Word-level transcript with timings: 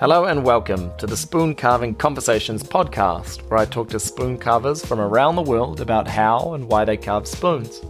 Hello 0.00 0.24
and 0.24 0.44
welcome 0.44 0.90
to 0.98 1.06
the 1.06 1.16
Spoon 1.16 1.54
Carving 1.54 1.94
Conversations 1.94 2.64
podcast, 2.64 3.48
where 3.48 3.60
I 3.60 3.64
talk 3.64 3.88
to 3.90 4.00
spoon 4.00 4.36
carvers 4.36 4.84
from 4.84 4.98
around 4.98 5.36
the 5.36 5.42
world 5.42 5.80
about 5.80 6.08
how 6.08 6.54
and 6.54 6.68
why 6.68 6.84
they 6.84 6.96
carve 6.96 7.28
spoons. 7.28 7.80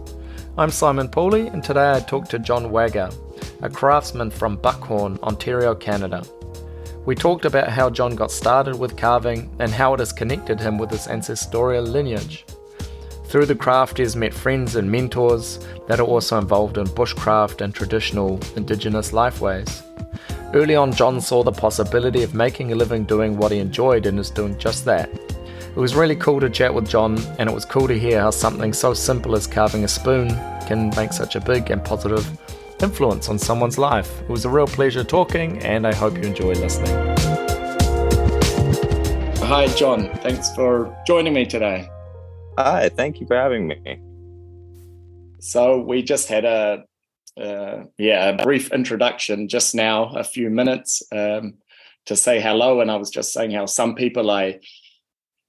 I'm 0.55 0.69
Simon 0.69 1.09
Pooley, 1.09 1.51
and 1.51 1.63
today 1.63 1.93
I 1.93 1.99
talk 2.01 2.29
to 2.29 2.37
John 2.37 2.69
Wagger, 2.69 3.09
a 3.63 3.71
craftsman 3.71 4.29
from 4.29 4.55
Buckhorn, 4.55 5.17
Ontario, 5.23 5.73
Canada. 5.73 6.23
We 7.07 7.15
talked 7.15 7.43
about 7.43 7.69
how 7.69 7.89
John 7.89 8.15
got 8.15 8.31
started 8.31 8.77
with 8.77 8.95
carving 8.95 9.49
and 9.57 9.71
how 9.71 9.95
it 9.95 9.99
has 9.99 10.13
connected 10.13 10.59
him 10.59 10.77
with 10.77 10.91
his 10.91 11.07
ancestral 11.07 11.81
lineage. 11.81 12.45
Through 13.25 13.47
the 13.47 13.55
craft, 13.55 13.97
he 13.97 14.03
has 14.03 14.15
met 14.15 14.33
friends 14.33 14.75
and 14.75 14.89
mentors 14.89 15.57
that 15.87 15.99
are 15.99 16.03
also 16.03 16.37
involved 16.37 16.77
in 16.77 16.85
bushcraft 16.85 17.61
and 17.61 17.73
traditional 17.73 18.39
Indigenous 18.55 19.11
lifeways. 19.11 19.81
Early 20.55 20.77
on, 20.77 20.93
John 20.93 21.19
saw 21.19 21.43
the 21.43 21.51
possibility 21.51 22.23
of 22.23 22.33
making 22.33 22.71
a 22.71 22.75
living 22.75 23.03
doing 23.03 23.35
what 23.35 23.51
he 23.51 23.59
enjoyed 23.59 24.05
and 24.05 24.17
is 24.17 24.29
doing 24.29 24.57
just 24.57 24.85
that. 24.85 25.09
It 25.13 25.75
was 25.75 25.95
really 25.95 26.15
cool 26.15 26.39
to 26.39 26.49
chat 26.49 26.73
with 26.73 26.87
John, 26.87 27.17
and 27.37 27.49
it 27.49 27.53
was 27.53 27.65
cool 27.65 27.89
to 27.89 27.99
hear 27.99 28.21
how 28.21 28.29
something 28.29 28.71
so 28.71 28.93
simple 28.93 29.35
as 29.35 29.47
carving 29.47 29.83
a 29.83 29.89
spoon 29.89 30.29
can 30.65 30.93
make 30.95 31.11
such 31.11 31.35
a 31.35 31.41
big 31.41 31.71
and 31.71 31.83
positive 31.83 32.25
influence 32.81 33.27
on 33.27 33.37
someone's 33.37 33.77
life. 33.77 34.21
It 34.21 34.29
was 34.29 34.45
a 34.45 34.49
real 34.49 34.65
pleasure 34.65 35.03
talking, 35.03 35.61
and 35.61 35.85
I 35.85 35.93
hope 35.93 36.15
you 36.15 36.23
enjoy 36.23 36.53
listening. 36.53 36.95
Hi, 39.39 39.67
John. 39.75 40.09
Thanks 40.19 40.55
for 40.55 40.97
joining 41.05 41.33
me 41.33 41.45
today. 41.45 41.89
Hi, 42.57 42.87
thank 42.87 43.19
you 43.19 43.27
for 43.27 43.35
having 43.35 43.67
me. 43.67 43.99
So, 45.41 45.81
we 45.81 46.01
just 46.01 46.29
had 46.29 46.45
a 46.45 46.85
uh, 47.37 47.83
yeah, 47.97 48.29
a 48.29 48.43
brief 48.43 48.71
introduction 48.71 49.47
just 49.47 49.75
now, 49.75 50.13
a 50.15 50.23
few 50.23 50.49
minutes 50.49 51.03
um, 51.11 51.55
to 52.05 52.15
say 52.15 52.39
hello. 52.39 52.81
And 52.81 52.89
I 52.89 52.95
was 52.95 53.09
just 53.09 53.33
saying 53.33 53.51
how 53.51 53.65
some 53.65 53.95
people 53.95 54.31
I 54.31 54.59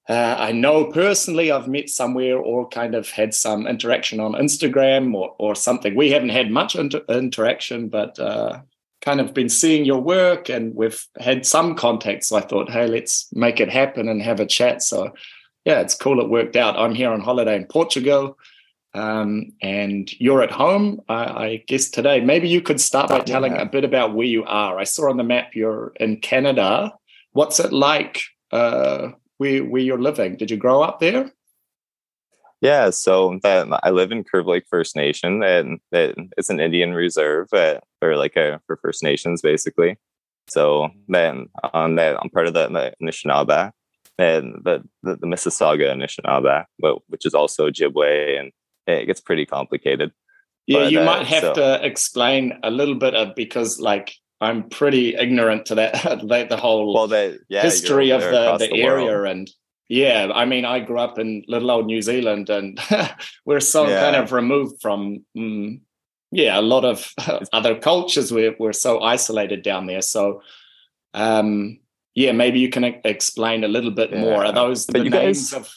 uh, 0.09 0.37
I 0.39 0.53
know 0.53 0.85
personally, 0.85 1.51
I've 1.51 1.67
met 1.67 1.89
somewhere 1.89 2.39
or 2.39 2.69
kind 2.69 2.95
of 2.95 3.11
had 3.11 3.35
some 3.35 3.67
interaction 3.67 4.21
on 4.21 4.35
Instagram 4.35 5.15
or, 5.15 5.35
or 5.39 5.57
something. 5.57 5.97
We 5.97 6.13
haven't 6.13 6.29
had 6.29 6.51
much 6.51 6.77
inter- 6.77 7.05
interaction, 7.09 7.89
but 7.89 8.17
uh, 8.21 8.61
kind 9.01 9.21
of 9.21 9.35
been 9.35 9.49
seeing 9.49 9.85
your 9.85 10.01
work 10.01 10.49
and 10.49 10.75
we've 10.77 11.05
had 11.19 11.45
some 11.45 11.75
contact. 11.75 12.25
So 12.25 12.37
I 12.37 12.41
thought, 12.41 12.71
hey, 12.71 12.87
let's 12.87 13.29
make 13.33 13.59
it 13.59 13.69
happen 13.69 14.09
and 14.09 14.23
have 14.23 14.39
a 14.39 14.47
chat. 14.47 14.83
So 14.83 15.13
yeah, 15.65 15.81
it's 15.81 15.97
cool. 15.97 16.21
It 16.21 16.31
worked 16.31 16.55
out. 16.55 16.79
I'm 16.79 16.95
here 16.95 17.11
on 17.11 17.21
holiday 17.21 17.57
in 17.57 17.67
Portugal. 17.67 18.39
Um, 18.97 19.53
and 19.61 20.11
you're 20.19 20.43
at 20.43 20.51
home, 20.51 21.03
I, 21.09 21.25
I, 21.25 21.65
guess 21.67 21.91
today. 21.91 22.21
Maybe 22.21 22.49
you 22.49 22.63
could 22.63 22.81
start 22.81 23.11
by 23.11 23.21
telling 23.21 23.57
a 23.57 23.67
bit 23.67 23.85
about 23.85 24.15
where 24.15 24.27
you 24.27 24.45
are. 24.45 24.79
I 24.79 24.85
saw 24.85 25.11
on 25.11 25.19
the 25.19 25.25
map 25.25 25.55
you're 25.55 25.93
in 26.01 26.17
Canada. 26.17 26.95
What's 27.33 27.61
it 27.61 27.73
like 27.73 28.23
uh, 28.53 29.11
where 29.37 29.65
where 29.65 29.83
you're 29.83 30.01
living? 30.01 30.37
Did 30.37 30.51
you 30.51 30.57
grow 30.57 30.83
up 30.83 31.01
there? 31.01 31.31
Yeah, 32.63 32.89
so 32.89 33.39
that 33.43 33.69
I 33.83 33.91
live 33.91 34.13
in 34.13 34.25
Curve 34.25 34.47
Lake 34.47 34.65
First 34.71 34.97
Nation, 34.97 35.43
and 35.43 35.79
it's 35.93 36.49
an 36.49 36.59
Indian 36.59 36.95
reserve 36.95 37.53
uh, 37.53 37.81
for 38.01 38.17
like 38.17 38.35
a, 38.37 38.61
for 38.67 38.79
First 38.79 39.03
Nations, 39.03 39.43
basically. 39.43 39.99
So 40.49 40.89
then 41.09 41.49
on 41.75 41.97
that, 41.97 42.17
I'm 42.21 42.31
part 42.31 42.47
of 42.47 42.55
the, 42.55 42.69
the 42.69 42.95
Anishinaabe 43.03 43.73
and 44.19 44.63
the, 44.65 44.85
the, 45.03 45.17
the 45.17 45.27
Mississauga 45.27 45.95
Anishinaabe, 45.95 46.65
but 46.79 46.99
which 47.09 47.27
is 47.27 47.35
also 47.35 47.69
Ojibwe 47.69 48.41
and 48.41 48.53
it 48.87 49.07
gets 49.07 49.21
pretty 49.21 49.47
complicated. 49.47 50.13
Yeah, 50.67 50.81
but, 50.81 50.93
you 50.93 51.01
uh, 51.01 51.05
might 51.05 51.27
have 51.27 51.43
so. 51.43 51.55
to 51.55 51.87
explain 51.87 52.59
a 52.63 52.71
little 52.71 52.97
bit 52.97 53.15
of 53.15 53.35
because 53.35 53.79
like 53.79 54.15
I'm 54.41 54.69
pretty 54.69 55.15
ignorant 55.15 55.67
to 55.67 55.77
that 55.77 56.49
the 56.49 56.57
whole 56.57 56.93
well, 56.93 57.09
they, 57.09 57.37
yeah, 57.49 57.63
history 57.63 58.11
of 58.11 58.21
the, 58.21 58.57
the, 58.59 58.69
the 58.69 58.83
area 58.83 59.23
and 59.25 59.51
yeah, 59.89 60.31
I 60.35 60.45
mean 60.45 60.65
I 60.65 60.81
grew 60.81 60.99
up 60.99 61.19
in 61.19 61.45
little 61.47 61.71
old 61.71 61.87
New 61.87 62.03
Zealand 62.03 62.51
and 62.51 62.81
we're 63.45 63.61
so 63.61 63.87
yeah. 63.87 64.01
kind 64.01 64.17
of 64.17 64.33
removed 64.33 64.83
from 64.83 65.25
mm, 65.37 65.81
yeah, 66.33 66.59
a 66.59 66.63
lot 66.63 66.85
of 66.85 67.13
other 67.53 67.79
cultures 67.79 68.33
we're 68.33 68.57
we're 68.59 68.73
so 68.73 69.01
isolated 69.01 69.63
down 69.63 69.87
there. 69.87 70.03
So 70.03 70.43
um 71.15 71.79
yeah, 72.17 72.33
maybe 72.33 72.59
you 72.59 72.71
can 72.71 72.83
explain 73.05 73.63
a 73.63 73.69
little 73.69 73.91
bit 73.91 74.11
yeah. 74.11 74.21
more. 74.21 74.45
Are 74.45 74.53
those 74.53 74.87
the 74.87 75.05
names 75.05 75.53
guys, 75.53 75.53
of 75.53 75.71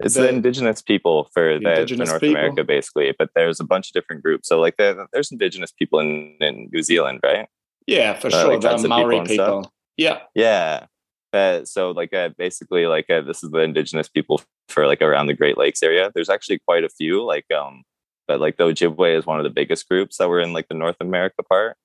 it's 0.00 0.14
the, 0.14 0.22
the 0.22 0.28
indigenous 0.28 0.82
people 0.82 1.28
for 1.32 1.58
the, 1.58 1.86
the 1.88 1.96
North 1.96 2.20
people. 2.20 2.30
America, 2.30 2.64
basically. 2.64 3.14
But 3.18 3.30
there's 3.34 3.60
a 3.60 3.64
bunch 3.64 3.88
of 3.88 3.92
different 3.94 4.22
groups. 4.22 4.48
So 4.48 4.60
like 4.60 4.76
there's 4.76 5.30
indigenous 5.30 5.72
people 5.72 6.00
in, 6.00 6.36
in 6.40 6.68
New 6.72 6.82
Zealand, 6.82 7.20
right? 7.22 7.48
Yeah, 7.86 8.14
for 8.14 8.28
uh, 8.28 8.30
sure. 8.30 8.58
Like 8.58 8.82
the 8.82 8.88
Maori 8.88 9.20
people. 9.20 9.28
people. 9.28 9.72
Yeah. 9.96 10.20
Yeah. 10.34 10.86
Uh, 11.32 11.64
so 11.64 11.92
like 11.92 12.12
uh, 12.12 12.30
basically 12.36 12.86
like 12.86 13.08
uh, 13.08 13.22
this 13.22 13.42
is 13.42 13.50
the 13.50 13.60
indigenous 13.60 14.08
people 14.08 14.42
for 14.68 14.86
like 14.86 15.00
around 15.00 15.26
the 15.26 15.34
Great 15.34 15.56
Lakes 15.56 15.82
area. 15.82 16.10
There's 16.14 16.28
actually 16.28 16.60
quite 16.66 16.84
a 16.84 16.88
few 16.88 17.24
like 17.24 17.46
um 17.50 17.84
but 18.28 18.40
like 18.40 18.56
the 18.56 18.64
Ojibwe 18.64 19.16
is 19.18 19.26
one 19.26 19.38
of 19.38 19.44
the 19.44 19.50
biggest 19.50 19.88
groups 19.88 20.18
that 20.18 20.28
were 20.28 20.40
in 20.40 20.52
like 20.52 20.68
the 20.68 20.74
North 20.74 20.96
America 21.00 21.42
part. 21.42 21.76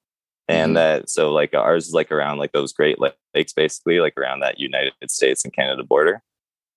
And 0.50 0.70
mm-hmm. 0.70 0.76
that 0.76 1.10
so 1.10 1.32
like 1.32 1.54
ours 1.54 1.88
is 1.88 1.94
like 1.94 2.12
around 2.12 2.38
like 2.40 2.52
those 2.52 2.74
Great 2.74 3.00
Lakes 3.00 3.54
basically 3.54 4.00
like 4.00 4.18
around 4.18 4.42
that 4.42 4.60
United 4.60 4.94
States 5.08 5.44
and 5.44 5.54
Canada 5.54 5.84
border 5.84 6.22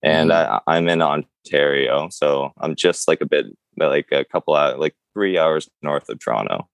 and 0.02 0.30
mm-hmm. 0.30 0.58
I, 0.66 0.76
I'm 0.76 0.88
in 0.88 1.02
Ontario, 1.02 2.08
so 2.10 2.52
I'm 2.58 2.74
just 2.74 3.08
like 3.08 3.20
a 3.20 3.26
bit 3.26 3.46
like 3.76 4.08
a 4.12 4.24
couple 4.24 4.54
of 4.54 4.78
like 4.78 4.94
three 5.14 5.38
hours 5.38 5.68
north 5.82 6.08
of 6.08 6.18
Toronto, 6.18 6.68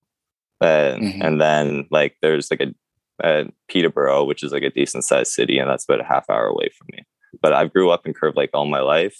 and 0.60 1.02
mm-hmm. 1.02 1.22
and 1.22 1.40
then 1.40 1.86
like 1.90 2.16
there's 2.22 2.50
like 2.50 2.60
a, 2.60 2.74
a, 3.22 3.46
Peterborough, 3.68 4.24
which 4.24 4.42
is 4.42 4.52
like 4.52 4.62
a 4.62 4.70
decent 4.70 5.04
sized 5.04 5.32
city, 5.32 5.58
and 5.58 5.68
that's 5.68 5.84
about 5.84 6.00
a 6.00 6.04
half 6.04 6.28
hour 6.30 6.46
away 6.46 6.68
from 6.76 6.88
me. 6.92 7.04
But 7.42 7.52
I 7.52 7.66
grew 7.66 7.90
up 7.90 8.06
in 8.06 8.14
Curve 8.14 8.36
Lake 8.36 8.50
all 8.54 8.66
my 8.66 8.80
life. 8.80 9.18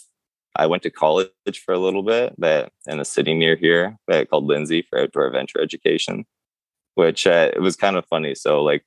I 0.55 0.65
went 0.65 0.83
to 0.83 0.89
college 0.89 1.29
for 1.63 1.73
a 1.73 1.79
little 1.79 2.01
bit, 2.01 2.33
but 2.37 2.71
in 2.87 2.99
a 2.99 3.05
city 3.05 3.35
near 3.35 3.55
here 3.55 3.95
that 4.07 4.29
called 4.29 4.45
Lindsay 4.45 4.81
for 4.89 4.99
outdoor 4.99 5.27
adventure 5.27 5.61
education, 5.61 6.25
which 6.95 7.27
uh, 7.27 7.51
it 7.53 7.61
was 7.61 7.75
kind 7.75 7.95
of 7.95 8.05
funny. 8.07 8.33
So 8.33 8.63
like 8.63 8.83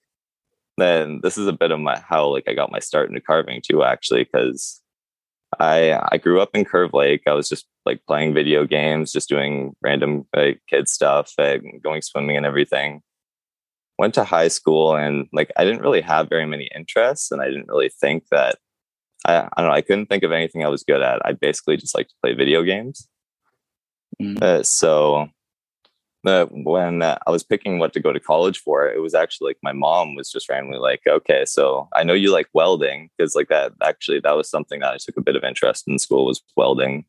then 0.78 1.20
this 1.22 1.38
is 1.38 1.46
a 1.46 1.52
bit 1.52 1.70
of 1.70 1.78
my 1.78 2.00
how 2.00 2.26
like 2.26 2.48
I 2.48 2.54
got 2.54 2.72
my 2.72 2.80
start 2.80 3.08
into 3.08 3.20
carving 3.20 3.62
too, 3.62 3.84
actually, 3.84 4.24
because 4.24 4.80
I 5.60 6.00
I 6.12 6.16
grew 6.16 6.40
up 6.40 6.50
in 6.54 6.64
Curve 6.64 6.92
Lake. 6.92 7.22
I 7.26 7.32
was 7.32 7.48
just 7.48 7.66
like 7.86 8.00
playing 8.06 8.34
video 8.34 8.64
games, 8.66 9.12
just 9.12 9.28
doing 9.28 9.74
random 9.82 10.26
like 10.34 10.60
kid 10.68 10.88
stuff, 10.88 11.32
and 11.38 11.82
going 11.82 12.02
swimming 12.02 12.36
and 12.36 12.46
everything. 12.46 13.02
Went 13.98 14.14
to 14.14 14.24
high 14.24 14.48
school 14.48 14.96
and 14.96 15.26
like 15.32 15.50
I 15.56 15.64
didn't 15.64 15.82
really 15.82 16.00
have 16.00 16.28
very 16.28 16.46
many 16.46 16.70
interests, 16.74 17.30
and 17.30 17.42
I 17.42 17.46
didn't 17.46 17.68
really 17.68 17.90
think 18.00 18.24
that 18.30 18.56
I, 19.26 19.36
I 19.36 19.60
don't 19.60 19.66
know. 19.66 19.74
I 19.74 19.82
couldn't 19.82 20.06
think 20.06 20.22
of 20.22 20.32
anything 20.32 20.64
I 20.64 20.68
was 20.68 20.84
good 20.84 21.02
at. 21.02 21.20
I 21.24 21.32
basically 21.32 21.76
just 21.76 21.94
like 21.94 22.08
to 22.08 22.14
play 22.22 22.34
video 22.34 22.62
games. 22.62 23.08
Mm-hmm. 24.20 24.42
Uh, 24.42 24.62
so 24.62 25.28
uh, 26.26 26.46
when 26.50 27.02
uh, 27.02 27.18
I 27.26 27.30
was 27.30 27.42
picking 27.42 27.78
what 27.78 27.92
to 27.94 28.00
go 28.00 28.12
to 28.12 28.20
college 28.20 28.58
for, 28.58 28.86
it 28.86 29.00
was 29.00 29.14
actually 29.14 29.50
like 29.50 29.58
my 29.62 29.72
mom 29.72 30.14
was 30.14 30.30
just 30.30 30.48
randomly 30.48 30.78
like, 30.78 31.00
okay, 31.08 31.44
so 31.46 31.88
I 31.94 32.04
know 32.04 32.12
you 32.12 32.32
like 32.32 32.48
welding 32.52 33.10
because 33.16 33.34
like 33.34 33.48
that 33.48 33.72
actually 33.82 34.20
that 34.20 34.36
was 34.36 34.50
something 34.50 34.80
that 34.80 34.92
I 34.92 34.98
took 34.98 35.16
a 35.16 35.22
bit 35.22 35.36
of 35.36 35.44
interest 35.44 35.88
in 35.88 35.98
school 35.98 36.26
was 36.26 36.42
welding. 36.56 37.04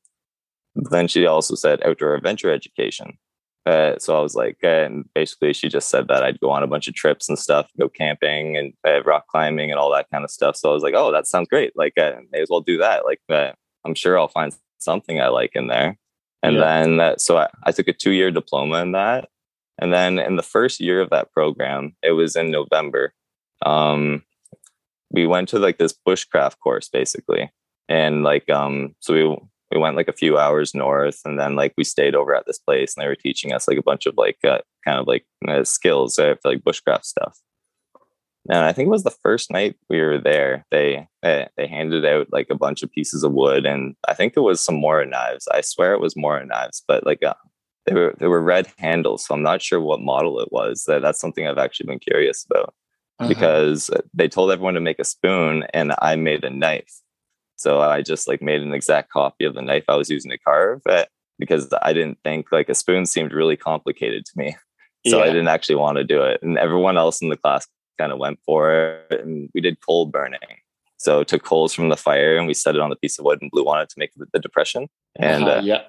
then 0.76 1.08
she 1.08 1.26
also 1.26 1.56
said 1.56 1.84
outdoor 1.84 2.16
adventure 2.16 2.52
education. 2.52 3.18
Uh, 3.66 3.94
so 4.00 4.18
I 4.18 4.22
was 4.22 4.34
like, 4.34 4.58
and 4.64 5.06
basically 5.14 5.54
she 5.54 5.70
just 5.70 5.90
said 5.90 6.08
that 6.08 6.24
I'd 6.24 6.40
go 6.40 6.50
on 6.50 6.64
a 6.64 6.68
bunch 6.68 6.88
of 6.88 6.96
trips 6.96 7.30
and 7.30 7.38
stuff, 7.38 7.70
go 7.80 7.90
camping 7.90 8.58
and 8.58 8.74
uh, 8.88 9.04
rock 9.04 9.28
climbing 9.28 9.70
and 9.70 9.80
all 9.80 9.92
that 9.92 10.10
kind 10.12 10.24
of 10.24 10.32
stuff. 10.32 10.56
So 10.56 10.72
I 10.72 10.74
was 10.74 10.84
like, 10.84 10.96
oh, 10.96 11.12
that 11.12 11.28
sounds 11.28 11.48
great. 11.48 11.74
Like, 11.76 11.94
I 11.98 12.02
uh, 12.02 12.22
may 12.32 12.42
as 12.42 12.48
well 12.50 12.62
do 12.62 12.78
that. 12.80 13.06
Like, 13.06 13.22
uh, 13.30 13.52
I'm 13.86 13.94
sure 13.94 14.18
I'll 14.18 14.28
find 14.28 14.52
something 14.80 15.22
I 15.22 15.28
like 15.28 15.52
in 15.54 15.68
there. 15.68 15.98
And 16.44 16.56
yeah. 16.56 16.62
then 16.62 16.98
that, 16.98 17.22
so 17.22 17.38
I, 17.38 17.48
I 17.64 17.72
took 17.72 17.88
a 17.88 17.94
two 17.94 18.12
year 18.12 18.32
diploma 18.32 18.82
in 18.82 18.94
that. 18.94 19.30
And 19.80 19.94
then 19.94 20.20
in 20.20 20.36
the 20.36 20.44
first 20.44 20.80
year 20.80 21.02
of 21.02 21.10
that 21.10 21.32
program, 21.32 21.96
it 22.04 22.12
was 22.12 22.36
in 22.36 22.52
November. 22.52 23.14
Um, 23.66 24.24
we 25.12 25.28
went 25.28 25.50
to 25.50 25.60
like 25.60 25.78
this 25.78 25.94
bushcraft 26.08 26.60
course 26.60 26.90
basically. 26.90 27.52
And 27.90 28.24
like, 28.24 28.50
um, 28.50 28.96
so 29.00 29.14
we, 29.14 29.38
we 29.72 29.80
went 29.80 29.98
like 29.98 30.08
a 30.08 30.14
few 30.14 30.38
hours 30.38 30.74
north 30.74 31.22
and 31.26 31.40
then 31.40 31.56
like 31.56 31.74
we 31.78 31.84
stayed 31.84 32.16
over 32.16 32.36
at 32.36 32.46
this 32.46 32.60
place 32.60 32.96
and 32.96 33.04
they 33.04 33.08
were 33.08 33.16
teaching 33.16 33.54
us 33.54 33.68
like 33.68 33.78
a 33.78 33.84
bunch 33.84 34.06
of 34.06 34.16
like 34.18 34.38
uh, 34.44 34.60
kind 34.86 35.00
of 35.00 35.08
like 35.08 35.26
uh, 35.48 35.64
skills 35.64 36.18
uh, 36.20 36.36
for 36.42 36.52
like 36.52 36.64
bushcraft 36.64 37.06
stuff 37.06 37.40
and 38.50 38.60
I 38.60 38.74
think 38.74 38.88
it 38.88 38.92
was 38.92 39.04
the 39.04 39.12
first 39.12 39.52
night 39.52 39.76
we 39.90 40.02
were 40.02 40.18
there. 40.18 40.66
They 40.72 41.08
they 41.22 41.48
handed 41.68 42.06
out 42.06 42.28
like 42.32 42.48
a 42.50 42.56
bunch 42.56 42.82
of 42.82 42.92
pieces 42.92 43.24
of 43.24 43.34
wood, 43.34 43.66
and 43.66 43.96
I 44.08 44.14
think 44.14 44.34
it 44.36 44.42
was 44.42 44.64
some 44.64 44.76
Mora 44.76 45.06
knives. 45.06 45.48
I 45.54 45.62
swear 45.62 45.94
it 45.94 46.02
was 46.02 46.16
Mora 46.16 46.46
knives, 46.46 46.84
but 46.88 47.06
like 47.06 47.24
uh, 47.24 47.36
they 47.86 47.94
were 47.94 48.16
they 48.20 48.28
were 48.28 48.42
red 48.42 48.68
handles, 48.78 49.26
so 49.26 49.36
I'm 49.36 49.44
not 49.44 49.62
sure 49.62 49.80
what 49.80 50.02
model 50.02 50.40
it 50.40 50.52
was. 50.52 50.86
That 50.88 51.02
that's 51.02 51.20
something 51.20 51.48
I've 51.48 51.60
actually 51.60 51.88
been 51.88 52.00
curious 52.00 52.46
about 52.50 52.74
uh-huh. 53.20 53.30
because 53.30 53.92
they 54.14 54.28
told 54.28 54.52
everyone 54.52 54.74
to 54.74 54.82
make 54.82 55.00
a 55.00 55.06
spoon, 55.06 55.66
and 55.74 55.94
I 56.00 56.16
made 56.16 56.44
a 56.44 56.50
knife. 56.50 57.02
So 57.58 57.80
I 57.80 58.02
just 58.02 58.28
like 58.28 58.42
made 58.42 58.62
an 58.62 58.74
exact 58.74 59.12
copy 59.12 59.46
of 59.46 59.54
the 59.54 59.62
knife 59.62 59.84
I 59.88 59.96
was 59.96 60.10
using 60.10 60.32
to 60.32 60.38
carve 60.40 60.82
it 60.88 61.10
because 61.38 61.72
I 61.84 61.94
didn't 61.94 62.18
think 62.24 62.52
like 62.52 62.70
a 62.70 62.74
spoon 62.74 63.06
seemed 63.06 63.34
really 63.34 63.56
complicated 63.56 64.26
to 64.26 64.32
me. 64.36 64.56
So 65.08 65.18
yeah. 65.18 65.24
I 65.24 65.28
didn't 65.30 65.48
actually 65.48 65.78
want 65.78 65.98
to 65.98 66.04
do 66.04 66.22
it. 66.22 66.44
And 66.44 66.60
everyone 66.60 66.96
else 66.96 67.24
in 67.24 67.30
the 67.30 67.36
class 67.36 67.68
kind 67.98 68.12
of 68.12 68.20
went 68.20 68.40
for 68.46 69.06
it, 69.12 69.22
and 69.22 69.50
we 69.54 69.62
did 69.62 69.78
coal 69.86 70.06
burning. 70.06 70.40
So 70.98 71.24
took 71.24 71.44
coals 71.44 71.74
from 71.74 71.90
the 71.90 71.98
fire 71.98 72.38
and 72.38 72.46
we 72.46 72.54
set 72.54 72.76
it 72.76 72.82
on 72.82 72.92
the 72.92 72.96
piece 72.96 73.18
of 73.18 73.26
wood 73.26 73.40
and 73.42 73.50
blew 73.50 73.64
on 73.64 73.82
it 73.82 73.90
to 73.90 73.96
make 73.98 74.12
the 74.34 74.40
depression. 74.40 74.88
And 75.16 75.46
uh, 75.46 75.48
uh, 75.48 75.62
yeah. 75.64 75.82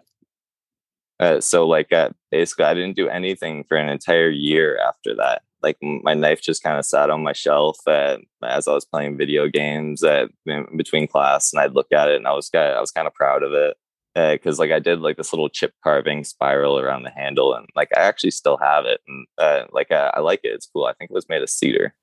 Uh, 1.20 1.38
so 1.38 1.66
like 1.66 1.92
uh, 1.92 2.08
basically, 2.30 2.64
I 2.64 2.72
didn't 2.72 2.96
do 2.96 3.10
anything 3.10 3.64
for 3.64 3.76
an 3.76 3.90
entire 3.90 4.30
year 4.30 4.78
after 4.78 5.14
that. 5.16 5.42
Like 5.62 5.76
my 5.82 6.14
knife 6.14 6.40
just 6.40 6.62
kind 6.62 6.78
of 6.78 6.86
sat 6.86 7.10
on 7.10 7.22
my 7.22 7.34
shelf 7.34 7.76
uh, 7.86 8.16
as 8.42 8.66
I 8.66 8.72
was 8.72 8.86
playing 8.86 9.18
video 9.18 9.48
games 9.48 10.02
uh, 10.02 10.28
between 10.74 11.06
class, 11.06 11.52
and 11.52 11.60
I'd 11.60 11.74
look 11.74 11.92
at 11.92 12.08
it 12.08 12.16
and 12.16 12.26
I 12.26 12.32
was 12.32 12.50
I 12.54 12.80
was 12.80 12.90
kind 12.90 13.06
of 13.06 13.14
proud 13.14 13.42
of 13.42 13.52
it 13.52 13.76
because 14.14 14.58
like 14.58 14.70
I 14.72 14.78
did 14.78 15.00
like 15.00 15.16
this 15.16 15.32
little 15.32 15.48
chip 15.48 15.72
carving 15.82 16.24
spiral 16.24 16.78
around 16.78 17.04
the 17.04 17.10
handle, 17.10 17.54
and 17.54 17.66
like 17.74 17.88
I 17.96 18.00
actually 18.00 18.32
still 18.32 18.58
have 18.58 18.84
it, 18.84 19.00
and 19.06 19.26
like 19.72 19.90
I 19.90 20.20
like 20.20 20.40
it. 20.44 20.52
It's 20.54 20.66
cool. 20.66 20.84
I 20.84 20.92
think 20.94 21.10
it 21.10 21.14
was 21.14 21.28
made 21.28 21.42
of 21.42 21.50
cedar. 21.50 21.94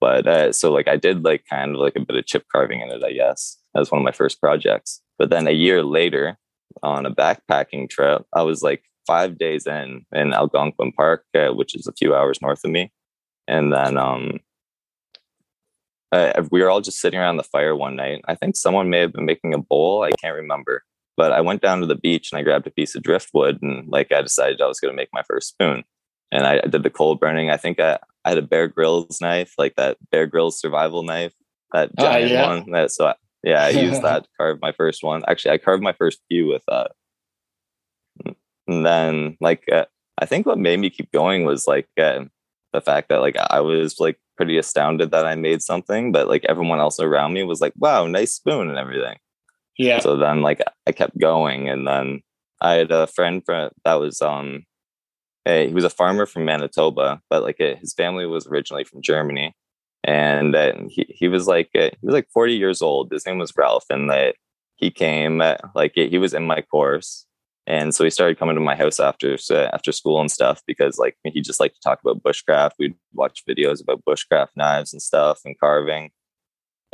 But 0.00 0.26
uh, 0.26 0.52
so 0.52 0.70
like 0.70 0.88
I 0.88 0.96
did 0.96 1.24
like 1.24 1.44
kind 1.48 1.74
of 1.74 1.80
like 1.80 1.96
a 1.96 2.00
bit 2.00 2.16
of 2.16 2.26
chip 2.26 2.44
carving 2.52 2.80
in 2.80 2.90
it, 2.90 3.02
I 3.02 3.12
guess. 3.12 3.56
That 3.72 3.80
was 3.80 3.90
one 3.90 4.00
of 4.00 4.04
my 4.04 4.12
first 4.12 4.40
projects. 4.40 5.00
But 5.18 5.30
then 5.30 5.46
a 5.48 5.52
year 5.52 5.82
later, 5.82 6.36
on 6.82 7.06
a 7.06 7.14
backpacking 7.14 7.88
trip, 7.88 8.26
I 8.34 8.42
was 8.42 8.62
like 8.62 8.82
five 9.06 9.38
days 9.38 9.66
in 9.66 10.04
in 10.12 10.34
Algonquin 10.34 10.92
Park, 10.92 11.24
uh, 11.34 11.54
which 11.54 11.74
is 11.74 11.86
a 11.86 11.92
few 11.92 12.14
hours 12.14 12.42
north 12.42 12.64
of 12.64 12.70
me, 12.70 12.92
and 13.48 13.72
then 13.72 13.96
um, 13.96 14.40
uh, 16.12 16.42
we 16.50 16.62
were 16.62 16.70
all 16.70 16.80
just 16.80 17.00
sitting 17.00 17.18
around 17.18 17.36
the 17.36 17.42
fire 17.42 17.74
one 17.74 17.96
night. 17.96 18.22
I 18.28 18.34
think 18.34 18.56
someone 18.56 18.90
may 18.90 19.00
have 19.00 19.12
been 19.12 19.24
making 19.24 19.54
a 19.54 19.58
bowl. 19.58 20.02
I 20.02 20.12
can't 20.12 20.36
remember. 20.36 20.82
But 21.16 21.32
I 21.32 21.40
went 21.40 21.62
down 21.62 21.80
to 21.80 21.86
the 21.86 21.94
beach 21.94 22.32
and 22.32 22.38
I 22.38 22.42
grabbed 22.42 22.66
a 22.66 22.70
piece 22.70 22.94
of 22.94 23.02
driftwood 23.02 23.60
and 23.62 23.88
like 23.88 24.12
I 24.12 24.22
decided 24.22 24.60
I 24.60 24.66
was 24.66 24.80
going 24.80 24.92
to 24.92 24.96
make 24.96 25.10
my 25.12 25.22
first 25.22 25.48
spoon. 25.48 25.84
And 26.32 26.46
I, 26.46 26.60
I 26.64 26.66
did 26.66 26.82
the 26.82 26.90
coal 26.90 27.14
burning. 27.14 27.50
I 27.50 27.56
think 27.56 27.78
I, 27.78 27.98
I 28.24 28.30
had 28.30 28.38
a 28.38 28.42
Bear 28.42 28.66
Grylls 28.66 29.20
knife, 29.20 29.54
like 29.56 29.76
that 29.76 29.98
Bear 30.10 30.26
Grylls 30.26 30.58
survival 30.58 31.02
knife, 31.04 31.32
that 31.72 31.90
ah, 31.98 32.02
giant 32.02 32.30
uh, 32.30 32.34
yeah. 32.34 32.46
one. 32.48 32.70
That 32.72 32.90
so 32.90 33.06
I, 33.06 33.14
yeah, 33.44 33.64
I 33.64 33.68
used 33.70 34.02
that 34.02 34.24
to 34.24 34.28
carve 34.36 34.58
my 34.60 34.72
first 34.72 35.04
one. 35.04 35.22
Actually, 35.28 35.52
I 35.52 35.58
carved 35.58 35.82
my 35.82 35.92
first 35.92 36.20
few 36.28 36.48
with 36.48 36.62
that. 36.68 36.92
And 38.66 38.86
then, 38.86 39.36
like, 39.40 39.64
uh, 39.70 39.84
I 40.18 40.26
think 40.26 40.46
what 40.46 40.58
made 40.58 40.80
me 40.80 40.90
keep 40.90 41.12
going 41.12 41.44
was 41.44 41.66
like 41.66 41.88
uh, 42.00 42.24
the 42.72 42.80
fact 42.80 43.08
that 43.08 43.20
like 43.20 43.36
I 43.50 43.60
was 43.60 44.00
like 44.00 44.18
pretty 44.36 44.58
astounded 44.58 45.10
that 45.10 45.26
I 45.26 45.34
made 45.34 45.62
something, 45.62 46.12
but 46.12 46.28
like 46.28 46.44
everyone 46.48 46.80
else 46.80 46.98
around 47.00 47.32
me 47.32 47.42
was 47.42 47.60
like, 47.60 47.72
"Wow, 47.76 48.06
nice 48.06 48.32
spoon" 48.32 48.68
and 48.68 48.78
everything. 48.78 49.18
Yeah. 49.78 49.98
So 50.00 50.16
then, 50.16 50.42
like, 50.42 50.60
I 50.86 50.92
kept 50.92 51.18
going, 51.18 51.68
and 51.68 51.86
then 51.86 52.20
I 52.60 52.74
had 52.74 52.92
a 52.92 53.06
friend 53.06 53.42
that 53.84 53.94
was 53.94 54.22
um 54.22 54.64
he 55.44 55.74
was 55.74 55.84
a 55.84 55.90
farmer 55.90 56.26
from 56.26 56.44
Manitoba, 56.46 57.20
but 57.28 57.42
like 57.42 57.58
his 57.58 57.92
family 57.92 58.26
was 58.26 58.46
originally 58.46 58.84
from 58.84 59.02
Germany, 59.02 59.54
and 60.02 60.54
uh, 60.54 60.72
he 60.88 61.06
he 61.08 61.28
was 61.28 61.46
like 61.46 61.70
uh, 61.74 61.90
he 62.00 62.06
was 62.06 62.14
like 62.14 62.28
forty 62.32 62.54
years 62.54 62.80
old. 62.80 63.12
His 63.12 63.26
name 63.26 63.38
was 63.38 63.52
Ralph, 63.56 63.84
and 63.90 64.08
that 64.10 64.36
he 64.76 64.90
came 64.90 65.42
like 65.74 65.92
he 65.94 66.18
was 66.18 66.34
in 66.34 66.46
my 66.46 66.62
course, 66.62 67.26
and 67.66 67.94
so 67.94 68.04
he 68.04 68.10
started 68.10 68.38
coming 68.38 68.54
to 68.54 68.60
my 68.60 68.74
house 68.74 69.00
after 69.00 69.36
after 69.72 69.92
school 69.92 70.20
and 70.20 70.30
stuff 70.30 70.62
because 70.66 70.98
like 70.98 71.16
he 71.24 71.40
just 71.42 71.60
liked 71.60 71.74
to 71.74 71.80
talk 71.82 72.00
about 72.02 72.22
bushcraft. 72.22 72.72
We'd 72.78 72.94
watch 73.12 73.42
videos 73.48 73.82
about 73.82 74.04
bushcraft 74.04 74.50
knives 74.56 74.92
and 74.92 75.02
stuff 75.02 75.40
and 75.44 75.58
carving. 75.58 76.10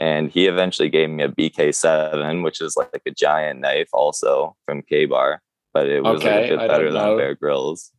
And 0.00 0.30
he 0.30 0.46
eventually 0.46 0.88
gave 0.88 1.10
me 1.10 1.22
a 1.22 1.28
BK7, 1.28 2.42
which 2.42 2.62
is 2.62 2.74
like, 2.74 2.88
like 2.92 3.02
a 3.06 3.10
giant 3.10 3.60
knife, 3.60 3.90
also 3.92 4.56
from 4.64 4.80
Ka-Bar, 4.82 5.42
but 5.74 5.88
it 5.88 6.02
was 6.02 6.20
okay, 6.20 6.40
like 6.40 6.50
a 6.50 6.56
bit 6.56 6.68
better 6.68 6.90
than 6.90 7.16
Bear 7.18 7.34
Grylls. 7.34 7.92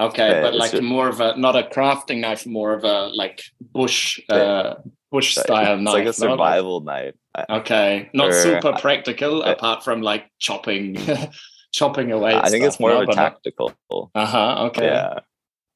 Okay, 0.00 0.40
but 0.42 0.54
like 0.54 0.80
more 0.82 1.08
of 1.08 1.20
a 1.20 1.36
not 1.38 1.56
a 1.56 1.62
crafting 1.62 2.20
knife, 2.20 2.46
more 2.46 2.74
of 2.74 2.84
a 2.84 3.08
like 3.08 3.42
bush 3.60 4.20
uh 4.28 4.74
bush 5.10 5.36
style 5.36 5.74
it's 5.74 5.82
knife. 5.82 5.94
like 5.94 6.06
a 6.06 6.12
survival 6.12 6.80
knife. 6.80 7.14
Okay, 7.48 8.10
not 8.12 8.28
or, 8.28 8.32
super 8.32 8.72
practical 8.74 9.42
I, 9.42 9.52
apart 9.52 9.84
from 9.84 10.02
like 10.02 10.30
chopping 10.38 10.98
chopping 11.72 12.12
away. 12.12 12.34
I 12.34 12.50
think 12.50 12.64
it's 12.64 12.78
more 12.78 12.90
no, 12.90 13.02
of 13.02 13.08
a 13.08 13.14
tactical. 13.14 13.72
Uh 14.14 14.26
huh. 14.26 14.64
Okay. 14.66 14.86
Yeah. 14.86 15.20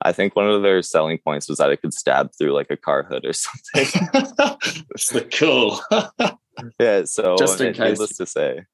I 0.02 0.12
think 0.12 0.34
one 0.34 0.48
of 0.48 0.62
their 0.62 0.82
selling 0.82 1.18
points 1.18 1.48
was 1.48 1.58
that 1.58 1.70
it 1.70 1.82
could 1.82 1.92
stab 1.92 2.30
through 2.36 2.52
like 2.52 2.70
a 2.70 2.76
car 2.76 3.02
hood 3.02 3.24
or 3.24 3.32
something. 3.34 4.08
That's 4.12 5.10
the 5.10 5.26
cool. 5.32 5.80
yeah. 6.80 7.04
So 7.04 7.36
just 7.36 7.60
in 7.60 7.74
case. 7.74 7.90
needless 7.90 8.16
to 8.16 8.26
say, 8.26 8.64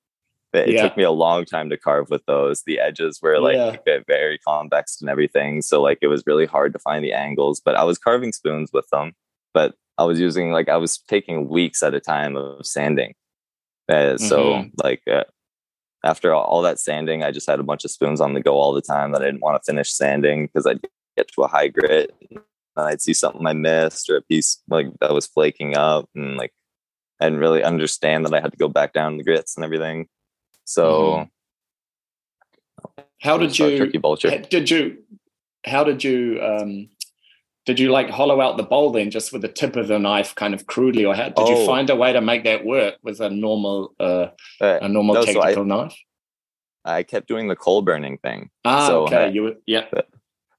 it 0.53 0.71
yeah. 0.71 0.83
took 0.83 0.97
me 0.97 1.03
a 1.03 1.11
long 1.11 1.45
time 1.45 1.69
to 1.71 1.77
carve 1.77 2.11
with 2.11 2.25
those. 2.27 2.63
The 2.63 2.79
edges 2.79 3.21
were 3.21 3.41
like 3.41 3.81
yeah. 3.87 3.99
very 4.07 4.39
convex 4.39 5.01
and 5.01 5.11
everything. 5.11 5.63
So 5.63 5.83
like 5.83 5.99
it 6.01 6.07
was 6.07 6.23
really 6.27 6.47
hard 6.47 6.73
to 6.73 6.79
find 6.79 7.05
the 7.05 7.13
angles, 7.13 7.61
but 7.65 7.75
I 7.75 7.85
was 7.85 7.99
carving 7.99 8.33
spoons 8.33 8.71
with 8.73 8.89
them. 8.91 9.13
But 9.53 9.75
I 9.99 10.05
was 10.05 10.21
using 10.21 10.53
like 10.53 10.69
I 10.69 10.77
was 10.77 10.99
taking 10.99 11.49
weeks 11.49 11.83
at 11.83 11.95
a 11.95 12.01
time 12.01 12.37
of 12.37 12.67
sanding. 12.67 13.15
Uh, 13.89 14.19
so 14.19 14.45
mm-hmm. 14.45 14.69
like 14.83 15.03
uh, 15.11 15.25
after 16.05 16.35
all, 16.35 16.63
that 16.63 16.79
sanding, 16.79 17.23
I 17.23 17.31
just 17.31 17.49
had 17.49 17.61
a 17.61 17.65
bunch 17.65 17.85
of 17.85 17.91
spoons 17.91 18.21
on 18.21 18.35
the 18.35 18.41
go 18.41 18.55
all 18.55 18.73
the 18.73 18.83
time 18.83 19.13
that 19.13 19.23
I 19.23 19.27
didn't 19.27 19.41
want 19.41 19.63
to 19.63 19.67
finish 19.67 19.93
sanding 19.93 20.47
because 20.47 20.67
I'd 20.67 20.81
get 21.17 21.29
to 21.33 21.43
a 21.43 21.49
high 21.49 21.69
grit 21.69 22.15
and 22.31 22.41
I'd 22.77 23.01
see 23.01 23.15
something 23.15 23.47
I 23.47 23.53
missed 23.53 24.11
or 24.11 24.17
a 24.17 24.23
piece 24.23 24.63
like 24.69 24.89
that 25.01 25.15
was 25.15 25.27
flaking 25.27 25.77
up 25.77 26.09
and 26.15 26.37
like 26.37 26.53
I 27.21 27.27
didn't 27.27 27.41
really 27.41 27.63
understand 27.63 28.27
that 28.27 28.35
I 28.35 28.41
had 28.41 28.53
to 28.53 28.59
go 28.59 28.69
back 28.69 28.93
down 28.93 29.17
the 29.17 29.25
grits 29.25 29.57
and 29.57 29.65
everything. 29.65 30.09
So, 30.65 31.29
mm-hmm. 32.81 33.03
how 33.23 33.39
did 33.39 33.59
you? 33.59 33.87
Did 34.51 34.71
you? 34.71 34.99
How 35.65 35.85
did 35.85 36.05
you? 36.05 36.41
Um, 36.43 36.89
did 37.65 37.81
you 37.81 37.91
like 37.91 38.11
hollow 38.11 38.41
out 38.41 38.57
the 38.57 38.63
bowl 38.63 38.93
then, 38.93 39.11
just 39.11 39.33
with 39.33 39.43
the 39.43 39.49
tip 39.49 39.77
of 39.77 39.89
the 39.89 39.99
knife, 39.99 40.35
kind 40.35 40.55
of 40.55 40.67
crudely, 40.67 41.05
or 41.05 41.15
how, 41.15 41.25
did 41.25 41.35
oh. 41.37 41.61
you 41.61 41.67
find 41.67 41.91
a 41.91 41.97
way 41.97 42.13
to 42.13 42.21
make 42.21 42.45
that 42.45 42.65
work 42.65 42.95
with 43.03 43.21
a 43.21 43.29
normal, 43.29 43.93
uh, 43.99 44.29
uh 44.61 44.79
a 44.83 44.89
normal 44.89 45.17
no, 45.17 45.25
technical 45.25 45.55
so 45.55 45.63
I, 45.63 45.65
knife? 45.65 45.97
I 46.85 47.03
kept 47.03 47.27
doing 47.27 47.49
the 47.49 47.57
coal 47.57 47.83
burning 47.83 48.19
thing. 48.19 48.51
Ah, 48.65 48.87
so 48.87 49.05
okay. 49.05 49.25
I, 49.25 49.27
you 49.29 49.43
were, 49.43 49.55
yeah. 49.67 49.87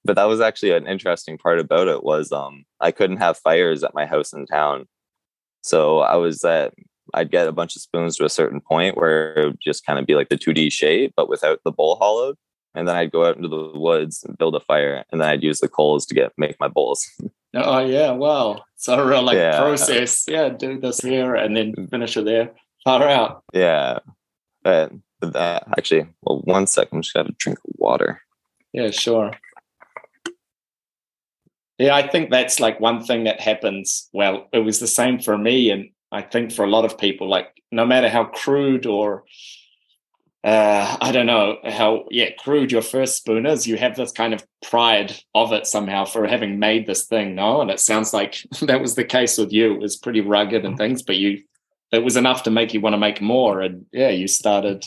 But, 0.08 0.16
that 0.16 0.28
was 0.28 0.42
actually 0.42 0.72
an 0.72 0.88
interesting 0.88 1.38
part 1.38 1.60
about 1.60 1.88
it 1.88 2.04
was 2.04 2.32
um 2.32 2.66
I 2.80 2.92
couldn't 2.92 3.18
have 3.18 3.38
fires 3.38 3.84
at 3.84 3.94
my 3.94 4.06
house 4.06 4.34
in 4.34 4.46
town. 4.46 4.88
So 5.62 6.00
I 6.00 6.16
was 6.16 6.44
at 6.44 6.74
I'd 7.14 7.32
get 7.32 7.48
a 7.48 7.52
bunch 7.52 7.76
of 7.76 7.82
spoons 7.82 8.18
to 8.18 8.26
a 8.26 8.30
certain 8.30 8.62
point 8.62 8.98
where 8.98 9.34
it 9.34 9.46
would 9.46 9.60
just 9.62 9.86
kind 9.86 10.00
of 10.00 10.06
be 10.06 10.16
like 10.16 10.30
the 10.30 10.38
2D 10.38 10.72
shape, 10.72 11.14
but 11.16 11.30
without 11.30 11.60
the 11.64 11.72
bowl 11.72 11.96
hollowed. 11.96 12.36
And 12.76 12.88
then 12.88 12.96
I'd 12.96 13.12
go 13.12 13.26
out 13.26 13.38
into 13.38 13.48
the 13.48 13.72
woods 13.78 14.24
and 14.24 14.38
build 14.38 14.56
a 14.56 14.60
fire, 14.60 15.04
and 15.12 15.20
then 15.20 15.30
I'd 15.30 15.44
use 15.44 15.60
the 15.60 15.68
coals 15.68 16.06
to 16.08 16.16
get 16.16 16.32
make 16.38 16.60
my 16.60 16.68
bowls. 16.68 17.06
Oh 17.54 17.80
yeah, 17.80 18.12
wow! 18.12 18.62
So 18.76 19.00
a 19.00 19.08
real 19.08 19.24
like 19.24 19.38
yeah. 19.38 19.58
process. 19.58 20.26
Yeah, 20.28 20.50
do 20.50 20.80
this 20.80 21.00
here 21.00 21.34
and 21.34 21.56
then 21.56 21.74
finish 21.90 22.18
it 22.18 22.26
there. 22.26 22.52
Far 22.84 23.08
out. 23.08 23.42
Yeah, 23.54 24.00
but 24.64 24.92
that 25.22 25.64
actually, 25.78 26.08
well, 26.22 26.42
one 26.44 26.68
second, 26.68 26.98
I'm 26.98 27.02
just 27.02 27.14
gonna 27.14 27.24
have 27.24 27.34
a 27.34 27.38
drink 27.40 27.60
of 27.60 27.72
water. 27.78 28.22
Yeah, 28.74 28.92
sure. 28.92 29.32
Yeah, 31.78 31.96
I 31.96 32.08
think 32.08 32.32
that's 32.32 32.60
like 32.60 32.80
one 32.80 33.04
thing 33.04 33.26
that 33.26 33.40
happens. 33.40 34.10
Well, 34.12 34.48
it 34.52 34.60
was 34.60 34.80
the 34.80 34.88
same 34.88 35.20
for 35.20 35.38
me, 35.38 35.70
and 35.70 35.90
I 36.12 36.22
think 36.22 36.52
for 36.52 36.66
a 36.66 36.70
lot 36.70 36.86
of 36.86 36.98
people, 36.98 37.30
like 37.30 37.50
no 37.72 37.86
matter 37.86 38.10
how 38.10 38.26
crude 38.26 38.86
or 38.86 39.26
uh, 40.44 40.98
I 41.02 41.12
don't 41.12 41.26
know 41.26 41.58
how 41.66 42.06
yeah 42.10 42.30
crude 42.40 42.72
your 42.72 42.82
first 42.82 43.18
spoon 43.18 43.46
is, 43.46 43.68
you 43.68 43.78
have 43.78 43.96
this 43.96 44.12
kind 44.12 44.34
of 44.34 44.46
pride 44.62 45.16
of 45.36 45.52
it 45.52 45.68
somehow 45.68 46.06
for 46.06 46.26
having 46.26 46.58
made 46.58 46.88
this 46.88 47.06
thing. 47.06 47.36
No, 47.36 47.62
and 47.62 47.70
it 47.70 47.80
sounds 47.80 48.14
like 48.14 48.44
that 48.62 48.82
was 48.82 48.96
the 48.96 49.04
case 49.04 49.38
with 49.38 49.52
you. 49.52 49.74
It 49.74 49.82
was 49.82 49.98
pretty 49.98 50.22
rugged 50.22 50.66
and 50.66 50.78
things, 50.78 51.04
but 51.04 51.18
you 51.18 51.44
it 51.92 52.04
was 52.04 52.18
enough 52.18 52.44
to 52.44 52.52
make 52.52 52.74
you 52.74 52.82
want 52.82 52.94
to 52.94 52.98
make 52.98 53.22
more. 53.22 53.62
And 53.62 53.86
yeah, 53.92 54.10
you 54.10 54.28
started 54.28 54.86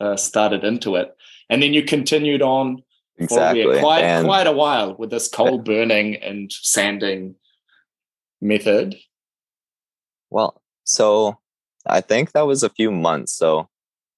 uh, 0.00 0.16
started 0.16 0.64
into 0.64 0.96
it, 0.96 1.14
and 1.50 1.62
then 1.62 1.72
you 1.72 1.84
continued 1.84 2.42
on 2.42 2.82
exactly 3.18 3.80
quite 3.80 4.02
and 4.02 4.26
quite 4.26 4.46
a 4.46 4.52
while 4.52 4.96
with 4.96 5.10
this 5.10 5.28
coal 5.28 5.58
burning 5.58 6.16
and 6.16 6.50
sanding 6.52 7.34
method. 8.40 8.96
Well, 10.30 10.60
so 10.84 11.38
I 11.86 12.00
think 12.00 12.32
that 12.32 12.46
was 12.46 12.62
a 12.62 12.70
few 12.70 12.90
months. 12.90 13.32
So, 13.32 13.68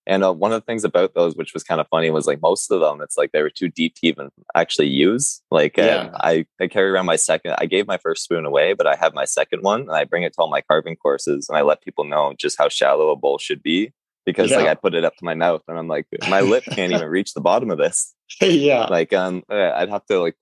and 0.06 0.24
uh, 0.24 0.32
one 0.32 0.52
of 0.52 0.62
the 0.62 0.64
things 0.64 0.84
about 0.84 1.14
those, 1.14 1.36
which 1.36 1.52
was 1.52 1.62
kind 1.62 1.80
of 1.80 1.88
funny, 1.88 2.10
was 2.10 2.26
like 2.26 2.40
most 2.40 2.70
of 2.70 2.80
them, 2.80 3.00
it's 3.02 3.18
like 3.18 3.32
they 3.32 3.42
were 3.42 3.50
too 3.50 3.68
deep 3.68 3.94
to 3.96 4.06
even 4.06 4.30
actually 4.54 4.88
use. 4.88 5.42
Like, 5.50 5.78
uh, 5.78 5.82
yeah. 5.82 6.10
I, 6.14 6.46
I 6.60 6.66
carry 6.66 6.90
around 6.90 7.06
my 7.06 7.16
second, 7.16 7.54
I 7.58 7.66
gave 7.66 7.86
my 7.86 7.98
first 7.98 8.24
spoon 8.24 8.46
away, 8.46 8.72
but 8.72 8.86
I 8.86 8.96
have 8.96 9.14
my 9.14 9.26
second 9.26 9.62
one 9.62 9.82
and 9.82 9.92
I 9.92 10.04
bring 10.04 10.22
it 10.22 10.32
to 10.34 10.40
all 10.40 10.50
my 10.50 10.62
carving 10.62 10.96
courses 10.96 11.48
and 11.48 11.58
I 11.58 11.62
let 11.62 11.82
people 11.82 12.04
know 12.04 12.34
just 12.38 12.58
how 12.58 12.68
shallow 12.68 13.10
a 13.10 13.16
bowl 13.16 13.38
should 13.38 13.62
be 13.62 13.92
because 14.28 14.50
yeah. 14.50 14.58
like 14.58 14.68
I 14.68 14.74
put 14.74 14.94
it 14.94 15.06
up 15.06 15.16
to 15.16 15.24
my 15.24 15.32
mouth 15.32 15.62
and 15.68 15.78
I'm 15.78 15.88
like, 15.88 16.06
my 16.28 16.42
lip 16.42 16.62
can't 16.70 16.92
even 16.92 17.08
reach 17.08 17.32
the 17.32 17.40
bottom 17.40 17.70
of 17.70 17.78
this. 17.78 18.14
yeah. 18.42 18.84
Like, 18.84 19.14
um, 19.14 19.42
uh, 19.50 19.72
I'd 19.74 19.88
have 19.88 20.04
to 20.06 20.20
like 20.20 20.36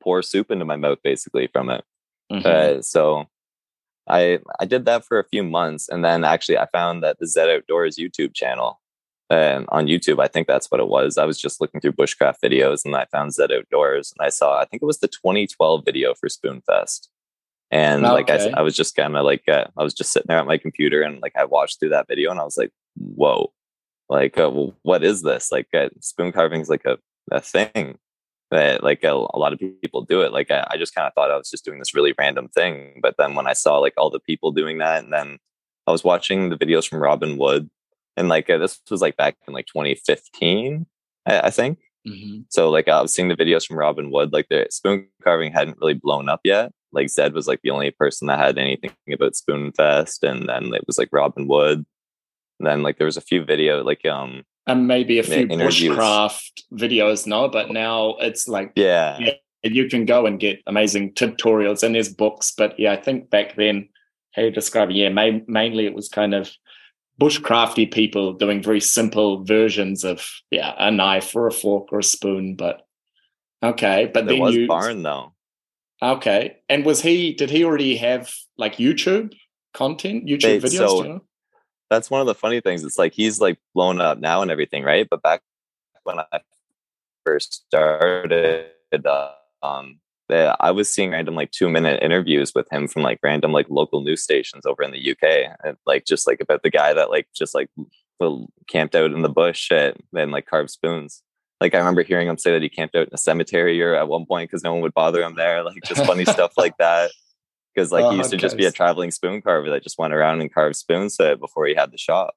pour 0.00 0.22
soup 0.22 0.50
into 0.50 0.64
my 0.64 0.74
mouth 0.74 0.98
basically 1.04 1.46
from 1.46 1.70
it. 1.70 1.84
Mm-hmm. 2.32 2.78
Uh, 2.78 2.82
so 2.82 3.26
I 4.08 4.40
I 4.58 4.64
did 4.64 4.86
that 4.86 5.04
for 5.04 5.20
a 5.20 5.28
few 5.28 5.44
months, 5.44 5.88
and 5.88 6.04
then 6.04 6.24
actually 6.24 6.58
I 6.58 6.66
found 6.66 7.04
that 7.04 7.20
the 7.20 7.28
Zed 7.28 7.48
Outdoors 7.48 7.96
YouTube 7.96 8.34
channel 8.34 8.80
um, 9.30 9.66
on 9.68 9.86
YouTube. 9.86 10.20
I 10.20 10.26
think 10.26 10.48
that's 10.48 10.68
what 10.68 10.80
it 10.80 10.88
was. 10.88 11.16
I 11.16 11.24
was 11.24 11.40
just 11.40 11.60
looking 11.60 11.80
through 11.80 11.92
bushcraft 11.92 12.40
videos, 12.42 12.84
and 12.84 12.96
I 12.96 13.04
found 13.12 13.34
Zed 13.34 13.52
Outdoors, 13.52 14.12
and 14.18 14.26
I 14.26 14.30
saw 14.30 14.60
I 14.60 14.64
think 14.64 14.82
it 14.82 14.86
was 14.86 14.98
the 14.98 15.06
2012 15.06 15.84
video 15.84 16.14
for 16.14 16.28
Spoonfest, 16.28 17.06
And 17.70 18.04
okay. 18.04 18.12
like 18.12 18.30
I, 18.30 18.58
I 18.58 18.62
was 18.62 18.74
just 18.74 18.96
kind 18.96 19.16
of 19.16 19.24
like 19.24 19.44
uh, 19.48 19.66
I 19.78 19.84
was 19.84 19.94
just 19.94 20.10
sitting 20.10 20.26
there 20.26 20.38
at 20.38 20.46
my 20.46 20.58
computer 20.58 21.02
and 21.02 21.22
like 21.22 21.36
I 21.36 21.44
watched 21.44 21.78
through 21.78 21.90
that 21.90 22.08
video 22.08 22.32
and 22.32 22.40
I 22.40 22.44
was 22.44 22.56
like, 22.56 22.72
whoa, 22.96 23.52
like 24.08 24.38
uh, 24.38 24.50
well, 24.52 24.74
what 24.82 25.04
is 25.04 25.22
this? 25.22 25.50
Like 25.52 25.68
uh, 25.74 25.88
spoon 26.00 26.32
carving 26.32 26.60
is 26.60 26.68
like 26.68 26.84
a, 26.84 26.98
a 27.30 27.40
thing 27.40 27.98
that 28.50 28.82
like 28.82 29.02
a, 29.02 29.12
a 29.12 29.38
lot 29.38 29.52
of 29.52 29.58
people 29.82 30.02
do 30.02 30.22
it. 30.22 30.32
Like 30.32 30.50
I, 30.50 30.66
I 30.70 30.76
just 30.76 30.94
kind 30.94 31.06
of 31.06 31.14
thought 31.14 31.30
I 31.30 31.36
was 31.36 31.50
just 31.50 31.64
doing 31.64 31.78
this 31.78 31.94
really 31.94 32.14
random 32.18 32.48
thing, 32.48 33.00
but 33.02 33.14
then 33.18 33.34
when 33.34 33.46
I 33.46 33.54
saw 33.54 33.78
like 33.78 33.94
all 33.96 34.10
the 34.10 34.20
people 34.20 34.52
doing 34.52 34.78
that, 34.78 35.02
and 35.02 35.12
then 35.12 35.38
I 35.86 35.92
was 35.92 36.04
watching 36.04 36.50
the 36.50 36.58
videos 36.58 36.88
from 36.88 37.02
Robin 37.02 37.38
Wood, 37.38 37.68
and 38.16 38.28
like 38.28 38.48
uh, 38.50 38.58
this 38.58 38.80
was 38.90 39.00
like 39.00 39.16
back 39.16 39.36
in 39.48 39.54
like 39.54 39.66
2015, 39.66 40.86
I, 41.26 41.40
I 41.40 41.50
think. 41.50 41.78
Mm-hmm. 42.06 42.42
So 42.50 42.70
like 42.70 42.88
I 42.88 43.00
was 43.00 43.14
seeing 43.14 43.28
the 43.28 43.36
videos 43.36 43.66
from 43.66 43.78
Robin 43.78 44.10
Wood, 44.10 44.32
like 44.32 44.48
the 44.50 44.66
spoon 44.70 45.08
carving 45.22 45.52
hadn't 45.52 45.78
really 45.80 45.94
blown 45.94 46.28
up 46.28 46.40
yet. 46.44 46.72
Like 46.92 47.08
Zed 47.08 47.32
was 47.32 47.48
like 47.48 47.60
the 47.62 47.70
only 47.70 47.90
person 47.90 48.26
that 48.28 48.38
had 48.38 48.58
anything 48.58 48.92
about 49.12 49.36
Spoon 49.36 49.72
Fest, 49.72 50.22
and 50.22 50.48
then 50.48 50.74
it 50.74 50.86
was 50.86 50.98
like 50.98 51.08
Robin 51.10 51.48
Wood. 51.48 51.86
And 52.62 52.70
then 52.70 52.84
like 52.84 52.96
there 52.96 53.06
was 53.06 53.16
a 53.16 53.20
few 53.20 53.44
video 53.44 53.82
like 53.82 54.06
um 54.06 54.44
and 54.68 54.86
maybe 54.86 55.18
a 55.18 55.24
few 55.24 55.48
bushcraft 55.48 56.62
videos 56.72 57.26
no 57.26 57.48
but 57.48 57.72
now 57.72 58.14
it's 58.20 58.46
like 58.46 58.70
yeah. 58.76 59.18
yeah 59.18 59.32
you 59.64 59.88
can 59.88 60.04
go 60.04 60.26
and 60.26 60.38
get 60.38 60.60
amazing 60.68 61.12
tutorials 61.14 61.82
and 61.82 61.96
there's 61.96 62.08
books 62.08 62.52
but 62.56 62.78
yeah 62.78 62.92
i 62.92 62.96
think 62.96 63.30
back 63.30 63.56
then 63.56 63.88
how 64.30 64.42
you 64.42 64.52
describe 64.52 64.90
it 64.90 64.94
yeah 64.94 65.08
ma- 65.08 65.40
mainly 65.48 65.86
it 65.86 65.94
was 65.94 66.08
kind 66.08 66.34
of 66.34 66.52
bushcrafty 67.20 67.92
people 67.92 68.32
doing 68.32 68.62
very 68.62 68.80
simple 68.80 69.42
versions 69.42 70.04
of 70.04 70.24
yeah 70.52 70.74
a 70.78 70.88
knife 70.88 71.34
or 71.34 71.48
a 71.48 71.52
fork 71.52 71.92
or 71.92 71.98
a 71.98 72.04
spoon 72.04 72.54
but 72.54 72.86
okay 73.60 74.08
but 74.14 74.26
there 74.26 74.34
then 74.34 74.40
was 74.40 74.54
you 74.54 74.68
barn 74.68 75.02
though. 75.02 75.32
Okay 76.00 76.58
and 76.68 76.84
was 76.84 77.02
he 77.02 77.32
did 77.32 77.50
he 77.50 77.64
already 77.64 77.96
have 77.96 78.32
like 78.56 78.76
youtube 78.76 79.32
content 79.74 80.26
youtube 80.26 80.60
they, 80.60 80.60
videos 80.60 80.88
so, 80.88 81.24
that's 81.92 82.10
one 82.10 82.20
of 82.20 82.26
the 82.26 82.34
funny 82.34 82.60
things 82.60 82.84
it's 82.84 82.98
like 82.98 83.12
he's 83.12 83.40
like 83.40 83.58
blown 83.74 84.00
up 84.00 84.18
now 84.18 84.42
and 84.42 84.50
everything 84.50 84.82
right 84.82 85.06
but 85.10 85.22
back 85.22 85.40
when 86.04 86.18
i 86.18 86.40
first 87.24 87.66
started 87.66 88.66
uh, 89.06 89.30
um 89.62 89.98
I 90.60 90.70
was 90.70 90.92
seeing 90.92 91.10
random 91.10 91.34
like 91.34 91.50
two 91.50 91.68
minute 91.68 92.02
interviews 92.02 92.52
with 92.54 92.66
him 92.72 92.88
from 92.88 93.02
like 93.02 93.18
random 93.22 93.52
like 93.52 93.66
local 93.68 94.02
news 94.02 94.22
stations 94.22 94.64
over 94.64 94.82
in 94.82 94.90
the 94.90 95.10
UK, 95.10 95.54
and 95.62 95.76
like 95.86 96.06
just 96.06 96.26
like 96.26 96.40
about 96.40 96.62
the 96.62 96.70
guy 96.70 96.94
that 96.94 97.10
like 97.10 97.28
just 97.34 97.54
like 97.54 97.68
camped 98.68 98.94
out 98.94 99.12
in 99.12 99.22
the 99.22 99.28
bush 99.28 99.70
and 99.70 99.96
then 100.12 100.30
like 100.30 100.46
carved 100.46 100.70
spoons. 100.70 101.22
Like 101.60 101.74
I 101.74 101.78
remember 101.78 102.02
hearing 102.02 102.28
him 102.28 102.38
say 102.38 102.52
that 102.52 102.62
he 102.62 102.68
camped 102.68 102.94
out 102.94 103.08
in 103.08 103.14
a 103.14 103.18
cemetery 103.18 103.80
or 103.82 103.94
at 103.94 104.08
one 104.08 104.26
point 104.26 104.50
because 104.50 104.64
no 104.64 104.72
one 104.72 104.82
would 104.82 104.94
bother 104.94 105.22
him 105.22 105.34
there. 105.36 105.62
Like 105.62 105.82
just 105.84 106.04
funny 106.06 106.24
stuff 106.24 106.52
like 106.56 106.76
that. 106.78 107.10
Because 107.74 107.90
like 107.90 108.04
oh, 108.04 108.10
he 108.10 108.18
used 108.18 108.30
to 108.30 108.36
just 108.36 108.56
be 108.56 108.66
a 108.66 108.72
traveling 108.72 109.10
spoon 109.10 109.40
carver 109.40 109.70
that 109.70 109.82
just 109.82 109.98
went 109.98 110.12
around 110.12 110.40
and 110.40 110.52
carved 110.52 110.76
spoons 110.76 111.18
uh, 111.18 111.36
before 111.36 111.66
he 111.66 111.74
had 111.74 111.90
the 111.90 111.98
shop. 111.98 112.34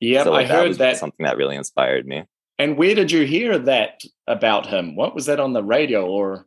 Yeah, 0.00 0.24
so, 0.24 0.30
like, 0.30 0.48
I 0.48 0.54
heard 0.54 0.72
that, 0.72 0.78
that 0.78 0.96
something 0.96 1.24
that 1.24 1.36
really 1.36 1.56
inspired 1.56 2.06
me. 2.06 2.24
And 2.58 2.76
where 2.76 2.94
did 2.94 3.10
you 3.10 3.24
hear 3.24 3.58
that 3.58 4.00
about 4.26 4.66
him? 4.66 4.96
What 4.96 5.14
was 5.14 5.26
that 5.26 5.40
on 5.40 5.52
the 5.52 5.62
radio 5.62 6.06
or? 6.06 6.46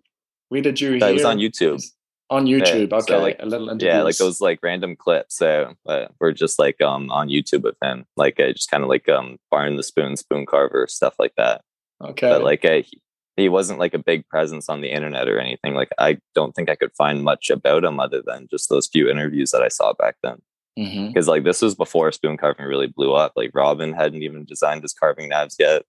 Where 0.50 0.62
did 0.62 0.82
you? 0.82 0.94
Hear? 0.94 1.08
It 1.08 1.14
was 1.14 1.26
on 1.26 1.38
YouTube. 1.38 1.84
On 2.30 2.46
YouTube, 2.46 2.92
yeah, 2.92 2.98
okay. 2.98 3.14
So 3.14 3.20
like, 3.20 3.38
a 3.42 3.46
little 3.46 3.68
interviews. 3.68 3.94
yeah, 3.94 4.02
like 4.04 4.18
those 4.18 4.40
like 4.40 4.60
random 4.64 4.96
clips. 4.96 5.36
So 5.36 5.74
uh, 5.86 6.06
we're 6.20 6.32
just 6.32 6.60
like 6.60 6.80
um 6.80 7.12
on 7.12 7.28
YouTube 7.28 7.64
with 7.64 7.76
him, 7.82 8.06
like 8.16 8.40
uh, 8.40 8.54
just 8.54 8.72
kind 8.72 8.84
of 8.84 8.90
like 8.90 9.10
um 9.10 9.38
Barn 9.50 9.76
the 9.76 9.84
Spoon, 9.84 10.16
Spoon 10.16 10.46
Carver, 10.46 10.88
stuff 10.88 11.16
like 11.20 11.34
that. 11.36 11.62
Okay, 12.02 12.30
but 12.30 12.44
like 12.44 12.64
uh, 12.64 12.84
he, 12.84 13.02
he 13.38 13.50
wasn't 13.50 13.80
like 13.80 13.94
a 13.94 14.00
big 14.00 14.28
presence 14.28 14.70
on 14.70 14.82
the 14.82 14.92
internet 14.92 15.28
or 15.28 15.40
anything. 15.40 15.74
Like 15.74 15.90
I 15.98 16.18
don't 16.36 16.54
think 16.54 16.70
I 16.70 16.76
could 16.76 16.94
find 16.96 17.24
much 17.24 17.50
about 17.50 17.84
him 17.84 18.00
other 18.00 18.22
than 18.26 18.48
just 18.50 18.70
those 18.70 18.88
few 18.88 19.10
interviews 19.10 19.52
that 19.52 19.64
I 19.64 19.70
saw 19.70 19.94
back 19.94 20.16
then. 20.22 20.42
Because 20.76 20.94
mm-hmm. 20.94 21.30
like 21.30 21.44
this 21.44 21.62
was 21.62 21.76
before 21.76 22.12
spoon 22.12 22.38
carving 22.38 22.66
really 22.66 22.88
blew 22.88 23.14
up. 23.14 23.34
Like 23.36 23.52
Robin 23.54 23.94
hadn't 23.94 24.24
even 24.24 24.46
designed 24.46 24.84
his 24.84 24.94
carving 24.94 25.30
knives 25.30 25.56
yet. 25.60 25.84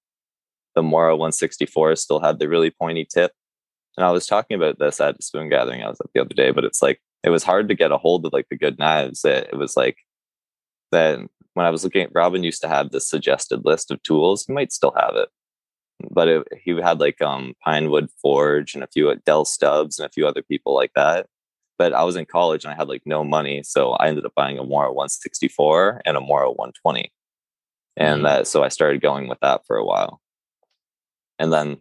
The 0.74 0.82
Mora 0.82 1.16
164 1.16 1.96
still 1.96 2.20
had 2.20 2.38
the 2.38 2.48
really 2.48 2.70
pointy 2.70 3.06
tip. 3.12 3.32
And 3.96 4.06
I 4.06 4.10
was 4.10 4.26
talking 4.26 4.56
about 4.56 4.78
this 4.78 5.00
at 5.00 5.16
the 5.16 5.22
spoon 5.22 5.48
gathering 5.48 5.82
I 5.82 5.88
was 5.88 6.00
at 6.00 6.06
the 6.14 6.20
other 6.20 6.34
day, 6.34 6.50
but 6.50 6.64
it's 6.64 6.82
like 6.82 7.00
it 7.22 7.30
was 7.30 7.44
hard 7.44 7.68
to 7.68 7.74
get 7.74 7.92
a 7.92 7.98
hold 7.98 8.24
of 8.24 8.32
like 8.32 8.46
the 8.48 8.56
good 8.56 8.78
knives. 8.78 9.24
It, 9.24 9.50
it 9.52 9.56
was 9.56 9.76
like 9.76 9.98
that 10.90 11.18
when 11.54 11.66
I 11.66 11.70
was 11.70 11.84
looking 11.84 12.02
at 12.02 12.14
Robin 12.14 12.42
used 12.42 12.62
to 12.62 12.68
have 12.68 12.90
this 12.90 13.08
suggested 13.08 13.64
list 13.64 13.90
of 13.90 14.02
tools. 14.02 14.46
He 14.46 14.52
might 14.52 14.72
still 14.72 14.94
have 14.98 15.14
it, 15.16 15.28
but 16.10 16.28
it, 16.28 16.48
he 16.62 16.72
had 16.80 17.00
like 17.00 17.20
um 17.22 17.54
Pinewood 17.64 18.08
Forge 18.20 18.74
and 18.74 18.82
a 18.82 18.88
few 18.88 19.14
Del 19.24 19.44
Stubbs 19.44 19.98
and 19.98 20.06
a 20.06 20.12
few 20.12 20.26
other 20.26 20.42
people 20.42 20.74
like 20.74 20.92
that. 20.94 21.26
But 21.78 21.92
I 21.92 22.04
was 22.04 22.16
in 22.16 22.26
college 22.26 22.64
and 22.64 22.72
I 22.72 22.76
had 22.76 22.88
like 22.88 23.02
no 23.06 23.24
money, 23.24 23.62
so 23.64 23.92
I 23.92 24.08
ended 24.08 24.26
up 24.26 24.34
buying 24.36 24.58
a 24.58 24.64
Mora 24.64 24.92
164 24.92 26.02
and 26.04 26.16
a 26.16 26.20
Mora 26.20 26.50
120, 26.50 27.12
and 27.96 28.16
mm-hmm. 28.16 28.24
that 28.24 28.46
so 28.46 28.62
I 28.62 28.68
started 28.68 29.00
going 29.00 29.28
with 29.28 29.38
that 29.40 29.62
for 29.66 29.76
a 29.76 29.84
while, 29.84 30.20
and 31.38 31.52
then 31.52 31.78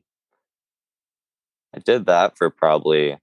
I 1.75 1.79
did 1.79 2.05
that 2.07 2.37
for 2.37 2.49
probably 2.49 3.17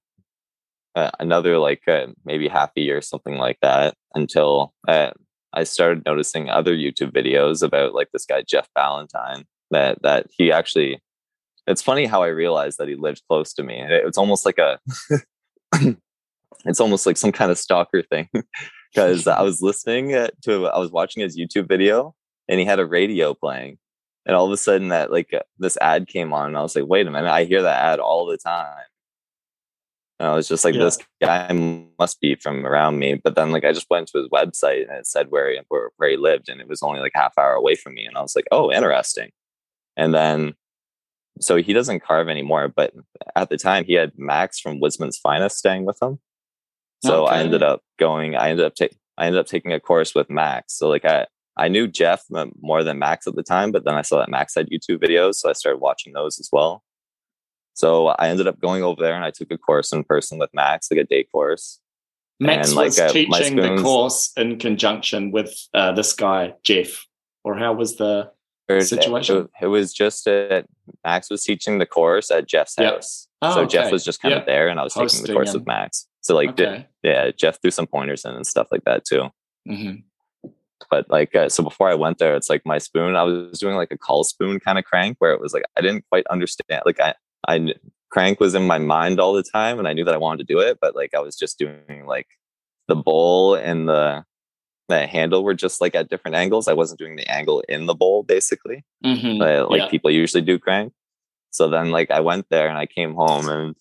uh, 0.94 1.10
another 1.20 1.58
like 1.58 1.86
uh, 1.86 2.06
maybe 2.24 2.48
half 2.48 2.70
a 2.76 2.80
year, 2.80 3.00
something 3.00 3.36
like 3.36 3.58
that, 3.62 3.94
until 4.14 4.72
uh, 4.86 5.10
I 5.52 5.64
started 5.64 6.04
noticing 6.04 6.50
other 6.50 6.74
YouTube 6.74 7.12
videos 7.12 7.62
about 7.62 7.94
like 7.94 8.08
this 8.12 8.26
guy 8.26 8.42
Jeff 8.42 8.68
Valentine. 8.76 9.44
That 9.70 10.02
that 10.02 10.26
he 10.30 10.52
actually. 10.52 11.02
It's 11.66 11.82
funny 11.82 12.06
how 12.06 12.22
I 12.22 12.28
realized 12.28 12.78
that 12.78 12.88
he 12.88 12.94
lived 12.94 13.22
close 13.28 13.52
to 13.54 13.62
me. 13.62 13.78
It, 13.78 13.90
It's 14.06 14.18
almost 14.18 14.46
like 14.46 14.58
a. 14.58 14.78
it's 16.64 16.80
almost 16.80 17.04
like 17.04 17.18
some 17.18 17.32
kind 17.32 17.50
of 17.50 17.58
stalker 17.58 18.02
thing, 18.02 18.28
because 18.92 19.26
I 19.26 19.42
was 19.42 19.60
listening 19.60 20.14
uh, 20.14 20.28
to 20.44 20.68
I 20.68 20.78
was 20.78 20.90
watching 20.90 21.22
his 21.22 21.38
YouTube 21.38 21.68
video 21.68 22.14
and 22.48 22.58
he 22.58 22.66
had 22.66 22.80
a 22.80 22.86
radio 22.86 23.34
playing 23.34 23.78
and 24.26 24.36
all 24.36 24.46
of 24.46 24.52
a 24.52 24.56
sudden 24.56 24.88
that 24.88 25.10
like 25.10 25.32
uh, 25.34 25.40
this 25.58 25.76
ad 25.80 26.06
came 26.06 26.32
on 26.32 26.48
and 26.48 26.58
i 26.58 26.62
was 26.62 26.74
like 26.74 26.86
wait 26.86 27.06
a 27.06 27.10
minute 27.10 27.30
i 27.30 27.44
hear 27.44 27.62
that 27.62 27.82
ad 27.82 27.98
all 27.98 28.26
the 28.26 28.36
time 28.36 28.84
and 30.18 30.28
i 30.28 30.34
was 30.34 30.48
just 30.48 30.64
like 30.64 30.74
yeah. 30.74 30.84
this 30.84 30.98
guy 31.20 31.52
must 31.98 32.20
be 32.20 32.34
from 32.36 32.66
around 32.66 32.98
me 32.98 33.14
but 33.22 33.34
then 33.34 33.50
like 33.50 33.64
i 33.64 33.72
just 33.72 33.90
went 33.90 34.08
to 34.08 34.18
his 34.18 34.28
website 34.28 34.82
and 34.88 34.98
it 34.98 35.06
said 35.06 35.30
where 35.30 35.50
he, 35.50 35.58
where, 35.68 35.90
where 35.96 36.10
he 36.10 36.16
lived 36.16 36.48
and 36.48 36.60
it 36.60 36.68
was 36.68 36.82
only 36.82 37.00
like 37.00 37.12
half 37.14 37.32
hour 37.38 37.54
away 37.54 37.74
from 37.74 37.94
me 37.94 38.04
and 38.04 38.16
i 38.16 38.22
was 38.22 38.34
like 38.34 38.46
oh 38.52 38.70
interesting 38.70 39.30
and 39.98 40.14
then 40.14 40.54
so 41.40 41.56
he 41.56 41.74
doesn't 41.74 42.02
carve 42.02 42.28
anymore 42.28 42.68
but 42.74 42.94
at 43.36 43.50
the 43.50 43.58
time 43.58 43.84
he 43.84 43.92
had 43.92 44.12
max 44.16 44.58
from 44.58 44.80
wisman's 44.80 45.18
finest 45.18 45.58
staying 45.58 45.84
with 45.84 46.00
him 46.00 46.18
so 47.04 47.26
okay. 47.26 47.34
i 47.34 47.40
ended 47.40 47.62
up 47.62 47.82
going 47.98 48.34
i 48.34 48.48
ended 48.48 48.64
up 48.64 48.74
taking 48.74 48.98
i 49.18 49.26
ended 49.26 49.38
up 49.38 49.46
taking 49.46 49.72
a 49.72 49.80
course 49.80 50.14
with 50.14 50.30
max 50.30 50.74
so 50.74 50.88
like 50.88 51.04
i 51.04 51.26
I 51.58 51.66
knew 51.66 51.88
Jeff 51.88 52.24
more 52.62 52.84
than 52.84 53.00
Max 53.00 53.26
at 53.26 53.34
the 53.34 53.42
time, 53.42 53.72
but 53.72 53.84
then 53.84 53.94
I 53.94 54.02
saw 54.02 54.18
that 54.18 54.30
Max 54.30 54.54
had 54.54 54.70
YouTube 54.70 55.02
videos, 55.02 55.34
so 55.34 55.50
I 55.50 55.54
started 55.54 55.78
watching 55.78 56.12
those 56.12 56.38
as 56.38 56.48
well. 56.52 56.84
So 57.74 58.08
I 58.08 58.28
ended 58.28 58.46
up 58.46 58.60
going 58.60 58.82
over 58.82 59.02
there 59.02 59.14
and 59.14 59.24
I 59.24 59.30
took 59.30 59.50
a 59.50 59.58
course 59.58 59.92
in 59.92 60.04
person 60.04 60.38
with 60.38 60.50
Max, 60.54 60.90
like 60.90 61.00
a 61.00 61.04
day 61.04 61.24
course. 61.24 61.80
Max 62.40 62.68
and, 62.68 62.76
like, 62.76 62.86
was 62.86 62.98
uh, 63.00 63.08
teaching 63.12 63.56
the 63.56 63.80
course 63.82 64.32
in 64.36 64.58
conjunction 64.58 65.32
with 65.32 65.56
uh, 65.74 65.92
this 65.92 66.12
guy 66.12 66.54
Jeff, 66.62 67.04
or 67.42 67.56
how 67.56 67.72
was 67.72 67.96
the 67.96 68.30
situation? 68.80 69.36
It, 69.36 69.50
it 69.62 69.66
was 69.66 69.92
just 69.92 70.26
a, 70.26 70.64
Max 71.04 71.30
was 71.30 71.42
teaching 71.42 71.78
the 71.78 71.86
course 71.86 72.30
at 72.30 72.46
Jeff's 72.46 72.74
yep. 72.78 72.94
house, 72.94 73.28
oh, 73.42 73.54
so 73.54 73.60
okay. 73.62 73.68
Jeff 73.68 73.92
was 73.92 74.04
just 74.04 74.20
kind 74.20 74.32
yep. 74.32 74.42
of 74.42 74.46
there, 74.46 74.68
and 74.68 74.78
I 74.78 74.84
was 74.84 74.94
Hosting 74.94 75.20
taking 75.20 75.34
the 75.34 75.36
course 75.36 75.54
him. 75.54 75.60
with 75.60 75.66
Max. 75.66 76.06
So 76.20 76.34
like, 76.34 76.50
okay. 76.50 76.64
did, 76.64 76.86
yeah, 77.02 77.30
Jeff 77.30 77.60
threw 77.60 77.70
some 77.70 77.86
pointers 77.86 78.24
in 78.24 78.34
and 78.34 78.46
stuff 78.46 78.68
like 78.70 78.84
that 78.84 79.04
too. 79.04 79.28
Mm-hmm 79.68 80.00
but 80.90 81.08
like 81.10 81.34
uh, 81.34 81.48
so 81.48 81.62
before 81.62 81.88
i 81.88 81.94
went 81.94 82.18
there 82.18 82.36
it's 82.36 82.48
like 82.48 82.62
my 82.64 82.78
spoon 82.78 83.16
i 83.16 83.22
was 83.22 83.58
doing 83.58 83.74
like 83.74 83.90
a 83.90 83.98
call 83.98 84.24
spoon 84.24 84.60
kind 84.60 84.78
of 84.78 84.84
crank 84.84 85.16
where 85.18 85.32
it 85.32 85.40
was 85.40 85.52
like 85.52 85.64
i 85.76 85.80
didn't 85.80 86.04
quite 86.10 86.26
understand 86.28 86.82
like 86.84 87.00
i 87.00 87.14
i 87.48 87.74
crank 88.10 88.40
was 88.40 88.54
in 88.54 88.66
my 88.66 88.78
mind 88.78 89.20
all 89.20 89.32
the 89.32 89.42
time 89.42 89.78
and 89.78 89.88
i 89.88 89.92
knew 89.92 90.04
that 90.04 90.14
i 90.14 90.18
wanted 90.18 90.46
to 90.46 90.52
do 90.52 90.60
it 90.60 90.78
but 90.80 90.94
like 90.94 91.14
i 91.14 91.20
was 91.20 91.36
just 91.36 91.58
doing 91.58 92.04
like 92.06 92.26
the 92.86 92.96
bowl 92.96 93.54
and 93.54 93.88
the 93.88 94.24
the 94.88 95.06
handle 95.06 95.44
were 95.44 95.54
just 95.54 95.80
like 95.80 95.94
at 95.94 96.08
different 96.08 96.34
angles 96.34 96.68
i 96.68 96.72
wasn't 96.72 96.98
doing 96.98 97.16
the 97.16 97.30
angle 97.30 97.62
in 97.68 97.86
the 97.86 97.94
bowl 97.94 98.22
basically 98.22 98.84
mm-hmm. 99.04 99.38
but, 99.38 99.70
like 99.70 99.82
yeah. 99.82 99.88
people 99.88 100.10
usually 100.10 100.42
do 100.42 100.58
crank 100.58 100.92
so 101.50 101.68
then 101.68 101.90
like 101.90 102.10
i 102.10 102.20
went 102.20 102.46
there 102.50 102.68
and 102.68 102.78
i 102.78 102.86
came 102.86 103.14
home 103.14 103.48
and 103.48 103.76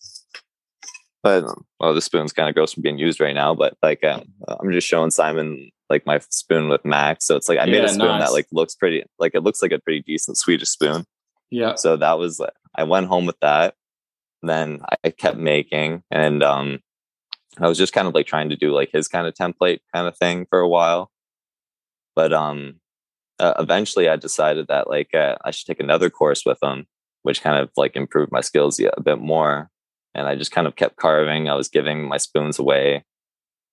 but 1.24 1.44
well 1.80 1.94
the 1.94 2.02
spoon's 2.02 2.34
kind 2.34 2.50
of 2.50 2.56
gross 2.56 2.74
from 2.74 2.84
being 2.84 3.00
used 3.00 3.20
right 3.20 3.36
now 3.36 3.54
but 3.54 3.76
like 3.82 4.04
um, 4.04 4.24
i'm 4.48 4.72
just 4.72 4.88
showing 4.88 5.12
simon 5.12 5.72
like 5.90 6.06
my 6.06 6.20
spoon 6.30 6.70
with 6.70 6.84
Max. 6.86 7.26
So 7.26 7.36
it's 7.36 7.50
like 7.50 7.60
I 7.60 7.66
made 7.66 7.84
a 7.84 7.90
spoon 7.90 8.08
nice. 8.08 8.28
that 8.28 8.34
like 8.34 8.48
looks 8.52 8.76
pretty, 8.76 9.04
like 9.20 9.36
it 9.36 9.44
looks 9.44 9.62
like 9.62 9.72
a 9.72 9.80
pretty 9.80 10.02
decent 10.02 10.38
Swedish 10.38 10.70
spoon. 10.70 11.06
Yeah. 11.50 11.76
So 11.76 11.96
that 11.98 12.20
was 12.20 12.42
I 12.76 12.84
went 12.84 13.08
home 13.08 13.26
with 13.26 13.40
that. 13.42 13.76
Then 14.44 14.82
I 15.04 15.10
kept 15.10 15.38
making, 15.38 16.04
and 16.12 16.44
um, 16.44 16.80
I 17.60 17.68
was 17.68 17.78
just 17.78 17.94
kind 17.94 18.08
of 18.08 18.14
like 18.14 18.28
trying 18.28 18.50
to 18.50 18.56
do 18.56 18.72
like 18.72 18.90
his 18.92 19.08
kind 19.08 19.28
of 19.28 19.34
template 19.34 19.80
kind 19.94 20.08
of 20.08 20.18
thing 20.18 20.46
for 20.50 20.60
a 20.60 20.68
while. 20.68 21.12
But 22.16 22.34
um, 22.34 22.76
uh, 23.40 23.54
eventually 23.60 24.10
I 24.10 24.16
decided 24.16 24.68
that 24.68 24.90
like 24.90 25.14
uh, 25.14 25.36
I 25.44 25.52
should 25.52 25.68
take 25.68 25.80
another 25.80 26.10
course 26.10 26.44
with 26.46 26.60
him, 26.62 26.88
which 27.24 27.42
kind 27.42 27.58
of 27.58 27.70
like 27.78 27.96
improved 27.96 28.32
my 28.32 28.42
skills 28.42 28.80
a 28.80 29.02
bit 29.02 29.20
more. 29.20 29.70
And 30.16 30.28
I 30.28 30.36
just 30.36 30.52
kind 30.52 30.68
of 30.68 30.76
kept 30.76 30.98
carving. 30.98 31.48
I 31.48 31.56
was 31.56 31.70
giving 31.70 32.08
my 32.08 32.18
spoons 32.18 32.58
away 32.58 33.04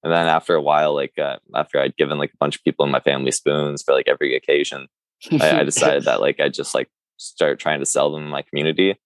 and 0.04 0.12
then 0.12 0.26
after 0.26 0.54
a 0.54 0.60
while, 0.60 0.94
like 0.94 1.18
uh, 1.18 1.36
after 1.54 1.80
I'd 1.80 1.96
given 1.96 2.18
like 2.18 2.30
a 2.34 2.36
bunch 2.36 2.56
of 2.56 2.62
people 2.62 2.84
in 2.84 2.92
my 2.92 3.00
family 3.00 3.30
spoons 3.30 3.82
for 3.82 3.94
like 3.94 4.06
every 4.06 4.36
occasion, 4.36 4.86
I, 5.40 5.60
I 5.60 5.64
decided 5.64 6.04
that 6.04 6.20
like 6.20 6.40
I 6.40 6.50
just 6.50 6.74
like 6.74 6.90
start 7.16 7.58
trying 7.58 7.80
to 7.80 7.86
sell 7.86 8.12
them 8.12 8.24
in 8.24 8.28
my 8.28 8.42
community. 8.42 8.96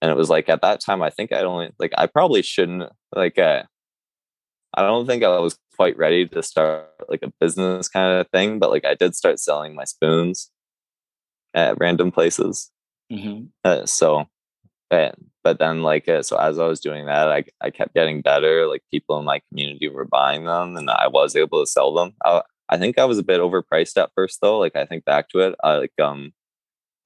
And 0.00 0.10
it 0.10 0.16
was 0.16 0.30
like 0.30 0.48
at 0.48 0.62
that 0.62 0.80
time, 0.80 1.02
I 1.02 1.10
think 1.10 1.32
I'd 1.32 1.44
only 1.44 1.70
like 1.80 1.92
I 1.98 2.06
probably 2.06 2.42
shouldn't 2.42 2.84
like 3.16 3.36
uh, 3.36 3.64
I 4.74 4.82
don't 4.82 5.06
think 5.06 5.22
I 5.24 5.38
was 5.38 5.58
quite 5.76 5.96
ready 5.96 6.26
to 6.28 6.42
start 6.42 6.88
like 7.08 7.22
a 7.22 7.32
business 7.40 7.88
kind 7.88 8.20
of 8.20 8.28
thing, 8.30 8.58
but 8.58 8.70
like 8.70 8.84
I 8.84 8.94
did 8.94 9.14
start 9.14 9.38
selling 9.38 9.74
my 9.74 9.84
spoons 9.84 10.50
at 11.54 11.78
random 11.78 12.10
places. 12.12 12.70
Mm-hmm. 13.10 13.46
Uh, 13.64 13.86
so, 13.86 14.26
but, 14.90 15.14
but 15.44 15.58
then 15.58 15.82
like 15.82 16.08
uh, 16.08 16.22
so 16.22 16.36
as 16.36 16.58
I 16.58 16.66
was 16.66 16.80
doing 16.80 17.06
that, 17.06 17.30
I 17.30 17.44
I 17.60 17.70
kept 17.70 17.94
getting 17.94 18.20
better. 18.22 18.66
Like 18.66 18.82
people 18.90 19.18
in 19.18 19.24
my 19.24 19.40
community 19.48 19.88
were 19.88 20.04
buying 20.04 20.44
them, 20.44 20.76
and 20.76 20.90
I 20.90 21.08
was 21.08 21.36
able 21.36 21.60
to 21.60 21.66
sell 21.66 21.94
them. 21.94 22.14
I, 22.24 22.42
I 22.68 22.78
think 22.78 22.98
I 22.98 23.04
was 23.04 23.18
a 23.18 23.22
bit 23.22 23.40
overpriced 23.40 23.96
at 23.96 24.10
first 24.14 24.40
though. 24.40 24.58
Like 24.58 24.74
I 24.76 24.84
think 24.86 25.04
back 25.04 25.28
to 25.30 25.40
it, 25.40 25.54
I 25.62 25.76
like 25.76 25.92
um 26.02 26.32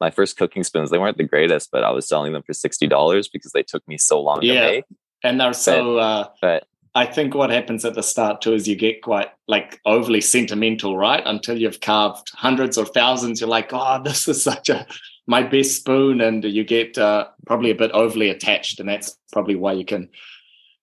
my 0.01 0.11
first 0.11 0.39
cooking 0.39 0.65
spoons 0.65 0.91
they 0.91 0.99
weren't 0.99 1.19
the 1.19 1.25
greatest, 1.25 1.69
but 1.71 1.85
I 1.85 1.91
was 1.91 2.09
selling 2.09 2.33
them 2.33 2.43
for 2.43 2.55
sixty 2.55 2.87
dollars 2.87 3.29
because 3.29 3.53
they 3.53 3.63
took 3.63 3.87
me 3.87 3.99
so 3.99 4.21
long 4.21 4.41
Yeah. 4.43 4.61
to 4.61 4.67
make. 4.73 4.85
And 5.23 5.39
they're 5.39 5.53
so. 5.53 5.99
uh, 5.99 6.29
But 6.41 6.67
I 6.95 7.07
think 7.07 7.35
what 7.35 7.51
happens 7.51 7.85
at 7.85 7.95
the 7.95 8.03
start 8.03 8.41
too 8.41 8.53
is 8.53 8.67
you 8.67 8.75
get 8.75 9.03
quite 9.03 9.29
like 9.47 9.81
overly 9.85 10.21
sentimental, 10.21 10.97
right? 10.97 11.23
Until 11.25 11.57
you've 11.57 11.81
carved 11.81 12.31
hundreds 12.35 12.77
or 12.77 12.85
thousands, 12.85 13.41
you're 13.41 13.49
like, 13.49 13.71
oh, 13.73 14.03
this 14.05 14.27
is 14.29 14.43
such 14.43 14.69
a 14.69 14.87
my 15.27 15.43
best 15.45 15.77
spoon, 15.77 16.21
and 16.21 16.43
you 16.43 16.65
get 16.65 16.99
uh, 16.99 17.29
probably 17.47 17.71
a 17.71 17.75
bit 17.77 17.93
overly 17.93 18.31
attached, 18.31 18.81
and 18.81 18.89
that's 18.89 19.17
probably 19.33 19.55
why 19.55 19.73
you 19.73 19.85
can. 19.85 20.09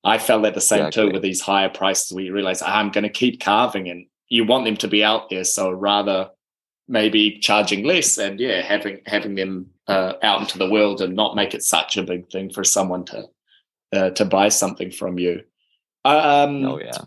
I 0.03 0.19
felt 0.19 0.43
that 0.43 0.53
the 0.53 0.61
same 0.61 0.89
too 0.89 1.11
with 1.11 1.21
these 1.21 1.41
higher 1.41 1.69
prices, 1.69 2.13
where 2.13 2.23
you 2.23 2.33
realize 2.33 2.61
"Ah, 2.61 2.77
I'm 2.77 2.91
going 2.91 3.03
to 3.03 3.09
keep 3.09 3.41
carving, 3.41 3.89
and 3.89 4.05
you 4.29 4.45
want 4.45 4.63
them 4.63 4.77
to 4.77 4.87
be 4.87 5.03
out 5.03 5.29
there, 5.29 5.43
so 5.43 5.69
rather 5.71 6.29
maybe 6.87 7.39
charging 7.39 7.83
less 7.83 8.17
and 8.17 8.39
yeah, 8.39 8.61
having 8.61 9.01
having 9.05 9.35
them 9.35 9.67
uh, 9.87 10.13
out 10.23 10.39
into 10.39 10.57
the 10.57 10.69
world 10.69 11.01
and 11.01 11.15
not 11.15 11.35
make 11.35 11.53
it 11.53 11.63
such 11.63 11.97
a 11.97 12.03
big 12.03 12.29
thing 12.29 12.49
for 12.49 12.63
someone 12.63 13.03
to 13.05 13.25
uh, 13.93 14.09
to 14.11 14.23
buy 14.23 14.47
something 14.47 14.91
from 14.91 15.19
you. 15.19 15.43
Um, 16.07 16.65
oh 16.65 16.79
yeah. 16.79 16.97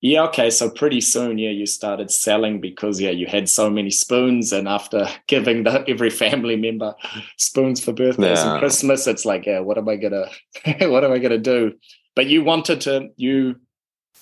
yeah, 0.00 0.22
okay. 0.24 0.50
So 0.50 0.70
pretty 0.70 1.00
soon, 1.00 1.38
yeah, 1.38 1.50
you 1.50 1.66
started 1.66 2.10
selling 2.10 2.60
because 2.60 3.00
yeah, 3.00 3.10
you 3.10 3.26
had 3.26 3.48
so 3.48 3.68
many 3.68 3.90
spoons, 3.90 4.52
and 4.52 4.68
after 4.68 5.08
giving 5.26 5.64
the, 5.64 5.84
every 5.88 6.10
family 6.10 6.56
member 6.56 6.94
spoons 7.38 7.84
for 7.84 7.92
birthdays 7.92 8.40
and 8.40 8.58
Christmas, 8.60 9.06
it's 9.06 9.24
like, 9.24 9.46
yeah, 9.46 9.60
what 9.60 9.78
am 9.78 9.88
I 9.88 9.96
gonna, 9.96 10.26
what 10.88 11.04
am 11.04 11.12
I 11.12 11.18
gonna 11.18 11.38
do? 11.38 11.74
But 12.14 12.26
you 12.26 12.44
wanted 12.44 12.80
to, 12.82 13.08
you 13.16 13.56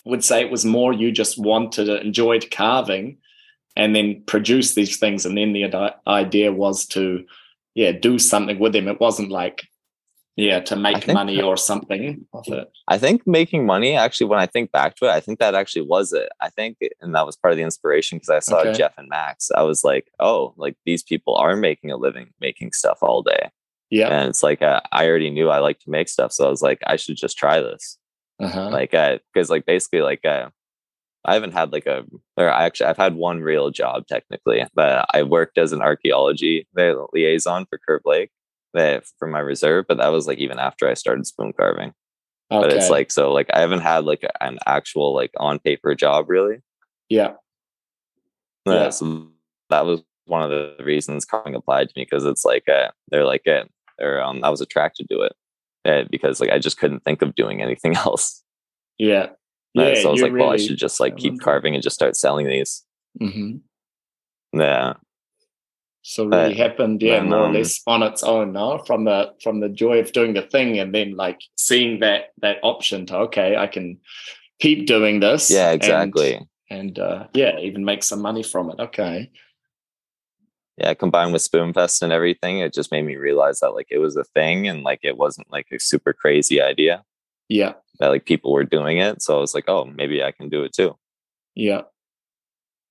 would 0.04 0.24
say 0.24 0.40
it 0.40 0.50
was 0.50 0.64
more 0.64 0.92
you 0.92 1.12
just 1.12 1.38
wanted 1.38 1.84
to 1.86 2.00
enjoyed 2.00 2.50
carving, 2.50 3.18
and 3.76 3.94
then 3.94 4.22
produce 4.26 4.74
these 4.74 4.96
things, 4.96 5.26
and 5.26 5.36
then 5.36 5.52
the 5.52 5.94
idea 6.06 6.52
was 6.52 6.86
to, 6.86 7.24
yeah, 7.74 7.92
do 7.92 8.18
something 8.18 8.58
with 8.58 8.72
them. 8.72 8.88
It 8.88 9.00
wasn't 9.00 9.30
like, 9.30 9.66
yeah, 10.40 10.60
to 10.60 10.76
make 10.76 11.04
think- 11.04 11.14
money 11.14 11.40
or 11.40 11.56
something 11.56 12.26
of 12.32 12.44
it. 12.48 12.70
I 12.88 12.98
think 12.98 13.26
making 13.26 13.66
money 13.66 13.96
actually, 13.96 14.26
when 14.26 14.40
I 14.40 14.46
think 14.46 14.72
back 14.72 14.96
to 14.96 15.06
it, 15.06 15.10
I 15.10 15.20
think 15.20 15.38
that 15.38 15.54
actually 15.54 15.82
was 15.82 16.12
it. 16.12 16.28
I 16.40 16.48
think, 16.48 16.78
and 17.00 17.14
that 17.14 17.26
was 17.26 17.36
part 17.36 17.52
of 17.52 17.56
the 17.56 17.62
inspiration 17.62 18.16
because 18.16 18.30
I 18.30 18.40
saw 18.40 18.60
Okay. 18.60 18.72
Jeff 18.72 18.94
and 18.96 19.08
Max. 19.08 19.50
I 19.50 19.62
was 19.62 19.84
like, 19.84 20.10
oh, 20.18 20.54
like 20.56 20.76
these 20.86 21.02
people 21.02 21.36
are 21.36 21.56
making 21.56 21.90
a 21.90 21.96
living 21.96 22.30
making 22.40 22.72
stuff 22.72 22.98
all 23.02 23.22
day. 23.22 23.50
Yeah. 23.90 24.08
And 24.08 24.28
it's 24.28 24.42
like, 24.42 24.62
uh, 24.62 24.80
I 24.92 25.08
already 25.08 25.30
knew 25.30 25.50
I 25.50 25.58
like 25.58 25.80
to 25.80 25.90
make 25.90 26.08
stuff. 26.08 26.32
So 26.32 26.46
I 26.46 26.50
was 26.50 26.62
like, 26.62 26.78
I 26.86 26.96
should 26.96 27.16
just 27.16 27.36
try 27.36 27.60
this. 27.60 27.98
Uh-huh. 28.40 28.70
Like, 28.70 28.92
because, 28.92 29.50
like, 29.50 29.66
basically, 29.66 30.00
like, 30.00 30.24
uh, 30.24 30.48
I 31.24 31.34
haven't 31.34 31.52
had 31.52 31.72
like 31.72 31.86
a, 31.86 32.04
or 32.38 32.50
I 32.50 32.64
actually, 32.64 32.86
I've 32.86 32.96
had 32.96 33.14
one 33.14 33.40
real 33.40 33.70
job 33.70 34.06
technically, 34.06 34.64
but 34.74 35.06
I 35.12 35.22
worked 35.24 35.58
as 35.58 35.72
an 35.72 35.82
archaeology 35.82 36.66
liaison 37.12 37.66
for 37.68 37.78
Curve 37.78 38.00
Lake 38.06 38.30
that 38.74 39.04
for 39.18 39.28
my 39.28 39.40
reserve, 39.40 39.86
but 39.88 39.98
that 39.98 40.08
was 40.12 40.26
like 40.26 40.38
even 40.38 40.58
after 40.58 40.88
I 40.88 40.94
started 40.94 41.26
spoon 41.26 41.52
carving 41.52 41.92
but 42.50 42.72
it's 42.72 42.90
like 42.90 43.12
so 43.12 43.32
like 43.32 43.48
i 43.54 43.60
haven't 43.60 43.78
had 43.80 44.04
like 44.04 44.24
an 44.40 44.58
actual 44.66 45.14
like 45.14 45.30
on 45.36 45.60
paper 45.60 45.94
job 45.94 46.28
really 46.28 46.56
yeah. 47.08 47.34
Uh, 48.66 48.72
Yeah. 48.74 48.88
so 48.90 49.28
that 49.68 49.86
was 49.86 50.02
one 50.26 50.42
of 50.42 50.50
the 50.50 50.76
reasons 50.84 51.24
carving 51.24 51.54
applied 51.54 51.88
to 51.88 51.92
me 51.96 52.04
because 52.08 52.24
it's 52.24 52.44
like 52.44 52.68
uh, 52.68 52.88
they're 53.08 53.24
like 53.24 53.46
uh, 53.46 53.64
or 54.00 54.20
um, 54.20 54.42
i 54.42 54.50
was 54.50 54.60
attracted 54.60 55.08
to 55.08 55.20
it 55.22 55.32
uh, 55.84 56.08
because 56.10 56.40
like 56.40 56.50
i 56.50 56.58
just 56.58 56.76
couldn't 56.78 57.04
think 57.04 57.22
of 57.22 57.34
doing 57.36 57.62
anything 57.62 57.94
else 58.04 58.42
Yeah. 58.98 59.26
Uh, 59.78 59.82
Yeah. 59.86 59.94
so 59.94 60.08
i 60.08 60.12
was 60.12 60.20
like 60.22 60.32
well 60.32 60.50
i 60.50 60.56
should 60.56 60.76
just 60.76 60.98
like 60.98 61.16
keep 61.16 61.40
carving 61.40 61.74
and 61.74 61.82
just 61.84 61.94
start 61.94 62.16
selling 62.16 62.46
these 62.48 62.84
Mm-hmm. 63.20 64.58
yeah 64.60 64.94
So 66.02 66.24
really 66.24 66.54
Uh, 66.54 66.56
happened, 66.68 67.02
yeah, 67.02 67.22
more 67.22 67.38
or 67.40 67.46
um, 67.46 67.54
less 67.54 67.82
on 67.86 68.02
its 68.02 68.22
own, 68.22 68.52
no? 68.52 68.78
From 68.86 69.04
the 69.04 69.34
from 69.42 69.60
the 69.60 69.68
joy 69.68 69.98
of 70.00 70.12
doing 70.12 70.32
the 70.34 70.42
thing 70.42 70.78
and 70.78 70.94
then 70.94 71.14
like 71.16 71.40
seeing 71.56 72.00
that 72.00 72.30
that 72.40 72.58
option 72.62 73.06
to 73.06 73.16
okay, 73.28 73.56
I 73.56 73.66
can 73.66 73.98
keep 74.60 74.86
doing 74.86 75.20
this. 75.20 75.50
yeah 75.50 75.70
and- 75.70 75.76
exactly 75.82 76.40
And, 76.70 76.98
uh 76.98 77.26
yeah, 77.34 77.58
even 77.58 77.84
make 77.84 78.02
some 78.02 78.22
money 78.22 78.42
from 78.42 78.70
it. 78.70 78.78
Okay. 78.80 79.30
yeah 80.78 80.94
combined 80.94 81.32
with 81.32 81.42
spoonfest 81.42 82.00
and 82.02 82.12
everything 82.12 82.60
it 82.60 82.72
just 82.72 82.92
made 82.92 83.04
me 83.04 83.16
realize 83.16 83.60
that 83.60 83.74
like 83.74 83.88
it 83.90 83.98
was 83.98 84.16
a 84.16 84.24
thing 84.36 84.68
and 84.68 84.82
like 84.82 85.00
it 85.02 85.16
wasn't 85.16 85.50
like 85.52 85.66
a 85.72 85.78
super 85.78 86.12
crazy 86.12 86.60
idea 86.62 87.02
Yeah. 87.48 87.74
that 87.98 88.08
like 88.08 88.24
people 88.24 88.52
were 88.52 88.64
doing 88.64 88.98
it 88.98 89.20
so 89.22 89.36
i 89.36 89.40
was 89.40 89.54
like 89.54 89.68
oh 89.68 89.84
maybe 89.84 90.22
i 90.22 90.30
can 90.32 90.48
do 90.48 90.62
it 90.64 90.72
too 90.72 90.96
Yeah. 91.54 91.82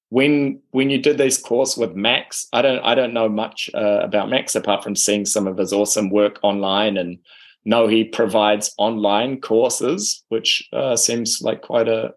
When 0.09 0.59
when 0.71 0.89
you 0.89 0.97
did 0.97 1.17
this 1.17 1.37
course 1.37 1.77
with 1.77 1.95
Max, 1.95 2.47
I 2.51 2.61
don't 2.61 2.79
I 2.79 2.95
don't 2.95 3.13
know 3.13 3.29
much 3.29 3.69
uh, 3.73 3.99
about 4.01 4.29
Max 4.29 4.55
apart 4.55 4.83
from 4.83 4.95
seeing 4.95 5.25
some 5.25 5.47
of 5.47 5.57
his 5.57 5.71
awesome 5.71 6.09
work 6.09 6.39
online 6.41 6.97
and 6.97 7.19
know 7.65 7.87
he 7.87 8.03
provides 8.03 8.73
online 8.77 9.39
courses, 9.41 10.23
which 10.29 10.67
uh, 10.73 10.95
seems 10.95 11.41
like 11.41 11.61
quite 11.61 11.87
a 11.87 12.13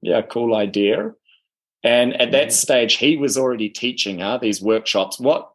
yeah 0.00 0.22
cool 0.22 0.54
idea. 0.54 1.12
And 1.82 2.14
at 2.18 2.32
that 2.32 2.48
Mhm. 2.48 2.52
stage, 2.52 2.94
he 2.96 3.18
was 3.18 3.36
already 3.36 3.68
teaching 3.68 4.20
huh, 4.20 4.38
these 4.40 4.62
workshops. 4.62 5.20
What 5.20 5.50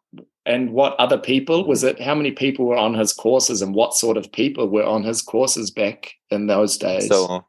and 0.46 0.72
what 0.74 0.96
other 1.00 1.18
people 1.18 1.66
was 1.66 1.84
it? 1.84 2.00
How 2.00 2.14
many 2.14 2.32
people 2.32 2.66
were 2.66 2.78
on 2.78 2.94
his 2.94 3.14
courses, 3.14 3.64
and 3.64 3.74
what 3.74 3.96
sort 3.96 4.16
of 4.18 4.32
people 4.32 4.68
were 4.68 4.86
on 4.86 5.04
his 5.04 5.24
courses 5.24 5.72
back 5.72 6.12
in 6.30 6.46
those 6.46 6.78
days? 6.78 7.08
So 7.08 7.46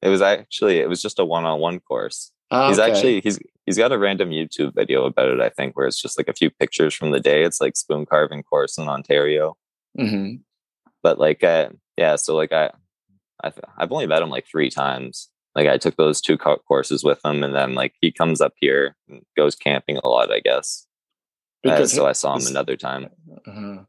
it 0.00 0.08
was 0.08 0.22
actually 0.22 0.78
it 0.78 0.88
was 0.88 1.02
just 1.02 1.18
a 1.18 1.24
one-on-one 1.26 1.80
course. 1.80 2.32
Ah, 2.50 2.68
he's 2.68 2.78
okay. 2.78 2.90
actually 2.90 3.20
he's 3.20 3.38
he's 3.66 3.78
got 3.78 3.92
a 3.92 3.98
random 3.98 4.30
YouTube 4.30 4.74
video 4.74 5.04
about 5.04 5.28
it. 5.28 5.40
I 5.40 5.48
think 5.48 5.76
where 5.76 5.86
it's 5.86 6.00
just 6.00 6.18
like 6.18 6.28
a 6.28 6.34
few 6.34 6.50
pictures 6.50 6.94
from 6.94 7.10
the 7.10 7.20
day. 7.20 7.42
It's 7.44 7.60
like 7.60 7.76
spoon 7.76 8.06
carving 8.06 8.42
course 8.42 8.78
in 8.78 8.88
Ontario. 8.88 9.56
Mhm. 9.98 10.40
But 11.02 11.18
like 11.18 11.42
uh, 11.44 11.70
yeah, 11.96 12.16
so 12.16 12.34
like 12.36 12.52
I 12.52 12.70
I've 13.42 13.58
I've 13.76 13.92
only 13.92 14.06
met 14.06 14.22
him 14.22 14.30
like 14.30 14.46
three 14.46 14.70
times. 14.70 15.28
Like 15.54 15.68
I 15.68 15.76
took 15.76 15.96
those 15.96 16.20
two 16.20 16.38
co- 16.38 16.62
courses 16.66 17.04
with 17.04 17.22
him, 17.24 17.42
and 17.42 17.54
then 17.54 17.74
like 17.74 17.94
he 18.00 18.10
comes 18.10 18.40
up 18.40 18.54
here, 18.56 18.96
and 19.08 19.22
goes 19.36 19.54
camping 19.54 19.98
a 19.98 20.08
lot. 20.08 20.32
I 20.32 20.40
guess. 20.40 20.86
Uh, 21.64 21.70
because 21.70 21.92
so 21.92 22.06
I 22.06 22.12
saw 22.12 22.36
him 22.36 22.46
another 22.46 22.76
time. 22.76 23.08
Uh-huh. 23.46 23.84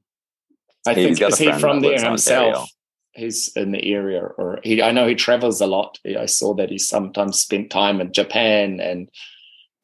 I 0.85 0.93
He's 0.93 1.17
think 1.17 1.31
is 1.31 1.39
he 1.39 1.51
from 1.53 1.79
there 1.79 2.03
himself? 2.03 2.45
Ontario. 2.45 2.65
He's 3.13 3.51
in 3.55 3.71
the 3.71 3.93
area, 3.93 4.21
or 4.37 4.59
he. 4.63 4.81
I 4.81 4.91
know 4.91 5.07
he 5.07 5.15
travels 5.15 5.61
a 5.61 5.67
lot. 5.67 5.99
I 6.19 6.25
saw 6.25 6.53
that 6.55 6.69
he 6.69 6.77
sometimes 6.77 7.39
spent 7.39 7.69
time 7.69 8.01
in 8.01 8.11
Japan 8.11 8.79
and 8.79 9.07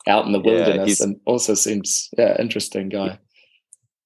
out 0.09 0.25
in 0.25 0.33
the 0.33 0.39
Yeah, 0.43 0.51
wilderness, 0.65 0.99
and 1.01 1.19
also 1.25 1.53
seems 1.55 2.09
yeah 2.17 2.35
interesting 2.39 2.89
guy. 2.89 3.19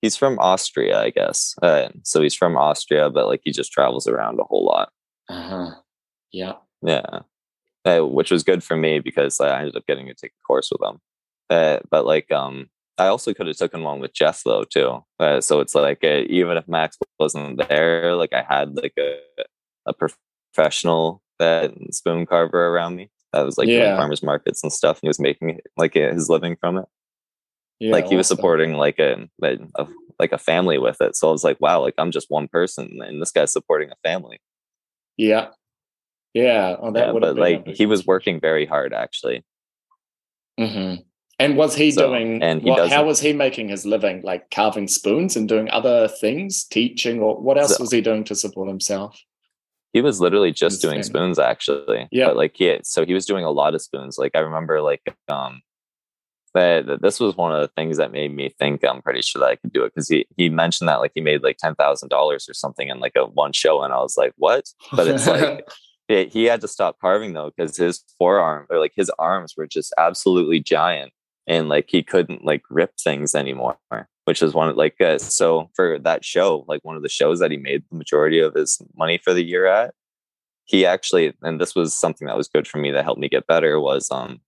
He's 0.02 0.18
from 0.18 0.38
Austria, 0.40 1.00
I 1.00 1.12
guess. 1.12 1.56
Uh, 1.62 1.90
so 2.04 2.22
he's 2.22 2.36
from 2.36 2.58
Austria, 2.58 3.10
but 3.10 3.28
like 3.28 3.42
he 3.44 3.52
just 3.52 3.72
travels 3.72 4.08
around 4.08 4.40
a 4.40 4.44
whole 4.44 4.66
lot. 4.66 4.92
Uh 5.30 5.42
huh. 5.42 5.76
Yeah. 6.32 6.54
Yeah. 6.82 7.20
Uh, 7.86 8.02
which 8.02 8.32
was 8.32 8.44
good 8.44 8.64
for 8.64 8.78
me 8.78 9.00
because 9.00 9.40
I 9.40 9.60
ended 9.60 9.76
up 9.76 9.86
getting 9.88 10.08
to 10.08 10.14
take 10.14 10.32
a 10.32 10.44
course 10.48 10.70
with 10.72 10.82
him. 10.82 11.00
Uh, 11.50 11.80
but 11.92 12.06
like, 12.06 12.32
um, 12.32 12.70
I 12.98 13.08
also 13.08 13.34
could 13.34 13.48
have 13.48 13.58
taken 13.58 13.84
one 13.84 14.00
with 14.00 14.14
Jeff 14.14 14.42
though 14.44 14.64
too. 14.66 15.04
Uh, 15.20 15.42
so 15.42 15.60
it's 15.62 15.76
like 15.76 16.04
uh, 16.04 16.24
even 16.28 16.58
if 16.58 16.68
Max 16.68 16.98
wasn't 17.20 17.68
there, 17.70 18.16
like 18.16 18.34
I 18.34 18.44
had 18.48 18.76
like 18.76 18.94
a 19.00 19.20
a 19.86 19.94
professional 19.94 21.22
uh, 21.40 21.70
spoon 21.92 22.26
carver 22.26 22.68
around 22.68 22.96
me 22.96 23.10
that 23.34 23.44
was 23.46 23.58
like 23.58 23.68
doing 23.68 23.96
farmers 23.98 24.24
markets 24.24 24.64
and 24.64 24.72
stuff. 24.72 24.98
And 24.98 25.02
he 25.04 25.08
was 25.10 25.20
making 25.20 25.60
like 25.78 25.96
his 25.96 26.30
living 26.30 26.56
from 26.56 26.78
it. 26.78 26.86
Yeah. 27.80 27.92
like 27.92 28.08
he 28.08 28.16
was 28.16 28.28
awesome. 28.28 28.38
supporting 28.38 28.74
like 28.76 29.00
a, 29.00 29.28
a, 29.42 29.58
a 29.76 29.88
like 30.20 30.32
a 30.32 30.38
family 30.38 30.78
with 30.78 31.02
it. 31.02 31.16
So 31.16 31.28
I 31.28 31.32
was 31.32 31.44
like, 31.44 31.60
wow, 31.60 31.82
like 31.82 31.96
I'm 31.98 32.12
just 32.12 32.30
one 32.30 32.48
person, 32.48 33.00
and 33.02 33.22
this 33.22 33.32
guy's 33.32 33.52
supporting 33.52 33.90
a 33.90 33.96
family. 34.08 34.40
Yeah. 35.18 35.48
Yeah. 36.34 36.76
Oh, 36.80 36.92
that 36.92 37.14
Yeah, 37.14 37.20
but 37.20 37.36
like 37.36 37.68
he 37.68 37.86
was 37.86 38.06
working 38.06 38.40
very 38.40 38.66
hard 38.66 38.94
actually. 38.94 39.44
hmm 40.58 40.96
And 41.40 41.58
was 41.58 41.76
he 41.76 41.92
So- 41.92 42.08
doing? 42.08 42.42
and 42.44 42.62
he 42.62 42.70
what, 42.70 42.90
how 42.92 43.06
was 43.06 43.20
he 43.20 43.34
making 43.34 43.70
his 43.70 43.86
living? 43.86 44.22
Like 44.24 44.50
carving 44.52 44.88
spoons 44.88 45.36
and 45.36 45.50
doing 45.50 45.70
other 45.72 46.08
things, 46.08 46.64
teaching, 46.64 47.20
or 47.22 47.40
what 47.42 47.58
else 47.58 47.76
So- 47.78 47.84
was 47.84 47.92
he 47.92 48.02
doing 48.02 48.24
to 48.26 48.36
support 48.36 48.70
himself? 48.70 49.20
He 49.94 50.02
was 50.02 50.20
literally 50.20 50.52
just 50.52 50.82
doing 50.82 51.04
spoons 51.04 51.40
actually. 51.40 52.08
Yeah. 52.12 52.28
But 52.28 52.38
like 52.38 52.56
he 52.56 52.80
so 52.84 53.06
he 53.06 53.14
was 53.14 53.26
doing 53.26 53.46
a 53.46 53.52
lot 53.52 53.76
of 53.76 53.82
spoons. 53.82 54.18
Like 54.18 54.32
I 54.36 54.40
remember 54.40 54.82
like 54.82 55.02
um 55.30 55.62
that 56.54 57.00
this 57.02 57.20
was 57.20 57.36
one 57.36 57.54
of 57.54 57.62
the 57.62 57.68
things 57.70 57.98
that 57.98 58.12
made 58.12 58.36
me 58.36 58.54
think 58.60 58.84
I'm 58.84 59.02
pretty 59.02 59.22
sure 59.22 59.40
that 59.40 59.50
I 59.50 59.56
could 59.56 59.74
do 59.74 59.84
it 59.84 59.94
because 59.94 60.08
he 60.08 60.26
he 60.38 60.50
mentioned 60.50 60.88
that 60.88 61.00
like 61.00 61.12
he 61.16 61.22
made 61.22 61.44
like 61.44 61.58
ten 61.58 61.76
thousand 61.76 62.10
dollars 62.10 62.48
or 62.48 62.54
something 62.54 62.90
in 62.90 63.00
like 63.00 63.14
a 63.16 63.26
one 63.26 63.54
show 63.54 63.82
and 63.82 63.94
I 63.94 63.98
was 63.98 64.18
like 64.18 64.34
what 64.38 64.66
but 64.92 65.08
it's 65.08 65.28
like 65.28 65.66
it, 66.10 66.32
he 66.32 66.46
had 66.46 66.62
to 66.62 66.68
stop 66.68 67.00
carving 67.00 67.34
though 67.34 67.52
because 67.56 67.78
his 67.78 68.04
forearm 68.18 68.68
or 68.70 68.80
like 68.80 68.94
his 68.96 69.12
arms 69.18 69.56
were 69.58 69.68
just 69.68 69.94
absolutely 69.98 70.60
giant 70.60 71.12
and 71.48 71.70
like 71.70 71.86
he 71.90 72.04
couldn't 72.04 72.46
like 72.46 72.64
rip 72.70 72.92
things 72.98 73.36
anymore 73.36 73.78
which 74.26 74.42
is 74.42 74.54
one 74.54 74.70
of 74.70 74.76
like 74.76 75.00
uh, 75.02 75.18
so 75.18 75.70
for 75.76 76.00
that 76.00 76.24
show 76.24 76.66
like 76.68 76.84
one 76.84 76.96
of 76.96 77.04
the 77.04 77.10
shows 77.10 77.40
that 77.40 77.52
he 77.52 77.58
made 77.58 77.84
the 77.90 77.98
majority 77.98 78.40
of 78.40 78.54
his 78.54 78.82
money 78.96 79.18
for 79.18 79.34
the 79.34 79.44
year 79.44 79.66
at 79.66 79.94
he 80.66 80.86
actually 80.86 81.34
and 81.42 81.60
this 81.60 81.76
was 81.76 81.96
something 81.96 82.28
that 82.28 82.38
was 82.38 82.48
good 82.48 82.68
for 82.68 82.78
me 82.78 82.92
that 82.92 83.04
helped 83.04 83.20
me 83.20 83.30
get 83.30 83.48
better 83.48 83.80
was 83.80 84.10
um 84.12 84.40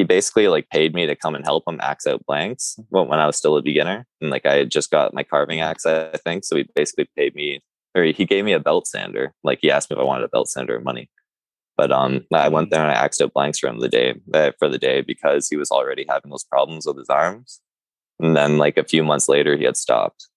he 0.00 0.04
basically 0.04 0.48
like 0.48 0.68
paid 0.70 0.94
me 0.94 1.06
to 1.06 1.14
come 1.14 1.34
and 1.34 1.44
help 1.44 1.64
him 1.66 1.78
axe 1.82 2.06
out 2.06 2.24
blanks 2.24 2.78
when 2.88 3.12
I 3.12 3.26
was 3.26 3.36
still 3.36 3.58
a 3.58 3.62
beginner. 3.62 4.06
And 4.22 4.30
like 4.30 4.46
I 4.46 4.54
had 4.54 4.70
just 4.70 4.90
got 4.90 5.12
my 5.12 5.22
carving 5.22 5.60
axe, 5.60 5.84
I 5.84 6.16
think. 6.24 6.44
So 6.44 6.56
he 6.56 6.66
basically 6.74 7.06
paid 7.16 7.34
me 7.34 7.60
or 7.94 8.04
he 8.04 8.24
gave 8.24 8.46
me 8.46 8.54
a 8.54 8.60
belt 8.60 8.86
sander. 8.86 9.34
Like 9.44 9.58
he 9.60 9.70
asked 9.70 9.90
me 9.90 9.96
if 9.96 10.00
I 10.00 10.04
wanted 10.04 10.24
a 10.24 10.28
belt 10.28 10.48
sander 10.48 10.76
or 10.76 10.80
money. 10.80 11.10
But 11.76 11.92
um 11.92 12.22
I 12.32 12.48
went 12.48 12.70
there 12.70 12.80
and 12.80 12.90
I 12.90 12.94
axed 12.94 13.20
out 13.20 13.34
blanks 13.34 13.58
for 13.58 13.68
him 13.68 13.80
the 13.80 13.90
day 13.90 14.14
uh, 14.32 14.52
for 14.58 14.70
the 14.70 14.78
day 14.78 15.02
because 15.02 15.48
he 15.48 15.56
was 15.56 15.70
already 15.70 16.06
having 16.08 16.30
those 16.30 16.44
problems 16.44 16.86
with 16.86 16.96
his 16.96 17.10
arms. 17.10 17.60
And 18.20 18.36
then 18.36 18.58
like 18.58 18.76
a 18.76 18.84
few 18.84 19.02
months 19.02 19.28
later 19.28 19.56
he 19.56 19.64
had 19.64 19.76
stopped. 19.76 20.28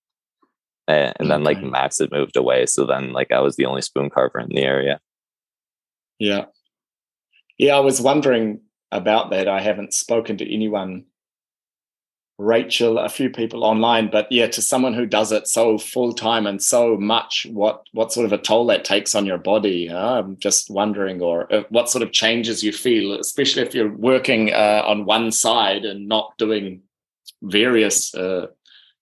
And, 0.87 1.13
and 1.19 1.31
then 1.31 1.43
like 1.43 1.61
Max 1.61 1.99
had 1.99 2.11
moved 2.11 2.35
away. 2.35 2.65
So 2.65 2.85
then 2.85 3.13
like 3.13 3.31
I 3.31 3.39
was 3.39 3.55
the 3.55 3.65
only 3.65 3.81
spoon 3.81 4.09
carver 4.09 4.39
in 4.39 4.49
the 4.49 4.63
area. 4.63 4.99
Yeah. 6.19 6.45
Yeah, 7.57 7.75
I 7.75 7.81
was 7.81 8.01
wondering 8.01 8.61
about 8.91 9.29
that. 9.31 9.47
I 9.47 9.61
haven't 9.61 9.93
spoken 9.93 10.37
to 10.37 10.53
anyone, 10.53 11.05
Rachel, 12.37 12.97
a 12.97 13.09
few 13.09 13.29
people 13.29 13.63
online, 13.63 14.09
but 14.09 14.31
yeah, 14.31 14.47
to 14.47 14.61
someone 14.61 14.93
who 14.93 15.05
does 15.05 15.31
it 15.31 15.47
so 15.47 15.77
full 15.77 16.13
time 16.13 16.47
and 16.47 16.61
so 16.61 16.97
much, 16.97 17.45
what 17.51 17.83
what 17.91 18.11
sort 18.11 18.25
of 18.25 18.33
a 18.33 18.37
toll 18.37 18.65
that 18.67 18.85
takes 18.85 19.13
on 19.15 19.25
your 19.25 19.37
body? 19.37 19.89
Uh, 19.89 20.19
I'm 20.19 20.37
just 20.37 20.69
wondering, 20.69 21.21
or 21.21 21.53
uh, 21.53 21.63
what 21.69 21.89
sort 21.89 22.01
of 22.01 22.11
changes 22.11 22.63
you 22.63 22.71
feel, 22.71 23.19
especially 23.19 23.61
if 23.61 23.75
you're 23.75 23.95
working 23.95 24.51
uh, 24.51 24.83
on 24.85 25.05
one 25.05 25.31
side 25.31 25.85
and 25.85 26.07
not 26.07 26.33
doing 26.37 26.81
various 27.43 28.13
uh, 28.15 28.47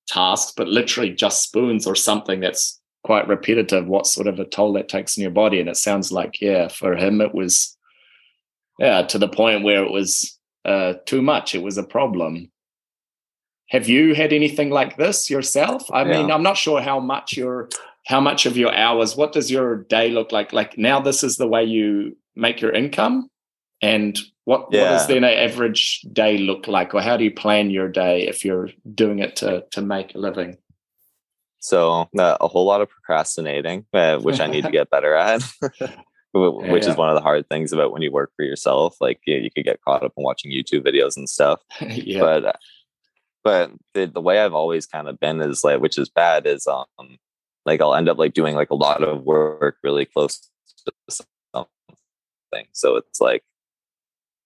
tasks, 0.08 0.54
but 0.56 0.68
literally 0.68 1.12
just 1.12 1.44
spoons 1.44 1.88
or 1.88 1.96
something 1.96 2.40
that's 2.40 2.80
quite 3.04 3.28
repetitive. 3.28 3.88
What 3.88 4.08
sort 4.08 4.28
of 4.28 4.40
a 4.40 4.46
toll 4.46 4.74
that 4.74 4.90
takes 4.90 5.18
on 5.18 5.22
your 5.22 5.32
body? 5.32 5.60
And 5.60 5.70
it 5.70 5.78
sounds 5.78 6.12
like, 6.12 6.42
yeah, 6.42 6.68
for 6.68 6.96
him 6.96 7.22
it 7.22 7.34
was 7.34 7.78
yeah, 8.82 9.04
to 9.04 9.20
the 9.20 9.28
point 9.28 9.64
where 9.64 9.84
it 9.84 9.92
was 9.92 10.40
uh, 10.66 10.94
too 11.06 11.22
much. 11.22 11.54
It 11.54 11.62
was 11.62 11.78
a 11.78 11.84
problem. 11.84 12.52
Have 13.70 13.88
you 13.88 14.16
had 14.16 14.34
anything 14.34 14.72
like 14.72 14.98
this 14.98 15.30
yourself? 15.30 15.84
I 15.92 16.04
yeah. 16.04 16.18
mean, 16.18 16.32
I'm 16.32 16.44
not 16.44 16.58
sure 16.58 16.82
how 16.82 17.00
much 17.00 17.38
your 17.38 17.70
how 18.08 18.20
much 18.20 18.48
of 18.48 18.58
your 18.58 18.74
hours. 18.74 19.16
What 19.16 19.34
does 19.34 19.52
your 19.52 19.84
day 19.84 20.10
look 20.10 20.32
like? 20.32 20.52
Like 20.52 20.78
now, 20.78 21.00
this 21.00 21.24
is 21.24 21.38
the 21.38 21.48
way 21.48 21.64
you 21.64 22.18
make 22.36 22.60
your 22.60 22.72
income, 22.72 23.30
and 23.82 24.18
what 24.46 24.68
yeah. 24.72 24.82
what 24.82 24.90
does 24.90 25.08
then 25.08 25.24
an 25.24 25.50
average 25.50 26.02
day 26.14 26.38
look 26.38 26.68
like, 26.68 26.94
or 26.94 27.02
how 27.02 27.18
do 27.18 27.24
you 27.24 27.32
plan 27.32 27.70
your 27.70 27.88
day 27.88 28.28
if 28.28 28.44
you're 28.44 28.70
doing 28.94 29.20
it 29.20 29.36
to 29.38 29.66
to 29.72 29.82
make 29.82 30.16
a 30.16 30.18
living? 30.18 30.58
So 31.60 32.10
uh, 32.18 32.38
a 32.42 32.48
whole 32.48 32.66
lot 32.66 32.82
of 32.82 32.90
procrastinating, 32.90 33.86
uh, 33.94 34.18
which 34.18 34.40
I 34.40 34.48
need 34.48 34.64
to 34.64 34.72
get 34.72 34.90
better 34.90 35.14
at. 35.14 35.44
which 36.34 36.84
yeah. 36.84 36.92
is 36.92 36.96
one 36.96 37.10
of 37.10 37.16
the 37.16 37.22
hard 37.22 37.48
things 37.50 37.74
about 37.74 37.92
when 37.92 38.02
you 38.02 38.12
work 38.12 38.32
for 38.38 38.46
yourself. 38.46 38.96
Like 39.02 39.20
you, 39.26 39.36
you 39.36 39.52
could 39.52 39.66
get 39.66 39.82
caught 39.82 40.04
up 40.04 40.14
in 40.16 40.24
watching 40.24 40.52
YouTube 40.52 40.86
videos 40.86 41.18
and 41.18 41.28
stuff. 41.30 41.62
yeah. 41.82 42.22
But 42.22 42.46
uh, 42.46 42.54
but 43.44 43.72
the, 43.94 44.06
the 44.06 44.22
way 44.22 44.40
I've 44.40 44.54
always 44.54 44.86
kind 44.86 45.10
of 45.10 45.20
been 45.20 45.42
is 45.42 45.64
like, 45.64 45.82
which 45.82 45.98
is 45.98 46.10
bad, 46.10 46.48
is 46.48 46.68
um 46.68 46.86
like 47.66 47.82
I'll 47.82 47.96
end 47.96 48.08
up 48.08 48.18
like 48.18 48.34
doing 48.34 48.56
like 48.56 48.70
a 48.70 48.76
lot 48.76 49.04
of 49.04 49.24
work 49.24 49.78
really 49.84 50.06
close 50.06 50.50
to 50.86 51.26
something. 51.54 52.68
So 52.72 52.96
it's 52.96 53.20
like 53.20 53.44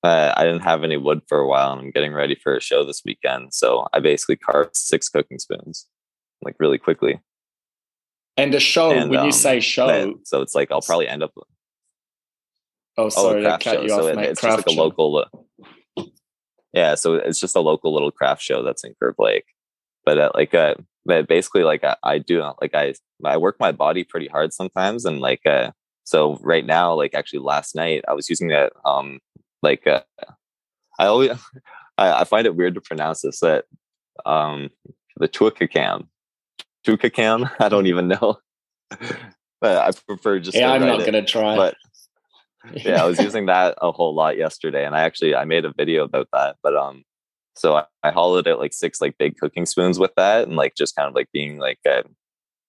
uh, 0.06 0.34
I 0.38 0.44
didn't 0.44 0.62
have 0.62 0.84
any 0.84 0.98
wood 0.98 1.22
for 1.28 1.40
a 1.40 1.48
while, 1.48 1.72
and 1.72 1.82
I'm 1.82 1.92
getting 1.92 2.14
ready 2.14 2.36
for 2.36 2.56
a 2.56 2.62
show 2.62 2.86
this 2.86 3.02
weekend. 3.06 3.54
So 3.54 3.88
I 3.94 4.00
basically 4.00 4.36
carved 4.38 4.78
six 4.78 5.10
cooking 5.10 5.40
spoons, 5.40 5.88
like 6.44 6.56
really 6.60 6.78
quickly. 6.78 7.22
And 8.38 8.54
a 8.54 8.60
show, 8.60 8.92
and, 8.92 9.10
when 9.10 9.20
um, 9.20 9.26
you 9.26 9.32
say 9.32 9.60
show, 9.60 10.16
so 10.24 10.42
it's 10.42 10.54
like 10.54 10.72
I'll 10.72 10.82
probably 10.82 11.08
end 11.08 11.24
up 11.24 11.32
Oh, 12.98 13.10
sorry, 13.10 13.46
oh, 13.46 13.58
cut 13.58 13.84
you 13.84 13.90
so 13.90 14.08
off, 14.08 14.18
it, 14.18 14.30
It's 14.30 14.42
just 14.42 14.58
like 14.58 14.68
a 14.68 14.72
local. 14.72 15.26
Yeah, 16.72 16.96
so 16.96 17.16
it's 17.16 17.40
just 17.40 17.56
a 17.56 17.62
local 17.62 17.94
little 17.94 18.12
craft 18.12 18.42
show 18.42 18.62
that's 18.64 18.84
in 18.84 18.94
Curve 19.02 19.16
Lake, 19.18 19.46
but 20.06 20.18
uh, 20.18 20.32
like 20.34 20.54
uh, 20.54 20.76
but 21.06 21.28
basically 21.28 21.64
like 21.64 21.84
I, 21.84 21.96
I 22.04 22.18
do 22.20 22.44
like 22.62 22.76
I 22.76 22.94
I 23.24 23.38
work 23.38 23.58
my 23.60 23.72
body 23.72 24.04
pretty 24.04 24.28
hard 24.28 24.54
sometimes, 24.54 25.06
and 25.06 25.20
like 25.20 25.46
uh, 25.46 25.72
so 26.04 26.38
right 26.42 26.66
now 26.66 26.94
like 26.94 27.14
actually 27.14 27.40
last 27.40 27.76
night 27.76 28.04
I 28.08 28.14
was 28.14 28.30
using 28.30 28.50
that 28.50 28.74
um 28.84 29.20
like 29.66 29.86
uh, 29.88 30.02
I 30.98 31.08
always 31.08 31.32
I, 31.98 32.22
I 32.22 32.24
find 32.24 32.48
it 32.48 32.56
weird 32.56 32.76
to 32.76 32.82
pronounce 32.82 33.22
this 33.22 33.40
that 33.42 33.66
um 34.26 34.70
the 35.18 35.28
Tuakakam 35.28 36.08
Tuakakam 36.86 37.52
I 37.60 37.68
don't 37.70 37.88
even 37.88 38.08
know. 38.08 38.38
but 39.62 39.78
I 39.78 39.92
prefer 40.08 40.40
just 40.40 40.56
yeah. 40.56 40.72
I'm 40.72 40.82
not 40.82 41.06
gonna 41.06 41.26
try. 41.26 41.56
But 41.56 41.76
yeah, 42.74 43.02
I 43.02 43.06
was 43.06 43.20
using 43.20 43.48
that 43.48 43.76
a 43.82 43.92
whole 43.92 44.14
lot 44.14 44.38
yesterday, 44.38 44.86
and 44.86 44.96
I 44.96 45.02
actually 45.02 45.36
I 45.36 45.46
made 45.46 45.66
a 45.66 45.74
video 45.74 46.04
about 46.04 46.28
that. 46.34 46.58
But 46.64 46.76
um, 46.76 47.04
so 47.56 47.76
I, 47.76 47.86
I 48.04 48.12
hollowed 48.12 48.48
out 48.48 48.60
like 48.60 48.74
six 48.74 49.02
like 49.02 49.18
big 49.18 49.38
cooking 49.38 49.66
spoons 49.66 50.00
with 50.00 50.12
that, 50.16 50.48
and 50.48 50.56
like 50.56 50.76
just 50.76 50.96
kind 50.96 51.08
of 51.08 51.16
like 51.16 51.30
being 51.34 51.58
like 51.58 51.80
uh, 51.90 52.04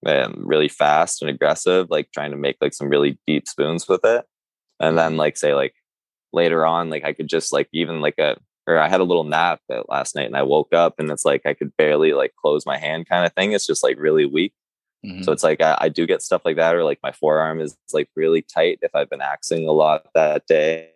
um, 0.07 0.43
really 0.47 0.69
fast 0.69 1.23
and 1.23 1.31
aggressive, 1.31 1.89
like 1.91 2.11
trying 2.13 2.31
to 2.31 2.37
make 2.37 2.57
like 2.61 2.75
some 2.75 2.89
really 2.89 3.19
deep 3.27 3.49
spoons 3.49 3.89
with 3.89 4.05
it. 4.05 4.25
And 4.81 4.99
then 4.99 5.17
like 5.17 5.37
say 5.37 5.55
like 5.55 5.75
later 6.37 6.65
on, 6.65 6.91
like 6.91 7.05
I 7.05 7.13
could 7.13 7.29
just 7.29 7.53
like 7.53 7.69
even 7.73 8.01
like 8.01 8.19
a 8.19 8.37
or 8.69 8.79
I 8.79 8.89
had 8.89 9.01
a 9.01 9.05
little 9.05 9.25
nap 9.25 9.61
last 9.89 10.15
night, 10.15 10.27
and 10.27 10.37
I 10.37 10.43
woke 10.43 10.73
up 10.73 10.95
and 10.99 11.11
it's 11.11 11.25
like 11.25 11.43
I 11.47 11.55
could 11.55 11.77
barely 11.77 12.13
like 12.13 12.35
close 12.41 12.67
my 12.67 12.79
hand 12.79 13.09
kind 13.09 13.27
of 13.27 13.33
thing. 13.33 13.53
It's 13.53 13.67
just 13.67 13.83
like 13.83 13.99
really 13.99 14.27
weak. 14.27 14.53
Mm-hmm. 15.05 15.23
So 15.23 15.33
it's 15.33 15.45
like 15.45 15.61
I, 15.61 15.77
I, 15.83 15.89
do 15.89 16.07
get 16.07 16.23
stuff 16.23 16.43
like 16.45 16.57
that, 16.57 16.75
or 16.75 16.85
like 16.85 16.99
my 17.03 17.13
forearm 17.13 17.61
is 17.61 17.77
like 17.93 18.09
really 18.17 18.43
tight 18.43 18.79
if 18.83 18.95
I've 18.95 19.11
been 19.11 19.21
axing 19.21 19.69
a 19.69 19.73
lot 19.73 20.07
that 20.15 20.47
day. 20.47 20.91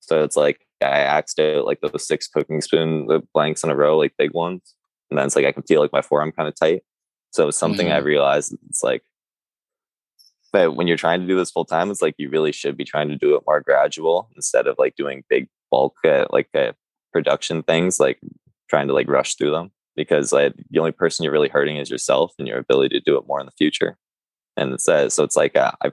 So 0.00 0.22
it's 0.22 0.36
like 0.36 0.66
I 0.82 1.00
axed 1.00 1.40
out 1.40 1.64
like 1.64 1.80
those 1.80 2.06
six 2.06 2.28
cooking 2.28 2.60
spoon 2.60 3.06
the 3.06 3.22
blanks 3.32 3.64
in 3.64 3.70
a 3.70 3.76
row, 3.76 3.96
like 3.96 4.12
big 4.18 4.34
ones, 4.34 4.74
and 5.10 5.18
then 5.18 5.26
it's 5.26 5.36
like 5.36 5.46
I 5.46 5.52
can 5.52 5.62
feel 5.62 5.80
like 5.80 5.92
my 5.92 6.02
forearm 6.02 6.32
kind 6.32 6.48
of 6.48 6.54
tight. 6.54 6.82
So 7.30 7.48
it's 7.48 7.56
something 7.56 7.86
mm-hmm. 7.86 7.96
I 7.96 8.00
realized 8.00 8.54
it's 8.68 8.82
like, 8.82 9.02
but 10.54 10.76
when 10.76 10.86
you're 10.86 10.96
trying 10.96 11.20
to 11.20 11.26
do 11.26 11.36
this 11.36 11.50
full 11.50 11.64
time, 11.64 11.90
it's 11.90 12.00
like 12.00 12.14
you 12.16 12.30
really 12.30 12.52
should 12.52 12.76
be 12.76 12.84
trying 12.84 13.08
to 13.08 13.16
do 13.16 13.34
it 13.34 13.42
more 13.44 13.60
gradual 13.60 14.30
instead 14.36 14.68
of 14.68 14.76
like 14.78 14.94
doing 14.94 15.24
big 15.28 15.48
bulk 15.68 15.96
uh, 16.04 16.26
like 16.30 16.48
uh, 16.54 16.70
production 17.12 17.64
things, 17.64 17.98
like 17.98 18.20
trying 18.70 18.86
to 18.86 18.92
like 18.92 19.08
rush 19.08 19.34
through 19.34 19.50
them 19.50 19.72
because 19.96 20.32
like 20.32 20.54
the 20.70 20.78
only 20.78 20.92
person 20.92 21.24
you're 21.24 21.32
really 21.32 21.48
hurting 21.48 21.78
is 21.78 21.90
yourself 21.90 22.34
and 22.38 22.46
your 22.46 22.58
ability 22.58 22.96
to 22.96 23.02
do 23.04 23.18
it 23.18 23.26
more 23.26 23.40
in 23.40 23.46
the 23.46 23.52
future. 23.58 23.96
And 24.56 24.72
it 24.72 24.80
says 24.80 25.14
so. 25.14 25.24
It's 25.24 25.36
like 25.36 25.56
uh, 25.56 25.72
I 25.82 25.90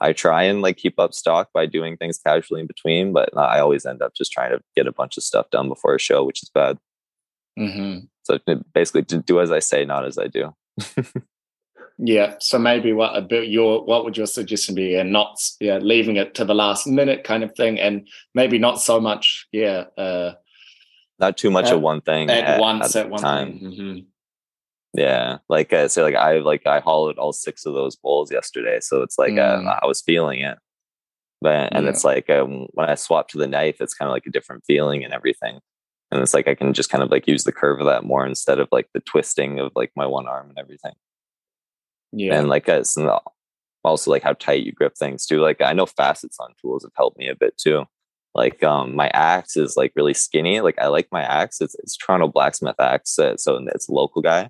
I 0.00 0.14
try 0.14 0.44
and 0.44 0.62
like 0.62 0.78
keep 0.78 0.98
up 0.98 1.12
stock 1.12 1.50
by 1.52 1.66
doing 1.66 1.98
things 1.98 2.18
casually 2.18 2.62
in 2.62 2.66
between, 2.66 3.12
but 3.12 3.36
I 3.36 3.60
always 3.60 3.84
end 3.84 4.00
up 4.00 4.14
just 4.14 4.32
trying 4.32 4.52
to 4.52 4.62
get 4.74 4.86
a 4.86 4.92
bunch 4.92 5.18
of 5.18 5.24
stuff 5.24 5.50
done 5.50 5.68
before 5.68 5.94
a 5.94 6.00
show, 6.00 6.24
which 6.24 6.42
is 6.42 6.48
bad. 6.48 6.78
Mm-hmm. 7.58 8.06
So 8.22 8.38
basically, 8.72 9.02
to 9.02 9.18
do 9.18 9.42
as 9.42 9.52
I 9.52 9.58
say, 9.58 9.84
not 9.84 10.06
as 10.06 10.16
I 10.16 10.28
do. 10.28 10.54
yeah. 12.02 12.34
So 12.40 12.58
maybe 12.58 12.92
what 12.92 13.16
a 13.16 13.20
bit 13.20 13.48
your 13.48 13.84
what 13.84 14.04
would 14.04 14.16
your 14.16 14.26
suggestion 14.26 14.74
be, 14.74 14.94
and 14.94 15.12
not 15.12 15.38
yeah 15.60 15.78
leaving 15.78 16.16
it 16.16 16.34
to 16.34 16.44
the 16.44 16.54
last 16.54 16.86
minute 16.86 17.24
kind 17.24 17.44
of 17.44 17.54
thing, 17.54 17.78
and 17.78 18.08
maybe 18.34 18.58
not 18.58 18.80
so 18.80 19.00
much 19.00 19.46
yeah. 19.52 19.84
Uh, 19.96 20.32
not 21.18 21.36
too 21.36 21.50
much 21.50 21.66
at, 21.66 21.74
of 21.74 21.82
one 21.82 22.00
thing 22.00 22.30
at, 22.30 22.44
at 22.44 22.60
once 22.60 22.96
at, 22.96 23.06
at 23.06 23.10
one 23.10 23.20
time. 23.20 23.52
Mm-hmm. 23.60 23.98
Yeah, 24.94 25.38
like 25.48 25.72
I 25.72 25.86
say, 25.86 26.02
like 26.02 26.14
I 26.16 26.38
like 26.38 26.66
I 26.66 26.80
hollowed 26.80 27.18
all 27.18 27.32
six 27.32 27.66
of 27.66 27.74
those 27.74 27.96
bowls 27.96 28.32
yesterday, 28.32 28.80
so 28.80 29.02
it's 29.02 29.18
like 29.18 29.32
uh, 29.32 29.58
mm. 29.58 29.66
uh, 29.66 29.78
I 29.82 29.86
was 29.86 30.00
feeling 30.00 30.40
it. 30.40 30.58
But 31.40 31.72
and 31.72 31.84
yeah. 31.84 31.90
it's 31.90 32.04
like 32.04 32.28
um, 32.28 32.66
when 32.72 32.88
I 32.88 32.94
swap 32.96 33.28
to 33.28 33.38
the 33.38 33.46
knife, 33.46 33.80
it's 33.80 33.94
kind 33.94 34.08
of 34.08 34.12
like 34.12 34.26
a 34.26 34.30
different 34.30 34.64
feeling 34.66 35.04
and 35.04 35.12
everything. 35.12 35.60
And 36.10 36.20
it's 36.20 36.34
like 36.34 36.48
I 36.48 36.54
can 36.54 36.72
just 36.72 36.90
kind 36.90 37.04
of 37.04 37.10
like 37.10 37.28
use 37.28 37.44
the 37.44 37.52
curve 37.52 37.78
of 37.80 37.86
that 37.86 38.04
more 38.04 38.26
instead 38.26 38.58
of 38.58 38.68
like 38.72 38.88
the 38.92 39.00
twisting 39.00 39.60
of 39.60 39.70
like 39.76 39.92
my 39.94 40.06
one 40.06 40.26
arm 40.26 40.48
and 40.48 40.58
everything. 40.58 40.92
Yeah, 42.12 42.38
and 42.38 42.48
like 42.48 42.68
uh, 42.68 42.82
also 43.84 44.10
like 44.10 44.22
how 44.22 44.32
tight 44.34 44.62
you 44.62 44.72
grip 44.72 44.94
things 44.96 45.26
too. 45.26 45.40
Like 45.40 45.60
I 45.60 45.72
know 45.72 45.86
facets 45.86 46.38
on 46.40 46.54
tools 46.60 46.84
have 46.84 46.92
helped 46.96 47.18
me 47.18 47.28
a 47.28 47.36
bit 47.36 47.56
too 47.56 47.84
like 48.32 48.62
um 48.62 48.94
my 48.94 49.08
axe 49.08 49.56
is 49.56 49.76
like 49.76 49.92
really 49.96 50.14
skinny 50.14 50.60
like 50.60 50.78
i 50.78 50.86
like 50.86 51.08
my 51.10 51.20
axe 51.20 51.60
it's, 51.60 51.74
it's 51.80 51.96
toronto 51.96 52.28
blacksmith 52.28 52.78
axe 52.78 53.10
so 53.10 53.34
it's 53.34 53.88
local 53.88 54.22
guy 54.22 54.48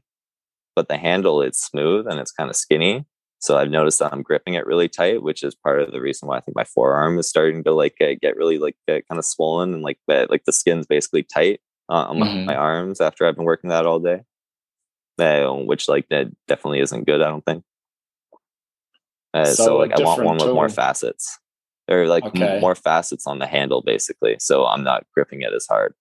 but 0.76 0.88
the 0.88 0.96
handle 0.96 1.42
it's 1.42 1.64
smooth 1.64 2.06
and 2.06 2.20
it's 2.20 2.32
kind 2.32 2.50
of 2.50 2.56
skinny 2.56 3.04
So 3.42 3.56
I've 3.56 3.70
noticed 3.70 3.98
that 4.00 4.12
I'm 4.12 4.22
gripping 4.22 4.54
it 4.54 4.66
really 4.66 4.88
tight, 4.88 5.22
which 5.22 5.42
is 5.42 5.54
part 5.54 5.80
of 5.80 5.92
the 5.92 6.00
reason 6.00 6.28
why 6.28 6.36
I 6.36 6.40
think 6.40 6.56
my 6.56 6.64
forearm 6.64 7.18
is 7.18 7.26
starting 7.26 7.64
to 7.64 7.72
like 7.72 7.96
uh, 8.00 8.14
get 8.20 8.36
really 8.36 8.58
like 8.58 8.76
uh, 8.86 9.00
kind 9.08 9.18
of 9.18 9.24
swollen 9.24 9.72
and 9.72 9.82
like 9.82 9.98
uh, 10.10 10.26
like 10.28 10.44
the 10.44 10.52
skin's 10.52 10.86
basically 10.86 11.22
tight 11.22 11.60
uh, 11.88 12.04
on 12.08 12.18
mm-hmm. 12.18 12.44
my, 12.44 12.54
arms 12.54 13.00
after 13.00 13.26
I've 13.26 13.36
been 13.36 13.46
working 13.46 13.70
that 13.70 13.86
all 13.86 13.98
day. 13.98 14.20
Uh, 15.20 15.66
which 15.66 15.88
like 15.88 16.08
that 16.08 16.28
definitely 16.48 16.80
isn't 16.80 17.06
good. 17.06 17.20
I 17.20 17.28
don't 17.28 17.44
think. 17.44 17.64
Uh, 19.32 19.44
so, 19.44 19.64
so, 19.64 19.76
like 19.76 19.92
I 19.92 20.02
want 20.02 20.24
one 20.24 20.38
with 20.38 20.54
more 20.54 20.68
facets 20.68 21.38
or 21.88 22.06
like 22.06 22.24
okay. 22.24 22.58
more 22.60 22.74
facets 22.74 23.26
on 23.26 23.38
the 23.38 23.46
handle 23.46 23.82
basically. 23.82 24.36
So 24.40 24.66
I'm 24.66 24.82
not 24.82 25.06
gripping 25.14 25.42
it 25.42 25.52
as 25.52 25.66
hard 25.66 25.94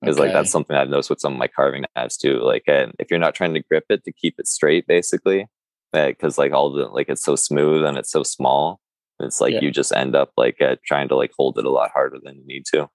because 0.00 0.16
okay. 0.16 0.26
like 0.26 0.32
that's 0.32 0.50
something 0.50 0.76
I've 0.76 0.88
noticed 0.88 1.10
with 1.10 1.20
some 1.20 1.34
of 1.34 1.38
my 1.38 1.48
carving 1.48 1.84
knives 1.94 2.16
too. 2.16 2.40
Like 2.40 2.64
if 2.66 3.10
you're 3.10 3.18
not 3.18 3.34
trying 3.34 3.54
to 3.54 3.62
grip 3.62 3.84
it 3.90 4.04
to 4.04 4.12
keep 4.12 4.36
it 4.38 4.46
straight, 4.46 4.86
basically, 4.86 5.46
because 5.92 6.38
like 6.38 6.52
all 6.52 6.72
the 6.72 6.86
like 6.86 7.08
it's 7.08 7.24
so 7.24 7.36
smooth 7.36 7.84
and 7.84 7.98
it's 7.98 8.10
so 8.10 8.22
small, 8.22 8.80
it's 9.18 9.40
like 9.40 9.54
yeah. 9.54 9.60
you 9.60 9.70
just 9.70 9.92
end 9.92 10.16
up 10.16 10.30
like 10.36 10.60
uh, 10.60 10.76
trying 10.84 11.08
to 11.08 11.16
like 11.16 11.32
hold 11.36 11.58
it 11.58 11.64
a 11.64 11.70
lot 11.70 11.90
harder 11.92 12.18
than 12.22 12.36
you 12.36 12.46
need 12.46 12.64
to. 12.66 12.88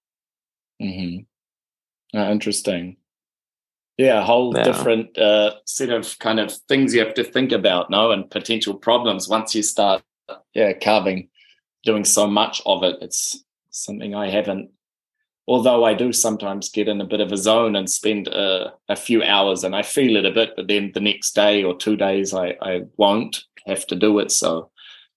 Hmm. 0.82 2.18
Uh, 2.18 2.32
interesting. 2.32 2.98
Yeah, 3.98 4.20
a 4.20 4.24
whole 4.24 4.56
yeah. 4.56 4.64
different 4.64 5.18
uh, 5.18 5.56
set 5.66 5.90
of 5.90 6.20
kind 6.20 6.40
of 6.40 6.52
things 6.68 6.94
you 6.94 7.00
have 7.04 7.14
to 7.14 7.24
think 7.24 7.52
about, 7.52 7.90
no, 7.90 8.12
and 8.12 8.30
potential 8.30 8.74
problems 8.74 9.30
once 9.30 9.56
you 9.56 9.64
start, 9.64 10.04
yeah, 10.54 10.74
carving, 10.74 11.30
doing 11.84 12.04
so 12.04 12.28
much 12.28 12.62
of 12.66 12.84
it. 12.84 12.98
It's 13.02 13.44
something 13.70 14.14
I 14.14 14.30
haven't 14.30 14.70
although 15.48 15.84
I 15.84 15.94
do 15.94 16.12
sometimes 16.12 16.70
get 16.70 16.88
in 16.88 17.02
a 17.02 17.06
bit 17.06 17.22
of 17.22 17.32
a 17.32 17.38
zone 17.38 17.76
and 17.76 17.90
spend 17.90 18.28
a, 18.28 18.74
a, 18.90 18.96
few 18.96 19.24
hours 19.24 19.64
and 19.64 19.76
I 19.76 19.84
feel 19.84 20.16
it 20.16 20.26
a 20.26 20.32
bit, 20.32 20.54
but 20.56 20.68
then 20.68 20.92
the 20.94 21.00
next 21.00 21.36
day 21.36 21.64
or 21.64 21.78
two 21.78 21.96
days 21.96 22.34
I, 22.34 22.56
I 22.62 22.82
won't 22.98 23.44
have 23.68 23.86
to 23.88 23.96
do 23.96 24.20
it. 24.20 24.32
So 24.32 24.72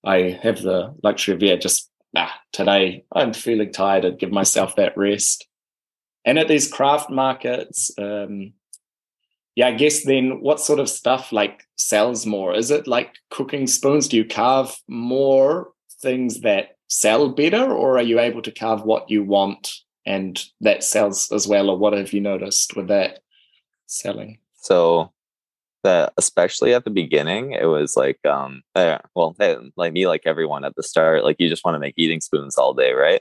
I 0.05 0.39
have 0.43 0.63
the 0.63 0.95
luxury 1.03 1.35
of, 1.35 1.43
yeah, 1.43 1.57
just 1.57 1.91
ah, 2.17 2.39
today 2.53 3.05
I'm 3.13 3.33
feeling 3.33 3.73
tired 3.73 4.05
and 4.05 4.19
give 4.19 4.31
myself 4.31 4.77
that 4.77 4.97
rest. 4.97 5.47
And 6.25 6.39
at 6.39 6.49
these 6.49 6.71
craft 6.71 7.11
markets, 7.11 7.91
um, 7.97 8.53
yeah, 9.59 9.67
I 9.67 9.73
guess 9.73 10.05
then 10.05 10.41
what 10.41 10.61
sort 10.61 10.79
of 10.79 10.89
stuff 10.89 11.33
like 11.33 11.65
sells 11.75 12.25
more? 12.25 12.55
Is 12.55 12.71
it 12.71 12.87
like 12.87 13.17
cooking 13.33 13.67
spoons? 13.67 14.07
Do 14.07 14.17
you 14.17 14.25
carve 14.25 14.81
more 14.87 15.73
things 16.01 16.43
that 16.43 16.77
sell 16.87 17.29
better, 17.29 17.65
or 17.73 17.99
are 17.99 18.03
you 18.03 18.21
able 18.21 18.41
to 18.43 18.53
carve 18.53 18.83
what 18.83 19.11
you 19.11 19.25
want 19.25 19.73
and 20.07 20.41
that 20.61 20.85
sells 20.85 21.33
as 21.33 21.49
well, 21.49 21.71
or 21.71 21.77
what 21.77 21.93
have 21.93 22.13
you 22.13 22.21
noticed 22.21 22.77
with 22.77 22.87
that 22.87 23.19
selling? 23.87 24.39
So 24.55 25.13
that 25.83 26.13
especially 26.17 26.73
at 26.73 26.85
the 26.85 26.91
beginning 26.91 27.53
it 27.53 27.67
was 27.67 27.97
like 27.97 28.19
um 28.27 28.63
well 28.75 29.37
like 29.77 29.93
me 29.93 30.09
like 30.09 30.23
everyone 30.25 30.65
at 30.65 30.75
the 30.75 30.83
start 30.83 31.23
like 31.23 31.37
you 31.39 31.49
just 31.49 31.65
want 31.65 31.77
to 31.77 31.79
make 31.79 31.95
eating 31.97 32.21
spoons 32.21 32.59
all 32.59 32.75
day 32.75 32.93
right 32.93 33.21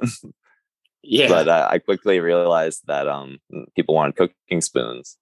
yeah 1.03 1.27
but 1.27 1.47
uh, 1.47 1.67
i 1.69 1.77
quickly 1.77 2.19
realized 2.19 2.81
that 2.87 3.07
um 3.07 3.37
people 3.75 3.93
wanted 3.93 4.15
cooking 4.15 4.59
spoons 4.59 5.17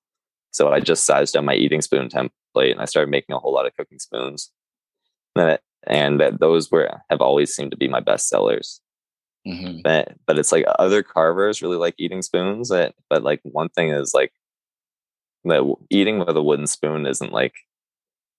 so 0.56 0.72
i 0.72 0.80
just 0.80 1.06
sized 1.06 1.36
up 1.36 1.44
my 1.44 1.56
eating 1.56 1.82
spoon 1.82 2.10
template 2.10 2.72
and 2.72 2.82
i 2.82 2.86
started 2.86 3.10
making 3.10 3.36
a 3.36 3.39
whole 3.39 3.54
lot 3.54 3.65
of 3.65 3.76
cooking 3.76 4.00
spoons 4.00 4.52
and, 5.36 5.60
and 5.88 6.22
those 6.39 6.72
were 6.72 7.02
have 7.10 7.22
always 7.22 7.54
seemed 7.54 7.72
to 7.72 7.78
be 7.78 7.88
my 7.88 8.00
best 8.00 8.28
sellers 8.28 8.82
Mm-hmm. 9.48 9.82
But 9.84 10.13
but 10.26 10.39
it's 10.39 10.52
like 10.52 10.65
other 10.80 11.04
carvers 11.04 11.62
really 11.62 11.78
like 11.78 11.96
eating 11.98 12.22
spoons. 12.22 12.70
But, 12.70 12.96
but 13.10 13.24
like 13.24 13.41
one 13.44 13.70
thing 13.70 13.89
is 13.89 14.13
like 14.13 14.32
that 15.44 15.76
eating 15.89 16.20
with 16.20 16.36
a 16.36 16.41
wooden 16.41 16.68
spoon 16.68 17.06
isn't 17.06 17.32
like 17.32 17.54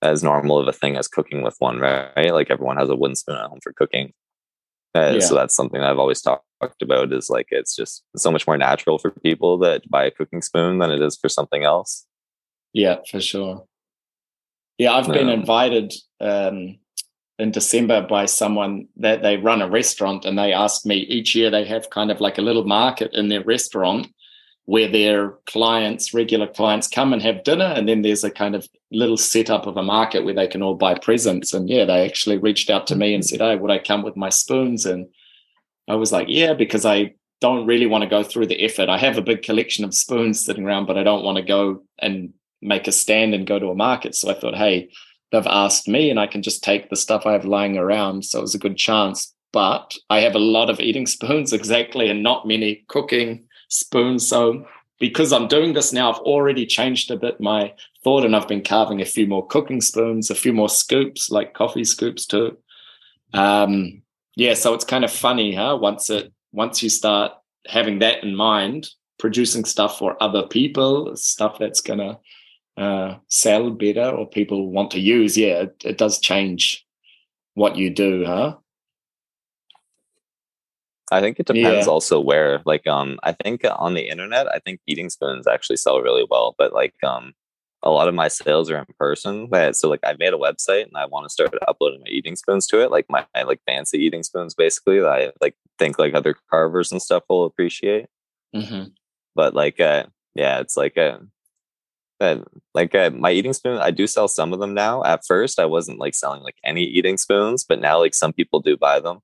as 0.03 0.23
normal 0.23 0.59
of 0.59 0.69
a 0.69 0.73
thing 0.73 0.97
as 0.97 1.09
cooking 1.09 1.43
with 1.43 1.55
one, 1.59 1.79
right? 1.79 2.33
Like 2.33 2.51
everyone 2.51 2.77
has 2.77 2.89
a 2.89 2.97
wooden 2.97 3.17
spoon 3.17 3.37
at 3.37 3.49
home 3.49 3.61
for 3.63 3.73
cooking. 3.73 4.13
Uh, 4.95 5.13
yeah. 5.15 5.21
So 5.21 5.35
that's 5.35 5.55
something 5.55 5.81
that 5.81 5.91
I've 5.91 5.99
always 5.99 6.23
talked 6.23 6.43
about 6.83 7.13
is 7.13 7.31
like 7.31 7.49
it's 7.51 7.77
just 7.77 8.03
so 8.17 8.31
much 8.31 8.47
more 8.47 8.57
natural 8.57 8.99
for 8.99 9.11
people 9.11 9.59
that 9.59 9.89
buy 9.89 10.05
a 10.05 10.11
cooking 10.11 10.43
spoon 10.43 10.79
than 10.79 10.91
it 10.91 11.03
is 11.03 11.17
for 11.17 11.29
something 11.29 11.65
else. 11.65 12.06
Yeah, 12.77 12.97
for 13.11 13.23
sure. 13.23 13.65
Yeah, 14.77 14.93
I've 14.93 15.09
been 15.09 15.31
invited 15.31 15.95
um, 16.21 16.77
in 17.39 17.51
December 17.51 18.07
by 18.07 18.27
someone 18.27 18.89
that 18.99 19.23
they 19.23 19.39
run 19.39 19.62
a 19.62 19.71
restaurant 19.71 20.27
and 20.27 20.39
they 20.39 20.53
asked 20.53 20.85
me 20.85 20.99
each 20.99 21.35
year 21.35 21.51
they 21.51 21.65
have 21.65 21.89
kind 21.89 22.11
of 22.11 22.21
like 22.21 22.37
a 22.37 22.43
little 22.43 22.65
market 22.67 23.15
in 23.15 23.29
their 23.29 23.43
restaurant 23.43 24.09
where 24.67 24.93
their 24.93 25.37
clients, 25.47 26.12
regular 26.12 26.47
clients 26.47 26.87
come 26.87 27.15
and 27.15 27.23
have 27.23 27.45
dinner. 27.45 27.65
And 27.65 27.89
then 27.89 28.03
there's 28.03 28.25
a 28.25 28.31
kind 28.31 28.55
of 28.55 28.69
little 28.93 29.17
setup 29.17 29.67
of 29.67 29.79
a 29.79 29.83
market 29.83 30.27
where 30.27 30.35
they 30.35 30.47
can 30.47 30.62
all 30.62 30.75
buy 30.75 30.99
presents. 30.99 31.55
And 31.55 31.71
yeah, 31.71 31.87
they 31.87 32.05
actually 32.05 32.37
reached 32.37 32.69
out 32.69 32.87
to 32.89 32.97
me 32.97 33.15
and 33.15 33.25
said, 33.25 33.41
Hey, 33.41 33.57
would 33.57 33.71
I 33.71 33.79
come 33.79 34.03
with 34.03 34.19
my 34.19 34.29
spoons? 34.29 34.85
And 34.85 35.07
I 35.89 35.95
was 35.95 36.12
like, 36.12 36.27
Yeah, 36.29 36.53
because 36.53 36.85
I 36.85 37.15
don't 37.41 37.67
really 37.67 37.87
want 37.87 38.05
to 38.05 38.11
go 38.11 38.23
through 38.23 38.49
the 38.49 38.62
effort. 38.62 38.91
I 38.91 38.99
have 38.99 39.17
a 39.17 39.23
big 39.23 39.41
collection 39.41 39.83
of 39.83 39.95
spoons 39.95 40.45
sitting 40.45 40.65
around, 40.65 40.85
but 40.85 40.99
I 40.99 41.05
don't 41.05 41.25
want 41.25 41.37
to 41.37 41.43
go 41.43 41.83
and 41.99 42.35
make 42.62 42.88
a 42.88 42.92
stand 42.92 43.35
and 43.35 43.47
go 43.47 43.59
to 43.59 43.71
a 43.71 43.75
market. 43.75 44.14
So 44.14 44.31
I 44.31 44.35
thought, 44.35 44.57
Hey, 44.57 44.90
they've 45.33 45.47
asked 45.47 45.88
me 45.88 46.11
and 46.11 46.19
I 46.21 46.27
can 46.27 46.42
just 46.42 46.62
take 46.62 46.88
the 46.88 46.97
stuff 46.97 47.27
I 47.27 47.33
have 47.33 47.45
lying 47.45 47.77
around. 47.77 48.25
So 48.25 48.38
it 48.38 48.42
was 48.42 48.55
a 48.55 48.61
good 48.61 48.77
chance. 48.77 49.35
But 49.53 49.95
I 50.11 50.21
have 50.21 50.35
a 50.35 50.40
lot 50.40 50.71
of 50.71 50.81
eating 50.81 51.07
spoons 51.07 51.53
exactly 51.53 52.09
and 52.09 52.23
not 52.23 52.47
many 52.47 52.85
cooking 52.88 53.45
spoons. 53.69 54.27
So 54.27 54.66
because 54.99 55.33
I'm 55.33 55.49
doing 55.49 55.75
this 55.75 55.92
now, 55.92 56.11
I've 56.11 56.21
already 56.21 56.66
changed 56.66 57.11
a 57.11 57.16
bit 57.16 57.40
my 57.40 57.73
thought 58.03 58.25
and 58.25 58.35
I've 58.35 58.49
been 58.49 58.62
carving 58.62 59.01
a 59.01 59.07
few 59.07 59.27
more 59.27 59.47
cooking 59.47 59.81
spoons, 59.81 60.31
a 60.31 60.35
few 60.35 60.53
more 60.53 60.69
scoops, 60.69 61.31
like 61.31 61.55
coffee 61.55 61.85
scoops 61.85 62.27
too. 62.27 62.57
Um, 63.35 64.03
yeah, 64.37 64.55
so 64.55 64.75
it's 64.75 64.85
kind 64.85 65.05
of 65.05 65.12
funny, 65.12 65.55
huh? 65.55 65.79
Once 65.81 66.11
it 66.11 66.33
once 66.53 66.83
you 66.83 66.88
start 66.88 67.33
having 67.66 67.99
that 67.99 68.23
in 68.23 68.35
mind, 68.35 68.88
producing 69.19 69.64
stuff 69.64 69.99
for 69.99 70.23
other 70.23 70.47
people, 70.47 71.14
stuff 71.16 71.59
that's 71.59 71.81
gonna 71.81 72.19
uh, 72.77 73.17
sell 73.29 73.71
better 73.71 74.09
or 74.11 74.29
people 74.29 74.71
want 74.71 74.91
to 74.93 75.01
use, 75.01 75.37
yeah, 75.37 75.62
it, 75.62 75.83
it 75.85 75.99
does 75.99 76.19
change 76.19 76.87
what 77.55 77.77
you 77.77 77.91
do, 77.91 78.25
huh? 78.25 78.57
I 81.11 81.21
think 81.21 81.39
it 81.39 81.47
depends 81.47 81.87
yeah. 81.87 81.93
also 81.93 82.21
where. 82.21 82.61
Like, 82.65 82.87
um, 82.87 83.19
I 83.23 83.33
think 83.33 83.62
on 83.65 83.95
the 83.95 84.09
internet, 84.09 84.49
I 84.49 84.59
think 84.59 84.81
eating 84.87 85.09
spoons 85.09 85.47
actually 85.47 85.77
sell 85.77 86.01
really 86.01 86.27
well. 86.29 86.55
But 86.59 86.73
like, 86.73 86.95
um, 87.03 87.33
a 87.83 87.91
lot 87.91 88.09
of 88.09 88.15
my 88.15 88.27
sales 88.29 88.71
are 88.71 88.79
in 88.79 88.87
person. 88.99 89.49
So 89.75 89.89
like, 89.89 90.01
I 90.05 90.17
made 90.19 90.35
a 90.35 90.39
website 90.39 90.85
and 90.85 90.97
I 90.97 91.07
want 91.07 91.25
to 91.25 91.31
start 91.31 91.55
uploading 91.69 92.01
my 92.01 92.09
eating 92.09 92.35
spoons 92.35 92.67
to 92.69 92.83
it, 92.83 92.91
like 92.91 93.07
my, 93.09 93.25
my 93.35 93.45
like 93.45 93.61
fancy 93.67 93.99
eating 93.99 94.25
spoons, 94.25 94.55
basically. 94.55 94.99
That 94.99 95.09
I 95.09 95.33
like 95.41 95.55
think 95.79 95.99
like 95.99 96.15
other 96.15 96.35
carvers 96.53 96.91
and 96.91 97.01
stuff 97.01 97.23
will 97.29 97.45
appreciate. 97.45 98.07
Mm-hmm. 98.55 98.89
But 99.37 99.55
like, 99.55 99.79
uh, 99.79 100.07
yeah, 100.35 100.59
it's 100.59 100.77
like 100.77 100.97
a 100.97 101.15
uh, 101.15 101.19
but 102.19 102.45
like 102.75 102.95
uh, 102.95 103.11
my 103.11 103.31
eating 103.31 103.53
spoon 103.53 103.79
i 103.79 103.91
do 103.91 104.07
sell 104.07 104.29
some 104.29 104.53
of 104.53 104.61
them 104.61 104.75
now. 104.75 105.03
At 105.05 105.25
first 105.27 105.59
i 105.59 105.65
wasn't 105.65 105.99
like 105.99 106.15
selling 106.15 106.43
like 106.43 106.57
any 106.65 106.85
eating 106.85 107.17
spoons 107.17 107.65
but 107.65 107.81
now 107.81 107.99
like 107.99 108.15
some 108.15 108.33
people 108.33 108.61
do 108.61 108.77
buy 108.77 109.01
them 109.01 109.21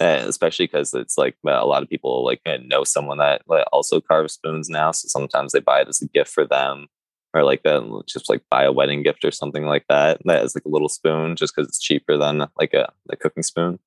uh, 0.00 0.24
especially 0.26 0.66
because 0.66 0.92
it's 0.92 1.16
like 1.16 1.36
a 1.46 1.66
lot 1.66 1.82
of 1.82 1.88
people 1.88 2.24
like 2.24 2.40
uh, 2.46 2.58
know 2.64 2.82
someone 2.84 3.18
that 3.18 3.42
like, 3.46 3.64
also 3.72 4.00
carves 4.00 4.34
spoons 4.34 4.68
now 4.68 4.90
so 4.90 5.06
sometimes 5.08 5.52
they 5.52 5.60
buy 5.60 5.80
it 5.80 5.88
as 5.88 6.02
a 6.02 6.08
gift 6.08 6.30
for 6.30 6.44
them 6.46 6.86
or 7.32 7.42
like 7.42 7.60
uh, 7.64 7.82
just 8.06 8.28
like 8.28 8.42
buy 8.50 8.64
a 8.64 8.72
wedding 8.72 9.02
gift 9.02 9.24
or 9.24 9.30
something 9.30 9.66
like 9.66 9.84
that 9.88 10.20
that 10.24 10.44
is 10.44 10.54
like 10.54 10.64
a 10.64 10.68
little 10.68 10.88
spoon 10.88 11.36
just 11.36 11.54
because 11.54 11.68
it's 11.68 11.80
cheaper 11.80 12.16
than 12.16 12.46
like 12.58 12.74
a, 12.74 12.92
a 13.10 13.16
cooking 13.16 13.42
spoon. 13.42 13.78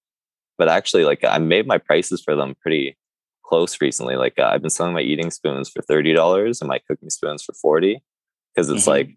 But 0.58 0.70
actually 0.70 1.06
like 1.06 1.24
i 1.24 1.38
made 1.38 1.68
my 1.68 1.78
prices 1.78 2.22
for 2.22 2.36
them 2.36 2.56
pretty 2.60 2.98
close 3.44 3.80
recently 3.80 4.16
like 4.16 4.34
uh, 4.40 4.50
i've 4.52 4.62
been 4.62 4.70
selling 4.70 4.94
my 4.94 5.02
eating 5.02 5.32
spoons 5.32 5.70
for 5.70 5.82
$30 5.82 6.62
and 6.62 6.68
my 6.68 6.80
cooking 6.80 7.10
spoons 7.10 7.44
for 7.44 7.54
40 7.54 8.02
because 8.58 8.70
it's 8.70 8.88
mm-hmm. 8.88 9.12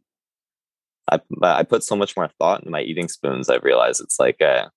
like 1.09 1.20
I 1.42 1.61
I 1.61 1.62
put 1.62 1.83
so 1.83 1.96
much 1.96 2.16
more 2.16 2.29
thought 2.38 2.61
into 2.61 2.70
my 2.70 2.83
eating 2.83 3.09
spoons. 3.09 3.48
I've 3.48 3.64
realized 3.64 4.00
it's 4.00 4.20
like 4.20 4.40
a, 4.40 4.70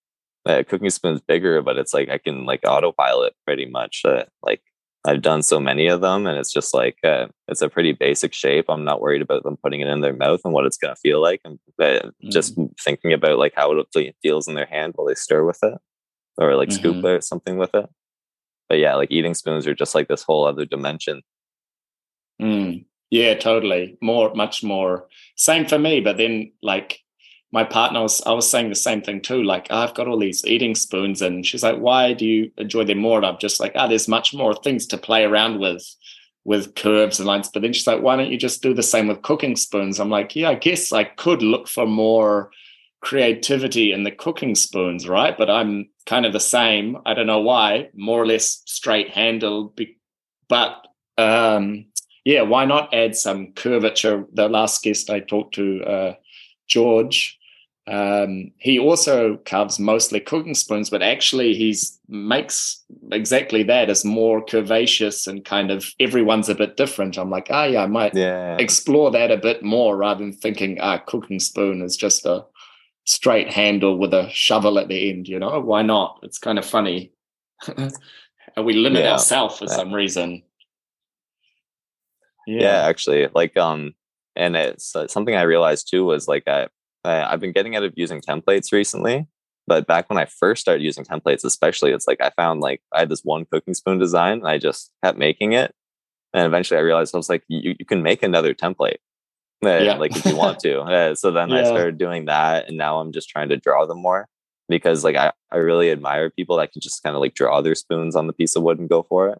a 0.45 0.63
cooking 0.63 0.89
spoon's 0.89 1.21
bigger, 1.21 1.61
but 1.61 1.77
it's 1.77 1.93
like 1.93 2.09
I 2.09 2.17
can 2.17 2.45
like 2.45 2.61
autopilot 2.65 3.33
pretty 3.45 3.65
much. 3.65 4.03
Uh, 4.05 4.23
like 4.41 4.61
I've 5.05 5.21
done 5.21 5.43
so 5.43 5.59
many 5.59 5.87
of 5.87 5.99
them, 5.99 6.25
and 6.25 6.37
it's 6.37 6.53
just 6.53 6.73
like 6.73 6.97
uh, 7.03 7.27
it's 7.49 7.61
a 7.61 7.69
pretty 7.69 7.91
basic 7.91 8.33
shape. 8.33 8.65
I'm 8.69 8.85
not 8.85 9.01
worried 9.01 9.21
about 9.21 9.43
them 9.43 9.57
putting 9.61 9.81
it 9.81 9.89
in 9.89 9.99
their 9.99 10.15
mouth 10.15 10.39
and 10.45 10.53
what 10.53 10.65
it's 10.65 10.77
gonna 10.77 10.95
feel 10.95 11.21
like. 11.21 11.41
and 11.43 11.59
uh, 11.79 11.83
mm-hmm. 11.83 12.29
just 12.29 12.57
thinking 12.79 13.11
about 13.11 13.37
like 13.37 13.53
how 13.55 13.73
it 13.73 14.15
feels 14.21 14.47
in 14.47 14.55
their 14.55 14.65
hand 14.65 14.93
while 14.95 15.07
they 15.07 15.15
stir 15.15 15.43
with 15.43 15.59
it, 15.61 15.77
or 16.37 16.55
like 16.55 16.69
mm-hmm. 16.69 16.79
scoop 16.79 17.03
or 17.03 17.19
something 17.19 17.57
with 17.57 17.75
it. 17.75 17.85
But 18.69 18.79
yeah, 18.79 18.95
like 18.95 19.11
eating 19.11 19.33
spoons 19.33 19.67
are 19.67 19.75
just 19.75 19.93
like 19.93 20.07
this 20.07 20.23
whole 20.23 20.47
other 20.47 20.65
dimension. 20.65 21.21
Mm. 22.41 22.85
Yeah, 23.13 23.35
totally. 23.35 23.95
More, 24.01 24.33
much 24.33 24.63
more. 24.63 25.07
Same 25.35 25.67
for 25.67 25.77
me. 25.77 25.99
But 26.01 26.17
then, 26.17 26.51
like, 26.63 26.99
my 27.51 27.63
partner 27.63 28.01
was, 28.01 28.23
I 28.25 28.31
was 28.31 28.49
saying 28.49 28.69
the 28.69 28.75
same 28.75 29.03
thing 29.03 29.21
too. 29.21 29.43
Like, 29.43 29.67
oh, 29.69 29.77
I've 29.77 29.93
got 29.93 30.07
all 30.07 30.17
these 30.17 30.43
eating 30.47 30.73
spoons, 30.73 31.21
and 31.21 31.45
she's 31.45 31.61
like, 31.61 31.77
"Why 31.77 32.13
do 32.13 32.25
you 32.25 32.51
enjoy 32.57 32.85
them 32.85 32.97
more?" 32.97 33.17
And 33.17 33.25
I'm 33.27 33.37
just 33.37 33.59
like, 33.59 33.73
"Ah, 33.75 33.85
oh, 33.85 33.87
there's 33.89 34.07
much 34.07 34.33
more 34.33 34.55
things 34.55 34.87
to 34.87 34.97
play 34.97 35.23
around 35.25 35.59
with, 35.59 35.85
with 36.43 36.73
curves 36.73 37.19
and 37.19 37.27
lines." 37.27 37.49
But 37.53 37.61
then 37.61 37.71
she's 37.73 37.85
like, 37.85 38.01
"Why 38.01 38.15
don't 38.15 38.31
you 38.31 38.37
just 38.37 38.63
do 38.63 38.73
the 38.73 38.81
same 38.81 39.07
with 39.07 39.21
cooking 39.21 39.55
spoons?" 39.57 39.99
I'm 39.99 40.09
like, 40.09 40.35
"Yeah, 40.35 40.49
I 40.49 40.55
guess 40.55 40.91
I 40.91 41.03
could 41.03 41.43
look 41.43 41.67
for 41.67 41.85
more 41.85 42.49
creativity 43.01 43.91
in 43.91 44.05
the 44.05 44.11
cooking 44.11 44.55
spoons, 44.55 45.07
right? 45.07 45.37
But 45.37 45.51
I'm 45.51 45.87
kind 46.07 46.25
of 46.25 46.33
the 46.33 46.39
same. 46.39 46.97
I 47.05 47.13
don't 47.13 47.27
know 47.27 47.41
why, 47.41 47.89
more 47.93 48.19
or 48.23 48.25
less 48.25 48.63
straight 48.65 49.11
handle. 49.11 49.75
But 50.49 50.77
um, 51.19 51.85
yeah, 52.25 52.41
why 52.41 52.65
not 52.65 52.93
add 52.93 53.15
some 53.15 53.53
curvature? 53.53 54.25
The 54.33 54.47
last 54.49 54.83
guest 54.83 55.09
I 55.09 55.19
talked 55.19 55.55
to, 55.55 55.83
uh, 55.83 56.13
George, 56.67 57.37
um, 57.85 58.51
he 58.59 58.79
also 58.79 59.35
carves 59.45 59.77
mostly 59.77 60.21
cooking 60.21 60.53
spoons, 60.55 60.89
but 60.89 61.01
actually 61.03 61.53
he's 61.53 61.99
makes 62.07 62.81
exactly 63.11 63.61
that 63.63 63.89
as 63.89 64.05
more 64.05 64.43
curvaceous 64.45 65.27
and 65.27 65.43
kind 65.43 65.69
of 65.69 65.85
everyone's 65.99 66.47
a 66.47 66.55
bit 66.55 66.77
different. 66.77 67.17
I'm 67.17 67.29
like, 67.29 67.47
ah, 67.49 67.65
yeah, 67.65 67.83
I 67.83 67.87
might 67.87 68.15
Yeah. 68.15 68.55
explore 68.57 69.11
that 69.11 69.31
a 69.31 69.37
bit 69.37 69.63
more 69.63 69.97
rather 69.97 70.21
than 70.21 70.31
thinking, 70.31 70.77
ah, 70.79 70.97
cooking 70.99 71.41
spoon 71.41 71.81
is 71.81 71.97
just 71.97 72.25
a 72.25 72.45
straight 73.05 73.51
handle 73.51 73.97
with 73.97 74.13
a 74.13 74.29
shovel 74.29 74.79
at 74.79 74.87
the 74.87 75.09
end. 75.09 75.27
You 75.27 75.39
know, 75.39 75.59
why 75.59 75.81
not? 75.81 76.19
It's 76.23 76.39
kind 76.39 76.57
of 76.57 76.65
funny. 76.65 77.11
and 77.67 77.91
we 78.65 78.73
limit 78.75 79.03
Yeah. 79.03 79.13
ourselves 79.13 79.57
for 79.59 79.65
Yeah. 79.65 79.75
some 79.75 79.93
reason. 79.93 80.43
Yeah 82.47 82.81
actually 82.87 83.27
like 83.33 83.55
um 83.57 83.93
and 84.35 84.55
it's 84.55 84.95
uh, 84.95 85.07
something 85.07 85.35
i 85.35 85.41
realized 85.43 85.87
too 85.89 86.03
was 86.05 86.27
like 86.27 86.43
i 86.47 86.67
I- 87.05 87.31
i've 87.33 87.39
been 87.39 87.51
getting 87.51 87.75
out 87.75 87.83
of 87.83 87.93
using 87.95 88.21
templates 88.21 88.71
recently 88.71 89.27
but 89.67 89.87
back 89.87 90.09
when 90.09 90.17
i 90.19 90.25
first 90.25 90.61
started 90.61 90.83
using 90.83 91.03
templates 91.05 91.43
especially 91.45 91.91
it's 91.91 92.07
like 92.07 92.21
i 92.21 92.29
found 92.31 92.61
like 92.61 92.81
i 92.93 92.99
had 92.99 93.09
this 93.09 93.21
one 93.23 93.45
cooking 93.51 93.73
spoon 93.73 93.99
design 93.99 94.39
and 94.39 94.47
i 94.47 94.57
just 94.57 94.91
kept 95.03 95.17
making 95.17 95.53
it 95.53 95.73
and 96.33 96.45
eventually 96.45 96.77
i 96.77 96.81
realized 96.81 97.13
i 97.15 97.17
was 97.17 97.29
like 97.29 97.43
you, 97.47 97.75
you 97.79 97.85
can 97.85 98.01
make 98.03 98.23
another 98.23 98.53
template 98.53 98.97
Yeah. 99.61 99.95
like 99.95 100.15
if 100.15 100.25
you 100.25 100.35
want 100.35 100.59
to 100.59 100.81
Uh, 100.81 101.15
so 101.15 101.31
then 101.37 101.51
i 101.53 101.63
started 101.63 101.97
doing 101.97 102.25
that 102.25 102.67
and 102.67 102.77
now 102.77 102.99
i'm 102.99 103.11
just 103.13 103.29
trying 103.29 103.49
to 103.49 103.57
draw 103.57 103.85
them 103.85 104.01
more 104.01 104.27
because 104.69 105.03
like 105.03 105.15
i, 105.15 105.31
I 105.51 105.57
really 105.57 105.91
admire 105.91 106.29
people 106.29 106.57
that 106.57 106.71
can 106.73 106.81
just 106.81 107.01
kind 107.03 107.15
of 107.15 107.21
like 107.21 107.33
draw 107.35 107.61
their 107.61 107.75
spoons 107.75 108.15
on 108.15 108.27
the 108.27 108.33
piece 108.33 108.55
of 108.55 108.63
wood 108.63 108.79
and 108.79 108.89
go 108.89 109.03
for 109.03 109.29
it 109.29 109.39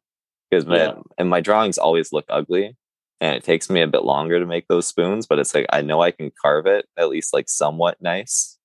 because 0.49 0.65
Yeah. 0.65 0.93
and 1.17 1.29
my 1.29 1.41
drawings 1.41 1.77
always 1.77 2.13
look 2.13 2.25
ugly 2.29 2.75
and 3.23 3.35
it 3.35 3.43
takes 3.43 3.69
me 3.69 3.81
a 3.81 3.87
bit 3.87 4.03
longer 4.03 4.39
to 4.39 4.45
make 4.45 4.67
those 4.67 4.85
spoons 4.85 5.25
but 5.25 5.39
it's 5.39 5.55
like 5.55 5.65
i 5.71 5.81
know 5.81 6.01
i 6.01 6.11
can 6.11 6.31
carve 6.41 6.65
it 6.65 6.85
at 6.97 7.09
least 7.09 7.33
like 7.33 7.49
somewhat 7.49 7.97
nice 8.01 8.57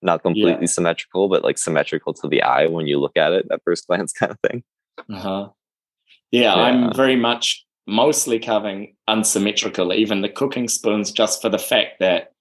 not 0.00 0.22
completely 0.22 0.66
symmetrical 0.66 1.28
but 1.28 1.42
like 1.42 1.58
symmetrical 1.58 2.14
to 2.14 2.28
the 2.28 2.42
eye 2.42 2.66
when 2.66 2.86
you 2.86 3.00
look 3.00 3.16
at 3.16 3.32
it 3.32 3.46
at 3.50 3.60
first 3.64 3.86
glance 3.88 4.12
kind 4.12 4.30
of 4.32 4.38
thing 4.40 4.62
Uh-huh. 5.10 5.48
Yeah, 6.30 6.54
Yeah. 6.54 6.62
I'm 6.62 6.94
very 6.94 7.16
much 7.16 7.66
mostly 7.86 8.38
carving 8.38 8.96
unsymmetrical, 9.06 9.92
even 9.92 10.20
the 10.22 10.28
cooking 10.28 10.68
spoons, 10.68 11.12
just 11.12 11.40
for 11.40 11.48
the 11.48 11.58
fact 11.58 12.00
that 12.00 12.32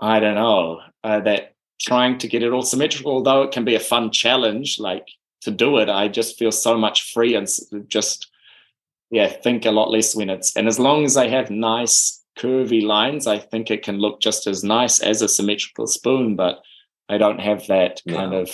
I 0.00 0.20
don't 0.20 0.34
know 0.34 0.80
uh, 1.02 1.20
that 1.20 1.54
trying 1.80 2.18
to 2.18 2.28
get 2.28 2.42
it 2.42 2.52
all 2.52 2.62
symmetrical, 2.62 3.12
although 3.12 3.42
it 3.42 3.52
can 3.52 3.64
be 3.64 3.74
a 3.74 3.80
fun 3.80 4.10
challenge, 4.10 4.78
like 4.78 5.06
to 5.42 5.50
do 5.50 5.78
it, 5.78 5.88
I 5.88 6.08
just 6.08 6.38
feel 6.38 6.52
so 6.52 6.76
much 6.76 7.12
free 7.12 7.34
and 7.34 7.48
just 7.88 8.30
yeah, 9.10 9.28
think 9.28 9.64
a 9.64 9.70
lot 9.70 9.90
less 9.90 10.14
when 10.14 10.30
it's 10.30 10.54
and 10.56 10.66
as 10.66 10.78
long 10.78 11.04
as 11.04 11.16
I 11.16 11.28
have 11.28 11.50
nice 11.50 12.22
curvy 12.38 12.82
lines, 12.82 13.26
I 13.26 13.38
think 13.38 13.70
it 13.70 13.82
can 13.82 13.98
look 13.98 14.20
just 14.20 14.46
as 14.46 14.62
nice 14.64 15.00
as 15.00 15.22
a 15.22 15.28
symmetrical 15.28 15.86
spoon, 15.86 16.36
but 16.36 16.60
I 17.08 17.18
don't 17.18 17.40
have 17.40 17.66
that 17.68 18.02
kind 18.08 18.34
of 18.34 18.50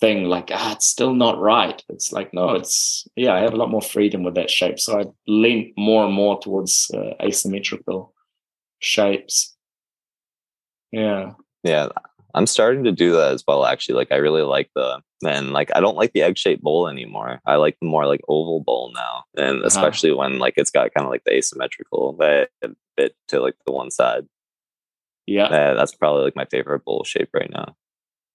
thing 0.00 0.24
like 0.24 0.50
ah 0.52 0.72
it's 0.72 0.86
still 0.86 1.14
not 1.14 1.38
right. 1.38 1.82
It's 1.88 2.12
like 2.12 2.34
no. 2.34 2.50
it's 2.50 3.06
yeah 3.16 3.34
i 3.34 3.40
have 3.40 3.54
a 3.54 3.56
lot 3.56 3.70
more 3.70 3.82
freedom 3.82 4.24
with 4.24 4.34
that 4.34 4.50
shape 4.50 4.80
so 4.80 5.00
i 5.00 5.04
lean 5.28 5.72
more 5.76 6.04
and 6.04 6.12
more 6.12 6.38
towards 6.40 6.90
uh, 6.92 7.14
asymmetrical 7.22 8.12
shapes. 8.80 9.56
Yeah. 10.92 11.32
Yeah 11.62 11.88
i'm 12.34 12.46
starting 12.46 12.84
to 12.84 12.92
do 12.92 13.12
that 13.12 13.32
as 13.32 13.44
well 13.46 13.64
actually 13.64 13.94
like 13.94 14.12
i 14.12 14.16
really 14.16 14.42
like 14.42 14.70
the 14.74 15.00
and 15.26 15.52
like 15.52 15.70
i 15.74 15.80
don't 15.80 15.96
like 15.96 16.12
the 16.12 16.22
egg-shaped 16.22 16.62
bowl 16.62 16.88
anymore. 16.88 17.40
I 17.46 17.56
like 17.56 17.76
the 17.80 17.86
more 17.88 18.06
like 18.06 18.20
oval 18.28 18.60
bowl 18.60 18.92
now 18.94 19.24
and 19.36 19.58
Uh-huh. 19.58 19.66
especially 19.66 20.12
when 20.12 20.38
like 20.38 20.54
it's 20.56 20.70
got 20.70 20.92
kind 20.94 21.06
of 21.06 21.10
like 21.10 21.24
the 21.24 21.32
asymmetrical 21.34 22.12
bit, 22.12 22.50
to 23.28 23.40
like 23.40 23.56
the 23.66 23.72
one 23.72 23.90
side. 23.90 24.26
Yeah. 25.26 25.46
Uh, 25.46 25.74
that's 25.74 25.94
probably 25.94 26.24
like 26.24 26.36
my 26.36 26.44
favorite 26.44 26.84
bowl 26.84 27.04
shape 27.04 27.30
right 27.32 27.50
now. 27.50 27.74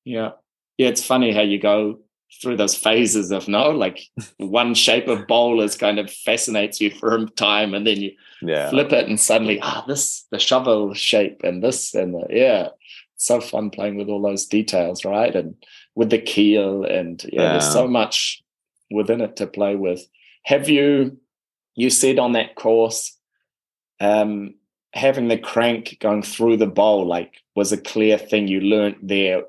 Yeah. 0.06 0.32
Yeah 0.78 0.88
it's 0.88 1.06
funny 1.06 1.32
how 1.32 1.42
you 1.42 1.60
go 1.60 2.00
through 2.42 2.58
those 2.58 2.76
phases 2.76 3.32
of 3.32 3.48
no 3.48 3.70
like 3.70 4.02
one 4.38 4.74
shape 4.74 5.08
of 5.08 5.28
bowl 5.28 5.62
is 5.62 5.76
kind 5.76 6.00
of 6.00 6.12
fascinates 6.12 6.80
you 6.82 6.90
for 6.92 7.16
a 7.16 7.26
time 7.32 7.74
and 7.74 7.86
then 7.86 7.98
you 8.02 8.12
yeah. 8.42 8.70
flip 8.70 8.92
it 8.94 9.08
and 9.08 9.20
suddenly 9.20 9.60
ah 9.62 9.84
this 9.88 10.26
the 10.32 10.40
shovel 10.40 10.94
shape 10.94 11.42
and 11.44 11.64
this 11.64 11.94
and 11.94 12.14
the, 12.14 12.26
yeah 12.30 12.70
so 13.20 13.42
fun 13.42 13.70
playing 13.70 13.98
with 13.98 14.08
all 14.08 14.22
those 14.22 14.46
details 14.46 15.04
right? 15.04 15.36
And 15.36 15.56
with 15.94 16.10
the 16.10 16.18
keel 16.18 16.86
and 16.86 17.24
yeah, 17.32 17.52
there's 17.52 17.72
so 17.72 17.88
much 17.88 18.42
within 18.90 19.22
it 19.22 19.36
to 19.36 19.46
play 19.46 19.76
with. 19.76 20.02
Have 20.44 20.70
you 20.70 21.18
you 21.76 21.90
said 21.90 22.18
on 22.18 22.32
that 22.32 22.56
course 22.56 23.16
um 24.00 24.56
having 24.94 25.28
the 25.28 25.38
crank 25.38 25.98
going 26.00 26.24
through 26.24 26.58
the 26.58 26.66
bowl 26.66 27.06
like 27.06 27.36
was 27.56 27.72
a 27.72 27.78
clear 27.78 28.18
thing 28.18 28.48
you 28.48 28.62
learned 28.62 28.96
there? 29.04 29.44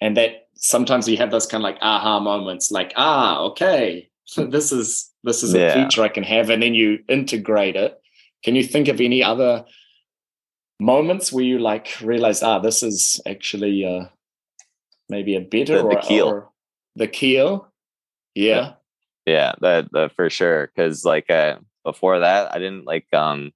And 0.00 0.16
that 0.16 0.48
sometimes 0.54 1.08
you 1.08 1.18
have 1.18 1.30
those 1.30 1.46
kind 1.46 1.62
of 1.62 1.64
like 1.64 1.78
aha 1.82 2.18
moments 2.20 2.70
like 2.70 2.92
ah 2.96 3.40
okay 3.40 4.08
this 4.36 4.72
is 4.72 5.10
this 5.24 5.42
is 5.42 5.54
a 5.54 5.72
feature 5.72 6.02
i 6.02 6.08
can 6.08 6.24
have 6.24 6.50
and 6.50 6.62
then 6.62 6.74
you 6.74 6.98
integrate 7.08 7.76
it. 7.76 8.00
Can 8.44 8.54
you 8.54 8.62
think 8.62 8.88
of 8.88 9.00
any 9.00 9.22
other 9.22 9.64
moments 10.80 11.32
where 11.32 11.44
you 11.44 11.58
like 11.58 11.88
realize 12.00 12.42
ah 12.42 12.58
this 12.58 12.82
is 12.82 13.20
actually 13.26 13.84
uh 13.84 14.04
maybe 15.08 15.34
a 15.34 15.40
better 15.40 15.78
The- 15.82 15.88
the 15.88 15.96
or, 15.96 16.00
keel. 16.02 16.28
or 16.28 16.48
the 16.96 17.08
keel 17.08 17.68
yeah 18.34 18.74
yeah 19.26 19.52
that, 19.60 19.90
that 19.92 20.12
for 20.12 20.30
sure 20.30 20.70
because 20.74 21.04
like 21.04 21.30
uh 21.30 21.56
before 21.84 22.18
that 22.20 22.54
i 22.54 22.58
didn't 22.58 22.84
like 22.84 23.06
um 23.12 23.52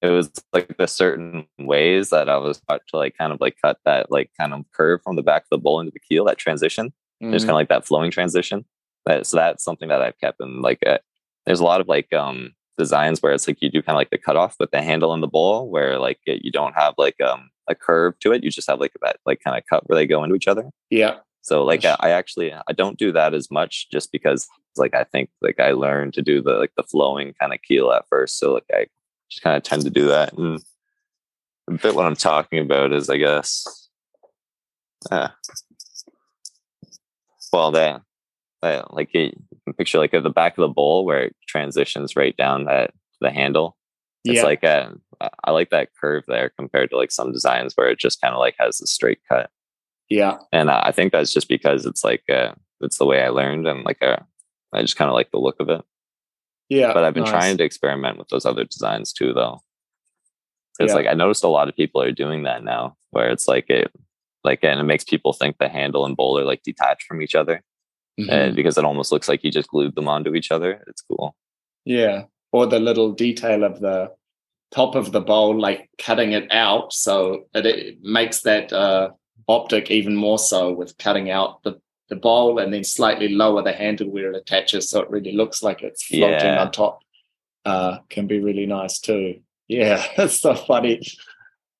it 0.00 0.08
was 0.08 0.30
like 0.52 0.76
the 0.78 0.86
certain 0.88 1.46
ways 1.60 2.10
that 2.10 2.28
i 2.28 2.36
was 2.36 2.60
taught 2.68 2.82
to 2.88 2.96
like 2.96 3.16
kind 3.16 3.32
of 3.32 3.40
like 3.40 3.56
cut 3.64 3.78
that 3.84 4.10
like 4.10 4.30
kind 4.38 4.52
of 4.52 4.64
curve 4.72 5.00
from 5.04 5.14
the 5.16 5.22
back 5.22 5.42
of 5.42 5.48
the 5.50 5.58
bowl 5.58 5.78
into 5.80 5.92
the 5.92 6.00
keel 6.00 6.24
that 6.24 6.38
transition 6.38 6.92
there's 7.20 7.42
Mhm. 7.44 7.46
kind 7.46 7.50
of 7.50 7.56
like 7.56 7.68
that 7.68 7.86
flowing 7.86 8.10
transition 8.10 8.64
that, 9.06 9.26
so 9.26 9.36
that's 9.36 9.62
something 9.62 9.88
that 9.88 10.02
i've 10.02 10.18
kept 10.18 10.40
in 10.40 10.60
like 10.60 10.80
uh, 10.86 10.98
there's 11.46 11.60
a 11.60 11.64
lot 11.64 11.80
of 11.80 11.86
like 11.88 12.12
um 12.12 12.52
designs 12.82 13.20
where 13.20 13.32
it's 13.32 13.46
like 13.48 13.60
you 13.62 13.70
do 13.70 13.82
kind 13.82 13.96
of 13.96 14.00
like 14.00 14.10
the 14.10 14.18
cutoff 14.18 14.56
with 14.58 14.70
the 14.70 14.82
handle 14.82 15.12
and 15.14 15.22
the 15.22 15.34
bowl 15.38 15.68
where 15.70 15.98
like 15.98 16.20
it, 16.26 16.44
you 16.44 16.50
don't 16.50 16.74
have 16.74 16.94
like 16.98 17.20
um 17.20 17.50
a 17.68 17.74
curve 17.74 18.18
to 18.20 18.32
it 18.32 18.42
you 18.42 18.50
just 18.50 18.68
have 18.68 18.80
like 18.80 18.92
that 19.02 19.16
like 19.24 19.40
kind 19.44 19.56
of 19.56 19.62
cut 19.70 19.88
where 19.88 19.96
they 19.96 20.06
go 20.06 20.22
into 20.22 20.34
each 20.34 20.48
other 20.48 20.70
yeah 20.90 21.18
so 21.42 21.64
like 21.64 21.84
I, 21.84 21.96
I 21.98 22.10
actually 22.10 22.52
I 22.52 22.72
don't 22.72 22.98
do 22.98 23.12
that 23.12 23.34
as 23.34 23.50
much 23.50 23.90
just 23.90 24.12
because 24.12 24.48
like 24.76 24.94
I 24.94 25.04
think 25.04 25.28
like 25.40 25.58
I 25.58 25.72
learned 25.72 26.14
to 26.14 26.22
do 26.22 26.40
the 26.40 26.52
like 26.52 26.72
the 26.76 26.84
flowing 26.84 27.34
kind 27.38 27.52
of 27.52 27.60
keel 27.62 27.92
at 27.92 28.06
first. 28.08 28.38
So 28.38 28.54
like 28.54 28.64
I 28.72 28.86
just 29.28 29.42
kind 29.42 29.56
of 29.56 29.64
tend 29.64 29.82
to 29.82 29.90
do 29.90 30.06
that. 30.06 30.32
And 30.34 30.62
a 31.68 31.72
bit 31.72 31.94
what 31.94 32.06
I'm 32.06 32.16
talking 32.16 32.60
about 32.60 32.92
is 32.92 33.10
I 33.10 33.16
guess 33.16 33.88
uh, 35.10 35.28
well 37.52 37.72
that 37.72 38.02
that 38.62 38.94
like 38.94 39.10
it, 39.14 39.34
you 39.50 39.58
can 39.64 39.74
picture 39.74 39.98
like 39.98 40.14
at 40.14 40.22
the 40.22 40.30
back 40.30 40.56
of 40.56 40.62
the 40.62 40.68
bowl 40.68 41.04
where 41.04 41.24
it 41.24 41.36
transitions 41.46 42.16
right 42.16 42.36
down 42.36 42.64
that 42.64 42.92
the 43.20 43.30
handle. 43.30 43.76
It's 44.24 44.36
yeah 44.36 44.44
like 44.44 44.62
a, 44.62 44.94
I 45.44 45.50
like 45.50 45.70
that 45.70 45.90
curve 46.00 46.24
there 46.28 46.50
compared 46.56 46.90
to 46.90 46.96
like 46.96 47.10
some 47.10 47.32
designs 47.32 47.74
where 47.74 47.88
it 47.90 47.98
just 47.98 48.20
kind 48.20 48.32
of 48.34 48.38
like 48.38 48.54
has 48.58 48.80
a 48.80 48.86
straight 48.86 49.18
cut 49.28 49.50
yeah 50.08 50.38
and 50.52 50.70
I 50.70 50.80
I 50.86 50.92
think 50.92 51.12
that's 51.12 51.32
just 51.32 51.48
because 51.48 51.86
it's 51.86 52.04
like 52.04 52.22
uh, 52.30 52.52
it's 52.80 52.98
the 52.98 53.04
way 53.06 53.22
I 53.22 53.28
learned, 53.30 53.66
and 53.66 53.84
like 53.84 54.02
uh, 54.02 54.18
I 54.72 54.82
just 54.82 54.96
kind 54.96 55.08
of 55.08 55.14
like 55.14 55.30
the 55.32 55.38
look 55.38 55.56
of 55.60 55.68
it. 55.70 55.80
yeah 56.68 56.92
But 56.92 57.04
I've 57.04 57.14
been 57.14 57.22
nice. 57.24 57.32
trying 57.32 57.56
to 57.58 57.64
experiment 57.64 58.18
with 58.18 58.28
those 58.28 58.44
other 58.46 58.64
designs 58.64 59.12
too, 59.12 59.32
though. 59.32 59.60
It's 60.80 60.90
Yeah. 60.90 60.96
like 60.96 61.06
I 61.06 61.14
noticed 61.14 61.44
a 61.44 61.48
lot 61.48 61.68
of 61.68 61.76
people 61.76 62.00
are 62.02 62.12
doing 62.12 62.42
that 62.44 62.62
now, 62.64 62.96
where 63.10 63.30
it's 63.30 63.46
like 63.48 63.68
it, 63.70 63.90
like, 64.44 64.60
and 64.64 64.80
it 64.80 64.84
makes 64.84 65.04
people 65.04 65.32
think 65.32 65.58
the 65.58 65.68
handle 65.68 66.04
and 66.06 66.16
bowl 66.16 66.38
are 66.38 66.44
like 66.44 66.62
detached 66.62 67.04
from 67.04 67.22
each 67.22 67.34
other, 67.34 67.62
Mhm. 68.20 68.28
and 68.30 68.56
because 68.56 68.76
it 68.76 68.84
almost 68.84 69.10
looks 69.12 69.28
like 69.28 69.42
you 69.42 69.50
just 69.50 69.68
glued 69.68 69.94
them 69.94 70.08
onto 70.08 70.34
each 70.34 70.50
other. 70.50 70.82
It's 70.86 71.02
cool. 71.02 71.34
Yeah. 71.84 72.24
Or 72.52 72.66
the 72.66 72.78
little 72.78 73.12
detail 73.12 73.64
of 73.64 73.80
the 73.80 74.12
top 74.70 74.94
of 74.94 75.12
the 75.12 75.20
bowl, 75.20 75.58
like 75.58 75.88
cutting 75.98 76.32
it 76.32 76.50
out. 76.52 76.92
So 76.92 77.46
it, 77.54 77.64
it 77.66 77.98
makes 78.02 78.40
that 78.42 78.72
uh, 78.72 79.10
optic 79.48 79.90
even 79.90 80.14
more 80.14 80.38
so 80.38 80.72
with 80.72 80.96
cutting 80.98 81.30
out 81.30 81.62
the, 81.62 81.80
the 82.10 82.16
bowl 82.16 82.58
and 82.58 82.72
then 82.72 82.84
slightly 82.84 83.28
lower 83.28 83.62
the 83.62 83.72
handle 83.72 84.10
where 84.10 84.30
it 84.30 84.36
attaches. 84.36 84.90
So 84.90 85.00
it 85.00 85.10
really 85.10 85.32
looks 85.32 85.62
like 85.62 85.82
it's 85.82 86.02
floating 86.04 86.38
Yeah. 86.40 86.60
on 86.62 86.70
top. 86.72 87.00
Uh, 87.64 87.98
can 88.10 88.26
be 88.26 88.40
really 88.40 88.66
nice 88.66 88.98
too. 88.98 89.40
Yeah. 89.68 90.04
It's 90.18 90.40
so 90.40 90.54
funny. 90.54 91.00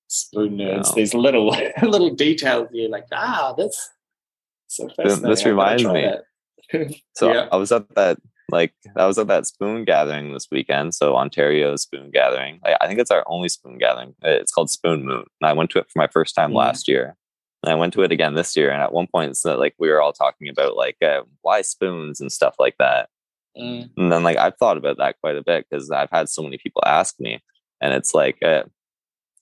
Spoon 0.08 0.56
nerds. 0.58 0.88
Wow. 0.88 0.94
These 0.94 1.14
little 1.14 1.46
little 1.82 2.14
details 2.14 2.68
you're 2.72 2.90
like, 2.90 3.06
ah, 3.12 3.54
that's 3.56 3.90
so 4.72 4.88
this 5.16 5.44
reminds 5.44 5.84
me. 5.84 6.10
So 7.14 7.30
Yeah. 7.30 7.48
I 7.52 7.56
was 7.56 7.70
at 7.70 7.94
that 7.96 8.18
like 8.50 8.72
I 8.96 9.06
was 9.06 9.18
at 9.18 9.26
that 9.28 9.46
spoon 9.46 9.84
gathering 9.84 10.32
this 10.32 10.48
weekend. 10.50 10.94
So 10.94 11.16
Ontario 11.16 11.76
spoon 11.76 12.10
gathering. 12.10 12.60
I, 12.64 12.76
I 12.80 12.86
think 12.86 13.00
it's 13.00 13.10
our 13.10 13.24
only 13.26 13.48
spoon 13.48 13.78
gathering. 13.78 14.14
It's 14.22 14.52
called 14.52 14.70
Spoon 14.70 15.04
Moon, 15.04 15.24
and 15.40 15.48
I 15.48 15.52
went 15.52 15.70
to 15.70 15.78
it 15.78 15.86
for 15.90 15.98
my 15.98 16.06
first 16.06 16.34
time 16.34 16.52
mm. 16.52 16.56
last 16.56 16.88
year. 16.88 17.16
And 17.62 17.72
I 17.72 17.76
went 17.76 17.92
to 17.94 18.02
it 18.02 18.12
again 18.12 18.34
this 18.34 18.56
year. 18.56 18.70
And 18.70 18.82
at 18.82 18.92
one 18.92 19.06
point, 19.06 19.36
so 19.36 19.56
like 19.58 19.74
we 19.78 19.88
were 19.88 20.02
all 20.02 20.12
talking 20.12 20.48
about 20.48 20.76
like 20.76 20.96
uh, 21.02 21.22
why 21.42 21.62
spoons 21.62 22.20
and 22.20 22.30
stuff 22.30 22.56
like 22.58 22.76
that. 22.78 23.08
Mm. 23.56 23.90
And 23.96 24.12
then 24.12 24.22
like 24.22 24.36
I've 24.36 24.56
thought 24.56 24.76
about 24.76 24.98
that 24.98 25.16
quite 25.20 25.36
a 25.36 25.42
bit 25.42 25.66
because 25.68 25.90
I've 25.90 26.10
had 26.10 26.28
so 26.28 26.42
many 26.42 26.58
people 26.58 26.82
ask 26.86 27.18
me, 27.20 27.40
and 27.80 27.92
it's 27.92 28.14
like 28.14 28.42
uh, 28.42 28.64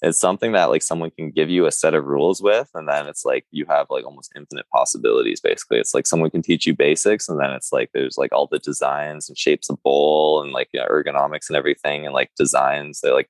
it's 0.03 0.19
something 0.19 0.53
that 0.53 0.71
like 0.71 0.83
someone 0.83 1.11
can 1.11 1.31
give 1.31 1.51
you 1.51 1.67
a 1.67 1.73
set 1.73 1.95
of 1.95 2.05
rules 2.07 2.43
with 2.43 2.71
and 2.75 2.89
then 2.89 3.07
it's 3.07 3.25
like 3.25 3.45
you 3.51 3.67
have 3.67 3.87
like 3.91 4.05
almost 4.05 4.33
infinite 4.37 4.67
possibilities 4.73 5.41
basically 5.41 5.79
it's 5.79 5.95
like 5.95 6.07
someone 6.07 6.31
can 6.31 6.43
teach 6.43 6.67
you 6.67 6.75
basics 6.75 7.29
and 7.29 7.39
then 7.39 7.51
it's 7.51 7.73
like 7.73 7.91
there's 7.93 8.17
like 8.17 8.33
all 8.33 8.47
the 8.47 8.59
designs 8.59 9.29
and 9.29 9.37
shapes 9.37 9.69
of 9.69 9.83
bowl 9.83 10.43
and 10.43 10.53
like 10.53 10.69
you 10.73 10.81
know, 10.81 10.87
ergonomics 10.87 11.49
and 11.49 11.57
everything 11.57 12.05
and 12.05 12.15
like 12.15 12.31
designs 12.37 13.01
that 13.01 13.13
like 13.13 13.29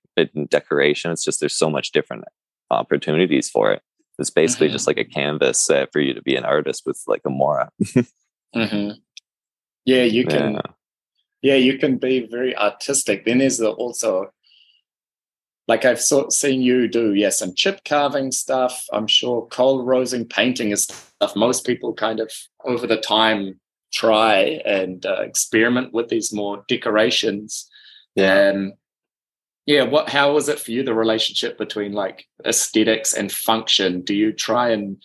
decoration 0.49 1.11
it's 1.11 1.25
just 1.25 1.41
there's 1.41 1.57
so 1.57 1.71
much 1.71 1.93
different 1.93 2.25
opportunities 2.71 3.51
for 3.51 3.73
it 3.73 3.83
it's 4.19 4.31
basically 4.31 4.67
mm-hmm. 4.67 4.73
just 4.73 4.87
like 4.87 4.99
a 4.99 5.05
canvas 5.05 5.71
uh, 5.71 5.87
for 5.93 6.01
you 6.01 6.15
to 6.15 6.23
be 6.23 6.37
an 6.37 6.45
artist 6.45 6.83
with 6.87 7.03
like 7.07 7.23
a 7.27 7.31
Mora 7.31 7.71
mm-hmm. 8.55 8.91
yeah 9.85 10.03
you 10.03 10.25
can 10.25 10.55
yeah. 10.55 10.61
yeah 11.43 11.55
you 11.55 11.79
can 11.79 11.97
be 11.97 12.27
very 12.27 12.57
artistic 12.57 13.25
then 13.25 13.39
there's 13.39 13.61
also 13.61 14.31
like 15.71 15.85
I've 15.85 16.01
seen 16.01 16.63
you 16.63 16.89
do, 16.89 17.15
yes, 17.15 17.39
some 17.39 17.55
chip 17.55 17.85
carving 17.85 18.33
stuff. 18.33 18.85
I'm 18.93 19.07
sure 19.07 19.47
kolrosing 19.51 20.29
painting 20.29 20.73
is 20.73 20.83
stuff 20.83 21.37
most 21.37 21.65
people 21.65 21.95
kind 21.95 22.19
of 22.19 22.33
over 22.65 22.89
the 22.89 22.97
time 22.97 23.61
try 23.93 24.61
and 24.65 25.07
uh, 25.07 25.21
experiment 25.21 25.93
with 25.93 26.09
these 26.09 26.33
more 26.33 26.65
decorations. 26.67 27.71
Yeah. 28.17 28.49
Um, 28.49 28.73
yeah. 29.65 29.85
What? 29.85 30.09
How 30.09 30.33
was 30.33 30.49
it 30.49 30.59
for 30.59 30.73
you? 30.73 30.83
The 30.83 30.93
relationship 30.93 31.57
between 31.57 31.93
like 31.93 32.27
aesthetics 32.45 33.13
and 33.13 33.31
function. 33.31 34.01
Do 34.01 34.13
you 34.13 34.33
try 34.33 34.71
and 34.71 34.97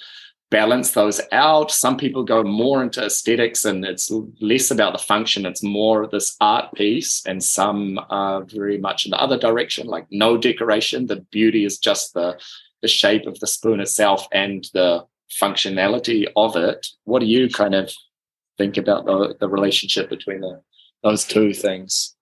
balance 0.51 0.91
those 0.91 1.19
out. 1.31 1.71
Some 1.71 1.97
people 1.97 2.23
go 2.23 2.43
more 2.43 2.83
into 2.83 3.03
aesthetics 3.03 3.65
and 3.65 3.83
it's 3.83 4.11
less 4.39 4.71
about 4.71 4.93
the 4.93 4.99
function, 4.99 5.45
it's 5.45 5.63
more 5.63 6.03
of 6.03 6.11
this 6.11 6.35
art 6.39 6.73
piece. 6.73 7.23
And 7.25 7.43
some 7.43 7.99
are 8.09 8.43
very 8.43 8.77
much 8.77 9.05
in 9.05 9.11
the 9.11 9.21
other 9.21 9.37
direction, 9.37 9.87
like 9.87 10.05
no 10.11 10.37
decoration. 10.37 11.07
The 11.07 11.21
beauty 11.31 11.65
is 11.65 11.77
just 11.77 12.13
the, 12.13 12.39
the 12.81 12.87
shape 12.87 13.25
of 13.25 13.39
the 13.39 13.47
spoon 13.47 13.79
itself 13.79 14.27
and 14.31 14.65
the 14.73 15.05
functionality 15.41 16.27
of 16.35 16.55
it. 16.55 16.87
What 17.03 17.19
do 17.19 17.25
you 17.25 17.49
kind 17.49 17.75
of 17.75 17.91
think 18.57 18.77
about 18.77 19.05
the, 19.05 19.35
the 19.39 19.49
relationship 19.49 20.09
between 20.09 20.41
the, 20.41 20.61
those 21.03 21.25
two 21.25 21.53
things? 21.53 22.15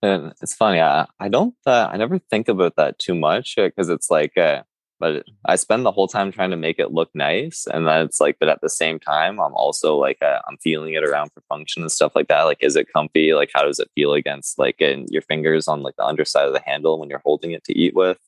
And 0.00 0.32
it's 0.40 0.54
funny. 0.54 0.80
I, 0.80 1.06
I 1.18 1.28
don't. 1.28 1.54
Uh, 1.66 1.88
I 1.90 1.96
never 1.96 2.18
think 2.18 2.48
about 2.48 2.76
that 2.76 2.98
too 2.98 3.14
much 3.14 3.56
because 3.56 3.90
uh, 3.90 3.94
it's 3.94 4.10
like 4.10 4.36
uh, 4.38 4.62
but 4.98 5.24
I 5.44 5.56
spend 5.56 5.84
the 5.84 5.92
whole 5.92 6.08
time 6.08 6.32
trying 6.32 6.50
to 6.50 6.56
make 6.56 6.78
it 6.78 6.92
look 6.92 7.10
nice. 7.14 7.66
And 7.72 7.86
then 7.86 8.04
it's 8.04 8.20
like, 8.20 8.36
but 8.38 8.48
at 8.48 8.60
the 8.60 8.68
same 8.68 8.98
time, 8.98 9.40
I'm 9.40 9.54
also 9.54 9.96
like, 9.96 10.18
uh, 10.22 10.40
I'm 10.48 10.58
feeling 10.58 10.94
it 10.94 11.04
around 11.04 11.30
for 11.32 11.42
function 11.48 11.82
and 11.82 11.92
stuff 11.92 12.12
like 12.14 12.28
that. 12.28 12.42
Like, 12.42 12.58
is 12.60 12.76
it 12.76 12.92
comfy? 12.92 13.34
Like, 13.34 13.50
how 13.54 13.62
does 13.62 13.78
it 13.78 13.90
feel 13.94 14.12
against 14.12 14.58
like 14.58 14.80
in 14.80 15.06
your 15.10 15.22
fingers 15.22 15.68
on 15.68 15.82
like 15.82 15.96
the 15.96 16.04
underside 16.04 16.46
of 16.46 16.52
the 16.52 16.62
handle 16.64 16.98
when 16.98 17.08
you're 17.08 17.22
holding 17.24 17.52
it 17.52 17.64
to 17.64 17.78
eat 17.78 17.94
with? 17.94 18.18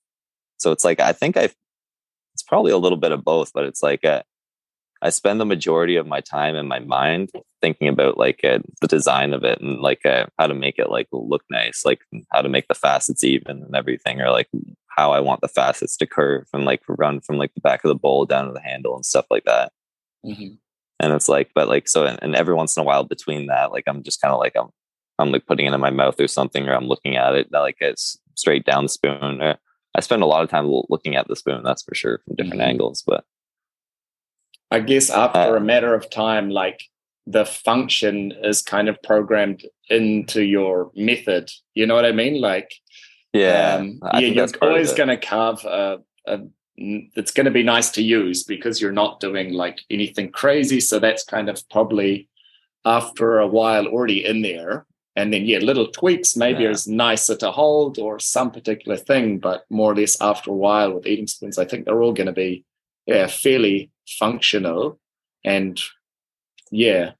So 0.58 0.72
it's 0.72 0.84
like, 0.84 1.00
I 1.00 1.12
think 1.12 1.36
I, 1.36 1.50
it's 2.34 2.42
probably 2.46 2.72
a 2.72 2.78
little 2.78 2.98
bit 2.98 3.12
of 3.12 3.24
both, 3.24 3.52
but 3.52 3.64
it's 3.64 3.82
like, 3.82 4.04
uh, 4.04 4.22
I 5.02 5.10
spend 5.10 5.40
the 5.40 5.46
majority 5.46 5.96
of 5.96 6.06
my 6.06 6.20
time 6.20 6.56
in 6.56 6.68
my 6.68 6.78
mind 6.80 7.30
thinking 7.62 7.88
about 7.88 8.18
like 8.18 8.44
uh, 8.44 8.58
the 8.80 8.86
design 8.86 9.32
of 9.32 9.44
it 9.44 9.60
and 9.60 9.80
like 9.80 10.04
uh, 10.04 10.26
how 10.38 10.46
to 10.46 10.54
make 10.54 10.78
it 10.78 10.90
like 10.90 11.08
look 11.12 11.42
nice, 11.50 11.84
like 11.84 12.00
how 12.30 12.42
to 12.42 12.48
make 12.48 12.68
the 12.68 12.74
facets 12.74 13.24
even 13.24 13.62
and 13.62 13.74
everything, 13.74 14.20
or 14.20 14.30
like 14.30 14.48
how 14.88 15.12
I 15.12 15.20
want 15.20 15.40
the 15.40 15.48
facets 15.48 15.96
to 15.98 16.06
curve 16.06 16.46
and 16.52 16.64
like 16.64 16.82
run 16.86 17.20
from 17.20 17.38
like 17.38 17.54
the 17.54 17.60
back 17.60 17.82
of 17.84 17.88
the 17.88 17.94
bowl 17.94 18.26
down 18.26 18.46
to 18.46 18.52
the 18.52 18.60
handle 18.60 18.94
and 18.94 19.06
stuff 19.06 19.26
like 19.30 19.44
that. 19.44 19.72
Mm-hmm. 20.26 20.54
And 21.00 21.14
it's 21.14 21.28
like, 21.28 21.50
but 21.54 21.68
like, 21.68 21.88
so, 21.88 22.04
and, 22.04 22.18
and, 22.20 22.36
every 22.36 22.54
once 22.54 22.76
in 22.76 22.82
a 22.82 22.84
while 22.84 23.04
between 23.04 23.46
that, 23.46 23.72
like, 23.72 23.84
I'm 23.86 24.02
just 24.02 24.20
kind 24.20 24.34
of 24.34 24.38
like, 24.38 24.52
I'm, 24.54 24.68
I'm 25.18 25.32
like 25.32 25.46
putting 25.46 25.64
it 25.64 25.72
in 25.72 25.80
my 25.80 25.90
mouth 25.90 26.20
or 26.20 26.28
something, 26.28 26.68
or 26.68 26.74
I'm 26.74 26.88
looking 26.88 27.16
at 27.16 27.34
it 27.34 27.48
like 27.50 27.76
it's 27.80 28.18
straight 28.36 28.66
down 28.66 28.84
the 28.84 28.90
spoon. 28.90 29.40
Or 29.40 29.56
I 29.94 30.00
spend 30.00 30.22
a 30.22 30.26
lot 30.26 30.44
of 30.44 30.50
time 30.50 30.70
looking 30.90 31.16
at 31.16 31.26
the 31.26 31.36
spoon, 31.36 31.62
that's 31.62 31.82
for 31.82 31.94
sure, 31.94 32.20
from 32.24 32.36
different 32.36 32.60
mm-hmm. 32.60 32.70
angles. 32.70 33.02
But 33.06 33.24
I 34.70 34.80
guess 34.80 35.10
after 35.10 35.38
uh, 35.38 35.56
a 35.56 35.60
matter 35.60 35.94
of 35.94 36.10
time, 36.10 36.50
like 36.50 36.84
the 37.26 37.44
function 37.44 38.32
is 38.42 38.62
kind 38.62 38.88
of 38.88 39.02
programmed 39.02 39.64
into 39.88 40.42
your 40.42 40.90
method. 40.94 41.50
You 41.74 41.86
know 41.86 41.94
what 41.94 42.04
I 42.04 42.12
mean? 42.12 42.40
Like, 42.40 42.72
yeah, 43.32 43.76
um, 43.76 44.00
yeah, 44.14 44.20
you're 44.20 44.48
always 44.62 44.92
going 44.92 45.08
to 45.08 45.16
carve 45.16 45.64
a, 45.64 45.98
a 46.26 46.40
it's 46.80 47.30
going 47.30 47.44
to 47.44 47.50
be 47.50 47.62
nice 47.62 47.90
to 47.90 48.02
use 48.02 48.42
because 48.42 48.80
you're 48.80 48.92
not 48.92 49.20
doing 49.20 49.52
like 49.52 49.80
anything 49.90 50.30
crazy. 50.30 50.80
So 50.80 50.98
that's 50.98 51.24
kind 51.24 51.48
of 51.48 51.68
probably 51.68 52.28
after 52.84 53.38
a 53.38 53.46
while 53.46 53.86
already 53.86 54.24
in 54.24 54.42
there. 54.42 54.86
And 55.16 55.32
then, 55.32 55.44
yeah, 55.44 55.58
little 55.58 55.88
tweaks 55.88 56.36
maybe 56.36 56.62
yeah. 56.62 56.70
is 56.70 56.86
nicer 56.86 57.36
to 57.36 57.50
hold 57.50 57.98
or 57.98 58.18
some 58.18 58.50
particular 58.50 58.96
thing, 58.96 59.38
but 59.38 59.64
more 59.68 59.92
or 59.92 59.96
less 59.96 60.18
after 60.20 60.50
a 60.50 60.54
while 60.54 60.94
with 60.94 61.06
eating 61.06 61.26
spoons, 61.26 61.58
I 61.58 61.66
think 61.66 61.84
they're 61.84 62.00
all 62.00 62.14
going 62.14 62.28
to 62.28 62.32
be 62.32 62.64
yeah, 63.06 63.26
fairly 63.26 63.90
functional. 64.18 64.98
And 65.44 65.80
yeah. 66.70 67.12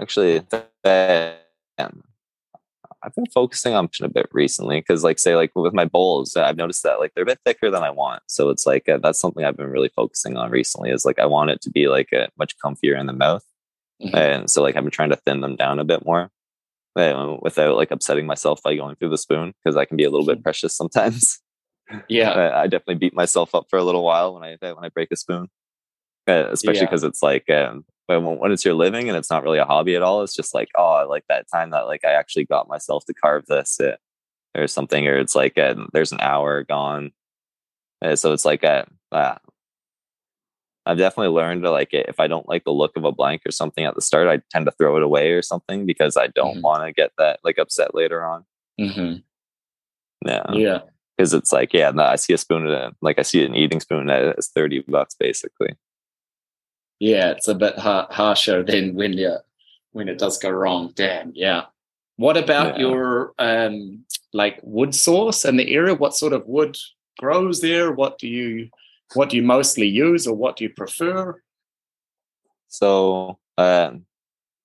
Actually, 0.00 0.40
that, 0.50 1.46
I've 3.06 3.14
been 3.14 3.26
focusing 3.26 3.74
on 3.74 3.88
a 4.02 4.08
bit 4.08 4.28
recently 4.32 4.80
because, 4.80 5.04
like, 5.04 5.20
say, 5.20 5.36
like 5.36 5.52
with 5.54 5.72
my 5.72 5.84
bowls, 5.84 6.36
I've 6.36 6.56
noticed 6.56 6.82
that 6.82 6.98
like 6.98 7.12
they're 7.14 7.22
a 7.22 7.26
bit 7.26 7.38
thicker 7.44 7.70
than 7.70 7.84
I 7.84 7.90
want. 7.90 8.22
So 8.26 8.50
it's 8.50 8.66
like 8.66 8.88
uh, 8.88 8.98
that's 9.00 9.20
something 9.20 9.44
I've 9.44 9.56
been 9.56 9.70
really 9.70 9.90
focusing 9.94 10.36
on 10.36 10.50
recently. 10.50 10.90
Is 10.90 11.04
like 11.04 11.20
I 11.20 11.26
want 11.26 11.50
it 11.50 11.60
to 11.62 11.70
be 11.70 11.86
like 11.86 12.08
a 12.12 12.28
much 12.36 12.56
comfier 12.58 12.98
in 12.98 13.06
the 13.06 13.12
mouth, 13.12 13.44
mm-hmm. 14.02 14.16
and 14.16 14.50
so 14.50 14.60
like 14.60 14.76
I've 14.76 14.82
been 14.82 14.90
trying 14.90 15.10
to 15.10 15.16
thin 15.16 15.40
them 15.40 15.54
down 15.54 15.78
a 15.78 15.84
bit 15.84 16.04
more, 16.04 16.30
uh, 16.96 17.36
without 17.42 17.76
like 17.76 17.92
upsetting 17.92 18.26
myself 18.26 18.60
by 18.64 18.74
going 18.74 18.96
through 18.96 19.10
the 19.10 19.18
spoon 19.18 19.54
because 19.62 19.76
I 19.76 19.84
can 19.84 19.96
be 19.96 20.04
a 20.04 20.10
little 20.10 20.26
bit 20.26 20.38
mm-hmm. 20.38 20.42
precious 20.42 20.76
sometimes. 20.76 21.40
Yeah, 22.08 22.30
I, 22.30 22.62
I 22.62 22.66
definitely 22.66 22.96
beat 22.96 23.14
myself 23.14 23.54
up 23.54 23.66
for 23.70 23.78
a 23.78 23.84
little 23.84 24.02
while 24.02 24.34
when 24.34 24.42
I 24.42 24.56
when 24.60 24.84
I 24.84 24.88
break 24.88 25.12
a 25.12 25.16
spoon, 25.16 25.46
uh, 26.28 26.48
especially 26.50 26.86
because 26.86 27.02
yeah. 27.02 27.08
it's 27.08 27.22
like 27.22 27.48
um, 27.50 27.84
when, 28.06 28.38
when 28.38 28.52
it's 28.52 28.64
your 28.64 28.74
living 28.74 29.08
and 29.08 29.16
it's 29.16 29.30
not 29.30 29.42
really 29.42 29.58
a 29.58 29.64
hobby 29.64 29.96
at 29.96 30.02
all 30.02 30.22
it's 30.22 30.34
just 30.34 30.54
like 30.54 30.68
oh 30.76 30.92
I 30.92 31.04
like 31.04 31.24
that 31.28 31.46
time 31.52 31.70
that 31.70 31.86
like 31.86 32.04
i 32.04 32.12
actually 32.12 32.44
got 32.44 32.68
myself 32.68 33.04
to 33.06 33.14
carve 33.14 33.46
this 33.46 33.78
it, 33.80 33.98
uh, 34.56 34.60
or 34.60 34.66
something 34.66 35.06
or 35.06 35.16
it's 35.16 35.34
like 35.34 35.58
uh, 35.58 35.74
there's 35.92 36.12
an 36.12 36.20
hour 36.20 36.64
gone 36.64 37.12
uh, 38.02 38.16
so 38.16 38.32
it's 38.32 38.44
like 38.44 38.64
uh, 38.64 38.84
uh, 39.12 39.34
i've 40.86 40.98
definitely 40.98 41.34
learned 41.34 41.62
to 41.62 41.70
like 41.70 41.92
it 41.92 42.06
if 42.08 42.20
i 42.20 42.26
don't 42.26 42.48
like 42.48 42.64
the 42.64 42.72
look 42.72 42.96
of 42.96 43.04
a 43.04 43.12
blank 43.12 43.42
or 43.46 43.50
something 43.50 43.84
at 43.84 43.94
the 43.94 44.00
start 44.00 44.28
i 44.28 44.40
tend 44.50 44.66
to 44.66 44.72
throw 44.72 44.96
it 44.96 45.02
away 45.02 45.32
or 45.32 45.42
something 45.42 45.84
because 45.84 46.16
i 46.16 46.26
don't 46.28 46.54
mm-hmm. 46.54 46.62
want 46.62 46.84
to 46.84 46.92
get 46.92 47.10
that 47.18 47.40
like 47.44 47.58
upset 47.58 47.94
later 47.94 48.24
on 48.24 48.44
mm-hmm. 48.80 49.16
yeah 50.26 50.44
yeah 50.52 50.78
because 51.16 51.34
it's 51.34 51.52
like 51.52 51.72
yeah 51.72 51.90
no, 51.90 52.04
i 52.04 52.16
see 52.16 52.32
a 52.32 52.38
spoon 52.38 52.66
at, 52.68 52.94
like 53.02 53.18
i 53.18 53.22
see 53.22 53.44
an 53.44 53.54
eating 53.54 53.80
spoon 53.80 54.06
that 54.06 54.38
is 54.38 54.48
30 54.48 54.84
bucks 54.88 55.14
basically 55.18 55.76
yeah, 56.98 57.30
it's 57.30 57.48
a 57.48 57.54
bit 57.54 57.78
har- 57.78 58.08
harsher 58.10 58.62
than 58.62 58.94
when 58.94 59.12
you 59.14 59.36
when 59.92 60.08
it 60.08 60.18
does 60.18 60.38
go 60.38 60.50
wrong. 60.50 60.92
Damn, 60.94 61.32
yeah. 61.34 61.64
What 62.16 62.36
about 62.36 62.78
yeah. 62.78 62.86
your 62.86 63.34
um 63.38 64.04
like 64.32 64.60
wood 64.62 64.94
source 64.94 65.44
and 65.44 65.58
the 65.58 65.72
area? 65.74 65.94
What 65.94 66.14
sort 66.14 66.32
of 66.32 66.46
wood 66.46 66.76
grows 67.18 67.60
there? 67.60 67.92
What 67.92 68.18
do 68.18 68.28
you 68.28 68.70
what 69.14 69.30
do 69.30 69.36
you 69.36 69.42
mostly 69.42 69.86
use 69.86 70.26
or 70.26 70.34
what 70.34 70.56
do 70.56 70.64
you 70.64 70.70
prefer? 70.70 71.40
So 72.68 73.38
um, 73.56 74.04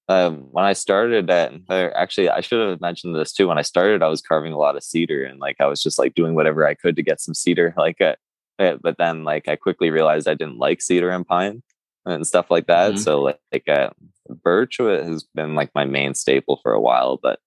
um, 0.08 0.48
when 0.52 0.66
I 0.66 0.74
started 0.74 1.30
at, 1.30 1.54
actually, 1.70 2.30
I 2.30 2.42
should 2.42 2.68
have 2.68 2.82
mentioned 2.82 3.16
this 3.16 3.32
too. 3.32 3.48
When 3.48 3.60
I 3.60 3.62
started, 3.62 4.02
I 4.02 4.08
was 4.08 4.22
carving 4.22 4.52
a 4.52 4.58
lot 4.58 4.76
of 4.76 4.84
cedar 4.84 5.24
and 5.24 5.40
like 5.40 5.58
I 5.60 5.68
was 5.68 5.84
just 5.84 6.00
like 6.00 6.16
doing 6.16 6.34
whatever 6.34 6.66
I 6.66 6.74
could 6.74 6.96
to 6.96 7.04
get 7.04 7.22
some 7.22 7.34
cedar. 7.34 7.74
Like, 7.78 8.02
uh, 8.02 8.16
but 8.82 8.98
then 8.98 9.24
like 9.24 9.48
I 9.48 9.56
quickly 9.56 9.90
realized 9.92 10.28
I 10.28 10.34
didn't 10.34 10.58
like 10.58 10.82
cedar 10.82 11.10
and 11.10 11.26
pine 11.26 11.62
and 12.06 12.26
stuff 12.26 12.50
like 12.50 12.68
that. 12.68 12.94
Mm-hmm. 12.94 13.00
So 13.00 13.22
like, 13.22 13.40
like 13.52 13.70
uh, 13.70 13.92
birch 14.44 14.78
has 14.78 15.24
been 15.36 15.56
like 15.56 15.72
my 15.76 15.86
main 15.86 16.14
staple 16.14 16.60
for 16.64 16.74
a 16.74 16.82
while, 16.82 17.20
but 17.22 17.40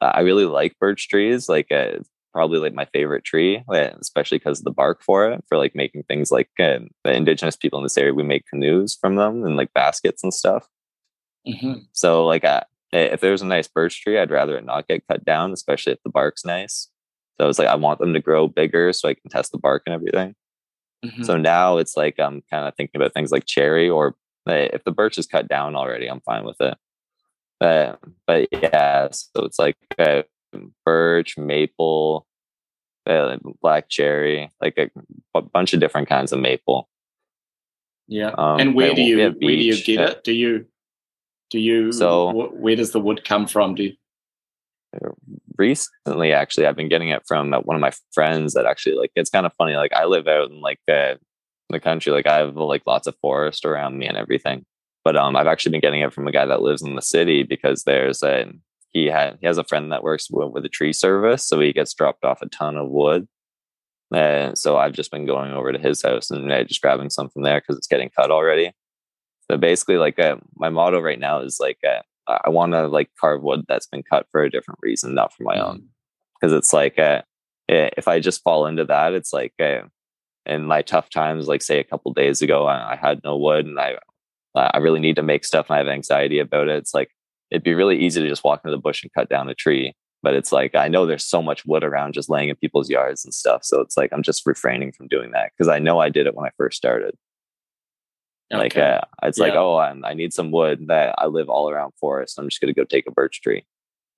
uh, 0.00 0.12
I 0.14 0.20
really 0.20 0.46
like 0.46 0.78
birch 0.78 1.08
trees. 1.08 1.48
Like 1.48 1.70
uh, 1.70 1.98
probably 2.32 2.58
like 2.58 2.74
my 2.74 2.86
favorite 2.86 3.24
tree, 3.24 3.62
uh, 3.68 3.90
especially 4.00 4.38
because 4.38 4.60
of 4.60 4.64
the 4.64 4.70
bark 4.70 5.02
for 5.02 5.30
it. 5.30 5.44
For 5.48 5.58
like 5.58 5.74
making 5.74 6.04
things 6.04 6.30
like 6.30 6.48
uh, 6.58 6.80
the 7.04 7.12
indigenous 7.12 7.56
people 7.56 7.78
in 7.78 7.84
this 7.84 7.98
area, 7.98 8.14
we 8.14 8.22
make 8.22 8.46
canoes 8.46 8.96
from 9.00 9.16
them 9.16 9.44
and 9.44 9.56
like 9.56 9.72
baskets 9.74 10.22
and 10.22 10.34
stuff. 10.34 10.66
Mm-hmm. 11.46 11.80
So 11.92 12.26
like 12.26 12.44
uh, 12.44 12.62
if 12.92 13.20
there's 13.20 13.42
a 13.42 13.46
nice 13.46 13.68
birch 13.68 14.02
tree, 14.02 14.18
I'd 14.18 14.30
rather 14.30 14.56
it 14.56 14.64
not 14.64 14.88
get 14.88 15.06
cut 15.08 15.24
down, 15.24 15.52
especially 15.52 15.92
if 15.92 16.02
the 16.04 16.10
bark's 16.10 16.44
nice. 16.44 16.88
So 17.38 17.44
I 17.44 17.46
was 17.46 17.58
like 17.58 17.68
I 17.68 17.76
want 17.76 17.98
them 17.98 18.12
to 18.14 18.20
grow 18.20 18.48
bigger 18.48 18.92
so 18.92 19.08
I 19.08 19.14
can 19.14 19.30
test 19.30 19.52
the 19.52 19.58
bark 19.58 19.82
and 19.86 19.94
everything. 19.94 20.34
Mm-hmm. 21.04 21.24
So 21.24 21.36
now 21.36 21.78
it's 21.78 21.96
like 21.96 22.18
I'm 22.18 22.42
kind 22.50 22.66
of 22.66 22.74
thinking 22.76 23.00
about 23.00 23.14
things 23.14 23.32
like 23.32 23.46
cherry, 23.46 23.88
or 23.88 24.14
if 24.46 24.84
the 24.84 24.92
birch 24.92 25.18
is 25.18 25.26
cut 25.26 25.48
down 25.48 25.74
already, 25.74 26.06
I'm 26.06 26.20
fine 26.20 26.44
with 26.44 26.60
it. 26.60 26.76
Uh, 27.60 27.96
but 28.26 28.48
yeah, 28.52 29.08
so 29.10 29.44
it's 29.44 29.58
like 29.58 29.76
uh, 29.98 30.22
birch, 30.84 31.36
maple, 31.38 32.26
uh, 33.06 33.36
black 33.60 33.88
cherry, 33.88 34.50
like 34.60 34.78
a, 34.78 34.90
a, 35.34 35.42
bunch 35.42 35.72
of 35.72 35.80
different 35.80 36.08
kinds 36.08 36.32
of 36.32 36.40
maple. 36.40 36.88
Yeah. 38.08 38.32
Um, 38.36 38.60
and 38.60 38.74
where 38.74 38.94
do 38.94 39.02
you 39.02 39.18
where 39.18 39.32
do 39.32 39.46
you 39.46 39.82
get 39.82 40.00
it? 40.00 40.24
Do 40.24 40.32
you 40.32 40.66
do 41.50 41.58
you 41.58 41.92
so 41.92 42.50
where 42.52 42.76
does 42.76 42.92
the 42.92 43.00
wood 43.00 43.24
come 43.24 43.46
from? 43.46 43.74
Do 43.74 43.84
you, 43.84 43.92
recently 45.56 46.32
actually 46.32 46.66
I've 46.66 46.76
been 46.76 46.88
getting 46.88 47.08
it 47.08 47.22
from 47.26 47.52
uh, 47.52 47.60
one 47.60 47.76
of 47.76 47.80
my 47.80 47.92
friends 48.12 48.54
that 48.54 48.66
actually 48.66 48.96
like 48.96 49.10
it's 49.16 49.30
kind 49.30 49.46
of 49.46 49.52
funny 49.54 49.74
like 49.74 49.92
I 49.92 50.04
live 50.04 50.26
out 50.26 50.50
in 50.50 50.60
like 50.60 50.80
uh, 50.90 51.14
the 51.70 51.80
country 51.80 52.12
like 52.12 52.26
I 52.26 52.38
have 52.38 52.56
like 52.56 52.82
lots 52.86 53.06
of 53.06 53.16
forest 53.20 53.64
around 53.64 53.98
me 53.98 54.06
and 54.06 54.16
everything 54.16 54.64
but 55.04 55.16
um 55.16 55.36
I've 55.36 55.46
actually 55.46 55.72
been 55.72 55.80
getting 55.80 56.00
it 56.00 56.12
from 56.12 56.28
a 56.28 56.32
guy 56.32 56.46
that 56.46 56.62
lives 56.62 56.82
in 56.82 56.94
the 56.94 57.02
city 57.02 57.42
because 57.42 57.84
there's 57.84 58.22
a 58.22 58.52
he 58.90 59.06
had 59.06 59.38
he 59.40 59.46
has 59.46 59.58
a 59.58 59.64
friend 59.64 59.92
that 59.92 60.02
works 60.02 60.28
with, 60.30 60.52
with 60.52 60.64
a 60.64 60.70
tree 60.70 60.92
service 60.92 61.44
so 61.44 61.60
he 61.60 61.72
gets 61.72 61.94
dropped 61.94 62.24
off 62.24 62.42
a 62.42 62.48
ton 62.48 62.76
of 62.76 62.88
wood 62.88 63.26
and 64.14 64.58
so 64.58 64.76
I've 64.76 64.92
just 64.92 65.10
been 65.10 65.24
going 65.24 65.52
over 65.52 65.72
to 65.72 65.78
his 65.78 66.02
house 66.02 66.30
and 66.30 66.52
uh, 66.52 66.64
just 66.64 66.82
grabbing 66.82 67.08
some 67.08 67.30
from 67.30 67.42
there 67.42 67.60
because 67.60 67.78
it's 67.78 67.86
getting 67.86 68.10
cut 68.10 68.30
already 68.30 68.72
so 69.50 69.56
basically 69.56 69.96
like 69.96 70.18
uh, 70.18 70.36
my 70.56 70.68
motto 70.68 71.00
right 71.00 71.18
now 71.18 71.40
is 71.40 71.58
like 71.60 71.78
uh, 71.86 72.02
I 72.28 72.50
want 72.50 72.72
to 72.72 72.86
like 72.88 73.10
carve 73.20 73.42
wood 73.42 73.64
that's 73.68 73.86
been 73.86 74.02
cut 74.02 74.26
for 74.30 74.42
a 74.42 74.50
different 74.50 74.80
reason, 74.82 75.14
not 75.14 75.32
for 75.34 75.42
my 75.42 75.58
own. 75.58 75.88
Because 76.40 76.52
it's 76.52 76.72
like, 76.72 76.98
uh, 76.98 77.22
if 77.68 78.08
I 78.08 78.20
just 78.20 78.42
fall 78.42 78.66
into 78.66 78.84
that, 78.84 79.12
it's 79.12 79.32
like 79.32 79.54
uh, 79.60 79.82
in 80.46 80.64
my 80.64 80.82
tough 80.82 81.10
times, 81.10 81.48
like 81.48 81.62
say 81.62 81.78
a 81.78 81.84
couple 81.84 82.12
days 82.12 82.42
ago, 82.42 82.66
I, 82.66 82.92
I, 82.92 82.96
had 82.96 83.20
no 83.24 83.36
wood 83.36 83.66
and 83.66 83.78
I, 83.78 83.96
I 84.54 84.78
really 84.78 85.00
need 85.00 85.16
to 85.16 85.22
make 85.22 85.44
stuff 85.44 85.66
and 85.68 85.76
I 85.76 85.78
have 85.78 85.88
anxiety 85.88 86.38
about 86.38 86.68
it. 86.68 86.76
It's 86.76 86.94
like, 86.94 87.10
it'd 87.50 87.62
be 87.62 87.74
really 87.74 87.98
easy 87.98 88.22
to 88.22 88.28
just 88.28 88.44
walk 88.44 88.60
into 88.64 88.76
the 88.76 88.80
bush 88.80 89.02
and 89.02 89.12
cut 89.12 89.28
down 89.28 89.48
a 89.48 89.54
tree. 89.54 89.94
But 90.22 90.34
it's 90.34 90.52
like, 90.52 90.74
I 90.74 90.88
know 90.88 91.04
there's 91.04 91.24
so 91.24 91.42
much 91.42 91.64
wood 91.66 91.82
around 91.82 92.14
just 92.14 92.30
laying 92.30 92.48
in 92.48 92.56
people's 92.56 92.88
yards 92.88 93.24
and 93.24 93.34
stuff. 93.34 93.64
So 93.64 93.80
it's 93.80 93.96
like, 93.96 94.12
I'm 94.12 94.22
just 94.22 94.46
refraining 94.46 94.92
from 94.92 95.08
doing 95.08 95.32
that 95.32 95.50
because 95.56 95.68
I 95.68 95.78
know 95.78 95.98
I 95.98 96.08
did 96.08 96.26
it 96.26 96.34
when 96.34 96.46
I 96.46 96.52
first 96.56 96.76
started. 96.76 97.16
Okay. 98.52 98.62
Like 98.62 98.76
uh, 98.76 99.00
it's 99.22 99.38
yeah. 99.38 99.44
like, 99.44 99.54
oh, 99.54 99.78
I'm, 99.78 100.04
i 100.04 100.14
need 100.14 100.32
some 100.32 100.50
wood. 100.50 100.88
That 100.88 101.14
I 101.18 101.26
live 101.26 101.48
all 101.48 101.70
around 101.70 101.92
forest. 101.98 102.38
I'm 102.38 102.48
just 102.48 102.60
gonna 102.60 102.72
go 102.72 102.84
take 102.84 103.06
a 103.06 103.12
birch 103.12 103.40
tree. 103.40 103.64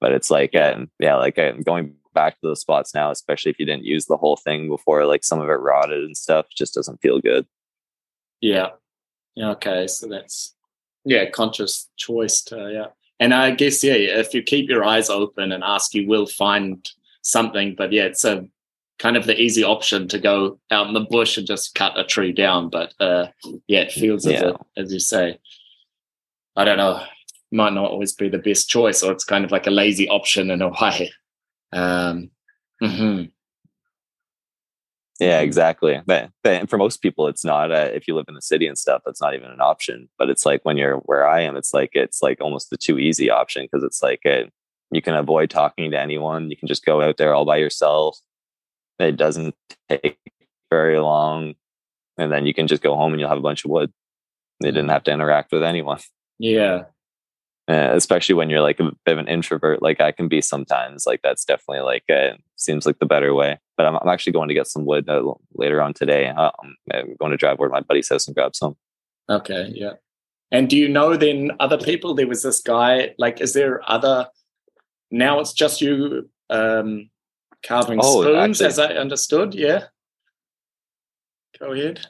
But 0.01 0.13
it's 0.13 0.31
like, 0.31 0.51
yeah, 0.53 0.71
um, 0.71 0.91
yeah 0.99 1.17
like 1.17 1.39
I'm 1.39 1.63
going 1.63 1.95
back 2.15 2.35
to 2.35 2.41
those 2.43 2.61
spots 2.61 2.95
now, 2.95 3.11
especially 3.11 3.51
if 3.51 3.59
you 3.59 3.67
didn't 3.67 3.85
use 3.85 4.07
the 4.07 4.17
whole 4.17 4.37
thing 4.37 4.69
before, 4.69 5.07
like 5.07 5.25
some 5.25 5.41
of 5.41 5.49
it 5.49 5.53
rotted 5.53 6.05
and 6.05 6.17
stuff. 6.17 6.47
Just 6.55 6.75
doesn't 6.75 7.01
feel 7.01 7.21
good. 7.21 7.47
Yeah. 8.41 8.71
Yeah. 9.35 9.51
Okay. 9.51 9.87
So 9.87 10.09
that's 10.09 10.55
yeah, 11.05 11.29
conscious 11.31 11.89
choice 11.97 12.43
to 12.43 12.71
yeah. 12.73 12.87
And 13.21 13.33
I 13.33 13.53
guess 13.53 13.85
yeah, 13.85 13.95
if 13.95 14.35
you 14.35 14.43
keep 14.43 14.69
your 14.69 14.85
eyes 14.85 15.09
open 15.09 15.53
and 15.53 15.63
ask, 15.63 15.95
you 15.95 16.09
will 16.09 16.27
find 16.27 16.89
something. 17.23 17.75
But 17.77 17.93
yeah, 17.93 18.05
it's 18.05 18.25
a 18.25 18.47
kind 18.99 19.17
of 19.17 19.27
the 19.27 19.41
easy 19.41 19.65
option 19.65 20.09
to 20.09 20.19
go 20.19 20.59
out 20.71 20.87
in 20.87 20.95
the 20.95 21.01
bush 21.01 21.37
and 21.37 21.47
just 21.47 21.75
cut 21.75 21.99
a 21.99 22.05
tree 22.05 22.33
down. 22.33 22.71
But 22.71 22.95
uh, 23.01 23.27
yeah, 23.67 23.81
it 23.81 23.93
feels 23.93 24.27
yeah. 24.27 24.33
as, 24.33 24.43
a, 24.43 24.59
as 24.77 24.93
you 24.93 25.01
say. 25.01 25.39
I 26.57 26.65
don't 26.65 26.79
know, 26.79 27.03
might 27.51 27.73
not 27.73 27.91
always 27.91 28.13
be 28.13 28.29
the 28.29 28.39
best 28.39 28.69
choice, 28.69 29.03
or 29.03 29.13
it's 29.13 29.25
kind 29.25 29.45
of 29.45 29.51
like 29.51 29.67
a 29.67 29.71
lazy 29.71 30.09
option 30.09 30.51
in 30.51 30.63
a 30.63 30.69
way. 30.69 31.13
Um, 31.73 32.31
mm-hmm. 32.83 33.25
Yeah, 35.21 35.41
exactly. 35.41 36.01
But, 36.07 36.31
but 36.43 36.69
for 36.69 36.77
most 36.77 37.01
people, 37.01 37.29
it's 37.29 37.45
not. 37.45 37.71
Uh, 37.71 37.91
if 37.93 38.09
you 38.09 38.15
live 38.15 38.27
in 38.29 38.35
the 38.35 38.43
city 38.43 38.67
and 38.67 38.77
stuff, 38.77 39.03
that's 39.05 39.21
not 39.21 39.35
even 39.35 39.51
an 39.51 39.61
option. 39.61 40.09
But 40.19 40.29
it's 40.29 40.45
like 40.45 40.65
when 40.65 40.77
you're 40.77 40.99
where 40.99 41.27
I 41.27 41.41
am, 41.43 41.57
it's 41.57 41.73
like 41.73 41.91
it's 41.95 42.23
like 42.23 42.41
almost 42.41 42.71
the 42.71 42.77
too 42.77 42.99
easy 42.99 43.31
option 43.31 43.65
because 43.65 43.85
it's 43.85 44.03
like 44.03 44.21
a, 44.27 44.51
you 44.91 45.03
can 45.03 45.15
avoid 45.15 45.51
talking 45.51 45.91
to 45.91 46.01
anyone. 46.01 46.51
You 46.51 46.57
can 46.57 46.69
just 46.69 46.85
go 46.85 47.01
out 47.01 47.17
there 47.17 47.35
all 47.35 47.45
by 47.45 47.57
yourself. 47.57 48.19
It 48.99 49.17
doesn't 49.17 49.55
take 49.89 50.19
very 50.71 50.99
long. 50.99 51.55
And 52.19 52.31
then 52.31 52.47
you 52.47 52.55
can 52.55 52.67
just 52.67 52.83
go 52.83 52.97
home 52.97 53.13
and 53.13 53.21
you'll 53.21 53.29
have 53.29 53.39
a 53.39 53.43
bunch 53.43 53.65
of 53.65 53.71
wood. 53.71 53.93
They 54.61 54.71
didn't 54.71 54.91
have 54.91 55.05
to 55.05 55.13
interact 55.13 55.53
with 55.53 55.63
anyone. 55.63 56.01
Yeah. 56.41 56.87
Uh, 57.69 57.93
especially 57.95 58.35
when 58.35 58.51
you're 58.51 58.61
like 58.61 58.81
a 58.81 58.91
bit 59.07 59.13
of 59.13 59.19
an 59.19 59.29
introvert, 59.29 59.81
like 59.81 60.01
I 60.01 60.11
can 60.11 60.27
be 60.27 60.41
sometimes. 60.41 61.07
Like 61.07 61.23
that's 61.23 61.45
definitely 61.45 61.83
like 61.83 62.03
uh, 62.11 62.37
seems 62.57 62.87
like 62.87 62.99
the 62.99 63.07
better 63.07 63.33
way. 63.33 63.61
But 63.77 63.87
I'm, 63.87 63.97
I'm 63.97 64.09
actually 64.09 64.33
going 64.33 64.49
to 64.49 64.55
get 64.55 64.67
some 64.67 64.85
wood 64.85 65.09
uh, 65.09 65.33
later 65.55 65.81
on 65.81 65.95
today. 65.95 66.27
Um, 66.27 66.77
I'm 66.93 67.15
going 67.21 67.31
to 67.31 67.37
drive 67.37 67.61
over 67.61 67.69
to 67.69 67.73
my 67.73 67.83
buddy's 67.83 68.09
house 68.09 68.27
and 68.27 68.35
grab 68.35 68.57
some. 68.57 68.77
Okay, 69.31 69.71
yeah. 69.73 69.93
And 70.51 70.69
do 70.69 70.77
you 70.77 70.89
know 70.89 71.17
then 71.17 71.53
other 71.61 71.79
people? 71.79 72.15
There 72.15 72.27
was 72.27 72.43
this 72.43 72.61
guy. 72.61 73.15
Like, 73.17 73.41
is 73.41 73.53
there 73.53 73.81
other? 73.89 74.27
Now 75.13 75.39
it's 75.39 75.53
just 75.53 75.81
you 75.81 76.29
um, 76.51 77.11
carving 77.67 78.01
oh, 78.03 78.23
spoons, 78.23 78.61
actually, 78.61 78.67
as 78.67 78.79
I 78.79 78.95
understood. 78.95 79.55
Yeah. 79.55 79.85
Go 81.59 81.73
ahead. 81.73 82.07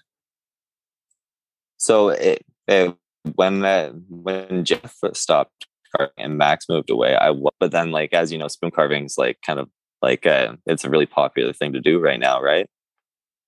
So 1.77 2.09
it, 2.09 2.43
it 2.67 2.97
when 3.35 3.65
uh, 3.65 3.91
when 4.09 4.65
Jeff 4.65 4.97
stopped 5.13 5.67
carving 5.95 6.15
and 6.19 6.39
Max 6.39 6.67
moved 6.69 6.91
away, 6.91 7.17
I 7.17 7.35
but 7.61 7.71
then 7.71 7.91
like 7.91 8.13
as 8.13 8.33
you 8.33 8.39
know, 8.39 8.49
spoon 8.49 8.71
carving 8.71 9.05
is 9.05 9.19
like 9.19 9.39
kind 9.45 9.59
of 9.59 9.69
like 10.03 10.27
uh, 10.27 10.55
it's 10.67 10.85
a 10.85 10.91
really 10.91 11.07
popular 11.07 11.53
thing 11.53 11.73
to 11.73 11.81
do 11.81 11.99
right 11.99 12.21
now, 12.21 12.41
right? 12.41 12.69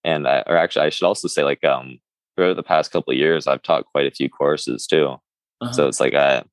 And 0.04 0.26
I, 0.28 0.42
or 0.46 0.56
actually, 0.56 0.86
I 0.86 0.90
should 0.90 1.06
also 1.06 1.28
say 1.28 1.44
like 1.44 1.64
um 1.64 1.98
throughout 2.36 2.56
the 2.56 2.62
past 2.62 2.92
couple 2.92 3.12
of 3.12 3.18
years, 3.18 3.46
I've 3.46 3.62
taught 3.62 3.86
quite 3.86 4.06
a 4.06 4.10
few 4.10 4.28
courses 4.28 4.86
too. 4.86 5.16
Uh-huh. 5.60 5.72
So 5.72 5.88
it's 5.88 6.00
like 6.00 6.14
I 6.14 6.44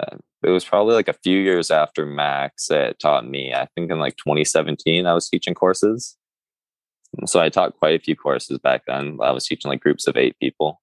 uh, 0.00 0.16
it 0.42 0.50
was 0.50 0.64
probably 0.64 0.94
like 0.94 1.08
a 1.08 1.12
few 1.12 1.38
years 1.38 1.70
after 1.70 2.04
Max 2.04 2.66
that 2.68 2.98
taught 2.98 3.28
me. 3.28 3.54
I 3.54 3.68
think 3.74 3.90
in 3.90 3.98
like 3.98 4.16
2017, 4.16 5.06
I 5.06 5.14
was 5.14 5.28
teaching 5.28 5.54
courses. 5.54 6.16
So 7.26 7.40
I 7.40 7.48
taught 7.48 7.78
quite 7.78 7.94
a 7.94 8.02
few 8.02 8.16
courses 8.16 8.58
back 8.58 8.82
then. 8.86 9.18
I 9.22 9.30
was 9.32 9.46
teaching 9.46 9.68
like 9.68 9.80
groups 9.80 10.06
of 10.06 10.16
eight 10.16 10.36
people. 10.40 10.80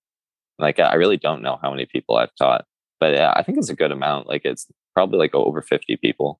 Like 0.59 0.79
I 0.79 0.93
really 0.95 1.17
don't 1.17 1.41
know 1.41 1.57
how 1.61 1.71
many 1.71 1.85
people 1.85 2.17
I've 2.17 2.35
taught, 2.37 2.65
but 2.99 3.13
yeah, 3.13 3.33
I 3.35 3.43
think 3.43 3.57
it's 3.57 3.69
a 3.69 3.75
good 3.75 3.91
amount. 3.91 4.27
Like 4.27 4.43
it's 4.45 4.67
probably 4.93 5.17
like 5.17 5.33
over 5.33 5.61
50 5.61 5.97
people. 5.97 6.39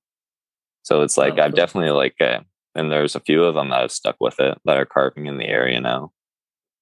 So 0.84 1.02
it's 1.02 1.18
like 1.18 1.34
oh, 1.38 1.44
I've 1.44 1.56
definitely 1.56 1.92
like, 1.92 2.16
uh, 2.22 2.42
and 2.76 2.92
there's 2.92 3.16
a 3.16 3.20
few 3.22 3.44
of 3.44 3.56
them 3.56 3.70
that 3.70 3.82
have 3.82 3.92
stuck 3.92 4.18
with 4.20 4.40
it 4.40 4.58
that 4.66 4.78
are 4.78 4.86
carving 4.86 5.26
in 5.26 5.38
the 5.38 5.48
area 5.48 5.80
now. 5.82 6.12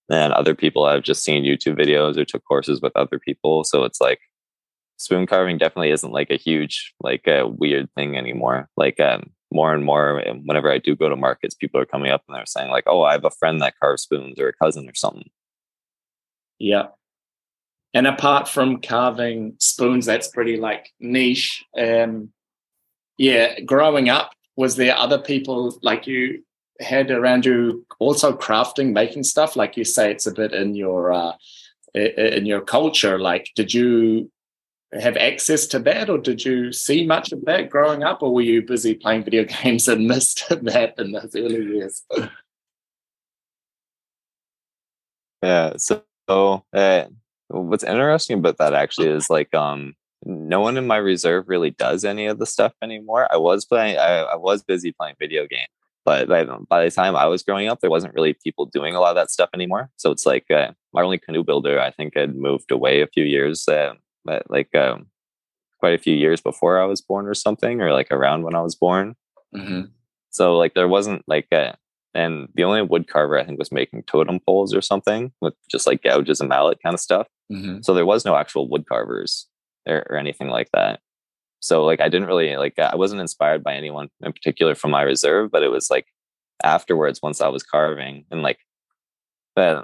And 0.09 0.33
other 0.33 0.55
people 0.55 0.85
I've 0.85 1.03
just 1.03 1.23
seen 1.23 1.43
YouTube 1.43 1.79
videos 1.79 2.17
or 2.17 2.25
took 2.25 2.43
courses 2.45 2.81
with 2.81 2.95
other 2.95 3.19
people. 3.19 3.63
So 3.63 3.83
it's 3.83 3.99
like 3.99 4.19
spoon 4.97 5.25
carving 5.25 5.57
definitely 5.57 5.91
isn't 5.91 6.11
like 6.11 6.29
a 6.29 6.37
huge 6.37 6.93
like 7.01 7.27
a 7.27 7.47
weird 7.47 7.89
thing 7.93 8.17
anymore. 8.17 8.69
Like 8.75 8.99
um 8.99 9.31
more 9.51 9.73
and 9.73 9.85
more 9.85 10.21
whenever 10.43 10.69
i 10.69 10.77
do 10.77 10.93
go 10.93 11.07
to 11.07 11.15
markets 11.15 11.55
people 11.55 11.79
are 11.79 11.85
coming 11.85 12.11
up 12.11 12.21
and 12.27 12.35
they're 12.35 12.45
saying 12.45 12.69
like 12.69 12.83
oh 12.85 13.03
i 13.03 13.13
have 13.13 13.23
a 13.23 13.31
friend 13.31 13.61
that 13.61 13.79
carves 13.79 14.01
spoons 14.01 14.37
or 14.39 14.49
a 14.49 14.53
cousin 14.53 14.89
or 14.89 14.95
something. 14.95 15.29
Yeah. 16.59 16.87
And 17.93 18.07
apart 18.07 18.49
from 18.49 18.81
carving 18.81 19.55
spoons 19.59 20.05
that's 20.05 20.27
pretty 20.27 20.57
like 20.57 20.91
niche 20.99 21.63
um 21.79 22.29
yeah 23.17 23.59
growing 23.61 24.09
up 24.09 24.31
was 24.57 24.75
there 24.75 24.97
other 24.97 25.19
people 25.19 25.77
like 25.81 26.07
you 26.07 26.43
had 26.79 27.09
around 27.09 27.45
you 27.45 27.85
also 27.99 28.35
crafting 28.35 28.91
making 28.91 29.23
stuff? 29.23 29.55
Like 29.55 29.77
you 29.77 29.83
say 29.83 30.11
it's 30.11 30.27
a 30.27 30.33
bit 30.33 30.53
in 30.53 30.75
your 30.75 31.13
uh 31.13 31.33
in 31.93 32.45
your 32.45 32.61
culture 32.61 33.17
like 33.17 33.49
did 33.55 33.73
you 33.73 34.29
have 34.93 35.17
access 35.17 35.65
to 35.67 35.79
that, 35.79 36.09
or 36.09 36.17
did 36.17 36.45
you 36.45 36.71
see 36.71 37.05
much 37.05 37.31
of 37.31 37.43
that 37.45 37.69
growing 37.69 38.03
up, 38.03 38.21
or 38.21 38.33
were 38.33 38.41
you 38.41 38.61
busy 38.61 38.93
playing 38.93 39.23
video 39.23 39.43
games 39.63 39.87
and 39.87 40.07
missed 40.07 40.47
that 40.49 40.95
in 40.97 41.11
those 41.11 41.35
early 41.35 41.63
years? 41.65 42.03
Yeah. 45.43 45.73
So, 45.77 46.03
uh, 46.73 47.05
what's 47.49 47.83
interesting 47.83 48.39
about 48.39 48.57
that 48.57 48.73
actually 48.73 49.09
is 49.09 49.29
like, 49.29 49.53
um, 49.53 49.93
no 50.25 50.59
one 50.59 50.77
in 50.77 50.87
my 50.87 50.97
reserve 50.97 51.47
really 51.47 51.71
does 51.71 52.03
any 52.03 52.25
of 52.25 52.39
the 52.39 52.45
stuff 52.45 52.73
anymore. 52.81 53.27
I 53.31 53.37
was 53.37 53.65
playing, 53.65 53.97
I, 53.97 54.21
I 54.21 54.35
was 54.35 54.63
busy 54.63 54.91
playing 54.91 55.15
video 55.19 55.45
games, 55.47 55.69
but 56.03 56.27
by, 56.27 56.43
by, 56.43 56.85
the 56.85 56.91
time 56.91 57.15
I 57.15 57.27
was 57.27 57.43
growing 57.43 57.67
up, 57.67 57.81
there 57.81 57.89
wasn't 57.89 58.15
really 58.15 58.33
people 58.33 58.65
doing 58.65 58.95
a 58.95 58.99
lot 58.99 59.11
of 59.11 59.15
that 59.15 59.29
stuff 59.29 59.49
anymore. 59.53 59.89
So 59.97 60.11
it's 60.11 60.25
like 60.25 60.49
uh, 60.49 60.71
my 60.91 61.03
only 61.03 61.19
canoe 61.19 61.43
builder, 61.43 61.79
I 61.79 61.91
think, 61.91 62.15
had 62.15 62.35
moved 62.35 62.71
away 62.71 63.01
a 63.01 63.07
few 63.07 63.23
years. 63.23 63.67
Uh, 63.67 63.93
like 64.49 64.73
um, 64.75 65.07
quite 65.79 65.93
a 65.93 66.01
few 66.01 66.15
years 66.15 66.41
before 66.41 66.79
I 66.79 66.85
was 66.85 67.01
born 67.01 67.27
or 67.27 67.33
something, 67.33 67.81
or 67.81 67.91
like 67.93 68.11
around 68.11 68.43
when 68.43 68.55
I 68.55 68.61
was 68.61 68.75
born. 68.75 69.15
Mm-hmm. 69.55 69.81
So 70.29 70.57
like 70.57 70.73
there 70.73 70.87
wasn't 70.87 71.23
like 71.27 71.47
a, 71.51 71.77
and 72.13 72.49
the 72.55 72.63
only 72.63 72.81
wood 72.81 73.07
carver 73.07 73.37
I 73.37 73.45
think 73.45 73.59
was 73.59 73.71
making 73.71 74.03
totem 74.03 74.39
poles 74.39 74.73
or 74.73 74.81
something 74.81 75.31
with 75.41 75.53
just 75.69 75.87
like 75.87 76.03
gouges 76.03 76.39
and 76.39 76.49
mallet 76.49 76.79
kind 76.83 76.93
of 76.93 76.99
stuff. 76.99 77.27
Mm-hmm. 77.51 77.81
So 77.81 77.93
there 77.93 78.05
was 78.05 78.25
no 78.25 78.35
actual 78.35 78.69
wood 78.69 78.85
carvers 78.87 79.47
or, 79.87 80.05
or 80.09 80.17
anything 80.17 80.49
like 80.49 80.69
that. 80.73 80.99
So 81.59 81.83
like 81.83 82.01
I 82.01 82.09
didn't 82.09 82.27
really 82.27 82.55
like 82.55 82.77
I 82.77 82.95
wasn't 82.95 83.21
inspired 83.21 83.63
by 83.63 83.75
anyone 83.75 84.09
in 84.21 84.31
particular 84.31 84.75
from 84.75 84.91
my 84.91 85.01
reserve, 85.01 85.51
but 85.51 85.63
it 85.63 85.71
was 85.71 85.89
like 85.89 86.05
afterwards 86.63 87.21
once 87.21 87.41
I 87.41 87.47
was 87.47 87.63
carving 87.63 88.25
and 88.31 88.41
like 88.41 88.59
uh, 89.55 89.83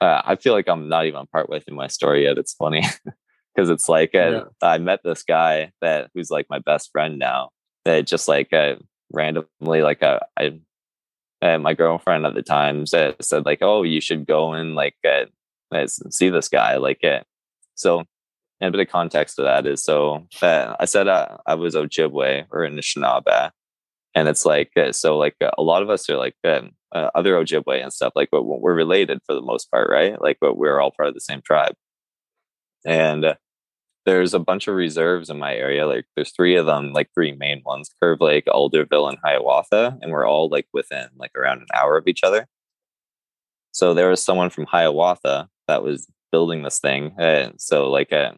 uh, 0.00 0.22
I 0.24 0.36
feel 0.36 0.52
like 0.52 0.68
I'm 0.68 0.88
not 0.88 1.06
even 1.06 1.26
part 1.26 1.48
with 1.48 1.68
in 1.68 1.74
my 1.74 1.86
story 1.86 2.24
yet. 2.24 2.38
It's 2.38 2.54
funny. 2.54 2.82
because 3.58 3.70
it's 3.70 3.88
like 3.88 4.14
uh, 4.14 4.30
yeah. 4.30 4.42
I 4.62 4.78
met 4.78 5.00
this 5.02 5.24
guy 5.24 5.72
that 5.80 6.10
who's 6.14 6.30
like 6.30 6.46
my 6.48 6.60
best 6.60 6.90
friend 6.92 7.18
now. 7.18 7.50
That 7.84 8.06
just 8.06 8.28
like 8.28 8.52
uh, 8.52 8.76
randomly 9.12 9.82
like 9.82 10.00
uh, 10.00 10.20
I, 10.38 10.60
uh, 11.42 11.58
my 11.58 11.74
girlfriend 11.74 12.24
at 12.24 12.34
the 12.34 12.42
time 12.42 12.86
said, 12.86 13.16
said 13.20 13.44
like, 13.44 13.58
oh, 13.60 13.82
you 13.82 14.00
should 14.00 14.26
go 14.26 14.52
and 14.52 14.76
like 14.76 14.94
uh, 15.04 15.24
see 15.86 16.28
this 16.28 16.48
guy. 16.48 16.76
Like, 16.76 17.02
uh, 17.02 17.22
so 17.74 18.04
and 18.60 18.68
a 18.68 18.70
bit 18.70 18.86
of 18.86 18.92
context 18.92 19.36
to 19.36 19.42
that 19.42 19.66
is 19.66 19.82
so 19.82 20.26
uh, 20.40 20.76
I 20.78 20.84
said 20.84 21.08
uh, 21.08 21.38
I 21.44 21.54
was 21.54 21.74
Ojibwe 21.74 22.46
or 22.52 22.60
Anishinaabe, 22.60 23.50
and 24.14 24.28
it's 24.28 24.44
like 24.44 24.70
uh, 24.76 24.92
so 24.92 25.18
like 25.18 25.34
uh, 25.40 25.50
a 25.58 25.62
lot 25.62 25.82
of 25.82 25.90
us 25.90 26.08
are 26.08 26.16
like 26.16 26.36
um, 26.44 26.70
other 26.92 27.34
Ojibwe 27.34 27.82
and 27.82 27.92
stuff 27.92 28.12
like 28.14 28.28
but 28.30 28.44
we're 28.44 28.74
related 28.74 29.18
for 29.26 29.34
the 29.34 29.42
most 29.42 29.68
part, 29.72 29.90
right? 29.90 30.20
Like 30.22 30.38
but 30.40 30.56
we're 30.56 30.80
all 30.80 30.92
part 30.96 31.08
of 31.08 31.14
the 31.14 31.20
same 31.20 31.42
tribe, 31.42 31.74
and 32.86 33.24
uh, 33.24 33.34
there's 34.06 34.34
a 34.34 34.38
bunch 34.38 34.68
of 34.68 34.74
reserves 34.74 35.30
in 35.30 35.38
my 35.38 35.54
area. 35.54 35.86
Like 35.86 36.06
there's 36.16 36.32
three 36.32 36.56
of 36.56 36.66
them, 36.66 36.92
like 36.92 37.10
three 37.14 37.32
main 37.32 37.62
ones: 37.64 37.90
Curve 38.02 38.20
Lake, 38.20 38.46
Alderville, 38.46 39.08
and 39.08 39.18
Hiawatha, 39.24 39.98
and 40.00 40.10
we're 40.12 40.26
all 40.26 40.48
like 40.48 40.66
within 40.72 41.08
like 41.16 41.36
around 41.36 41.58
an 41.60 41.66
hour 41.74 41.96
of 41.96 42.08
each 42.08 42.24
other. 42.24 42.46
So 43.72 43.94
there 43.94 44.08
was 44.08 44.22
someone 44.22 44.50
from 44.50 44.66
Hiawatha 44.66 45.48
that 45.68 45.82
was 45.82 46.08
building 46.32 46.62
this 46.62 46.78
thing, 46.78 47.14
and 47.18 47.60
so 47.60 47.90
like 47.90 48.12
uh, 48.12 48.32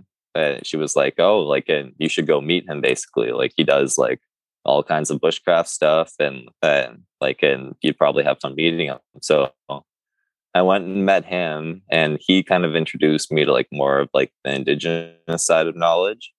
she 0.63 0.77
was 0.77 0.97
like, 0.97 1.15
"Oh, 1.19 1.41
like, 1.41 1.69
and 1.69 1.93
you 1.99 2.09
should 2.09 2.27
go 2.27 2.41
meet 2.41 2.69
him. 2.69 2.81
Basically, 2.81 3.33
like 3.33 3.53
he 3.57 3.65
does 3.65 3.99
like 3.99 4.21
all 4.65 4.83
kinds 4.83 5.11
of 5.11 5.21
bushcraft 5.21 5.69
stuff, 5.69 6.13
and 6.19 6.49
and 6.63 7.03
like, 7.21 7.43
and 7.43 7.75
you'd 7.83 7.99
probably 7.99 8.25
have 8.25 8.41
fun 8.41 8.55
meeting 8.55 8.89
him." 8.89 8.99
So 9.23 9.53
I 10.55 10.63
went 10.63 10.85
and 10.85 11.07
met 11.07 11.25
him, 11.25 11.83
and 11.91 12.19
he 12.21 12.43
kind 12.43 12.65
of 12.65 12.75
introduced 12.75 13.31
me 13.31 13.45
to 13.45 13.53
like 13.53 13.69
more 13.71 14.01
of 14.01 14.09
like 14.13 14.33
the 14.45 14.55
indigenous 14.55 15.45
side 15.45 15.67
of 15.67 15.77
knowledge. 15.77 16.33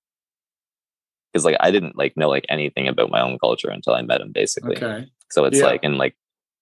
Because 1.32 1.46
like 1.46 1.58
I 1.62 1.72
didn't 1.72 1.98
like 1.98 2.18
know 2.18 2.30
like 2.30 2.46
anything 2.50 2.88
about 2.88 3.10
my 3.10 3.22
own 3.22 3.40
culture 3.40 3.70
until 3.70 3.94
I 3.94 4.02
met 4.02 4.22
him, 4.22 4.32
basically. 4.32 4.76
Okay. 4.76 5.08
So 5.30 5.46
it's 5.46 5.60
yeah. 5.60 5.66
like 5.66 5.80
and 5.84 5.98
like 5.98 6.16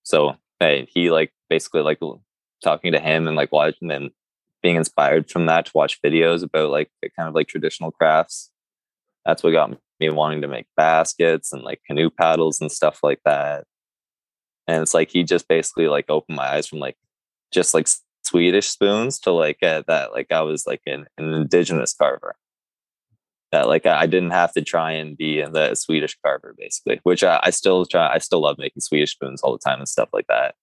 so 0.04 0.36
hey, 0.60 0.88
he 0.94 1.10
like 1.10 1.32
basically 1.50 1.82
like 1.82 2.00
talking 2.64 2.92
to 2.92 3.00
him 3.00 3.28
and 3.28 3.36
like 3.36 3.52
watching 3.52 3.92
and 3.92 4.12
being 4.62 4.76
inspired 4.76 5.30
from 5.30 5.46
that 5.48 5.66
to 5.66 5.72
watch 5.74 6.02
videos 6.02 6.44
about 6.44 6.70
like 6.70 6.90
kind 7.16 7.30
of 7.30 7.36
like 7.36 7.48
traditional 7.48 7.92
crafts. 7.92 8.52
That's 9.26 9.44
what 9.44 9.52
got 9.52 9.76
me 10.00 10.10
wanting 10.10 10.42
to 10.42 10.48
make 10.48 10.68
baskets 10.78 11.52
and 11.52 11.64
like 11.64 11.82
canoe 11.86 12.10
paddles 12.10 12.62
and 12.62 12.72
stuff 12.72 13.00
like 13.04 13.22
that. 13.26 13.66
And 14.68 14.82
it's 14.82 14.94
like 14.94 15.10
he 15.10 15.24
just 15.24 15.48
basically 15.48 15.88
like 15.88 16.06
opened 16.10 16.38
my 16.38 16.54
eyes 16.54 16.68
from 16.68 16.80
like 16.80 16.98
just 17.52 17.74
like 17.74 17.88
Swedish 18.24 18.68
spoons 18.70 19.20
to 19.20 19.32
like 19.32 19.58
uh, 19.64 19.84
that 19.88 20.12
like 20.12 20.32
I 20.32 20.42
was 20.42 20.68
like 20.68 20.82
an, 20.86 21.06
an 21.18 21.34
indigenous 21.34 21.94
carver. 21.94 22.36
That 23.52 23.68
like 23.68 23.88
I 23.88 24.06
didn't 24.06 24.32
have 24.32 24.54
to 24.54 24.62
try 24.62 24.92
and 24.92 25.18
be 25.18 25.40
in 25.40 25.54
the 25.54 25.74
Swedish 25.74 26.16
carver 26.24 26.54
basically, 26.58 27.00
which 27.04 27.24
I, 27.24 27.40
I 27.44 27.50
still 27.50 27.86
try. 27.86 28.14
I 28.14 28.20
still 28.20 28.42
love 28.42 28.58
making 28.60 28.82
Swedish 28.82 29.14
spoons 29.14 29.42
all 29.42 29.54
the 29.54 29.60
time 29.60 29.80
and 29.80 29.90
stuff 29.90 30.10
like 30.14 30.28
that. 30.28 30.56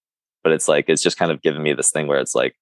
But 0.44 0.52
it's 0.52 0.68
like 0.68 0.84
it's 0.88 1.02
just 1.02 1.18
kind 1.18 1.32
of 1.32 1.42
given 1.42 1.62
me 1.62 1.72
this 1.72 1.90
thing 1.90 2.06
where 2.06 2.20
it's 2.20 2.34
like 2.34 2.54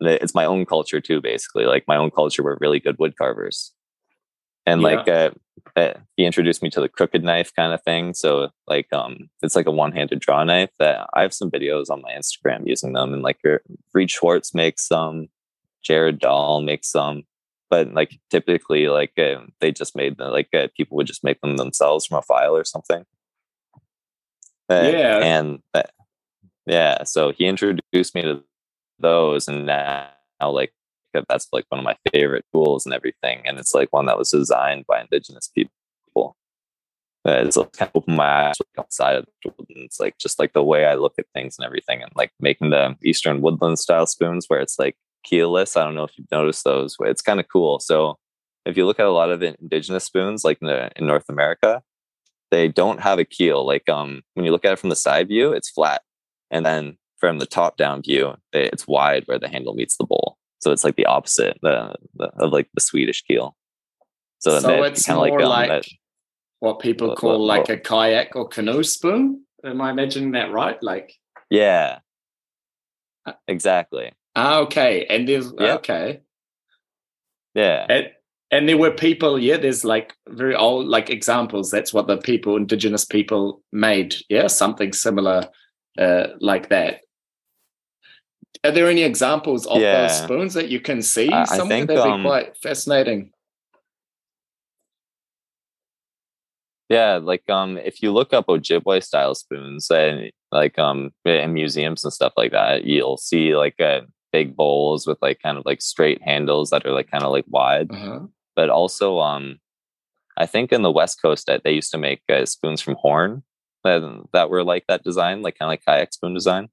it's 0.00 0.34
my 0.34 0.44
own 0.44 0.66
culture 0.66 1.00
too 1.00 1.20
basically 1.20 1.64
like 1.64 1.84
my 1.86 1.96
own 1.96 2.10
culture 2.10 2.42
we're 2.42 2.58
really 2.60 2.80
good 2.80 2.98
wood 2.98 3.16
carvers 3.16 3.72
and 4.66 4.80
yeah. 4.80 4.86
like 4.86 5.08
uh, 5.08 5.30
uh, 5.76 5.94
he 6.16 6.24
introduced 6.24 6.62
me 6.62 6.70
to 6.70 6.80
the 6.80 6.88
crooked 6.88 7.24
knife 7.24 7.52
kind 7.54 7.72
of 7.72 7.82
thing 7.82 8.14
so 8.14 8.48
like 8.66 8.92
um 8.92 9.28
it's 9.42 9.56
like 9.56 9.66
a 9.66 9.70
one-handed 9.70 10.20
draw 10.20 10.42
knife 10.44 10.70
that 10.78 11.06
i 11.14 11.22
have 11.22 11.34
some 11.34 11.50
videos 11.50 11.90
on 11.90 12.02
my 12.02 12.12
instagram 12.12 12.66
using 12.66 12.92
them 12.92 13.12
and 13.12 13.22
like 13.22 13.40
reed 13.92 14.10
schwartz 14.10 14.54
makes 14.54 14.86
some 14.86 15.28
Jarrod 15.84 16.18
Dahl 16.18 16.62
makes 16.62 16.90
some 16.90 17.24
but 17.70 17.92
like 17.92 18.18
typically 18.30 18.88
like 18.88 19.18
uh, 19.18 19.40
they 19.60 19.72
just 19.72 19.96
made 19.96 20.16
the, 20.16 20.26
like 20.26 20.48
uh, 20.54 20.68
people 20.76 20.96
would 20.96 21.06
just 21.06 21.24
make 21.24 21.40
them 21.40 21.56
themselves 21.56 22.06
from 22.06 22.18
a 22.18 22.22
file 22.22 22.56
or 22.56 22.64
something 22.64 23.04
uh, 24.70 24.90
yeah 24.92 25.18
and 25.22 25.58
uh, 25.74 25.82
yeah 26.66 27.02
so 27.04 27.32
he 27.32 27.46
introduced 27.46 28.14
me 28.14 28.22
to 28.22 28.42
those 28.98 29.48
and 29.48 29.66
now 29.66 30.08
like 30.40 30.72
that's 31.28 31.48
like 31.52 31.64
one 31.68 31.78
of 31.78 31.84
my 31.84 31.96
favorite 32.12 32.44
tools 32.52 32.84
and 32.84 32.94
everything 32.94 33.42
and 33.44 33.58
it's 33.58 33.74
like 33.74 33.92
one 33.92 34.06
that 34.06 34.18
was 34.18 34.30
designed 34.30 34.84
by 34.86 35.00
indigenous 35.00 35.50
people 35.54 36.36
uh, 37.26 37.42
it's 37.46 37.56
kind 37.56 37.70
of 37.80 37.90
opened 37.94 38.16
my 38.16 38.48
eyes 38.48 38.54
outside 38.78 39.16
of 39.16 39.24
the 39.24 39.32
tool 39.50 39.66
and 39.70 39.84
it's 39.84 40.00
like 40.00 40.16
just 40.18 40.38
like 40.38 40.52
the 40.52 40.62
way 40.62 40.84
i 40.84 40.94
look 40.94 41.14
at 41.18 41.26
things 41.34 41.56
and 41.58 41.64
everything 41.64 42.02
and 42.02 42.12
like 42.14 42.30
making 42.40 42.70
the 42.70 42.96
eastern 43.04 43.40
woodland 43.40 43.78
style 43.78 44.06
spoons 44.06 44.46
where 44.48 44.60
it's 44.60 44.78
like 44.78 44.96
keelless 45.24 45.76
i 45.76 45.84
don't 45.84 45.94
know 45.94 46.04
if 46.04 46.16
you've 46.18 46.30
noticed 46.30 46.64
those 46.64 46.96
it's 47.00 47.22
kind 47.22 47.40
of 47.40 47.46
cool 47.50 47.78
so 47.78 48.16
if 48.66 48.76
you 48.76 48.86
look 48.86 49.00
at 49.00 49.06
a 49.06 49.10
lot 49.10 49.30
of 49.30 49.42
indigenous 49.42 50.04
spoons 50.04 50.44
like 50.44 50.58
in, 50.60 50.68
the, 50.68 50.90
in 50.96 51.06
north 51.06 51.28
america 51.28 51.82
they 52.50 52.68
don't 52.68 53.00
have 53.00 53.18
a 53.18 53.24
keel 53.24 53.66
like 53.66 53.88
um 53.88 54.22
when 54.34 54.44
you 54.44 54.52
look 54.52 54.64
at 54.64 54.72
it 54.72 54.78
from 54.78 54.90
the 54.90 54.96
side 54.96 55.28
view 55.28 55.52
it's 55.52 55.70
flat 55.70 56.02
and 56.50 56.66
then 56.66 56.96
from 57.24 57.38
the 57.38 57.46
top 57.46 57.78
down 57.78 58.02
view, 58.02 58.34
it's 58.52 58.86
wide 58.86 59.22
where 59.24 59.38
the 59.38 59.48
handle 59.48 59.72
meets 59.72 59.96
the 59.96 60.04
bowl. 60.04 60.36
So 60.64 60.72
it's 60.72 60.82
like 60.82 60.96
the 60.96 61.04
opposite 61.04 61.58
the, 61.60 61.94
the 62.14 62.32
of 62.40 62.50
like 62.50 62.68
the 62.72 62.80
Swedish 62.80 63.22
keel. 63.22 63.54
So, 64.38 64.58
so 64.60 64.82
it's 64.82 65.04
kind 65.04 65.18
of 65.18 65.38
like, 65.38 65.46
like 65.46 65.68
that, 65.68 65.84
what 66.60 66.80
people 66.80 67.14
call 67.14 67.44
like 67.44 67.68
a 67.68 67.76
kayak 67.76 68.34
or 68.34 68.48
canoe 68.48 68.82
spoon. 68.82 69.44
Am 69.62 69.82
I 69.82 69.90
imagining 69.90 70.32
that 70.32 70.52
right? 70.52 70.82
Like 70.82 71.12
yeah, 71.50 71.98
uh, 73.26 73.32
exactly. 73.46 74.12
Ah, 74.34 74.60
okay. 74.60 75.06
And 75.10 75.28
there's 75.28 75.52
yep. 75.58 75.80
okay. 75.80 76.22
Yeah. 77.54 77.86
And, 77.88 78.10
and 78.50 78.68
there 78.68 78.78
were 78.78 78.90
people, 78.90 79.38
yeah, 79.38 79.58
there's 79.58 79.84
like 79.84 80.14
very 80.28 80.54
old 80.56 80.86
like 80.88 81.10
examples. 81.10 81.70
That's 81.70 81.92
what 81.92 82.06
the 82.06 82.16
people, 82.16 82.56
indigenous 82.56 83.04
people 83.04 83.62
made. 83.72 84.16
Yeah, 84.28 84.48
something 84.48 84.92
similar 84.92 85.48
uh, 85.98 86.28
like 86.40 86.70
that. 86.70 87.02
Are 88.64 88.70
there 88.70 88.88
any 88.88 89.02
examples 89.02 89.66
of 89.66 89.80
yeah. 89.80 90.06
those 90.06 90.22
spoons 90.22 90.54
that 90.54 90.68
you 90.68 90.80
can 90.80 91.02
see 91.02 91.30
I, 91.30 91.44
somewhere? 91.44 91.66
I 91.66 91.68
think, 91.68 91.88
That'd 91.88 92.02
um, 92.04 92.22
be 92.22 92.28
quite 92.28 92.56
fascinating. 92.56 93.30
Yeah, 96.88 97.16
like 97.16 97.48
um, 97.48 97.76
if 97.78 98.02
you 98.02 98.12
look 98.12 98.32
up 98.32 98.46
Ojibwe 98.46 99.02
style 99.02 99.34
spoons 99.34 99.90
and 99.90 100.30
like 100.52 100.78
um 100.78 101.10
in 101.24 101.52
museums 101.52 102.04
and 102.04 102.12
stuff 102.12 102.32
like 102.36 102.52
that, 102.52 102.84
you'll 102.84 103.16
see 103.16 103.56
like 103.56 103.80
uh, 103.80 104.02
big 104.32 104.56
bowls 104.56 105.06
with 105.06 105.18
like 105.20 105.40
kind 105.42 105.58
of 105.58 105.64
like 105.66 105.82
straight 105.82 106.22
handles 106.22 106.70
that 106.70 106.86
are 106.86 106.92
like 106.92 107.10
kind 107.10 107.24
of 107.24 107.32
like 107.32 107.44
wide. 107.48 107.90
Uh-huh. 107.90 108.20
But 108.56 108.70
also 108.70 109.18
um, 109.18 109.58
I 110.36 110.46
think 110.46 110.72
in 110.72 110.82
the 110.82 110.90
West 110.90 111.20
Coast 111.20 111.46
that 111.46 111.64
they 111.64 111.72
used 111.72 111.90
to 111.92 111.98
make 111.98 112.22
uh, 112.30 112.46
spoons 112.46 112.80
from 112.80 112.96
horn 112.96 113.42
that 113.82 114.02
that 114.32 114.50
were 114.50 114.64
like 114.64 114.84
that 114.88 115.04
design, 115.04 115.42
like 115.42 115.58
kind 115.58 115.68
of 115.68 115.72
like 115.72 115.84
kayak 115.84 116.12
spoon 116.12 116.34
design. 116.34 116.68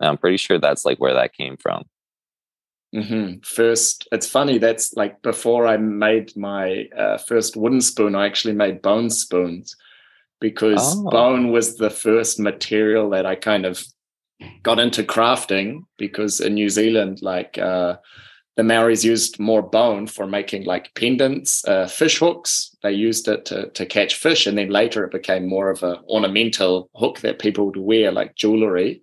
And 0.00 0.08
I'm 0.08 0.18
pretty 0.18 0.38
sure 0.38 0.58
that's 0.58 0.84
like 0.84 0.98
where 0.98 1.14
that 1.14 1.34
came 1.34 1.56
from. 1.56 1.84
Mm-hmm. 2.94 3.40
First, 3.44 4.08
it's 4.10 4.26
funny. 4.26 4.58
That's 4.58 4.94
like 4.94 5.22
before 5.22 5.66
I 5.66 5.76
made 5.76 6.36
my 6.36 6.88
uh, 6.96 7.18
first 7.18 7.56
wooden 7.56 7.80
spoon, 7.80 8.14
I 8.14 8.26
actually 8.26 8.54
made 8.54 8.82
bone 8.82 9.10
spoons 9.10 9.76
because 10.40 10.96
oh. 10.96 11.10
bone 11.10 11.52
was 11.52 11.76
the 11.76 11.90
first 11.90 12.40
material 12.40 13.10
that 13.10 13.26
I 13.26 13.36
kind 13.36 13.64
of 13.64 13.84
got 14.62 14.80
into 14.80 15.04
crafting. 15.04 15.84
Because 15.98 16.40
in 16.40 16.54
New 16.54 16.68
Zealand, 16.68 17.20
like 17.22 17.58
uh, 17.58 17.96
the 18.56 18.64
Maoris 18.64 19.04
used 19.04 19.38
more 19.38 19.62
bone 19.62 20.08
for 20.08 20.26
making 20.26 20.64
like 20.64 20.92
pendants, 20.94 21.64
uh, 21.68 21.86
fish 21.86 22.18
hooks. 22.18 22.74
They 22.82 22.92
used 22.92 23.28
it 23.28 23.44
to, 23.46 23.68
to 23.70 23.86
catch 23.86 24.16
fish, 24.16 24.46
and 24.48 24.58
then 24.58 24.70
later 24.70 25.04
it 25.04 25.12
became 25.12 25.48
more 25.48 25.70
of 25.70 25.84
an 25.84 25.98
ornamental 26.08 26.90
hook 26.96 27.20
that 27.20 27.38
people 27.38 27.66
would 27.66 27.76
wear, 27.76 28.10
like 28.10 28.34
jewelry. 28.34 29.02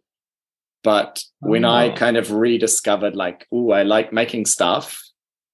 But 0.87 1.21
when 1.39 1.65
oh. 1.65 1.69
I 1.69 1.89
kind 1.89 2.15
of 2.15 2.31
rediscovered, 2.31 3.13
like, 3.13 3.45
oh, 3.51 3.71
I 3.71 3.83
like 3.83 4.13
making 4.13 4.45
stuff, 4.45 5.03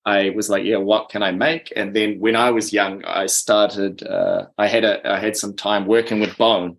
I 0.06 0.30
was 0.30 0.48
like, 0.48 0.64
yeah, 0.64 0.78
what 0.78 1.10
can 1.10 1.24
I 1.24 1.32
make? 1.32 1.74
And 1.76 1.96
then 1.96 2.20
when 2.20 2.36
I 2.36 2.52
was 2.52 2.72
young, 2.72 3.04
I 3.04 3.26
started. 3.26 4.04
Uh, 4.06 4.46
I 4.60 4.68
had 4.68 4.84
a 4.86 5.12
I 5.12 5.18
had 5.18 5.36
some 5.36 5.56
time 5.56 5.88
working 5.88 6.20
with 6.20 6.38
bone, 6.38 6.78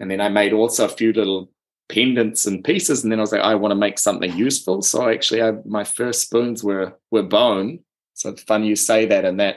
and 0.00 0.10
then 0.10 0.22
I 0.22 0.30
made 0.30 0.54
also 0.54 0.86
a 0.86 0.96
few 1.00 1.12
little 1.12 1.50
pendants 1.90 2.46
and 2.46 2.64
pieces. 2.64 3.02
And 3.02 3.12
then 3.12 3.18
I 3.18 3.24
was 3.24 3.32
like, 3.32 3.42
I 3.42 3.56
want 3.56 3.72
to 3.72 3.84
make 3.86 3.98
something 3.98 4.34
useful. 4.34 4.80
So 4.80 5.10
actually, 5.10 5.42
I, 5.42 5.52
my 5.66 5.84
first 5.84 6.22
spoons 6.22 6.64
were 6.64 6.94
were 7.10 7.24
bone. 7.24 7.80
So 8.14 8.30
it's 8.30 8.42
funny 8.44 8.68
you 8.68 8.76
say 8.76 9.04
that, 9.04 9.26
and 9.26 9.38
that 9.38 9.56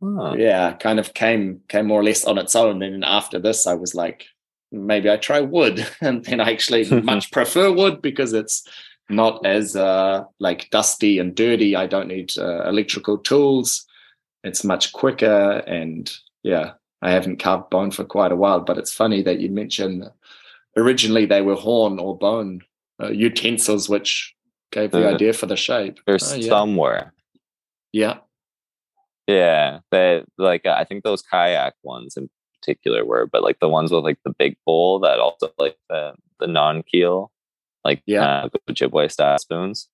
oh. 0.00 0.34
yeah, 0.34 0.72
kind 0.72 0.98
of 0.98 1.12
came 1.12 1.60
came 1.68 1.88
more 1.88 2.00
or 2.00 2.04
less 2.04 2.24
on 2.24 2.38
its 2.38 2.56
own. 2.56 2.82
And 2.82 2.94
then 2.94 3.04
after 3.04 3.38
this, 3.38 3.66
I 3.66 3.74
was 3.74 3.94
like, 3.94 4.24
maybe 4.72 5.10
I 5.10 5.16
try 5.16 5.40
wood, 5.40 5.86
and 6.00 6.24
then 6.24 6.40
I 6.40 6.50
actually 6.50 6.84
much 7.02 7.30
prefer 7.30 7.72
wood 7.72 8.02
because 8.02 8.32
it's 8.32 8.66
not 9.08 9.44
as 9.46 9.76
uh, 9.76 10.24
like 10.40 10.70
dusty 10.70 11.18
and 11.18 11.34
dirty. 11.34 11.76
I 11.76 11.86
don't 11.86 12.08
need 12.08 12.32
uh, 12.38 12.68
electrical 12.68 13.18
tools. 13.18 13.86
It's 14.44 14.64
much 14.64 14.92
quicker, 14.92 15.58
and 15.66 16.12
yeah, 16.42 16.72
I 17.02 17.10
haven't 17.10 17.38
carved 17.38 17.70
bone 17.70 17.90
for 17.90 18.04
quite 18.04 18.32
a 18.32 18.36
while. 18.36 18.60
But 18.60 18.78
it's 18.78 18.92
funny 18.92 19.22
that 19.22 19.40
you 19.40 19.50
mentioned 19.50 20.08
originally 20.76 21.26
they 21.26 21.42
were 21.42 21.54
horn 21.54 21.98
or 21.98 22.16
bone 22.16 22.62
uh, 23.02 23.08
utensils, 23.08 23.88
which 23.88 24.34
gave 24.72 24.90
the, 24.90 25.00
the 25.00 25.08
idea 25.08 25.32
for 25.32 25.46
the 25.46 25.56
shape. 25.56 25.98
They're 26.06 26.18
oh, 26.20 26.34
yeah. 26.34 26.48
somewhere. 26.48 27.12
Yeah. 27.92 28.18
Yeah, 29.26 29.80
but 29.90 30.24
like 30.38 30.66
I 30.66 30.84
think 30.84 31.02
those 31.02 31.22
kayak 31.22 31.74
ones 31.82 32.16
in 32.16 32.30
particular 32.60 33.04
word, 33.04 33.30
but 33.32 33.42
like 33.42 33.58
the 33.60 33.68
ones 33.68 33.90
with 33.92 34.04
like 34.04 34.18
the 34.24 34.34
big 34.38 34.56
bowl 34.66 34.98
that 35.00 35.18
also 35.18 35.50
like 35.58 35.76
the 35.88 36.14
the 36.40 36.46
non 36.46 36.82
keel, 36.82 37.30
like 37.84 38.02
Yeah. 38.06 38.44
uh, 38.44 38.48
Ojibwe 38.68 39.10
style 39.10 39.38
spoons. 39.38 39.88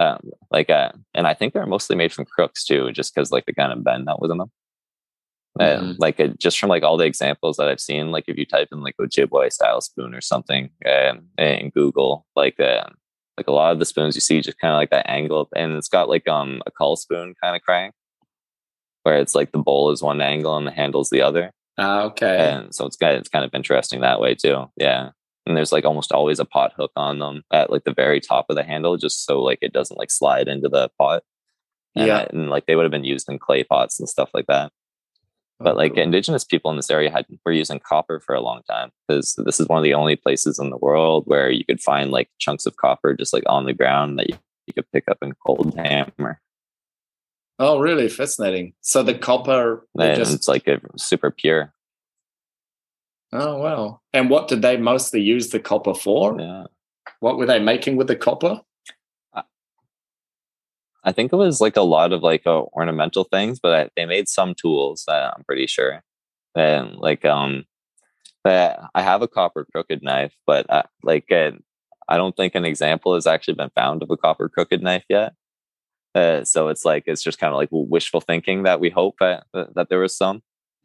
Um, 0.00 0.20
like 0.50 0.70
uh, 0.70 0.92
and 1.14 1.26
I 1.26 1.34
think 1.34 1.52
they're 1.54 1.66
mostly 1.66 1.96
made 1.96 2.12
from 2.12 2.24
crooks 2.24 2.64
too, 2.64 2.92
just 2.92 3.14
because 3.14 3.32
like 3.32 3.46
the 3.46 3.52
kind 3.54 3.72
of 3.72 3.82
bend 3.84 4.06
that 4.08 4.20
was 4.20 4.30
in 4.30 4.38
them. 4.38 4.50
And 5.60 5.96
Mhm. 5.96 5.96
like 5.98 6.38
just 6.38 6.58
from 6.58 6.68
like 6.68 6.84
all 6.84 6.96
the 6.96 7.04
examples 7.06 7.56
that 7.56 7.68
I've 7.68 7.80
seen, 7.80 8.12
like 8.12 8.24
if 8.28 8.38
you 8.38 8.46
type 8.46 8.68
in 8.70 8.82
like 8.82 8.96
Ojibwe 9.00 9.52
style 9.52 9.80
spoon 9.80 10.14
or 10.14 10.20
something 10.20 10.70
um, 10.86 11.28
in 11.36 11.70
Google, 11.70 12.26
like 12.36 12.60
uh, 12.60 12.84
like 13.36 13.48
a 13.48 13.52
lot 13.52 13.72
of 13.72 13.78
the 13.80 13.84
spoons 13.84 14.14
you 14.14 14.20
see 14.20 14.40
just 14.40 14.58
kind 14.60 14.72
of 14.72 14.78
like 14.78 14.90
that 14.90 15.08
angle, 15.10 15.48
and 15.56 15.72
it's 15.72 15.88
got 15.88 16.08
like 16.08 16.28
um 16.28 16.62
a 16.66 16.70
call 16.70 16.94
spoon 16.96 17.34
kind 17.42 17.56
of 17.56 17.62
crank, 17.62 17.92
where 19.02 19.16
it's 19.18 19.34
like 19.34 19.50
the 19.52 19.58
bowl 19.58 19.90
is 19.90 20.02
one 20.02 20.20
angle 20.20 20.56
and 20.56 20.66
the 20.66 20.70
handle's 20.70 21.10
the 21.10 21.22
other, 21.22 21.50
Ah, 21.78 22.02
okay. 22.02 22.36
and 22.38 22.74
so 22.74 22.84
it's 22.86 22.96
kind 22.96 23.16
it's 23.16 23.28
kind 23.28 23.44
of 23.44 23.54
interesting 23.54 24.00
that 24.00 24.20
way 24.20 24.34
too. 24.34 24.70
Yeah, 24.76 25.10
and 25.46 25.56
there's 25.56 25.72
like 25.72 25.84
almost 25.84 26.12
always 26.12 26.38
a 26.40 26.44
pot 26.44 26.72
hook 26.76 26.90
on 26.96 27.18
them 27.20 27.42
at 27.52 27.70
like 27.70 27.84
the 27.84 27.94
very 27.94 28.20
top 28.20 28.46
of 28.50 28.56
the 28.56 28.64
handle, 28.64 28.96
just 28.96 29.24
so 29.24 29.40
like 29.40 29.58
it 29.62 29.72
doesn't 29.72 29.98
like 29.98 30.10
slide 30.10 30.48
into 30.48 30.68
the 30.68 30.90
pot. 30.98 31.22
And, 31.96 32.06
Yeah. 32.06 32.16
uh, 32.18 32.26
and 32.32 32.50
like 32.50 32.66
they 32.66 32.76
would 32.76 32.84
have 32.84 32.92
been 32.92 33.04
used 33.04 33.28
in 33.30 33.38
clay 33.38 33.64
pots 33.64 33.98
and 33.98 34.08
stuff 34.08 34.30
like 34.34 34.46
that 34.46 34.72
but 35.60 35.76
like 35.76 35.92
Oh, 35.96 36.00
indigenous 36.00 36.44
people 36.44 36.70
in 36.70 36.76
this 36.76 36.90
area 36.90 37.10
had 37.10 37.26
were 37.44 37.52
using 37.52 37.80
copper 37.80 38.20
for 38.20 38.34
a 38.34 38.40
long 38.40 38.62
time 38.70 38.90
because 39.06 39.34
this 39.44 39.58
is 39.58 39.66
one 39.66 39.78
of 39.78 39.84
the 39.84 39.94
only 39.94 40.16
places 40.16 40.58
in 40.58 40.70
the 40.70 40.76
world 40.76 41.24
where 41.26 41.50
you 41.50 41.64
could 41.64 41.80
find 41.80 42.10
like 42.10 42.28
chunks 42.38 42.66
of 42.66 42.76
copper 42.76 43.14
just 43.14 43.32
like 43.32 43.42
on 43.46 43.64
the 43.64 43.72
ground 43.72 44.18
that 44.18 44.28
you, 44.28 44.36
you 44.66 44.72
could 44.74 44.90
pick 44.92 45.04
up 45.10 45.18
and 45.20 45.34
cold 45.44 45.74
hammer 45.76 46.40
oh, 47.58 47.78
really 47.80 48.08
fascinating. 48.08 48.72
So 48.80 49.02
the 49.02 49.14
copper 49.14 49.86
and 49.98 50.16
just... 50.16 50.34
it's 50.34 50.48
like 50.48 50.66
a, 50.66 50.80
super 50.96 51.30
pure 51.30 51.72
oh 53.32 53.58
wow. 53.58 54.00
And 54.12 54.30
what 54.30 54.48
did 54.48 54.62
they 54.62 54.76
mostly 54.76 55.20
use 55.20 55.50
the 55.50 55.60
copper 55.60 55.94
for? 55.94 56.40
yeah 56.40 56.64
What 57.20 57.38
were 57.38 57.46
they 57.46 57.58
making 57.58 57.96
with 57.96 58.08
the 58.08 58.16
copper? 58.16 58.60
i 61.04 61.12
think 61.12 61.32
it 61.32 61.36
was 61.36 61.60
like 61.60 61.76
a 61.76 61.82
lot 61.82 62.12
of 62.12 62.22
like 62.22 62.44
uh, 62.44 62.62
ornamental 62.74 63.22
things 63.24 63.60
but 63.60 63.72
I, 63.72 63.88
they 63.96 64.04
made 64.04 64.28
some 64.28 64.52
tools 64.54 65.04
uh, 65.06 65.30
i'm 65.34 65.44
pretty 65.44 65.68
sure 65.68 66.02
and 66.56 66.96
like 66.96 67.24
um 67.24 67.64
but 68.42 68.80
i 68.96 69.00
have 69.02 69.22
a 69.22 69.28
copper 69.28 69.64
crooked 69.72 70.02
knife 70.02 70.34
but 70.44 70.68
uh, 70.68 70.82
like 71.04 71.30
uh, 71.30 71.52
i 72.08 72.16
don't 72.16 72.36
think 72.36 72.56
an 72.56 72.64
example 72.64 73.14
has 73.14 73.28
actually 73.28 73.54
been 73.54 73.70
found 73.76 74.02
of 74.02 74.10
a 74.10 74.16
copper 74.16 74.48
crooked 74.48 74.82
knife 74.82 75.04
yet 75.08 75.34
uh, 76.14 76.44
so 76.44 76.68
it's 76.68 76.84
like 76.84 77.04
it's 77.06 77.22
just 77.22 77.38
kind 77.38 77.52
of 77.52 77.56
like 77.58 77.68
wishful 77.70 78.20
thinking 78.20 78.62
that 78.64 78.80
we 78.80 78.90
hope 78.90 79.16
that, 79.20 79.44
that 79.52 79.88
there 79.88 80.00
was 80.00 80.16
some 80.16 80.42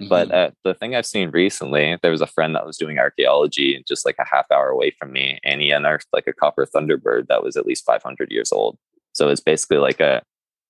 but 0.09 0.29
Mhm. 0.29 0.33
uh, 0.33 0.51
the 0.63 0.73
thing 0.73 0.95
I've 0.95 1.05
seen 1.05 1.29
recently, 1.29 1.97
there 2.01 2.11
was 2.11 2.19
a 2.19 2.27
friend 2.27 2.55
that 2.55 2.65
was 2.65 2.77
doing 2.77 2.97
archaeology 2.99 3.83
just 3.87 4.05
like 4.05 4.15
a 4.19 4.25
half 4.29 4.47
hour 4.51 4.69
away 4.69 4.91
from 4.91 5.13
me, 5.13 5.39
and 5.45 5.61
he 5.61 5.69
unearthed 5.71 6.07
like 6.11 6.27
a 6.27 6.33
copper 6.33 6.65
thunderbird 6.65 7.27
that 7.27 7.43
was 7.43 7.55
at 7.55 7.65
least 7.65 7.85
500 7.85 8.29
years 8.31 8.51
old. 8.51 8.77
So 9.13 9.29
it's 9.29 9.39
basically 9.39 9.77
like 9.77 9.99
a 10.01 10.21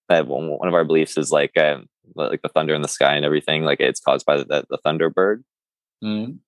uh, 0.10 0.24
one 0.24 0.50
one 0.60 0.68
of 0.68 0.74
our 0.76 0.84
beliefs 0.84 1.18
is 1.18 1.32
like 1.32 1.58
um, 1.58 1.88
like 2.16 2.42
the 2.44 2.50
thunder 2.50 2.76
in 2.76 2.82
the 2.84 2.88
sky 2.90 3.16
and 3.16 3.26
everything, 3.26 3.64
like 3.64 3.80
it's 3.80 4.02
caused 4.02 4.26
by 4.26 4.38
the, 4.38 4.66
the 4.70 4.78
thunderbird. 4.86 5.44
Mhm. 6.04 6.40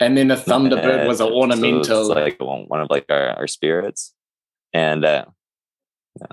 and 0.00 0.16
then 0.16 0.28
the 0.28 0.34
thunderbird 0.48 1.06
was 1.06 1.20
an 1.20 1.26
Uh, 1.26 1.30
so 1.30 1.36
ornamental. 1.36 2.00
it's 2.00 2.08
like 2.08 2.40
one 2.40 2.64
one 2.68 2.80
of 2.80 2.88
like 2.90 3.04
our, 3.10 3.28
our 3.38 3.46
spirits, 3.46 4.14
and 4.72 5.04
uh, 5.04 5.26
yeah. 6.20 6.26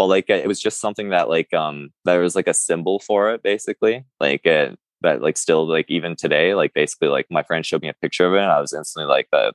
Well, 0.00 0.08
like 0.08 0.30
it 0.30 0.48
was 0.48 0.60
just 0.60 0.80
something 0.80 1.10
that 1.10 1.28
like 1.28 1.52
um 1.52 1.90
there 2.06 2.20
was 2.20 2.34
like 2.34 2.48
a 2.48 2.54
symbol 2.54 3.00
for 3.00 3.32
it, 3.34 3.42
basically, 3.42 4.04
like 4.18 4.46
uh, 4.46 4.70
that 5.02 5.20
like 5.22 5.36
still 5.36 5.68
like 5.68 5.90
even 5.90 6.16
today, 6.16 6.54
like 6.54 6.72
basically 6.74 7.08
like 7.08 7.26
my 7.30 7.42
friend 7.42 7.66
showed 7.66 7.82
me 7.82 7.88
a 7.90 7.94
picture 7.94 8.26
of 8.26 8.34
it, 8.34 8.38
and 8.40 8.50
I 8.50 8.60
was 8.60 8.72
instantly 8.72 9.08
like, 9.10 9.28
uh, 9.32 9.52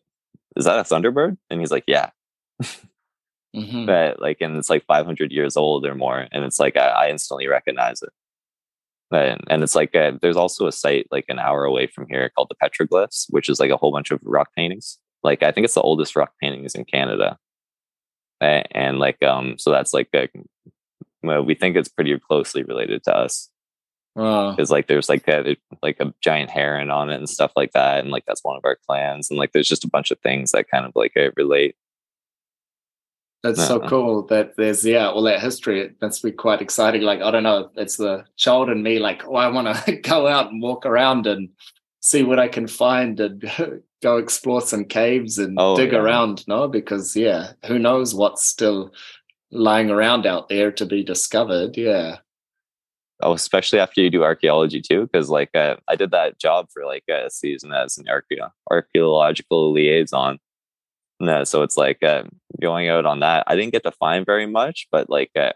"Is 0.58 0.66
that 0.66 0.80
a 0.80 0.84
thunderbird?" 0.84 1.38
And 1.50 1.60
he's 1.62 1.72
like, 1.72 1.86
"Yeah." 1.88 2.12
Mhm. 3.56 3.86
But 3.88 4.22
like, 4.22 4.38
and 4.42 4.58
it's 4.58 4.70
like 4.70 4.86
500 4.86 5.32
years 5.32 5.58
old 5.58 5.86
or 5.86 5.96
more, 5.96 6.28
and 6.32 6.44
it's 6.46 6.60
like 6.60 6.78
I, 6.78 6.88
I 6.90 7.10
instantly 7.10 7.48
recognize 7.48 8.02
it. 8.02 8.10
And, 9.12 9.42
and 9.50 9.64
it's 9.64 9.76
like 9.76 9.96
uh, 9.96 10.14
there's 10.22 10.36
also 10.38 10.68
a 10.68 10.72
site 10.72 11.08
like 11.12 11.26
an 11.30 11.40
hour 11.40 11.64
away 11.66 11.88
from 11.88 12.08
here 12.10 12.30
called 12.36 12.50
the 12.50 12.56
Petroglyphs, 12.68 13.28
which 13.30 13.50
is 13.50 13.60
like 13.60 13.70
a 13.72 13.78
whole 13.78 13.92
bunch 13.92 14.12
of 14.12 14.20
rock 14.24 14.50
paintings. 14.56 14.98
Like 15.24 15.44
I 15.44 15.52
think 15.52 15.66
it's 15.66 15.76
the 15.76 15.82
oldest 15.82 16.16
rock 16.16 16.34
paintings 16.42 16.76
in 16.76 16.86
Canada, 16.86 17.38
A- 17.38 17.38
and 18.42 19.00
like 19.00 19.22
um, 19.24 19.58
so 19.58 19.72
that's 19.72 19.94
like 19.94 20.10
a, 20.14 20.28
well, 21.24 21.44
we 21.44 21.56
think 21.56 21.76
it's 21.76 21.90
pretty 21.90 22.18
closely 22.20 22.64
related 22.64 23.04
to 23.06 23.16
us 23.16 23.50
Wow. 24.16 24.52
because 24.52 24.72
like 24.72 24.88
there's 24.88 25.10
like 25.10 25.28
a 25.28 25.58
like 25.84 26.00
a 26.00 26.14
giant 26.22 26.50
heron 26.50 26.90
on 26.90 27.10
it 27.10 27.16
and 27.16 27.30
stuff 27.30 27.52
like 27.56 27.74
that, 27.74 28.00
and 28.00 28.12
like 28.12 28.24
that's 28.26 28.44
one 28.44 28.56
of 28.56 28.64
our 28.66 28.78
clans, 28.88 29.30
and 29.30 29.38
like 29.38 29.52
there's 29.52 29.68
just 29.68 29.84
a 29.84 29.90
bunch 29.90 30.10
of 30.12 30.20
things 30.20 30.52
that 30.52 30.70
kind 30.70 30.86
of 30.86 30.94
like 30.96 31.14
uh, 31.18 31.32
relate. 31.36 31.76
That's 33.44 33.64
so 33.68 33.80
Uh-uh. 33.80 33.90
cool 33.90 34.26
that 34.28 34.56
there's 34.56 34.86
yeah 34.86 35.10
all 35.10 35.22
that 35.24 35.42
history. 35.42 35.82
It 35.82 35.96
must 36.02 36.24
be 36.24 36.32
quite 36.32 36.62
exciting. 36.62 37.02
Like 37.04 37.22
I 37.22 37.30
don't 37.30 37.44
know, 37.44 37.70
it's 37.76 37.98
the 37.98 38.26
child 38.38 38.70
in 38.70 38.82
me. 38.84 39.00
Like 39.00 39.26
oh, 39.28 39.36
I 39.36 39.48
want 39.50 39.86
to 39.86 39.92
go 40.04 40.28
out 40.28 40.50
and 40.52 40.62
walk 40.62 40.86
around 40.86 41.28
and 41.28 41.50
see 42.06 42.22
what 42.22 42.38
I 42.40 42.48
can 42.48 42.68
find 42.68 43.20
and 43.20 43.52
go 44.04 44.18
explore 44.18 44.62
some 44.62 44.86
caves 44.86 45.40
and 45.40 45.58
Oh, 45.60 45.76
dig 45.76 45.92
yeah. 45.92 45.98
around. 45.98 46.48
No, 46.48 46.68
because 46.68 47.16
yeah, 47.16 47.54
who 47.66 47.80
knows 47.80 48.14
what's 48.14 48.48
still 48.48 48.92
lying 49.52 49.90
around 49.90 50.28
out 50.28 50.48
there 50.48 50.72
to 50.74 50.86
be 50.86 51.04
discovered. 51.04 51.76
Yeah. 51.76 52.18
Oh, 53.24 53.34
especially 53.34 53.80
after 53.80 54.02
you 54.02 54.12
do 54.12 54.24
archaeology 54.24 54.82
too, 54.82 55.08
because 55.08 55.30
like 55.30 55.50
uh, 55.56 55.78
I 55.88 55.96
did 55.96 56.12
that 56.12 56.38
job 56.40 56.68
for 56.72 56.86
like 56.86 57.06
a 57.10 57.32
season 57.32 57.74
as 57.74 57.98
an 57.98 58.06
archaeo- 58.06 58.52
archaeological 58.70 59.72
liaison. 59.74 60.38
No, 61.20 61.44
so 61.44 61.64
it's 61.64 61.78
like 61.78 62.04
uh, 62.04 62.26
going 62.62 62.88
out 62.90 63.06
on 63.08 63.22
that. 63.22 63.46
I 63.48 63.56
didn't 63.56 63.72
get 63.72 63.84
to 63.84 63.92
find 63.92 64.26
very 64.28 64.46
much, 64.46 64.88
but 64.92 65.10
like 65.10 65.32
uh, 65.36 65.54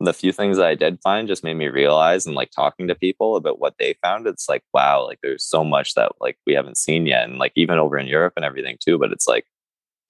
the 0.00 0.12
few 0.12 0.32
things 0.32 0.56
that 0.56 0.66
I 0.66 0.74
did 0.74 1.00
find 1.02 1.26
just 1.26 1.42
made 1.44 1.54
me 1.54 1.68
realize, 1.68 2.26
and 2.26 2.34
like 2.34 2.50
talking 2.50 2.88
to 2.88 2.94
people 2.94 3.36
about 3.36 3.58
what 3.58 3.74
they 3.78 3.96
found, 4.02 4.26
it's 4.26 4.48
like 4.48 4.62
wow, 4.72 5.04
like 5.06 5.18
there's 5.22 5.44
so 5.44 5.64
much 5.64 5.94
that 5.94 6.12
like 6.20 6.38
we 6.46 6.54
haven't 6.54 6.78
seen 6.78 7.06
yet, 7.06 7.28
and 7.28 7.38
like 7.38 7.52
even 7.56 7.78
over 7.78 7.98
in 7.98 8.06
Europe 8.06 8.34
and 8.36 8.44
everything 8.44 8.76
too. 8.80 8.98
But 8.98 9.12
it's 9.12 9.28
like 9.28 9.44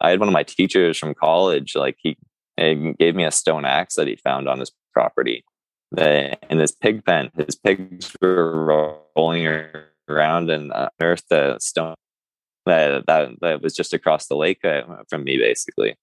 I 0.01 0.11
had 0.11 0.20
one 0.20 0.28
of 0.28 0.34
my 0.34 0.45
teachers 0.45 0.99
from 0.99 1.14
college, 1.14 1.74
like 1.74 1.97
he, 1.99 2.16
he 2.57 2.95
gave 2.99 3.16
me 3.16 3.24
a 3.24 3.30
stone 3.30 3.64
axe 3.64 3.97
that 3.97 4.07
he 4.09 4.16
found 4.16 4.49
on 4.49 4.61
his 4.61 4.72
property 4.93 5.45
in 5.97 6.59
his 6.59 6.72
pig 6.72 7.05
pen, 7.05 7.30
his 7.36 7.57
pigs 7.57 8.14
were 8.20 9.03
rolling 9.16 9.47
around 10.09 10.51
and 10.51 10.72
unearthed 10.72 11.30
a 11.32 11.59
stone 11.61 11.95
that 12.66 13.07
that 13.07 13.30
that 13.41 13.62
was 13.62 13.74
just 13.74 13.95
across 13.95 14.26
the 14.26 14.36
lake 14.36 14.64
uh, 14.64 14.82
from 15.09 15.24
me, 15.24 15.39
basically. 15.39 15.97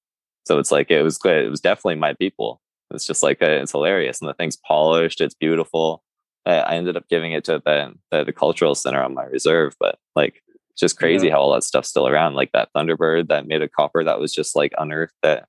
So 0.47 0.57
it's 0.59 0.71
like 0.71 0.89
it 0.89 1.03
was 1.03 1.19
it 1.25 1.49
was 1.49 1.61
definitely 1.61 1.95
my 1.95 2.13
people. 2.13 2.61
It's 2.91 3.05
just 3.07 3.23
like 3.23 3.41
uh, 3.41 3.45
it's 3.47 3.71
hilarious, 3.71 4.21
and 4.21 4.29
the 4.29 4.33
thing's 4.33 4.57
polished. 4.57 5.21
It's 5.21 5.33
beautiful. 5.35 6.03
Uh, 6.45 6.63
I 6.67 6.75
ended 6.75 6.95
up 6.95 7.07
giving 7.09 7.31
it 7.31 7.43
to 7.45 7.61
the, 7.65 7.93
the 8.11 8.23
the 8.25 8.33
cultural 8.33 8.75
center 8.75 9.01
on 9.03 9.13
my 9.15 9.23
reserve, 9.23 9.75
but 9.79 9.97
like 10.15 10.43
it's 10.69 10.79
just 10.81 10.97
crazy 10.99 11.27
Yeah. 11.27 11.33
how 11.33 11.39
all 11.41 11.53
that 11.53 11.63
stuff's 11.63 11.89
still 11.89 12.07
around. 12.07 12.35
Like 12.35 12.51
that 12.53 12.69
thunderbird 12.75 13.27
that 13.29 13.47
made 13.47 13.61
a 13.61 13.69
copper 13.69 14.03
that 14.03 14.19
was 14.19 14.33
just 14.33 14.55
like 14.55 14.73
unearthed. 14.77 15.13
That 15.23 15.47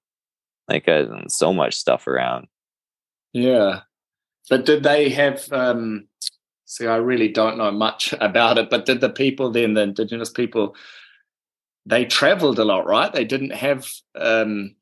like 0.68 0.88
uh, 0.88 1.06
so 1.28 1.52
much 1.52 1.74
stuff 1.76 2.06
around. 2.06 2.46
Yeah. 3.32 3.80
But 4.48 4.64
did 4.64 4.82
they 4.82 5.10
have 5.10 5.46
um 5.52 6.08
see 6.64 6.86
I 6.86 6.96
really 6.96 7.28
don't 7.28 7.58
know 7.58 7.70
much 7.70 8.14
about 8.20 8.56
it, 8.58 8.70
but 8.70 8.86
did 8.86 9.00
the 9.00 9.10
people 9.10 9.50
then, 9.50 9.74
the 9.74 9.82
indigenous 9.82 10.30
people, 10.30 10.74
they 11.84 12.04
traveled 12.06 12.58
a 12.58 12.64
lot, 12.64 12.86
right? 12.86 13.12
They 13.12 13.24
didn't 13.24 13.50
have 13.52 13.86
um 14.14 14.74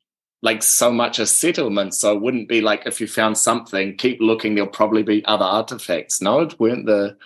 like 0.47 0.61
so 0.63 0.91
much 0.91 1.17
a 1.19 1.25
settlement. 1.25 1.93
So 1.95 2.13
it 2.15 2.21
wouldn't 2.21 2.47
be 2.47 2.61
like 2.61 2.81
if 2.85 3.01
you 3.01 3.07
found 3.07 3.37
something, 3.37 3.97
keep 3.97 4.17
looking, 4.21 4.53
there'll 4.55 4.69
probably 4.81 5.03
be 5.03 5.25
other 5.25 5.45
artifacts. 5.59 6.21
No, 6.21 6.41
it 6.41 6.59
weren't 6.59 6.85
the 6.85 7.17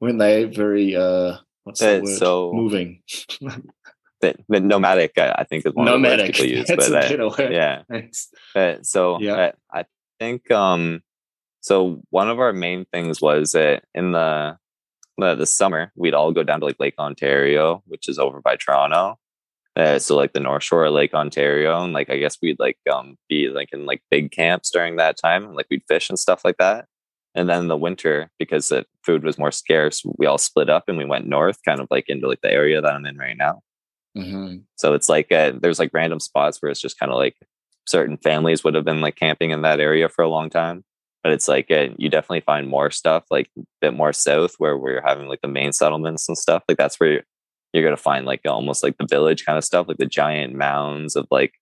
weren't 0.00 0.18
they 0.18 0.44
very 0.44 0.96
uh 0.96 1.36
what's 1.64 1.80
the 1.80 2.00
word? 2.04 2.18
so- 2.18 2.52
moving. 2.52 3.02
But, 4.22 4.36
but 4.48 4.62
nomadic, 4.62 5.12
I, 5.18 5.26
I 5.40 5.44
think 5.44 5.66
is 5.66 5.74
one 5.74 5.84
Nomadic. 5.84 6.30
of 6.30 6.36
the 6.36 6.40
words 6.40 6.40
people 6.40 6.58
use. 6.58 6.66
That's 6.68 6.88
but 6.88 7.04
a 7.04 7.08
better 7.08 7.28
word. 7.28 7.52
yeah, 7.52 7.82
Thanks. 7.90 8.28
Uh, 8.54 8.76
so 8.82 9.20
Yeah. 9.20 9.34
uh, 9.34 9.52
I 9.70 9.84
think 10.18 10.50
um, 10.50 11.02
so. 11.60 12.00
One 12.08 12.30
of 12.30 12.40
our 12.40 12.54
main 12.54 12.86
things 12.86 13.20
was 13.20 13.52
that 13.52 13.84
in 13.94 14.12
the, 14.12 14.56
the 15.18 15.34
the 15.34 15.44
summer 15.46 15.92
we'd 15.96 16.14
all 16.14 16.32
go 16.32 16.42
down 16.42 16.60
to 16.60 16.66
like 16.66 16.80
Lake 16.80 16.98
Ontario, 16.98 17.82
which 17.86 18.08
is 18.08 18.18
over 18.18 18.40
by 18.40 18.56
Toronto. 18.56 19.18
Uh, 19.76 19.98
so 19.98 20.16
like 20.16 20.32
the 20.32 20.40
North 20.40 20.62
Shore 20.64 20.86
of 20.86 20.94
Lake 20.94 21.12
Ontario, 21.14 21.82
and 21.82 21.92
like 21.92 22.08
I 22.10 22.16
guess 22.18 22.38
we'd 22.42 22.58
like 22.58 22.78
um 22.90 23.16
be 23.28 23.48
like 23.48 23.68
in 23.72 23.86
like 23.86 24.02
big 24.10 24.32
camps 24.32 24.70
during 24.70 24.96
that 24.96 25.18
time, 25.18 25.54
like 25.54 25.66
we'd 25.70 25.82
fish 25.88 26.08
and 26.08 26.18
stuff 26.18 26.44
like 26.44 26.56
that. 26.58 26.86
And 27.34 27.48
then 27.50 27.60
in 27.62 27.68
the 27.68 27.76
winter, 27.76 28.30
because 28.38 28.68
the 28.68 28.86
food 29.04 29.22
was 29.24 29.38
more 29.38 29.52
scarce, 29.52 30.02
we 30.18 30.24
all 30.26 30.38
split 30.38 30.70
up 30.70 30.84
and 30.88 30.96
we 30.96 31.04
went 31.04 31.26
north, 31.26 31.58
kind 31.66 31.80
of 31.80 31.88
like 31.90 32.06
into 32.08 32.26
like 32.28 32.40
the 32.42 32.50
area 32.50 32.80
that 32.80 32.94
I'm 32.94 33.04
in 33.06 33.18
right 33.18 33.36
now. 33.36 33.60
Mhm. 34.16 34.62
So 34.76 34.94
it's 34.94 35.08
like 35.08 35.30
uh, 35.32 35.52
there's 35.60 35.78
like 35.78 35.90
random 35.92 36.20
spots 36.20 36.60
where 36.62 36.70
it's 36.70 36.80
just 36.80 36.98
kind 36.98 37.12
of 37.12 37.18
like 37.18 37.36
certain 37.86 38.16
families 38.18 38.64
would 38.64 38.74
have 38.74 38.84
been 38.84 39.00
like 39.02 39.16
camping 39.16 39.50
in 39.50 39.62
that 39.62 39.80
area 39.80 40.08
for 40.08 40.22
a 40.22 40.28
long 40.28 40.48
time. 40.50 40.84
But 41.22 41.32
it's 41.32 41.48
like 41.48 41.70
uh, 41.70 41.88
you 41.98 42.08
definitely 42.08 42.40
find 42.42 42.68
more 42.68 42.90
stuff 42.90 43.24
like 43.30 43.50
a 43.58 43.62
bit 43.80 43.94
more 43.94 44.12
south 44.12 44.54
where 44.58 44.76
we're 44.78 45.02
having 45.04 45.28
like 45.28 45.40
the 45.42 45.48
main 45.48 45.72
settlements 45.72 46.28
and 46.28 46.38
stuff. 46.38 46.62
Like 46.68 46.78
that's 46.78 46.98
where 47.00 47.24
you're, 47.76 47.82
you're 47.82 47.90
gonna 47.90 47.96
find 47.96 48.26
like 48.26 48.40
almost 48.46 48.82
like 48.82 48.96
the 48.98 49.06
village 49.08 49.44
kind 49.44 49.58
of 49.58 49.64
stuff, 49.64 49.88
like 49.88 49.98
the 49.98 50.06
giant 50.06 50.54
mounds 50.54 51.16
of 51.16 51.26
like 51.30 51.54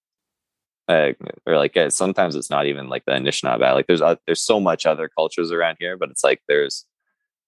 uh, 0.89 1.13
or 1.47 1.57
like 1.57 1.77
uh, 1.77 1.91
sometimes 1.91 2.37
it's 2.37 2.51
not 2.51 2.67
even 2.67 2.89
like 2.89 3.05
the 3.07 3.13
Anishinaabe. 3.13 3.75
Like 3.75 3.87
there's 3.87 4.03
uh, 4.03 4.17
there's 4.27 4.43
so 4.43 4.61
much 4.61 4.87
other 4.87 5.09
cultures 5.09 5.51
around 5.51 5.77
here, 5.81 5.97
but 5.97 6.11
it's 6.11 6.25
like 6.25 6.43
there's 6.49 6.85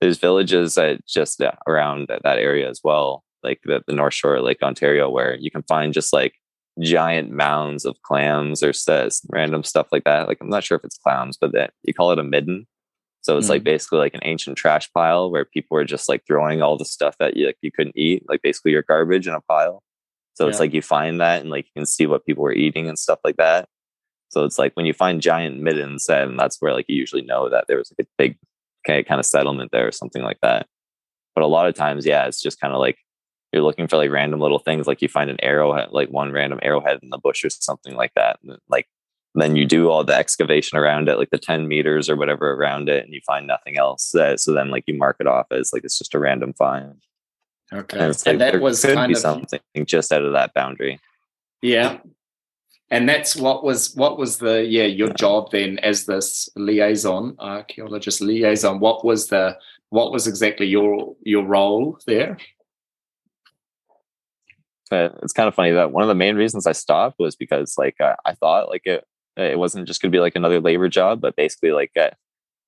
there's 0.00 0.18
villages 0.18 0.74
that 0.74 1.06
just 1.06 1.40
uh, 1.40 1.52
around 1.66 2.08
that, 2.08 2.38
area 2.38 2.68
as 2.68 2.80
well, 2.84 3.24
like 3.42 3.60
the, 3.64 3.82
the 3.86 3.94
North 3.94 4.14
Shore, 4.14 4.40
Lake 4.40 4.62
Ontario, 4.62 5.08
where 5.08 5.36
you 5.36 5.50
can 5.50 5.62
find 5.62 5.92
just 5.92 6.12
like 6.12 6.34
giant 6.82 7.30
mounds 7.30 7.84
of 7.86 8.00
clams 8.02 8.62
or 8.62 8.72
says 8.72 9.22
random 9.30 9.64
stuff 9.64 9.88
like 9.92 10.04
that. 10.04 10.28
Like 10.28 10.38
I'm 10.40 10.50
not 10.50 10.64
sure 10.64 10.76
if 10.76 10.84
it's 10.84 10.98
clams, 10.98 11.36
but 11.38 11.52
that 11.52 11.72
you 11.82 11.94
call 11.94 12.12
it 12.12 12.18
a 12.18 12.24
midden. 12.24 12.66
So 13.26 13.36
it's 13.36 13.48
mm 13.48 13.50
like 13.50 13.64
basically 13.64 13.98
like 13.98 14.14
an 14.14 14.20
ancient 14.22 14.56
trash 14.56 14.88
pile 14.92 15.32
where 15.32 15.44
people 15.44 15.74
were 15.74 15.84
just 15.84 16.08
like 16.08 16.24
throwing 16.24 16.62
all 16.62 16.76
the 16.78 16.84
stuff 16.84 17.16
that 17.18 17.36
you 17.36 17.46
like 17.46 17.58
you 17.60 17.72
couldn't 17.72 17.96
eat, 17.96 18.22
like 18.28 18.40
basically 18.40 18.70
your 18.70 18.84
garbage 18.84 19.26
in 19.26 19.34
a 19.34 19.40
pile. 19.40 19.82
So 20.34 20.44
yeah. 20.44 20.50
it's 20.50 20.60
like 20.60 20.72
you 20.72 20.80
find 20.80 21.20
that 21.20 21.40
and 21.40 21.50
like 21.50 21.64
you 21.66 21.72
can 21.74 21.86
see 21.86 22.06
what 22.06 22.24
people 22.24 22.44
were 22.44 22.52
eating 22.52 22.88
and 22.88 22.96
stuff 22.96 23.18
like 23.24 23.36
that. 23.38 23.68
So 24.28 24.44
it's 24.44 24.60
like 24.60 24.74
when 24.74 24.86
you 24.86 24.92
find 24.92 25.20
giant 25.20 25.58
middens, 25.58 26.08
and 26.08 26.38
that's 26.38 26.58
where 26.60 26.72
like 26.72 26.84
you 26.86 26.94
usually 26.94 27.22
know 27.22 27.48
that 27.48 27.64
there 27.66 27.78
was 27.78 27.92
like 27.98 28.06
a 28.06 28.10
big 28.16 28.38
kind 28.86 29.18
of 29.18 29.26
settlement 29.26 29.72
there 29.72 29.88
or 29.88 29.92
something 29.92 30.22
like 30.22 30.38
that. 30.42 30.68
But 31.34 31.42
a 31.42 31.48
lot 31.48 31.66
of 31.66 31.74
times, 31.74 32.06
yeah, 32.06 32.26
it's 32.26 32.40
just 32.40 32.60
kind 32.60 32.74
of 32.74 32.78
like 32.78 32.98
you're 33.52 33.64
looking 33.64 33.88
for 33.88 33.96
like 33.96 34.12
random 34.12 34.38
little 34.38 34.60
things, 34.60 34.86
like 34.86 35.02
you 35.02 35.08
find 35.08 35.30
an 35.30 35.42
arrowhead, 35.42 35.88
like 35.90 36.10
one 36.10 36.30
random 36.30 36.60
arrowhead 36.62 37.00
in 37.02 37.10
the 37.10 37.18
bush 37.18 37.44
or 37.44 37.50
something 37.50 37.96
like 37.96 38.12
that. 38.14 38.38
And 38.44 38.56
like 38.68 38.86
then 39.42 39.56
you 39.56 39.64
do 39.66 39.90
all 39.90 40.04
the 40.04 40.14
excavation 40.14 40.78
around 40.78 41.08
it, 41.08 41.18
like 41.18 41.30
the 41.30 41.38
10 41.38 41.68
meters 41.68 42.08
or 42.08 42.16
whatever 42.16 42.52
around 42.52 42.88
it, 42.88 43.04
and 43.04 43.12
you 43.12 43.20
find 43.26 43.46
nothing 43.46 43.76
else. 43.76 44.14
Uh, 44.14 44.36
so 44.36 44.52
then 44.52 44.70
like 44.70 44.84
you 44.86 44.96
mark 44.96 45.16
it 45.20 45.26
off 45.26 45.46
as 45.50 45.72
like 45.72 45.84
it's 45.84 45.98
just 45.98 46.14
a 46.14 46.18
random 46.18 46.54
find. 46.54 47.02
Okay. 47.72 47.98
And, 47.98 48.08
like, 48.08 48.26
and 48.26 48.40
that 48.40 48.60
was 48.60 48.84
kind 48.84 49.12
of 49.12 49.18
something 49.18 49.60
just 49.84 50.12
out 50.12 50.22
of 50.22 50.32
that 50.32 50.54
boundary. 50.54 51.00
Yeah. 51.62 51.98
And 52.90 53.08
that's 53.08 53.34
what 53.34 53.64
was 53.64 53.94
what 53.96 54.16
was 54.16 54.38
the 54.38 54.64
yeah 54.64 54.84
your 54.84 55.12
job 55.12 55.50
then 55.50 55.80
as 55.80 56.06
this 56.06 56.48
liaison 56.54 57.34
archaeologist 57.40 58.20
liaison. 58.20 58.78
What 58.78 59.04
was 59.04 59.26
the 59.26 59.58
what 59.90 60.12
was 60.12 60.28
exactly 60.28 60.66
your 60.66 61.16
your 61.22 61.44
role 61.44 61.98
there? 62.06 62.38
it's 64.92 65.32
kind 65.32 65.48
of 65.48 65.54
funny 65.56 65.72
that 65.72 65.90
one 65.90 66.04
of 66.04 66.08
the 66.08 66.14
main 66.14 66.36
reasons 66.36 66.64
I 66.64 66.70
stopped 66.70 67.18
was 67.18 67.34
because 67.34 67.74
like 67.76 67.96
I, 68.00 68.14
I 68.24 68.34
thought 68.34 68.68
like 68.68 68.86
it 68.86 69.04
it 69.36 69.58
wasn't 69.58 69.86
just 69.86 70.00
going 70.00 70.10
to 70.10 70.16
be 70.16 70.20
like 70.20 70.36
another 70.36 70.60
labor 70.60 70.88
job, 70.88 71.20
but 71.20 71.36
basically 71.36 71.72
like 71.72 71.92
uh, 71.98 72.10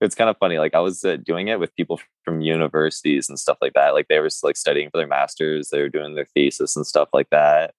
it's 0.01 0.15
kind 0.15 0.31
of 0.31 0.39
funny. 0.39 0.59
Like 0.59 0.75
I 0.75 0.81
was 0.81 1.05
uh, 1.05 1.17
doing 1.17 1.49
it 1.49 1.59
with 1.59 1.75
people 1.75 2.01
from 2.25 2.41
universities 2.41 3.29
and 3.29 3.39
stuff 3.39 3.59
like 3.61 3.73
that. 3.75 3.95
Like 3.95 4.09
they 4.09 4.19
were 4.19 4.29
like 4.43 4.57
studying 4.57 4.91
for 4.91 4.99
their 4.99 5.07
masters, 5.07 5.71
they 5.71 5.81
were 5.81 5.89
doing 5.89 6.15
their 6.15 6.27
thesis 6.27 6.77
and 6.77 6.87
stuff 6.87 7.09
like 7.13 7.31
that. 7.31 7.75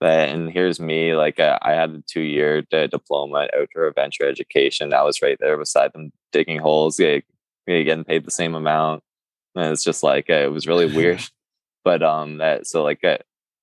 And 0.00 0.50
here's 0.50 0.80
me, 0.80 1.14
like 1.14 1.40
uh, 1.40 1.58
I 1.62 1.72
had 1.72 1.90
a 1.90 2.02
two 2.06 2.20
year 2.20 2.62
diploma 2.62 3.44
at 3.44 3.54
outdoor 3.54 3.86
adventure 3.86 4.28
education. 4.28 4.92
I 4.92 5.02
was 5.02 5.22
right 5.22 5.38
there 5.40 5.56
beside 5.56 5.92
them 5.92 6.12
digging 6.32 6.58
holes, 6.58 6.98
yeah, 6.98 7.20
getting 7.66 8.04
paid 8.04 8.24
the 8.24 8.30
same 8.30 8.54
amount. 8.54 9.02
And 9.54 9.72
it's 9.72 9.84
just 9.84 10.02
like 10.02 10.28
uh, 10.28 10.34
it 10.34 10.52
was 10.52 10.66
really 10.66 10.86
weird. 10.86 11.22
but 11.84 12.02
um, 12.02 12.38
that 12.38 12.66
so 12.66 12.82
like 12.82 13.04
uh, 13.04 13.18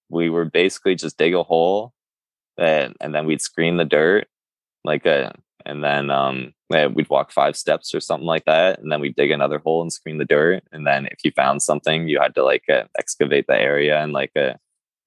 we 0.09 0.29
were 0.29 0.45
basically 0.45 0.95
just 0.95 1.17
dig 1.17 1.35
a 1.35 1.43
hole, 1.43 1.93
and 2.57 2.95
and 3.01 3.13
then 3.13 3.25
we'd 3.25 3.41
screen 3.41 3.77
the 3.77 3.85
dirt, 3.85 4.27
like 4.83 5.05
a 5.05 5.33
and 5.65 5.83
then 5.83 6.09
um, 6.09 6.53
we'd 6.69 7.09
walk 7.09 7.31
five 7.31 7.55
steps 7.55 7.93
or 7.93 7.99
something 7.99 8.25
like 8.25 8.45
that, 8.45 8.79
and 8.79 8.91
then 8.91 9.01
we'd 9.01 9.15
dig 9.15 9.31
another 9.31 9.59
hole 9.59 9.81
and 9.81 9.93
screen 9.93 10.17
the 10.17 10.25
dirt. 10.25 10.63
And 10.71 10.85
then 10.85 11.07
if 11.07 11.19
you 11.23 11.31
found 11.31 11.61
something, 11.61 12.07
you 12.07 12.19
had 12.19 12.35
to 12.35 12.43
like 12.43 12.63
uh, 12.69 12.83
excavate 12.97 13.47
the 13.47 13.55
area 13.55 14.01
and 14.01 14.13
like 14.13 14.31
uh, 14.35 14.53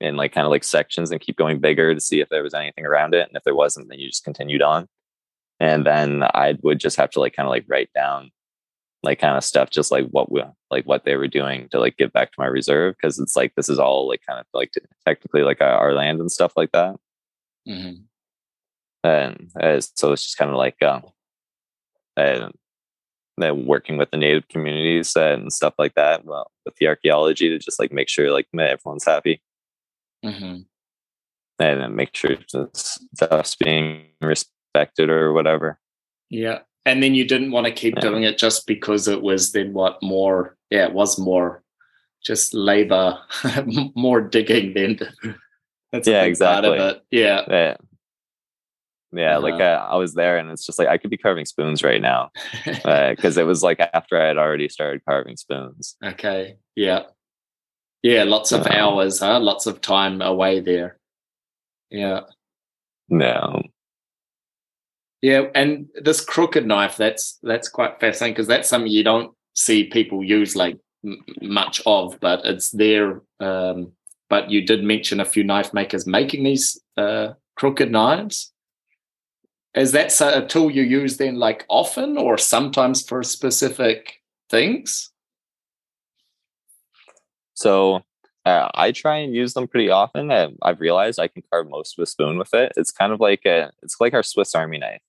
in 0.01 0.17
like 0.17 0.33
kind 0.33 0.47
of 0.47 0.51
like 0.51 0.65
sections 0.65 1.11
and 1.11 1.21
keep 1.21 1.37
going 1.37 1.61
bigger 1.61 1.95
to 1.95 2.01
see 2.01 2.21
if 2.21 2.29
there 2.29 2.43
was 2.43 2.55
anything 2.55 2.87
around 2.87 3.15
it. 3.15 3.27
And 3.29 3.37
if 3.37 3.45
there 3.45 3.55
wasn't, 3.55 3.89
then 3.89 3.99
you 3.99 4.09
just 4.09 4.25
continued 4.25 4.63
on. 4.63 4.89
And 5.61 5.87
then 5.87 6.23
I 6.23 6.57
would 6.63 6.81
just 6.81 6.97
have 6.97 7.11
to 7.11 7.21
like 7.21 7.35
kind 7.35 7.47
of 7.47 7.51
like 7.51 7.65
write 7.69 7.91
down 7.95 8.31
like 9.03 9.21
kind 9.21 9.37
of 9.37 9.45
stuff, 9.45 9.71
just 9.71 9.93
like 9.93 10.07
what 10.09 10.33
we 10.33 10.43
like 10.71 10.87
what 10.87 11.05
they 11.05 11.17
were 11.17 11.29
doing 11.29 11.69
to 11.71 11.79
like 11.79 11.97
give 11.97 12.13
back 12.13 12.31
to 12.33 12.41
my 12.41 12.47
reserve 12.47 12.97
because 12.97 13.19
it's 13.19 13.37
like 13.37 13.55
this 13.55 13.69
is 13.69 13.79
all 13.79 14.09
like 14.09 14.23
kind 14.27 14.41
of 14.41 14.47
like 14.55 14.73
technically 15.07 15.43
like 15.43 15.61
our 15.61 15.93
land 15.95 16.21
and 16.21 16.33
stuff 16.33 16.53
like 16.57 16.73
that. 16.73 16.97
Mm-hmm 17.69 18.03
and 19.05 19.51
uh, 19.61 19.81
so 19.81 20.13
it's 20.13 20.25
just 20.25 20.39
kind 20.39 20.51
of 20.51 20.57
like 20.57 20.83
uh, 20.83 21.01
uh, 22.17 22.51
working 23.55 23.97
with 23.97 24.11
the 24.11 24.17
native 24.17 24.49
communities 24.49 25.15
and 25.17 25.53
stuff 25.53 25.75
like 25.79 25.95
that 25.95 26.25
well 26.25 26.51
with 26.65 26.75
the 26.77 26.89
archaeology 26.89 27.49
to 27.49 27.59
just 27.59 27.79
like 27.79 27.93
make 27.93 28.09
sure 28.09 28.33
like 28.33 28.49
everyone's 28.59 29.05
happy. 29.05 29.41
Mm-hmm. 30.25 30.63
and 31.63 31.97
make 31.97 32.17
sure 32.17 32.37
stuff's 32.75 33.57
being 33.57 34.07
respected 34.23 35.11
or 35.11 35.35
whatever. 35.35 35.79
Yeah 36.31 36.61
and 36.87 37.03
then 37.03 37.15
you 37.15 37.27
didn't 37.27 37.51
want 37.51 37.67
to 37.67 37.73
keep 37.73 37.95
yeah. 37.97 38.01
doing 38.01 38.23
it 38.23 38.39
just 38.39 38.67
because 38.67 39.09
it 39.09 39.23
was 39.23 39.53
then 39.53 39.73
what 39.73 40.03
more 40.03 40.57
yeah 40.71 40.87
it 40.87 40.93
was 40.93 41.19
more 41.19 41.63
just 42.23 42.55
labor 42.55 43.19
more 43.95 44.21
digging 44.23 44.73
then. 44.75 44.99
That's 45.93 46.09
yeah 46.09 46.23
exactly. 46.23 47.01
yeah. 47.11 47.43
Yeah 47.49 47.77
yeah, 49.17 49.39
uh-huh. 49.39 49.41
like 49.41 49.61
uh, 49.61 49.87
I 49.89 49.97
was 49.97 50.15
there, 50.15 50.39
and 50.39 50.51
it's 50.51 50.67
just 50.67 50.79
like 50.79 50.89
I 50.89 50.99
could 50.99 51.11
be 51.11 51.17
carving 51.17 51.45
spoons 51.45 51.83
right 51.83 52.01
now 52.01 52.31
because 52.65 53.39
uh, 53.39 53.41
it 53.43 53.45
was 53.45 53.63
like 53.63 53.81
after 53.93 54.21
I 54.21 54.27
had 54.27 54.39
already 54.39 54.69
started 54.69 55.05
carving 55.05 55.37
spoons. 55.37 55.97
Okay. 56.05 56.57
Yeah. 56.75 57.05
Yeah. 58.03 58.25
Lots 58.25 58.53
of 58.53 58.63
um, 58.67 58.73
hours, 58.73 59.21
huh? 59.21 59.41
Lots 59.41 59.67
of 59.67 59.81
time 59.81 60.21
away 60.21 60.61
there. 60.61 60.99
Yeah. 61.91 62.21
No. 63.09 63.63
Yeah, 65.25 65.45
and 65.55 65.89
this 66.03 66.21
crooked 66.21 66.67
knife 66.67 66.99
that's 66.99 67.39
that's 67.43 67.71
quite 67.71 67.99
fascinating 67.99 68.35
because 68.35 68.47
that's 68.47 68.69
something 68.69 68.93
you 68.93 69.03
don't 69.03 69.33
see 69.55 69.85
people 69.85 70.23
use 70.23 70.55
like 70.55 70.79
m- 71.03 71.25
much 71.41 71.81
of, 71.87 72.21
but 72.21 72.45
it's 72.45 72.71
there. 72.73 73.23
Um, 73.41 73.93
but 74.29 74.51
you 74.51 74.67
did 74.67 74.85
mention 74.85 75.21
a 75.21 75.25
few 75.25 75.43
knife 75.43 75.73
makers 75.73 76.07
making 76.07 76.45
these 76.45 76.79
uh, 76.99 77.29
crooked 77.57 77.91
knives. 77.91 78.53
Is 79.75 79.93
that 79.93 80.19
a 80.21 80.47
tool 80.47 80.71
you 80.71 80.83
use 80.83 81.17
then 81.17 81.37
like 81.37 81.65
often 81.69 82.17
or 82.17 82.39
sometimes 82.39 83.03
for 83.07 83.23
specific 83.23 84.23
things? 84.49 85.11
So 87.55 88.03
uh, 88.45 88.69
I 88.75 88.93
try 88.93 89.17
and 89.17 89.35
use 89.35 89.55
them 89.55 89.67
pretty 89.67 89.91
often. 89.91 90.31
And 90.31 90.59
I've 90.63 90.81
realized 90.81 91.19
I 91.19 91.29
can 91.29 91.43
carve 91.51 91.69
most 91.69 91.99
of 91.99 92.03
a 92.03 92.07
spoon 92.07 92.39
with 92.39 92.55
it. 92.55 92.73
It's 92.77 92.93
kind 92.93 93.13
of 93.13 93.21
like 93.21 93.45
a, 93.47 93.73
it's 93.83 93.97
like 94.01 94.15
our 94.15 94.23
Swiss 94.23 94.55
Army 94.55 94.79
knife. 94.79 95.03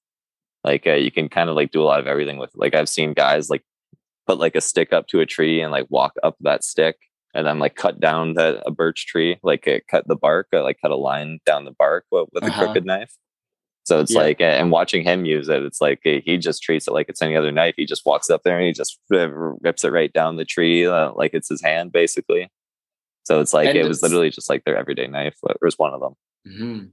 Like 0.64 0.88
uh, 0.88 0.94
you 0.94 1.12
can 1.12 1.30
kind 1.30 1.50
of 1.50 1.56
like 1.56 1.72
do 1.72 1.82
a 1.82 1.86
lot 1.86 2.00
of 2.00 2.08
everything 2.08 2.38
with. 2.38 2.50
It. 2.56 2.60
Like 2.60 2.74
I've 2.74 2.90
seen 2.90 3.14
guys 3.14 3.50
like 3.52 3.64
put 4.26 4.40
like 4.40 4.56
a 4.56 4.62
stick 4.62 4.94
up 4.94 5.08
to 5.10 5.20
a 5.20 5.26
tree 5.28 5.62
and 5.62 5.72
like 5.72 5.86
walk 5.90 6.14
up 6.24 6.38
that 6.40 6.64
stick 6.64 6.98
and 7.36 7.46
then 7.46 7.60
like 7.60 7.76
cut 7.76 8.00
down 8.00 8.34
the, 8.34 8.64
a 8.66 8.72
birch 8.72 9.06
tree, 9.06 9.38
like 9.44 9.68
uh, 9.68 9.80
cut 9.88 10.08
the 10.08 10.16
bark, 10.16 10.48
uh, 10.54 10.64
like 10.64 10.80
cut 10.82 10.90
a 10.90 10.96
line 10.96 11.40
down 11.46 11.66
the 11.66 11.76
bark 11.78 12.06
with, 12.10 12.30
with 12.32 12.44
uh-huh. 12.44 12.62
a 12.62 12.66
crooked 12.66 12.86
knife. 12.86 13.16
So 13.86 14.00
it's 14.00 14.14
yeah. 14.14 14.20
like, 14.20 14.42
and 14.42 14.72
watching 14.72 15.04
him 15.04 15.26
use 15.26 15.48
it, 15.48 15.62
it's 15.62 15.80
like 15.80 16.02
he 16.04 16.38
just 16.38 16.64
treats 16.64 16.88
it 16.88 16.92
like 16.92 17.08
it's 17.08 17.22
any 17.22 17.36
other 17.36 17.52
knife. 17.52 17.76
He 17.78 17.86
just 17.86 18.06
walks 18.06 18.32
up 18.32 18.42
there 18.44 18.58
and 18.58 18.66
he 18.66 18.74
just 18.74 19.00
rips 19.10 19.84
it 19.84 19.92
right 19.92 20.12
down 20.12 20.38
the 20.38 20.46
tree, 20.46 20.88
uh, 20.88 21.12
like 21.14 21.36
it's 21.36 21.50
his 21.50 21.62
hand, 21.62 21.92
basically. 21.92 22.50
So 23.26 23.42
it's 23.42 23.54
like 23.54 23.70
and 23.70 23.78
it 23.78 23.88
was 23.88 24.02
literally 24.02 24.32
just 24.32 24.50
like 24.50 24.64
their 24.66 24.76
everyday 24.76 25.06
knife. 25.06 25.38
It 25.48 25.58
was 25.62 25.78
one 25.78 25.94
of 25.94 26.02
them. 26.02 26.16
Mm-hmm. 26.48 26.86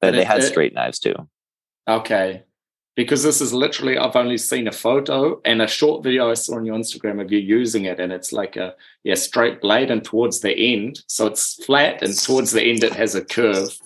they 0.00 0.20
it, 0.20 0.26
had 0.26 0.38
it, 0.38 0.44
straight 0.44 0.74
knives 0.74 0.98
too. 0.98 1.14
Okay, 1.86 2.42
because 2.96 3.22
this 3.22 3.42
is 3.42 3.52
literally 3.52 3.98
I've 3.98 4.16
only 4.16 4.38
seen 4.38 4.66
a 4.66 4.72
photo 4.72 5.42
and 5.44 5.60
a 5.60 5.66
short 5.66 6.02
video 6.02 6.30
I 6.30 6.34
saw 6.34 6.56
on 6.56 6.64
your 6.64 6.76
Instagram 6.76 7.20
of 7.20 7.30
you 7.30 7.38
using 7.38 7.84
it, 7.84 8.00
and 8.00 8.12
it's 8.12 8.32
like 8.32 8.56
a 8.56 8.74
yeah 9.04 9.14
straight 9.14 9.60
blade, 9.60 9.90
and 9.90 10.02
towards 10.02 10.40
the 10.40 10.56
end, 10.56 11.02
so 11.06 11.26
it's 11.26 11.62
flat, 11.64 12.02
and 12.02 12.18
towards 12.18 12.52
the 12.52 12.62
end 12.62 12.82
it 12.82 12.94
has 12.94 13.14
a 13.14 13.22
curve 13.22 13.78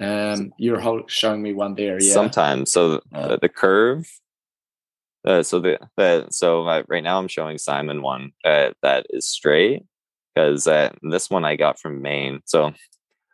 um, 0.00 0.52
you're 0.58 1.04
showing 1.08 1.42
me 1.42 1.52
one 1.52 1.74
there. 1.74 2.00
Yeah. 2.00 2.12
Sometimes. 2.12 2.72
So 2.72 3.00
uh, 3.14 3.36
the 3.36 3.48
curve. 3.48 4.06
Uh, 5.26 5.42
so 5.42 5.58
the, 5.58 5.78
the 5.96 6.26
so 6.30 6.66
uh, 6.68 6.82
right 6.88 7.02
now 7.02 7.18
I'm 7.18 7.28
showing 7.28 7.58
Simon 7.58 8.00
one 8.00 8.30
uh, 8.44 8.70
that 8.82 9.06
is 9.10 9.28
straight 9.28 9.82
because 10.34 10.68
uh, 10.68 10.90
this 11.02 11.28
one 11.30 11.44
I 11.44 11.56
got 11.56 11.80
from 11.80 12.00
Maine. 12.00 12.40
So 12.44 12.72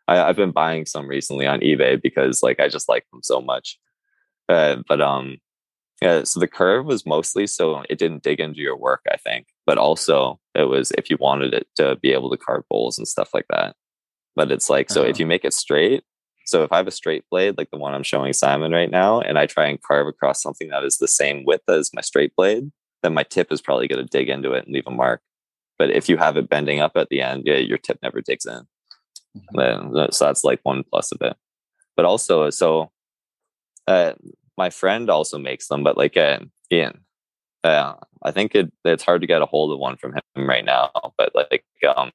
I, 0.08 0.16
have 0.16 0.36
been 0.36 0.52
buying 0.52 0.86
some 0.86 1.06
recently 1.06 1.46
on 1.46 1.60
eBay 1.60 2.00
because 2.00 2.42
like 2.42 2.60
I 2.60 2.68
just 2.68 2.88
like 2.88 3.04
them 3.12 3.22
so 3.22 3.42
much. 3.42 3.78
Uh, 4.48 4.76
but 4.88 5.02
um, 5.02 5.36
yeah. 6.00 6.24
So 6.24 6.40
the 6.40 6.48
curve 6.48 6.86
was 6.86 7.04
mostly 7.04 7.46
so 7.46 7.82
it 7.90 7.98
didn't 7.98 8.22
dig 8.22 8.40
into 8.40 8.60
your 8.60 8.76
work, 8.76 9.02
I 9.10 9.16
think, 9.16 9.48
but 9.66 9.78
also 9.78 10.40
it 10.54 10.64
was 10.64 10.92
if 10.92 11.10
you 11.10 11.18
wanted 11.20 11.52
it 11.52 11.66
to 11.76 11.96
be 11.96 12.12
able 12.12 12.30
to 12.30 12.38
carve 12.38 12.64
bowls 12.70 12.96
and 12.96 13.06
stuff 13.06 13.30
like 13.34 13.46
that. 13.50 13.76
But 14.34 14.50
it's 14.50 14.70
like 14.70 14.90
so 14.90 15.02
uh-huh. 15.02 15.10
if 15.10 15.20
you 15.20 15.26
make 15.26 15.44
it 15.44 15.52
straight, 15.52 16.04
So 16.45 16.64
if 16.64 16.72
I 16.72 16.76
have 16.78 16.86
a 16.86 16.93
straight 16.93 17.24
blade, 17.30 17.57
like 17.57 17.70
the 17.70 17.78
one 17.78 17.95
I'm 17.95 18.03
showing 18.03 18.32
Simon 18.32 18.72
right 18.72 18.90
now, 18.90 19.20
and 19.20 19.38
I 19.38 19.47
try 19.47 19.66
and 19.66 19.80
carve 19.80 20.07
across 20.07 20.43
something 20.43 20.68
that 20.68 20.84
is 20.84 20.99
the 20.99 21.09
same 21.09 21.45
width 21.45 21.68
as 21.68 21.90
my 21.95 22.01
straight 22.01 22.34
blade, 22.36 22.70
then 23.03 23.14
my 23.14 23.22
tip 23.22 23.53
is 23.53 23.61
probably 23.61 23.88
going 23.88 24.05
to 24.05 24.18
dig 24.18 24.28
into 24.28 24.53
it 24.53 24.64
and 24.64 24.74
leave 24.74 24.86
a 24.86 24.90
mark. 24.90 25.22
But 25.78 25.90
if 25.90 26.09
you 26.09 26.16
have 26.16 26.36
it 26.36 26.49
bending 26.49 26.80
up 26.80 26.93
at 26.97 27.09
the 27.09 27.20
end, 27.20 27.43
yeah, 27.47 27.57
your 27.57 27.78
tip 27.78 27.99
never 28.03 28.20
digs 28.20 28.47
in. 28.47 28.66
Mm-hmm. 29.36 30.07
So 30.11 30.24
that's 30.24 30.45
like 30.45 30.61
one 30.62 30.84
plus 30.84 31.12
of 31.12 31.20
it. 31.22 31.36
But 31.97 32.05
also, 32.05 32.51
so 32.51 32.90
uh, 33.86 34.12
my 34.57 34.70
friend 34.70 35.11
also 35.11 35.38
makes 35.38 35.68
them, 35.68 35.82
but 35.82 35.97
like 35.97 36.16
uh, 36.16 36.40
Ian, 36.72 37.01
uh, 37.64 37.95
I 38.22 38.30
think 38.30 38.55
it, 38.55 38.72
it's 38.84 39.03
hard 39.03 39.20
to 39.22 39.26
get 39.26 39.43
a 39.43 39.47
hold 39.47 39.72
of 39.72 39.78
one 39.78 39.97
from 39.97 40.12
him 40.12 40.49
right 40.49 40.64
now. 40.64 40.90
But 41.16 41.32
like, 41.34 41.64
um, 41.97 42.12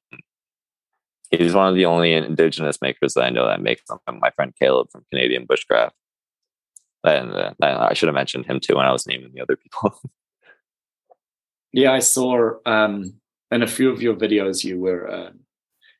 he's 1.30 1.54
one 1.54 1.68
of 1.68 1.74
the 1.74 1.86
only 1.86 2.12
indigenous 2.12 2.80
makers 2.80 3.14
that 3.14 3.24
I 3.24 3.30
know 3.30 3.46
that 3.46 3.60
makes 3.60 3.82
them. 3.88 3.98
My 4.20 4.30
friend 4.30 4.54
Caleb 4.58 4.90
from 4.90 5.04
Canadian 5.10 5.46
Bushcraft. 5.46 5.90
And 7.04 7.32
uh, 7.32 7.52
I 7.60 7.94
should 7.94 8.08
have 8.08 8.14
mentioned 8.14 8.46
him 8.46 8.60
too 8.60 8.76
when 8.76 8.86
I 8.86 8.92
was 8.92 9.06
naming 9.06 9.32
the 9.32 9.40
other 9.40 9.56
people. 9.56 9.98
yeah, 11.72 11.92
I 11.92 12.00
saw 12.00 12.52
um, 12.66 13.14
in 13.50 13.62
a 13.62 13.68
few 13.68 13.90
of 13.90 14.02
your 14.02 14.14
videos 14.14 14.64
you 14.64 14.80
were 14.80 15.08
uh, 15.08 15.30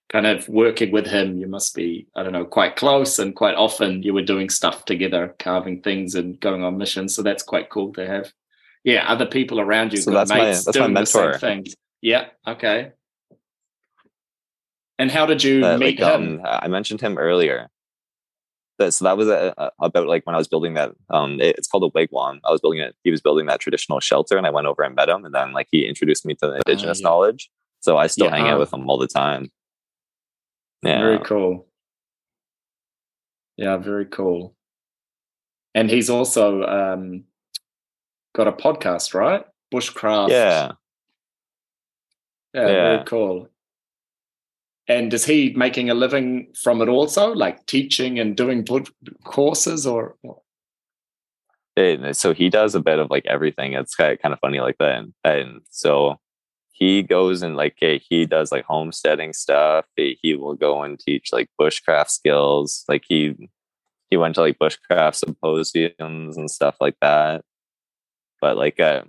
kind 0.09 0.27
of 0.27 0.49
working 0.49 0.91
with 0.91 1.07
him. 1.07 1.39
You 1.39 1.47
must 1.47 1.75
be, 1.75 2.09
I 2.17 2.23
don't 2.23 2.33
know, 2.33 2.45
quite 2.45 2.77
close, 2.77 3.19
and 3.19 3.35
quite 3.35 3.55
often 3.55 4.03
you 4.03 4.13
were 4.13 4.23
doing 4.23 4.51
stuff 4.51 4.85
together, 4.87 5.35
carving 5.39 5.83
things 5.83 6.15
and 6.15 6.39
going 6.41 6.65
on 6.65 6.79
missions. 6.79 7.15
So 7.15 7.23
that's 7.23 7.43
quite 7.43 7.71
cool 7.71 7.93
to 7.93 8.07
have. 8.07 8.33
Yeah, 8.85 9.05
other 9.07 9.27
people 9.27 9.61
around 9.61 9.93
you. 9.93 10.01
So 10.01 10.11
that's 10.11 10.31
my 10.31 10.47
that's 10.47 10.77
my 10.77 10.89
mentor. 10.89 11.39
Things. 11.39 11.75
Yeah. 12.01 12.27
Okay. 12.47 12.93
And 14.99 15.11
how 15.11 15.27
did 15.27 15.45
you 15.45 15.65
uh, 15.65 15.79
meet 15.79 16.01
like, 16.01 16.15
him? 16.15 16.41
Um, 16.41 16.47
I 16.47 16.69
mentioned 16.69 17.01
him 17.01 17.19
earlier. 17.19 17.69
So 18.81 19.05
that 19.05 19.17
was 19.17 19.27
a, 19.27 19.53
a, 19.59 19.71
about 19.81 20.07
like 20.07 20.25
when 20.25 20.37
I 20.37 20.39
was 20.39 20.47
building 20.47 20.75
that. 20.75 20.93
Um, 21.11 21.41
it, 21.41 21.57
it's 21.59 21.67
called 21.67 21.85
a 21.85 21.99
wigwam. 21.99 22.39
I 22.45 22.51
was 22.51 22.61
building 22.61 22.81
it. 22.81 22.95
He 23.03 23.11
was 23.11 23.21
building 23.21 23.47
that 23.47 23.61
traditional 23.61 23.99
shelter, 23.99 24.37
and 24.37 24.47
I 24.47 24.51
went 24.51 24.69
over 24.69 24.83
and 24.83 24.95
met 24.95 25.09
him, 25.09 25.25
and 25.25 25.35
then 25.35 25.53
like 25.53 25.67
he 25.71 25.87
introduced 25.87 26.25
me 26.25 26.35
to 26.35 26.47
the 26.47 26.53
ah, 26.55 26.61
indigenous 26.67 26.99
uh, 26.99 27.03
yeah. 27.03 27.09
knowledge. 27.09 27.51
So 27.81 27.97
I 27.97 28.07
still 28.07 28.27
yeah. 28.27 28.37
hang 28.37 28.49
out 28.49 28.61
with 28.61 28.73
him 28.73 28.89
all 28.89 28.99
the 28.99 29.09
time. 29.09 29.51
Yeah, 30.83 31.01
very 31.01 31.19
cool. 31.21 31.67
Yeah, 33.57 33.77
very 33.79 34.07
cool. 34.07 34.55
And 35.75 35.91
he's 35.91 36.09
also 36.09 36.63
um, 36.63 37.25
got 38.35 38.47
a 38.47 38.53
podcast, 38.53 39.15
right? 39.15 39.45
Bushcraft. 39.73 40.31
Yeah. 40.31 40.73
Yeah, 42.55 42.61
yeah. 42.61 42.67
very 42.67 43.05
cool. 43.05 43.49
And 44.89 45.13
is 45.13 45.27
he 45.27 45.53
making 45.55 45.91
a 45.91 45.95
living 45.95 46.49
from 46.61 46.81
it 46.81 46.89
also, 46.89 47.33
like 47.33 47.67
teaching 47.67 48.19
and 48.19 48.35
doing 48.35 48.67
courses 49.25 49.87
or? 49.87 50.17
And 51.77 52.17
so 52.17 52.33
he 52.33 52.49
does 52.49 52.75
a 52.75 52.81
bit 52.81 52.99
of 52.99 53.11
like 53.11 53.27
everything. 53.27 53.75
It's 53.75 53.95
kind 53.95 54.19
of 54.25 54.41
funny 54.41 54.61
like 54.61 54.79
that. 54.79 54.99
And, 54.99 55.13
and 55.25 55.61
so 55.71 56.19
he 56.73 57.03
goes 57.03 57.43
and 57.43 57.57
like 57.57 57.77
he 57.79 58.25
does 58.25 58.51
like 58.51 58.65
homesteading 58.65 59.33
stuff. 59.33 59.85
He, 59.97 60.19
he 60.23 60.35
will 60.35 60.55
go 60.55 60.83
and 60.83 60.99
teach 60.99 61.33
like 61.33 61.51
bushcraft 61.61 62.09
skills. 62.09 62.85
Like 62.89 63.05
he 63.07 63.51
he 64.11 64.17
went 64.17 64.37
to 64.37 64.41
like 64.41 64.59
bushcraft 64.59 65.17
symposiums 65.17 66.37
and 66.37 66.51
stuff 66.51 66.77
like 66.81 66.97
that. 67.03 67.45
But 68.41 68.57
like 68.57 68.81
uh 68.81 69.03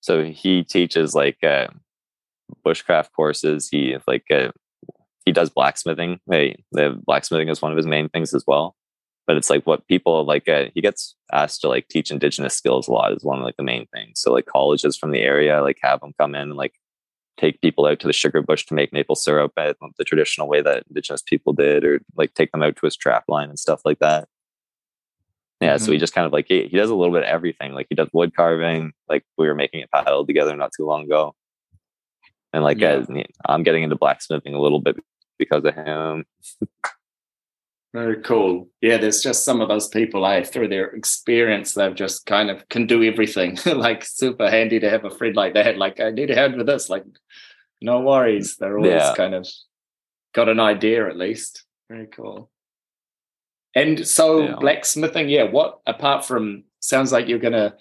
so 0.00 0.24
he 0.24 0.64
teaches 0.64 1.14
like 1.14 1.42
uh 1.44 1.68
bushcraft 2.64 3.12
courses. 3.14 3.68
He 3.68 3.96
like 4.06 4.24
uh, 4.30 4.50
he 5.24 5.32
does 5.32 5.50
blacksmithing. 5.50 6.20
Hey, 6.30 6.62
the 6.72 7.00
blacksmithing 7.04 7.48
is 7.48 7.60
one 7.60 7.72
of 7.72 7.76
his 7.76 7.86
main 7.86 8.08
things 8.08 8.32
as 8.32 8.44
well. 8.46 8.76
But 9.26 9.36
it's 9.36 9.50
like 9.50 9.66
what 9.66 9.86
people 9.88 10.24
like. 10.24 10.48
Uh, 10.48 10.66
he 10.74 10.80
gets 10.80 11.16
asked 11.32 11.60
to 11.62 11.68
like 11.68 11.88
teach 11.88 12.10
indigenous 12.10 12.54
skills 12.54 12.88
a 12.88 12.92
lot 12.92 13.12
is 13.12 13.24
one 13.24 13.38
of 13.38 13.44
like 13.44 13.56
the 13.56 13.64
main 13.64 13.86
things. 13.92 14.20
So 14.20 14.32
like 14.32 14.46
colleges 14.46 14.96
from 14.96 15.10
the 15.10 15.20
area 15.20 15.62
like 15.62 15.78
have 15.82 16.02
him 16.02 16.14
come 16.18 16.34
in 16.34 16.42
and 16.42 16.54
like 16.54 16.74
take 17.36 17.60
people 17.60 17.86
out 17.86 18.00
to 18.00 18.06
the 18.06 18.12
sugar 18.12 18.40
bush 18.40 18.64
to 18.66 18.74
make 18.74 18.92
maple 18.92 19.16
syrup 19.16 19.52
at 19.58 19.76
the 19.98 20.04
traditional 20.04 20.48
way 20.48 20.62
that 20.62 20.84
indigenous 20.88 21.22
people 21.22 21.52
did, 21.52 21.84
or 21.84 22.00
like 22.16 22.32
take 22.34 22.52
them 22.52 22.62
out 22.62 22.76
to 22.76 22.86
his 22.86 22.96
trap 22.96 23.24
line 23.28 23.48
and 23.48 23.58
stuff 23.58 23.80
like 23.84 23.98
that. 23.98 24.28
Yeah, 25.60 25.74
mm-hmm. 25.74 25.84
so 25.84 25.92
he 25.92 25.98
just 25.98 26.14
kind 26.14 26.26
of 26.26 26.32
like 26.32 26.46
he, 26.48 26.68
he 26.68 26.76
does 26.76 26.90
a 26.90 26.94
little 26.94 27.12
bit 27.12 27.24
of 27.24 27.28
everything. 27.28 27.72
Like 27.72 27.86
he 27.88 27.96
does 27.96 28.08
wood 28.12 28.34
carving. 28.36 28.92
Like 29.08 29.24
we 29.36 29.48
were 29.48 29.54
making 29.54 29.82
a 29.82 29.88
paddle 29.88 30.24
together 30.24 30.54
not 30.54 30.70
too 30.76 30.86
long 30.86 31.04
ago 31.04 31.34
and 32.56 32.64
like 32.64 32.80
yeah. 32.80 32.94
Uh, 32.94 33.00
as, 33.00 33.24
I'm 33.46 33.62
getting 33.62 33.82
into 33.82 33.96
blacksmithing 33.96 34.54
a 34.54 34.60
little 34.60 34.80
bit 34.80 34.96
because 35.38 35.64
of 35.64 35.74
him. 35.74 36.24
Very 37.92 38.22
cool. 38.22 38.68
Yeah, 38.80 38.96
there's 38.96 39.22
just 39.22 39.44
some 39.44 39.60
of 39.60 39.68
those 39.68 39.88
people 39.88 40.24
I 40.24 40.42
through 40.42 40.68
their 40.68 40.88
experience 40.88 41.74
they've 41.74 41.94
just 41.94 42.26
kind 42.26 42.50
of 42.50 42.68
can 42.68 42.86
do 42.86 43.02
everything. 43.02 43.58
like 43.66 44.04
super 44.04 44.50
handy 44.50 44.80
to 44.80 44.90
have 44.90 45.04
a 45.04 45.10
friend 45.10 45.36
like 45.36 45.54
that. 45.54 45.78
Like 45.78 46.00
I 46.00 46.10
need 46.10 46.30
a 46.30 46.34
hand 46.34 46.56
with 46.56 46.66
this. 46.66 46.88
Like 46.88 47.04
no 47.80 48.00
worries. 48.00 48.56
They're 48.56 48.76
always 48.76 48.92
yeah. 48.92 49.14
kind 49.14 49.34
of 49.34 49.46
got 50.34 50.48
an 50.48 50.60
idea 50.60 51.08
at 51.08 51.16
least. 51.16 51.64
Very 51.88 52.06
cool. 52.06 52.50
And 53.74 54.06
so 54.06 54.40
yeah. 54.40 54.54
blacksmithing, 54.58 55.28
yeah, 55.28 55.44
what 55.44 55.80
apart 55.86 56.24
from 56.24 56.64
sounds 56.80 57.12
like 57.12 57.28
you're 57.28 57.38
gonna 57.38 57.76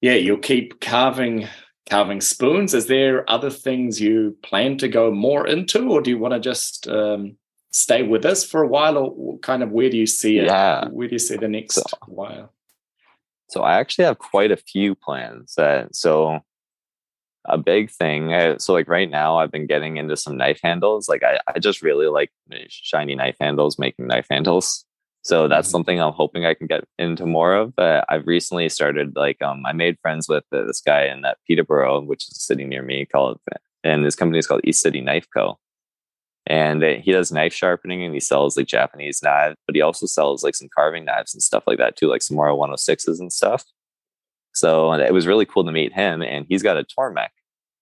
yeah, 0.00 0.14
you'll 0.14 0.38
keep 0.38 0.80
carving 0.80 1.48
carving 1.88 2.20
spoons. 2.20 2.74
Is 2.74 2.86
there 2.86 3.28
other 3.30 3.50
things 3.50 4.00
you 4.00 4.36
plan 4.42 4.78
to 4.78 4.88
go 4.88 5.10
more 5.10 5.46
into, 5.46 5.90
or 5.90 6.00
do 6.00 6.10
you 6.10 6.18
want 6.18 6.34
to 6.34 6.40
just 6.40 6.88
um, 6.88 7.36
stay 7.70 8.02
with 8.02 8.22
this 8.22 8.44
for 8.44 8.62
a 8.62 8.68
while, 8.68 8.96
or 8.96 9.38
kind 9.38 9.62
of 9.62 9.70
where 9.70 9.90
do 9.90 9.96
you 9.96 10.06
see 10.06 10.38
it? 10.38 10.46
Yeah. 10.46 10.88
Where 10.88 11.08
do 11.08 11.14
you 11.14 11.18
see 11.18 11.36
the 11.36 11.48
next 11.48 11.74
so, 11.74 11.82
while? 12.06 12.52
So 13.50 13.62
I 13.62 13.78
actually 13.78 14.06
have 14.06 14.18
quite 14.18 14.50
a 14.50 14.56
few 14.56 14.94
plans. 14.94 15.54
That 15.56 15.94
so 15.94 16.40
a 17.46 17.58
big 17.58 17.90
thing. 17.90 18.32
Uh, 18.32 18.58
so 18.58 18.72
like 18.72 18.88
right 18.88 19.10
now, 19.10 19.36
I've 19.36 19.52
been 19.52 19.66
getting 19.66 19.96
into 19.98 20.16
some 20.16 20.36
knife 20.36 20.60
handles. 20.62 21.08
Like 21.08 21.22
I, 21.22 21.38
I 21.46 21.58
just 21.58 21.82
really 21.82 22.06
like 22.06 22.30
shiny 22.68 23.14
knife 23.14 23.36
handles, 23.40 23.78
making 23.78 24.06
knife 24.06 24.26
handles. 24.30 24.84
So 25.24 25.48
that's 25.48 25.68
mm-hmm. 25.68 25.72
something 25.72 26.00
I'm 26.00 26.12
hoping 26.12 26.44
I 26.44 26.54
can 26.54 26.66
get 26.66 26.84
into 26.98 27.26
more 27.26 27.54
of. 27.54 27.74
But 27.74 28.04
I've 28.08 28.26
recently 28.26 28.68
started 28.68 29.16
like 29.16 29.40
um, 29.42 29.64
I 29.66 29.72
made 29.72 29.98
friends 30.00 30.28
with 30.28 30.44
uh, 30.52 30.64
this 30.64 30.80
guy 30.80 31.06
in 31.06 31.22
that 31.22 31.38
Peterborough, 31.46 32.02
which 32.02 32.28
is 32.28 32.36
a 32.36 32.40
city 32.40 32.64
near 32.64 32.82
me, 32.82 33.06
called 33.06 33.40
and 33.82 34.04
his 34.04 34.16
company 34.16 34.38
is 34.38 34.46
called 34.46 34.62
East 34.64 34.80
City 34.80 35.00
Knife 35.00 35.26
Co. 35.34 35.58
And 36.46 36.82
he 36.82 37.10
does 37.10 37.32
knife 37.32 37.54
sharpening 37.54 38.02
and 38.02 38.12
he 38.12 38.20
sells 38.20 38.56
like 38.56 38.66
Japanese 38.66 39.22
knives, 39.22 39.56
but 39.66 39.74
he 39.74 39.80
also 39.80 40.04
sells 40.04 40.42
like 40.42 40.54
some 40.54 40.68
carving 40.74 41.06
knives 41.06 41.32
and 41.32 41.42
stuff 41.42 41.64
like 41.66 41.78
that 41.78 41.96
too, 41.96 42.08
like 42.08 42.20
some 42.20 42.36
Mora 42.36 42.54
106s 42.54 43.18
and 43.18 43.32
stuff. 43.32 43.64
So 44.52 44.92
it 44.92 45.12
was 45.12 45.26
really 45.26 45.46
cool 45.46 45.64
to 45.64 45.72
meet 45.72 45.92
him, 45.92 46.22
and 46.22 46.46
he's 46.48 46.62
got 46.62 46.78
a 46.78 46.84
Tormek. 46.84 47.30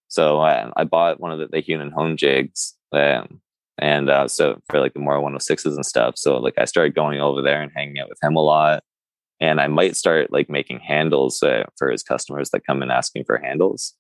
So 0.08 0.40
uh, 0.40 0.70
I 0.76 0.84
bought 0.84 1.20
one 1.20 1.32
of 1.32 1.38
the, 1.38 1.48
the 1.48 1.62
Hunan 1.62 1.92
home 1.92 2.16
jigs. 2.16 2.74
Um, 2.92 3.40
and 3.82 4.08
uh, 4.08 4.28
so 4.28 4.60
for 4.70 4.78
like 4.78 4.94
the 4.94 5.00
Mora 5.00 5.20
106s 5.20 5.66
and 5.66 5.84
stuff. 5.84 6.14
So 6.16 6.38
like 6.38 6.54
I 6.56 6.66
started 6.66 6.94
going 6.94 7.20
over 7.20 7.42
there 7.42 7.60
and 7.60 7.72
hanging 7.74 7.98
out 7.98 8.08
with 8.08 8.22
him 8.22 8.36
a 8.36 8.40
lot. 8.40 8.84
And 9.40 9.60
I 9.60 9.66
might 9.66 9.96
start 9.96 10.32
like 10.32 10.48
making 10.48 10.78
handles 10.78 11.42
uh, 11.42 11.64
for 11.76 11.90
his 11.90 12.04
customers 12.04 12.50
that 12.50 12.64
come 12.64 12.80
in 12.84 12.92
asking 12.92 13.24
for 13.24 13.38
handles. 13.38 13.94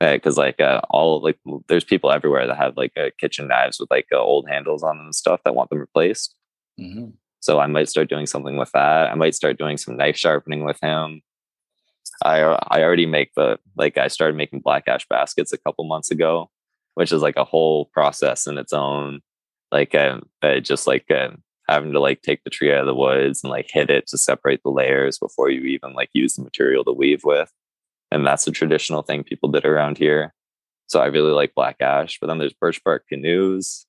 Because 0.00 0.38
uh, 0.38 0.42
like 0.42 0.60
uh, 0.60 0.80
all 0.90 1.22
like 1.22 1.38
there's 1.68 1.84
people 1.84 2.10
everywhere 2.10 2.48
that 2.48 2.56
have 2.56 2.76
like 2.76 2.90
uh, 2.96 3.10
kitchen 3.20 3.46
knives 3.46 3.78
with 3.78 3.88
like 3.92 4.06
uh, 4.12 4.18
old 4.18 4.48
handles 4.48 4.82
on 4.82 4.96
them 4.96 5.06
and 5.06 5.14
stuff 5.14 5.40
that 5.44 5.54
want 5.54 5.70
them 5.70 5.78
replaced. 5.78 6.34
Mm-hmm. 6.80 7.10
So 7.38 7.60
I 7.60 7.68
might 7.68 7.88
start 7.88 8.08
doing 8.08 8.26
something 8.26 8.56
with 8.56 8.72
that. 8.72 9.08
I 9.08 9.14
might 9.14 9.36
start 9.36 9.56
doing 9.56 9.76
some 9.76 9.96
knife 9.96 10.16
sharpening 10.16 10.64
with 10.64 10.80
him. 10.82 11.22
I 12.24 12.40
I 12.68 12.82
already 12.82 13.06
make 13.06 13.34
the 13.34 13.58
like 13.76 13.98
I 13.98 14.08
started 14.08 14.36
making 14.36 14.60
black 14.60 14.88
ash 14.88 15.06
baskets 15.08 15.52
a 15.52 15.58
couple 15.58 15.84
months 15.84 16.10
ago 16.10 16.50
which 16.98 17.12
is 17.12 17.22
like 17.22 17.36
a 17.36 17.44
whole 17.44 17.84
process 17.84 18.48
in 18.48 18.58
its 18.58 18.72
own. 18.72 19.20
Like, 19.70 19.94
um, 19.94 20.28
uh, 20.42 20.60
just 20.60 20.86
like 20.86 21.10
uh, 21.10 21.30
having 21.68 21.92
to 21.92 22.00
like 22.00 22.22
take 22.22 22.42
the 22.44 22.50
tree 22.50 22.72
out 22.72 22.80
of 22.80 22.86
the 22.86 22.94
woods 22.94 23.42
and 23.42 23.50
like 23.50 23.68
hit 23.70 23.90
it 23.90 24.06
to 24.08 24.18
separate 24.18 24.62
the 24.62 24.70
layers 24.70 25.18
before 25.18 25.50
you 25.50 25.62
even 25.62 25.92
like 25.92 26.10
use 26.12 26.34
the 26.34 26.42
material 26.42 26.84
to 26.84 26.92
weave 26.92 27.22
with. 27.24 27.52
And 28.10 28.26
that's 28.26 28.46
a 28.46 28.52
traditional 28.52 29.02
thing 29.02 29.22
people 29.22 29.50
did 29.50 29.66
around 29.66 29.98
here. 29.98 30.34
So 30.86 31.00
I 31.00 31.06
really 31.06 31.32
like 31.32 31.54
black 31.54 31.76
ash. 31.80 32.18
But 32.18 32.28
then 32.28 32.38
there's 32.38 32.54
birch 32.54 32.82
bark 32.82 33.06
canoes. 33.08 33.86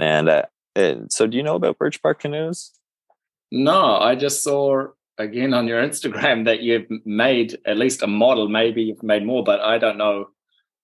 And, 0.00 0.28
uh, 0.28 0.46
and 0.74 1.12
so, 1.12 1.26
do 1.26 1.36
you 1.36 1.42
know 1.42 1.56
about 1.56 1.78
birch 1.78 2.02
bark 2.02 2.20
canoes? 2.20 2.72
No, 3.50 3.98
I 3.98 4.14
just 4.14 4.42
saw 4.42 4.86
again 5.18 5.52
on 5.52 5.68
your 5.68 5.82
Instagram 5.82 6.46
that 6.46 6.62
you've 6.62 6.86
made 7.04 7.58
at 7.66 7.76
least 7.76 8.02
a 8.02 8.06
model. 8.06 8.48
Maybe 8.48 8.82
you've 8.82 9.02
made 9.02 9.24
more, 9.24 9.44
but 9.44 9.60
I 9.60 9.78
don't 9.78 9.98
know 9.98 10.30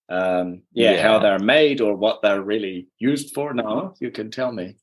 um, 0.09 0.63
yeah, 0.73 0.91
yeah, 0.91 1.01
how 1.01 1.19
they're 1.19 1.39
made 1.39 1.81
or 1.81 1.95
what 1.95 2.21
they're 2.21 2.41
really 2.41 2.87
used 2.99 3.33
for. 3.33 3.53
now 3.53 3.93
you 3.99 4.11
can 4.11 4.31
tell 4.31 4.51
me. 4.51 4.75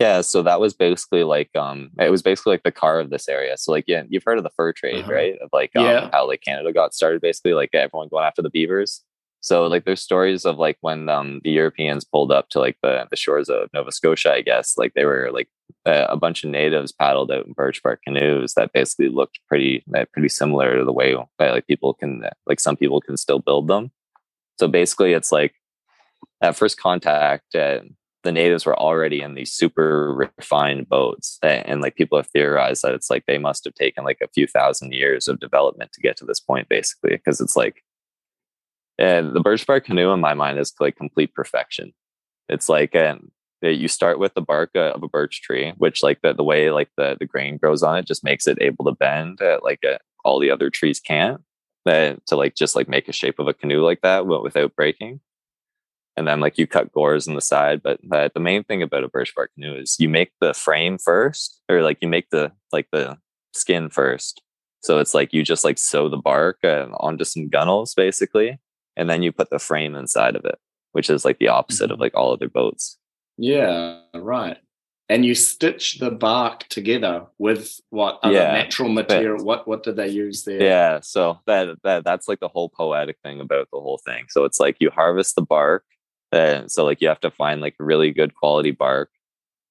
Yeah, 0.00 0.22
so 0.22 0.42
that 0.42 0.60
was 0.60 0.74
basically 0.74 1.22
like 1.22 1.50
um 1.54 1.90
it 1.98 2.10
was 2.10 2.22
basically 2.22 2.54
like 2.54 2.64
the 2.64 2.72
car 2.72 3.00
of 3.00 3.10
this 3.10 3.28
area. 3.28 3.56
So 3.56 3.72
like 3.72 3.84
yeah, 3.86 4.02
you've 4.08 4.24
heard 4.24 4.38
of 4.38 4.44
the 4.44 4.50
fur 4.56 4.72
trade, 4.72 5.04
uh-huh. 5.04 5.12
right? 5.12 5.34
Of 5.40 5.50
like 5.52 5.70
um, 5.76 5.84
yeah. 5.84 6.10
how 6.12 6.26
like 6.26 6.42
Canada 6.42 6.72
got 6.72 6.94
started 6.94 7.20
basically 7.20 7.54
like 7.54 7.70
everyone 7.74 8.08
going 8.08 8.24
after 8.24 8.42
the 8.42 8.50
beavers. 8.50 9.02
So 9.44 9.66
like 9.66 9.84
there's 9.84 10.00
stories 10.00 10.46
of 10.46 10.56
like 10.56 10.78
when 10.80 11.10
um, 11.10 11.42
the 11.44 11.50
Europeans 11.50 12.02
pulled 12.02 12.32
up 12.32 12.48
to 12.48 12.60
like 12.60 12.78
the 12.82 13.06
the 13.10 13.16
shores 13.16 13.50
of 13.50 13.68
Nova 13.74 13.92
Scotia, 13.92 14.32
I 14.32 14.40
guess 14.40 14.78
like 14.78 14.94
they 14.94 15.04
were 15.04 15.28
like 15.34 15.50
uh, 15.84 16.06
a 16.08 16.16
bunch 16.16 16.44
of 16.44 16.50
natives 16.50 16.92
paddled 16.92 17.30
out 17.30 17.44
in 17.44 17.52
birch 17.52 17.82
bark 17.82 18.00
canoes 18.02 18.54
that 18.54 18.72
basically 18.72 19.10
looked 19.10 19.40
pretty 19.46 19.84
uh, 19.94 20.06
pretty 20.14 20.30
similar 20.30 20.78
to 20.78 20.84
the 20.86 20.94
way 20.94 21.14
that 21.38 21.52
like 21.52 21.66
people 21.66 21.92
can 21.92 22.22
like 22.46 22.58
some 22.58 22.74
people 22.74 23.02
can 23.02 23.18
still 23.18 23.38
build 23.38 23.68
them. 23.68 23.90
So 24.58 24.66
basically, 24.66 25.12
it's 25.12 25.30
like 25.30 25.54
at 26.40 26.56
first 26.56 26.80
contact, 26.80 27.54
uh, 27.54 27.80
the 28.22 28.32
natives 28.32 28.64
were 28.64 28.78
already 28.78 29.20
in 29.20 29.34
these 29.34 29.52
super 29.52 30.30
refined 30.38 30.88
boats, 30.88 31.38
and, 31.42 31.66
and 31.66 31.80
like 31.82 31.96
people 31.96 32.16
have 32.16 32.28
theorized 32.28 32.80
that 32.82 32.94
it's 32.94 33.10
like 33.10 33.24
they 33.26 33.36
must 33.36 33.66
have 33.66 33.74
taken 33.74 34.04
like 34.04 34.22
a 34.22 34.28
few 34.28 34.46
thousand 34.46 34.94
years 34.94 35.28
of 35.28 35.38
development 35.38 35.92
to 35.92 36.00
get 36.00 36.16
to 36.16 36.24
this 36.24 36.40
point, 36.40 36.70
basically, 36.70 37.10
because 37.10 37.42
it's 37.42 37.56
like 37.56 37.83
and 38.98 39.34
the 39.34 39.40
birch 39.40 39.66
bark 39.66 39.84
canoe 39.84 40.12
in 40.12 40.20
my 40.20 40.34
mind 40.34 40.58
is 40.58 40.72
like 40.80 40.96
complete 40.96 41.34
perfection. 41.34 41.92
It's 42.48 42.68
like 42.68 42.94
and 42.94 43.30
you 43.62 43.88
start 43.88 44.18
with 44.18 44.34
the 44.34 44.42
bark 44.42 44.70
uh, 44.74 44.92
of 44.92 45.02
a 45.02 45.08
birch 45.08 45.40
tree, 45.42 45.72
which 45.78 46.02
like 46.02 46.20
the, 46.22 46.34
the 46.34 46.44
way 46.44 46.70
like 46.70 46.90
the, 46.96 47.16
the 47.18 47.26
grain 47.26 47.56
grows 47.56 47.82
on 47.82 47.96
it 47.96 48.06
just 48.06 48.24
makes 48.24 48.46
it 48.46 48.58
able 48.60 48.84
to 48.84 48.92
bend 48.92 49.40
uh, 49.40 49.58
like 49.62 49.82
uh, 49.84 49.98
all 50.24 50.38
the 50.38 50.50
other 50.50 50.70
trees 50.70 51.00
can't. 51.00 51.40
Uh, 51.86 52.14
to 52.26 52.34
like 52.34 52.54
just 52.54 52.74
like 52.74 52.88
make 52.88 53.08
a 53.08 53.12
shape 53.12 53.38
of 53.38 53.46
a 53.46 53.52
canoe 53.52 53.84
like 53.84 54.00
that 54.00 54.26
without 54.26 54.74
breaking. 54.74 55.20
And 56.16 56.26
then 56.26 56.40
like 56.40 56.56
you 56.56 56.66
cut 56.66 56.92
gores 56.92 57.26
in 57.26 57.34
the 57.34 57.42
side, 57.42 57.82
but 57.82 58.00
the 58.02 58.40
main 58.40 58.64
thing 58.64 58.82
about 58.82 59.04
a 59.04 59.08
birch 59.08 59.34
bark 59.34 59.50
canoe 59.54 59.74
is 59.74 59.96
you 59.98 60.08
make 60.08 60.32
the 60.40 60.54
frame 60.54 60.96
first, 60.96 61.60
or 61.68 61.82
like 61.82 61.98
you 62.00 62.08
make 62.08 62.30
the 62.30 62.52
like 62.72 62.86
the 62.90 63.18
skin 63.52 63.90
first. 63.90 64.40
So 64.80 64.98
it's 64.98 65.12
like 65.14 65.34
you 65.34 65.42
just 65.42 65.64
like 65.64 65.78
sew 65.78 66.08
the 66.08 66.16
bark 66.16 66.58
uh, 66.64 66.86
onto 67.00 67.24
some 67.24 67.48
gunnels 67.48 67.92
basically, 67.94 68.58
and 68.96 69.08
then 69.08 69.22
you 69.22 69.32
put 69.32 69.50
the 69.50 69.58
frame 69.58 69.94
inside 69.94 70.36
of 70.36 70.44
it, 70.44 70.58
which 70.92 71.10
is 71.10 71.24
like 71.24 71.38
the 71.38 71.48
opposite 71.48 71.90
of 71.90 71.96
mm-hmm. 71.96 72.02
like 72.02 72.14
all 72.14 72.32
other 72.32 72.48
boats. 72.48 72.98
Yeah, 73.36 74.00
right. 74.14 74.58
And 75.08 75.26
you 75.26 75.34
stitch 75.34 75.98
the 75.98 76.10
bark 76.10 76.66
together 76.68 77.26
with 77.36 77.78
what 77.90 78.18
other 78.22 78.34
yeah, 78.34 78.52
natural 78.52 78.88
material? 78.88 79.36
But, 79.36 79.44
what 79.44 79.68
what 79.68 79.82
did 79.82 79.96
they 79.96 80.08
use 80.08 80.44
there? 80.44 80.62
Yeah, 80.62 81.00
so 81.00 81.40
that 81.46 81.76
that 81.82 82.04
that's 82.04 82.26
like 82.26 82.40
the 82.40 82.48
whole 82.48 82.70
poetic 82.70 83.18
thing 83.22 83.40
about 83.40 83.68
the 83.70 83.80
whole 83.80 83.98
thing. 83.98 84.26
So 84.30 84.44
it's 84.44 84.58
like 84.58 84.76
you 84.80 84.90
harvest 84.90 85.34
the 85.34 85.42
bark, 85.42 85.84
and 86.32 86.72
so 86.72 86.84
like 86.84 87.02
you 87.02 87.08
have 87.08 87.20
to 87.20 87.30
find 87.30 87.60
like 87.60 87.74
really 87.78 88.12
good 88.12 88.34
quality 88.34 88.70
bark, 88.70 89.10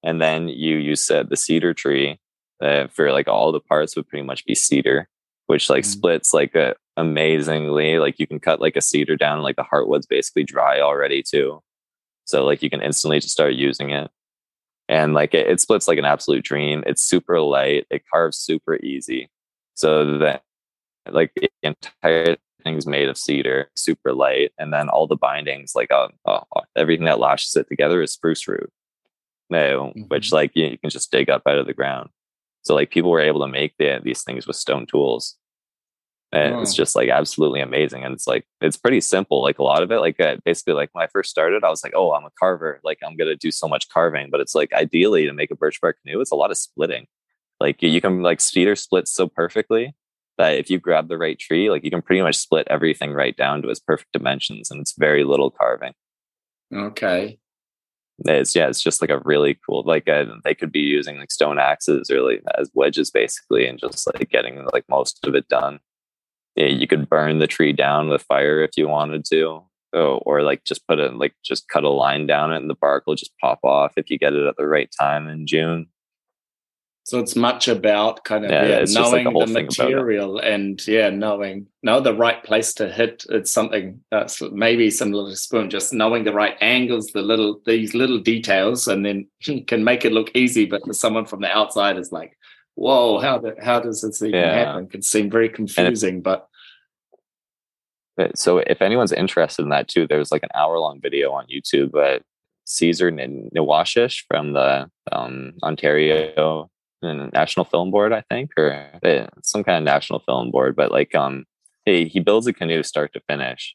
and 0.04 0.22
then 0.22 0.48
you 0.48 0.76
use 0.76 1.10
uh, 1.10 1.24
the 1.24 1.36
cedar 1.36 1.74
tree 1.74 2.20
uh, 2.62 2.86
for 2.86 3.10
like 3.10 3.26
all 3.26 3.50
the 3.50 3.60
parts 3.60 3.96
would 3.96 4.08
pretty 4.08 4.24
much 4.24 4.44
be 4.44 4.54
cedar, 4.54 5.08
which 5.46 5.70
like 5.70 5.84
mm-hmm. 5.84 5.90
splits 5.90 6.34
like 6.34 6.54
a 6.54 6.74
amazingly. 6.96 7.98
Like 7.98 8.18
you 8.18 8.26
can 8.26 8.40
cut 8.40 8.60
like 8.60 8.76
a 8.76 8.80
cedar 8.80 9.16
down, 9.16 9.42
like 9.42 9.56
the 9.56 9.64
heartwood's 9.64 10.06
basically 10.06 10.44
dry 10.44 10.80
already 10.80 11.22
too. 11.22 11.62
So 12.24 12.44
like 12.44 12.62
you 12.62 12.70
can 12.70 12.82
instantly 12.82 13.20
just 13.20 13.32
start 13.32 13.54
using 13.54 13.90
it. 13.90 14.10
And 14.88 15.14
like 15.14 15.34
it, 15.34 15.46
it 15.46 15.60
splits 15.60 15.88
like 15.88 15.98
an 15.98 16.04
absolute 16.04 16.44
dream. 16.44 16.84
It's 16.86 17.02
super 17.02 17.40
light. 17.40 17.86
It 17.90 18.02
carves 18.10 18.38
super 18.38 18.76
easy. 18.76 19.30
So 19.74 20.18
that 20.18 20.42
like 21.10 21.32
the 21.34 21.50
entire 21.62 22.36
thing's 22.62 22.86
made 22.86 23.08
of 23.08 23.18
cedar, 23.18 23.70
super 23.76 24.12
light, 24.12 24.52
and 24.58 24.72
then 24.72 24.88
all 24.88 25.06
the 25.06 25.16
bindings, 25.16 25.72
like 25.74 25.90
uh, 25.90 26.08
uh, 26.24 26.40
everything 26.76 27.06
that 27.06 27.20
lashes 27.20 27.54
it 27.56 27.68
together, 27.68 28.02
is 28.02 28.12
spruce 28.12 28.48
root. 28.48 28.70
No, 29.50 29.92
mm-hmm. 29.96 30.02
which 30.02 30.32
like 30.32 30.52
you, 30.54 30.66
you, 30.66 30.78
can 30.78 30.90
just 30.90 31.10
dig 31.10 31.28
up 31.28 31.42
out 31.46 31.58
of 31.58 31.66
the 31.66 31.74
ground. 31.74 32.10
So 32.64 32.74
like 32.74 32.90
people 32.90 33.10
were 33.10 33.20
able 33.20 33.40
to 33.40 33.48
make 33.48 33.74
the, 33.78 34.00
these 34.02 34.22
things 34.22 34.46
with 34.46 34.56
stone 34.56 34.86
tools. 34.86 35.36
And 36.32 36.60
it's 36.60 36.74
just 36.74 36.96
like 36.96 37.10
absolutely 37.10 37.60
amazing 37.60 38.02
and 38.02 38.12
it's 38.12 38.26
like 38.26 38.44
it's 38.60 38.76
pretty 38.76 39.00
simple 39.00 39.40
like 39.40 39.60
a 39.60 39.62
lot 39.62 39.84
of 39.84 39.92
it 39.92 40.00
like 40.00 40.18
uh, 40.18 40.38
basically 40.44 40.74
like 40.74 40.90
when 40.90 41.04
i 41.04 41.06
first 41.06 41.30
started 41.30 41.62
i 41.62 41.70
was 41.70 41.84
like 41.84 41.92
oh 41.94 42.12
i'm 42.12 42.24
a 42.24 42.30
carver 42.36 42.80
like 42.82 42.98
i'm 43.06 43.16
gonna 43.16 43.36
do 43.36 43.52
so 43.52 43.68
much 43.68 43.88
carving 43.88 44.30
but 44.32 44.40
it's 44.40 44.52
like 44.52 44.72
ideally 44.72 45.26
to 45.26 45.32
make 45.32 45.52
a 45.52 45.54
birch 45.54 45.80
bark 45.80 45.96
canoe 46.02 46.20
it's 46.20 46.32
a 46.32 46.34
lot 46.34 46.50
of 46.50 46.56
splitting. 46.56 47.06
Like 47.60 47.80
you 47.82 48.00
can 48.00 48.22
like 48.22 48.40
cedar 48.40 48.74
splits 48.74 49.12
so 49.12 49.28
perfectly 49.28 49.94
that 50.36 50.58
if 50.58 50.70
you 50.70 50.80
grab 50.80 51.06
the 51.06 51.18
right 51.18 51.38
tree 51.38 51.70
like 51.70 51.84
you 51.84 51.90
can 51.92 52.02
pretty 52.02 52.22
much 52.22 52.34
split 52.34 52.66
everything 52.68 53.12
right 53.12 53.36
down 53.36 53.62
to 53.62 53.68
its 53.68 53.78
perfect 53.78 54.10
dimensions 54.12 54.72
and 54.72 54.80
it's 54.80 54.94
very 54.98 55.22
little 55.22 55.52
carving. 55.52 55.92
Okay 56.74 57.38
it's 58.18 58.54
yeah 58.54 58.68
it's 58.68 58.82
just 58.82 59.00
like 59.00 59.10
a 59.10 59.20
really 59.24 59.58
cool 59.66 59.82
like 59.84 60.08
uh, 60.08 60.24
they 60.44 60.54
could 60.54 60.70
be 60.70 60.80
using 60.80 61.18
like 61.18 61.32
stone 61.32 61.58
axes 61.58 62.10
really 62.10 62.40
as 62.58 62.70
wedges 62.74 63.10
basically 63.10 63.66
and 63.66 63.80
just 63.80 64.06
like 64.06 64.30
getting 64.30 64.64
like 64.72 64.84
most 64.88 65.24
of 65.26 65.34
it 65.34 65.48
done. 65.48 65.80
Yeah, 66.56 66.66
you 66.66 66.86
could 66.86 67.08
burn 67.08 67.40
the 67.40 67.48
tree 67.48 67.72
down 67.72 68.08
with 68.08 68.22
fire 68.22 68.62
if 68.62 68.70
you 68.76 68.86
wanted 68.86 69.24
to 69.30 69.64
so, 69.94 70.20
or 70.26 70.42
like 70.42 70.64
just 70.64 70.86
put 70.88 70.98
it 70.98 71.14
like 71.14 71.34
just 71.44 71.68
cut 71.68 71.84
a 71.84 71.88
line 71.88 72.26
down 72.26 72.52
it 72.52 72.56
and 72.56 72.68
the 72.68 72.74
bark 72.74 73.04
will 73.06 73.14
just 73.14 73.32
pop 73.40 73.60
off 73.62 73.92
if 73.96 74.10
you 74.10 74.18
get 74.18 74.32
it 74.32 74.46
at 74.46 74.56
the 74.56 74.66
right 74.66 74.90
time 74.98 75.28
in 75.28 75.46
june 75.46 75.86
so 77.04 77.18
it's 77.18 77.36
much 77.36 77.68
about 77.68 78.24
kind 78.24 78.44
of 78.44 78.50
yeah, 78.50 78.66
yeah, 78.66 78.84
knowing 78.88 79.26
like 79.26 79.46
the, 79.46 79.52
the 79.52 79.62
material 79.62 80.38
and 80.38 80.86
yeah 80.86 81.10
knowing 81.10 81.66
know 81.82 82.00
the 82.00 82.14
right 82.14 82.42
place 82.42 82.72
to 82.74 82.90
hit 82.90 83.24
it's 83.28 83.52
something 83.52 84.00
that's 84.10 84.42
maybe 84.52 84.90
similar 84.90 85.30
to 85.30 85.36
spoon 85.36 85.70
just 85.70 85.92
knowing 85.92 86.24
the 86.24 86.32
right 86.32 86.56
angles 86.60 87.08
the 87.08 87.22
little 87.22 87.60
these 87.66 87.94
little 87.94 88.18
details 88.18 88.88
and 88.88 89.04
then 89.04 89.26
can 89.66 89.84
make 89.84 90.04
it 90.04 90.12
look 90.12 90.30
easy 90.34 90.64
but 90.64 90.84
for 90.84 90.94
someone 90.94 91.26
from 91.26 91.40
the 91.40 91.56
outside 91.56 91.98
is 91.98 92.10
like 92.10 92.36
whoa, 92.74 93.20
how 93.20 93.38
do, 93.38 93.52
how 93.62 93.80
does 93.80 94.02
this 94.02 94.22
even 94.22 94.40
yeah. 94.40 94.54
happen? 94.54 94.84
It 94.84 94.90
can 94.90 95.02
seem 95.02 95.30
very 95.30 95.48
confusing, 95.48 96.20
but 96.22 96.48
so 98.36 98.58
if 98.58 98.80
anyone's 98.80 99.12
interested 99.12 99.62
in 99.62 99.70
that 99.70 99.88
too, 99.88 100.06
there's 100.06 100.30
like 100.30 100.42
an 100.42 100.50
hour 100.54 100.78
long 100.78 101.00
video 101.00 101.32
on 101.32 101.46
YouTube. 101.46 101.90
But 101.92 102.22
Caesar 102.66 103.10
Newashish 103.10 104.24
from 104.28 104.52
the 104.52 104.88
um, 105.12 105.54
Ontario 105.62 106.70
National 107.32 107.64
Film 107.64 107.90
Board, 107.90 108.12
I 108.12 108.22
think, 108.22 108.50
or 108.56 108.70
eh, 109.02 109.26
some 109.42 109.64
kind 109.64 109.78
of 109.78 109.84
national 109.84 110.20
film 110.20 110.50
board. 110.50 110.76
But 110.76 110.90
like, 110.90 111.14
um, 111.14 111.44
he 111.84 112.06
he 112.06 112.20
builds 112.20 112.46
a 112.46 112.52
canoe 112.52 112.82
start 112.82 113.12
to 113.12 113.20
finish, 113.28 113.74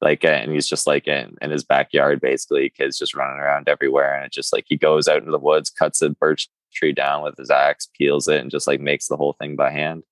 like, 0.00 0.24
and 0.24 0.52
he's 0.52 0.68
just 0.68 0.86
like 0.86 1.06
in 1.06 1.36
in 1.40 1.50
his 1.50 1.64
backyard, 1.64 2.20
basically, 2.20 2.70
kids 2.70 2.98
just 2.98 3.14
running 3.14 3.38
around 3.40 3.68
everywhere, 3.68 4.14
and 4.14 4.26
it's 4.26 4.36
just 4.36 4.52
like 4.52 4.64
he 4.68 4.76
goes 4.76 5.08
out 5.08 5.18
into 5.18 5.30
the 5.30 5.38
woods, 5.38 5.70
cuts 5.70 6.02
a 6.02 6.10
birch 6.10 6.48
tree 6.74 6.92
down 6.92 7.22
with 7.22 7.36
his 7.38 7.50
axe, 7.50 7.88
peels 7.96 8.28
it, 8.28 8.40
and 8.40 8.50
just 8.50 8.66
like 8.66 8.80
makes 8.80 9.08
the 9.08 9.16
whole 9.16 9.34
thing 9.40 9.56
by 9.56 9.70
hand. 9.70 10.02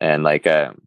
And 0.00 0.22
like 0.24 0.46
um, 0.46 0.82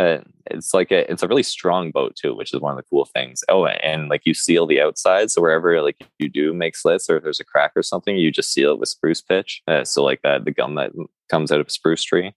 uh, 0.00 0.18
it's 0.46 0.72
like 0.72 0.90
a 0.90 1.10
it's 1.10 1.22
a 1.22 1.28
really 1.28 1.42
strong 1.42 1.90
boat 1.90 2.16
too, 2.16 2.34
which 2.34 2.54
is 2.54 2.60
one 2.60 2.72
of 2.72 2.78
the 2.78 2.88
cool 2.88 3.04
things. 3.04 3.44
Oh, 3.50 3.66
and 3.66 4.08
like 4.08 4.22
you 4.24 4.32
seal 4.32 4.66
the 4.66 4.80
outside, 4.80 5.30
so 5.30 5.42
wherever 5.42 5.82
like 5.82 5.96
you 6.18 6.30
do 6.30 6.54
make 6.54 6.74
slits 6.74 7.10
or 7.10 7.18
if 7.18 7.22
there's 7.22 7.40
a 7.40 7.44
crack 7.44 7.72
or 7.76 7.82
something, 7.82 8.16
you 8.16 8.30
just 8.30 8.52
seal 8.52 8.72
it 8.72 8.78
with 8.78 8.88
spruce 8.88 9.20
pitch. 9.20 9.62
Uh, 9.68 9.84
so 9.84 10.02
like 10.02 10.22
that, 10.22 10.46
the 10.46 10.52
gum 10.52 10.74
that 10.76 10.92
comes 11.28 11.52
out 11.52 11.60
of 11.60 11.66
a 11.66 11.70
spruce 11.70 12.02
tree, 12.02 12.32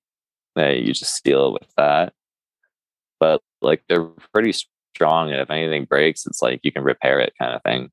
uh, 0.57 0.69
you 0.69 0.93
just 0.93 1.23
seal 1.23 1.47
it 1.47 1.53
with 1.53 1.73
that. 1.77 2.13
But 3.17 3.41
like 3.61 3.83
they're 3.87 4.09
pretty 4.33 4.53
strong, 4.93 5.31
and 5.31 5.39
if 5.39 5.49
anything 5.49 5.85
breaks, 5.85 6.25
it's 6.25 6.41
like 6.41 6.59
you 6.63 6.71
can 6.73 6.83
repair 6.83 7.21
it, 7.21 7.33
kind 7.39 7.55
of 7.55 7.63
thing. 7.63 7.91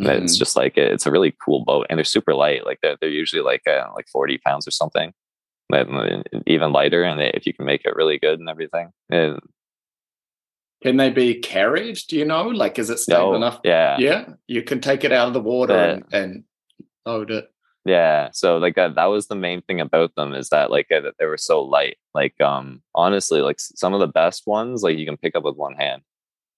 Mm-hmm. 0.00 0.22
It's 0.22 0.38
just 0.38 0.54
like 0.54 0.78
it's 0.78 1.06
a 1.06 1.10
really 1.10 1.34
cool 1.44 1.64
boat, 1.64 1.86
and 1.90 1.98
they're 1.98 2.04
super 2.04 2.34
light. 2.34 2.64
Like 2.64 2.78
they're 2.82 2.96
they're 3.00 3.10
usually 3.10 3.42
like 3.42 3.62
uh, 3.66 3.88
like 3.96 4.06
forty 4.12 4.38
pounds 4.38 4.68
or 4.68 4.70
something, 4.70 5.12
even 6.46 6.72
lighter. 6.72 7.02
And 7.04 7.20
if 7.20 7.46
you 7.46 7.54
can 7.54 7.64
make 7.64 7.84
it 7.84 7.96
really 7.96 8.18
good 8.18 8.38
and 8.38 8.48
everything, 8.48 8.92
and 9.10 9.40
can 10.82 10.96
they 10.96 11.10
be 11.10 11.34
carried? 11.36 11.98
Do 12.08 12.16
you 12.16 12.24
know? 12.24 12.48
Like, 12.48 12.78
is 12.78 12.90
it 12.90 12.98
stable 12.98 13.30
no, 13.30 13.36
enough? 13.36 13.60
Yeah, 13.64 13.96
yeah. 13.98 14.24
You 14.48 14.62
can 14.62 14.80
take 14.80 15.04
it 15.04 15.12
out 15.12 15.28
of 15.28 15.34
the 15.34 15.40
water 15.40 15.76
and, 15.76 16.04
and 16.12 16.44
load 17.06 17.30
it. 17.30 17.48
Yeah, 17.84 18.30
so 18.32 18.58
like 18.58 18.76
that, 18.76 18.94
that 18.94 19.06
was 19.06 19.26
the 19.26 19.34
main 19.34 19.62
thing 19.62 19.80
about 19.80 20.14
them 20.14 20.34
is 20.34 20.50
that 20.50 20.70
like 20.70 20.86
uh, 20.92 21.00
that 21.00 21.14
they 21.18 21.26
were 21.26 21.38
so 21.38 21.62
light. 21.62 21.96
Like 22.14 22.40
um 22.40 22.82
honestly, 22.94 23.40
like 23.40 23.58
some 23.58 23.94
of 23.94 24.00
the 24.00 24.06
best 24.06 24.46
ones 24.46 24.82
like 24.82 24.98
you 24.98 25.06
can 25.06 25.16
pick 25.16 25.34
up 25.34 25.44
with 25.44 25.56
one 25.56 25.74
hand. 25.74 26.02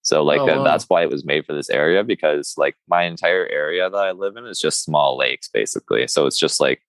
So 0.02 0.22
like 0.22 0.40
oh, 0.40 0.46
wow. 0.46 0.64
that's 0.64 0.84
why 0.84 1.02
it 1.02 1.10
was 1.10 1.24
made 1.24 1.46
for 1.46 1.54
this 1.54 1.70
area 1.70 2.04
because 2.04 2.54
like 2.58 2.76
my 2.88 3.04
entire 3.04 3.46
area 3.46 3.88
that 3.88 3.96
I 3.96 4.12
live 4.12 4.36
in 4.36 4.44
is 4.44 4.60
just 4.60 4.82
small 4.84 5.16
lakes 5.16 5.48
basically. 5.48 6.06
So 6.08 6.26
it's 6.26 6.38
just 6.38 6.60
like 6.60 6.82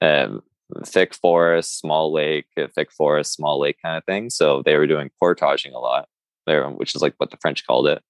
um, 0.00 0.42
thick 0.84 1.14
forest, 1.14 1.78
small 1.78 2.12
lake, 2.12 2.46
thick 2.74 2.92
forest, 2.92 3.32
small 3.32 3.60
lake 3.60 3.76
kind 3.82 3.96
of 3.96 4.04
thing. 4.04 4.30
So 4.30 4.62
they 4.64 4.76
were 4.76 4.86
doing 4.86 5.10
portaging 5.20 5.72
a 5.72 5.78
lot 5.78 6.08
there, 6.46 6.68
which 6.68 6.94
is 6.94 7.02
like 7.02 7.14
what 7.18 7.30
the 7.30 7.38
French 7.40 7.66
called 7.66 7.86
it. 7.86 8.02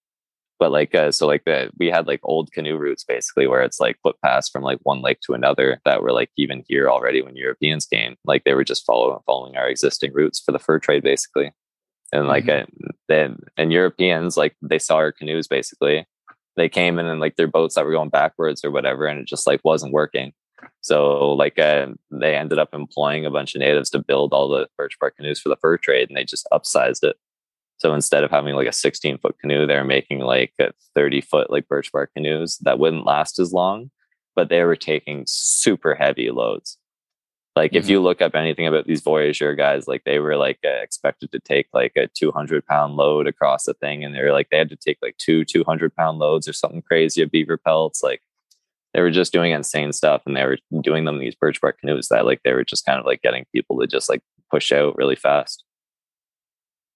But 0.59 0.73
like 0.73 0.95
uh, 0.95 1.13
so 1.13 1.27
like 1.27 1.45
the, 1.45 1.71
we 1.79 1.89
had 1.89 2.07
like 2.07 2.21
old 2.23 2.51
canoe 2.53 2.77
routes 2.79 3.05
basically 3.05 3.47
where 3.47 3.63
it's 3.63 3.79
like 3.79 3.99
footpaths 4.03 4.49
from 4.49 4.63
like 4.63 4.79
one 4.85 5.03
lake 5.03 5.19
to 5.27 5.35
another 5.35 5.81
that 5.85 6.03
were 6.03 6.13
like 6.13 6.31
even 6.39 6.65
here 6.67 6.89
already 6.89 7.21
when 7.21 7.37
Europeans 7.37 7.85
came. 7.85 8.17
Like 8.25 8.45
they 8.45 8.55
were 8.55 8.65
just 8.65 8.87
following 8.87 9.19
following 9.27 9.57
our 9.57 9.69
existing 9.69 10.15
routes 10.15 10.41
for 10.41 10.53
the 10.53 10.59
fur 10.59 10.79
trade 10.79 11.03
basically 11.03 11.53
and 12.13 12.27
like 12.27 12.45
mm-hmm. 12.45 12.91
then 13.09 13.39
and 13.57 13.73
Europeans 13.73 14.37
like 14.37 14.57
they 14.63 14.79
saw 14.79 14.97
our 14.97 15.13
canoes 15.13 15.49
basically. 15.49 16.07
They 16.57 16.71
came 16.71 16.99
in 16.99 17.05
and 17.05 17.21
like 17.21 17.37
their 17.37 17.47
boats 17.47 17.75
that 17.75 17.85
were 17.85 17.93
going 17.93 18.09
backwards 18.09 18.65
or 18.65 18.71
whatever, 18.71 19.07
and 19.07 19.21
it 19.21 19.27
just 19.27 19.47
like 19.47 19.61
wasn't 19.63 19.93
working. 19.93 20.33
So 20.81 21.33
like 21.33 21.59
uh, 21.59 21.89
they 22.11 22.37
ended 22.37 22.59
up 22.59 22.71
employing 22.73 23.27
a 23.27 23.31
bunch 23.31 23.55
of 23.55 23.61
natives 23.61 23.91
to 23.91 23.99
build 23.99 24.33
all 24.33 24.49
the 24.49 24.69
birch 24.77 24.99
bark 25.01 25.17
canoes 25.17 25.41
for 25.41 25.49
the 25.49 25.57
fur 25.57 25.77
trade, 25.77 26.09
and 26.09 26.17
they 26.17 26.25
just 26.25 26.49
upsized 26.53 27.03
it. 27.03 27.17
So 27.79 27.93
instead 27.93 28.25
of 28.25 28.31
having 28.31 28.55
like 28.55 28.69
a 28.69 28.73
16 28.73 29.19
foot 29.19 29.39
canoe, 29.39 29.67
they're 29.67 29.85
making 29.85 30.21
like 30.21 30.53
a 30.61 30.73
30 30.95 31.21
foot 31.21 31.51
like 31.51 31.69
birch 31.69 31.93
bark 31.93 32.13
canoes 32.15 32.59
that 32.59 32.79
wouldn't 32.79 33.05
last 33.05 33.39
as 33.39 33.53
long, 33.53 33.91
but 34.35 34.49
they 34.49 34.63
were 34.65 34.77
taking 34.77 35.25
super 35.27 35.95
heavy 35.95 36.31
loads. 36.31 36.79
Like 37.57 37.71
mm-hmm. 37.71 37.79
if 37.79 37.89
you 37.89 38.01
look 38.01 38.21
up 38.21 38.35
anything 38.35 38.67
about 38.67 38.87
these 38.87 39.03
Voyageur 39.03 39.57
guys, 39.57 39.89
like 39.89 40.05
they 40.05 40.19
were 40.19 40.37
like 40.37 40.59
uh, 40.65 40.83
expected 40.83 41.33
to 41.33 41.41
take 41.41 41.69
like 41.73 41.93
a 41.97 42.07
200 42.09 42.67
pound 42.67 42.97
load 42.97 43.27
across 43.27 43.65
the 43.65 43.75
thing. 43.75 44.05
And 44.05 44.15
they 44.15 44.23
were 44.23 44.33
like, 44.33 44.49
they 44.51 44.59
had 44.59 44.69
to 44.69 44.77
take 44.77 44.99
like 45.03 45.17
two 45.17 45.45
200 45.45 45.97
pound 45.97 46.19
loads 46.19 46.47
or 46.47 46.53
something 46.53 46.83
crazy 46.83 47.23
of 47.23 47.31
beaver 47.31 47.57
pelts. 47.57 48.03
Like 48.03 48.21
they 48.97 49.03
were 49.03 49.11
just 49.11 49.33
doing 49.33 49.53
insane 49.53 49.93
stuff 49.93 50.23
and 50.25 50.35
they 50.35 50.45
were 50.45 50.57
doing 50.81 51.05
them 51.05 51.17
in 51.17 51.21
these 51.21 51.35
birch 51.35 51.61
bark 51.61 51.79
canoes 51.79 52.09
that 52.09 52.25
like 52.25 52.41
they 52.45 52.55
were 52.55 52.65
just 52.65 52.87
kind 52.87 52.99
of 52.99 53.05
like 53.05 53.21
getting 53.21 53.45
people 53.55 53.79
to 53.79 53.87
just 53.87 54.09
like 54.09 54.23
push 54.51 54.73
out 54.73 54.97
really 54.97 55.17
fast. 55.17 55.65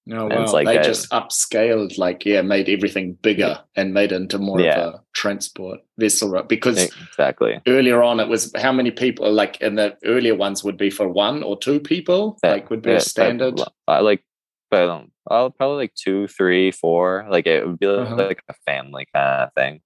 No, 0.07 0.23
oh, 0.23 0.29
well, 0.29 0.53
like 0.55 0.67
they 0.67 0.79
a, 0.79 0.83
just 0.83 1.11
upscaled, 1.11 1.99
like 1.99 2.25
yeah, 2.25 2.41
made 2.41 2.71
everything 2.71 3.19
bigger 3.21 3.61
and 3.77 3.93
made 3.93 4.13
it 4.13 4.17
into 4.17 4.39
more 4.39 4.59
yeah. 4.59 4.81
of 4.81 4.95
a 4.95 5.03
transport 5.13 5.81
vessel. 5.99 6.43
Because 6.43 6.83
exactly 6.85 7.61
earlier 7.69 8.03
on, 8.03 8.19
it 8.19 8.29
was 8.29 8.51
how 8.57 8.73
many 8.73 8.91
people? 8.91 9.31
Like 9.31 9.61
in 9.61 9.75
the 9.75 9.99
earlier 10.07 10.35
ones, 10.35 10.65
would 10.65 10.79
be 10.79 10.89
for 10.89 11.07
one 11.07 11.43
or 11.43 11.59
two 11.59 11.81
people. 11.81 12.39
Yeah, 12.43 12.53
like 12.53 12.71
would 12.71 12.81
be 12.81 12.93
yeah, 12.93 12.97
a 12.97 13.01
standard. 13.01 13.61
I, 13.87 13.97
I 13.97 14.01
like, 14.01 14.25
but 14.71 14.89
um, 14.89 15.13
I'll 15.31 15.51
probably 15.51 15.85
like 15.85 15.95
two, 15.95 16.29
three, 16.29 16.71
four. 16.71 17.27
Like 17.31 17.47
it 17.47 17.67
would 17.67 17.79
be 17.79 17.87
like, 17.87 18.07
uh-huh. 18.07 18.17
like 18.17 18.43
a 18.49 18.55
family 18.65 19.07
kind 19.15 19.43
of 19.43 19.53
thing. 19.53 19.83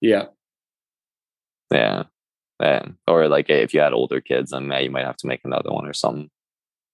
Yeah. 0.00 0.24
Yeah. 1.70 2.04
And, 2.60 2.96
or 3.06 3.28
like 3.28 3.50
if 3.50 3.74
you 3.74 3.80
had 3.80 3.92
older 3.92 4.20
kids, 4.20 4.50
then 4.50 4.70
yeah, 4.70 4.78
you 4.78 4.90
might 4.90 5.04
have 5.04 5.16
to 5.18 5.26
make 5.26 5.40
another 5.44 5.70
one 5.70 5.86
or 5.86 5.92
something. 5.92 6.30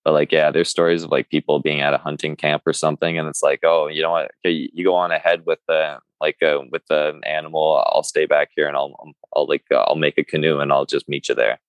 But 0.05 0.15
like, 0.15 0.33
yeah, 0.33 0.51
there's 0.51 0.69
stories 0.69 1.05
of 1.05 1.11
like 1.11 1.31
people 1.31 1.61
being 1.61 1.81
at 1.81 1.95
a 1.95 1.99
hunting 1.99 2.35
camp 2.35 2.63
or 2.67 2.73
something, 2.73 3.19
and 3.19 3.29
it's 3.29 3.43
like, 3.43 3.61
oh, 3.63 3.87
you 3.87 4.03
know 4.03 4.11
what? 4.11 4.33
Okay, 4.45 4.69
you 4.73 4.85
go 4.85 4.97
on 4.97 5.13
ahead 5.13 5.47
with 5.47 5.61
the 5.69 5.99
like 6.21 6.43
uh, 6.43 6.59
with 6.71 6.83
the 6.89 7.21
animal. 7.25 7.85
I'll 7.87 8.03
stay 8.03 8.27
back 8.27 8.51
here, 8.57 8.67
and 8.67 8.77
I'll 8.77 8.97
I'll 9.35 9.47
like 9.47 9.65
uh, 9.71 9.85
I'll 9.87 9.95
make 9.95 10.19
a 10.19 10.25
canoe, 10.25 10.59
and 10.59 10.73
I'll 10.73 10.87
just 10.87 11.09
meet 11.09 11.29
you 11.29 11.35
there. 11.35 11.61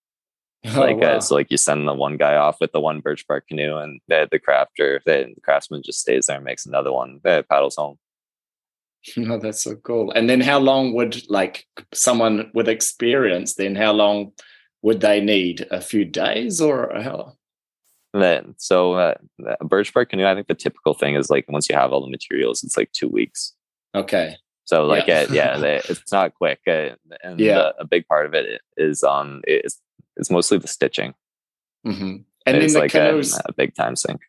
Oh, 0.65 0.79
like 0.79 0.95
uh, 0.95 0.99
wow. 0.99 1.17
uh, 1.17 1.19
so, 1.19 1.35
like 1.35 1.51
you 1.51 1.57
send 1.57 1.85
the 1.85 1.93
one 1.93 2.15
guy 2.15 2.37
off 2.37 2.61
with 2.61 2.71
the 2.71 2.79
one 2.79 3.01
birch 3.01 3.27
bark 3.27 3.49
canoe, 3.49 3.75
and 3.75 3.99
the, 4.07 4.29
the 4.31 4.39
crafter, 4.39 5.01
the, 5.05 5.33
the 5.35 5.41
craftsman 5.41 5.83
just 5.83 5.99
stays 5.99 6.27
there 6.27 6.37
and 6.37 6.45
makes 6.45 6.65
another 6.65 6.93
one. 6.93 7.19
That 7.25 7.49
paddles 7.49 7.75
home. 7.75 7.97
No, 9.17 9.37
that's 9.37 9.63
so 9.63 9.75
cool. 9.75 10.11
And 10.11 10.29
then, 10.29 10.39
how 10.39 10.59
long 10.59 10.93
would 10.93 11.29
like 11.29 11.65
someone 11.93 12.49
with 12.53 12.69
experience? 12.69 13.55
Then, 13.55 13.75
how 13.75 13.91
long 13.91 14.31
would 14.81 15.01
they 15.01 15.19
need? 15.19 15.67
A 15.71 15.81
few 15.81 16.05
days, 16.05 16.61
or 16.61 16.91
how? 17.01 17.33
then 18.13 18.53
so 18.57 18.93
uh, 18.93 19.15
a 19.59 19.65
birch 19.65 19.93
bark 19.93 20.09
canoe 20.09 20.25
i 20.25 20.35
think 20.35 20.47
the 20.47 20.53
typical 20.53 20.93
thing 20.93 21.15
is 21.15 21.29
like 21.29 21.45
once 21.49 21.67
you 21.69 21.75
have 21.75 21.91
all 21.91 22.01
the 22.01 22.09
materials 22.09 22.63
it's 22.63 22.77
like 22.77 22.91
two 22.91 23.07
weeks 23.07 23.53
okay 23.95 24.35
so 24.65 24.85
like 24.85 25.07
yeah, 25.07 25.25
yeah 25.29 25.57
they, 25.57 25.81
it's 25.89 26.11
not 26.11 26.33
quick 26.35 26.59
uh, 26.67 26.89
and 27.23 27.39
yeah. 27.39 27.55
The, 27.55 27.75
a 27.79 27.85
big 27.85 28.07
part 28.07 28.25
of 28.25 28.33
it 28.33 28.61
is 28.77 29.03
um 29.03 29.41
it's 29.45 29.81
it's 30.15 30.29
mostly 30.29 30.57
the 30.57 30.67
stitching 30.67 31.13
mm-hmm. 31.85 32.17
and 32.45 32.57
it's 32.57 32.73
then 32.73 32.73
the 32.73 32.79
like 32.79 32.91
canoes, 32.91 33.35
a, 33.35 33.41
a 33.47 33.53
big 33.53 33.75
time 33.75 33.95
sink 33.95 34.21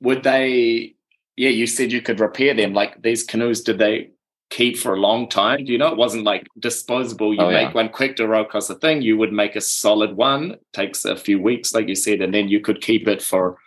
would 0.00 0.22
they 0.22 0.94
yeah 1.38 1.50
you 1.50 1.66
said 1.66 1.92
you 1.92 2.02
could 2.02 2.20
repair 2.20 2.54
them 2.54 2.74
like 2.74 3.00
these 3.02 3.24
canoes 3.24 3.62
did 3.62 3.78
they 3.78 4.10
keep 4.50 4.76
for 4.76 4.94
a 4.94 5.00
long 5.00 5.28
time. 5.28 5.64
Do 5.64 5.72
you 5.72 5.78
know 5.78 5.88
it 5.88 5.96
wasn't 5.96 6.24
like 6.24 6.46
disposable? 6.58 7.34
You 7.34 7.40
oh, 7.40 7.50
make 7.50 7.68
yeah. 7.68 7.72
one 7.72 7.88
quick 7.88 8.16
to 8.16 8.26
roll 8.26 8.42
across 8.42 8.68
the 8.68 8.74
thing. 8.76 9.02
You 9.02 9.16
would 9.18 9.32
make 9.32 9.56
a 9.56 9.60
solid 9.60 10.16
one. 10.16 10.52
It 10.52 10.62
takes 10.72 11.04
a 11.04 11.16
few 11.16 11.40
weeks, 11.40 11.74
like 11.74 11.88
you 11.88 11.94
said, 11.94 12.20
and 12.20 12.32
then 12.32 12.48
you 12.48 12.60
could 12.60 12.80
keep 12.80 13.06
it 13.08 13.22
for 13.22 13.58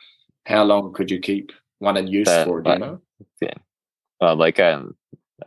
how 0.46 0.64
long 0.64 0.94
could 0.94 1.12
you 1.12 1.20
keep 1.20 1.52
one 1.80 1.98
in 1.98 2.08
use 2.08 2.28
uh, 2.28 2.46
for? 2.46 2.62
Do 2.62 2.72
you 2.72 2.80
know? 2.80 3.02
Yeah. 3.40 3.54
Well, 4.20 4.36
like 4.36 4.60
um, 4.60 4.96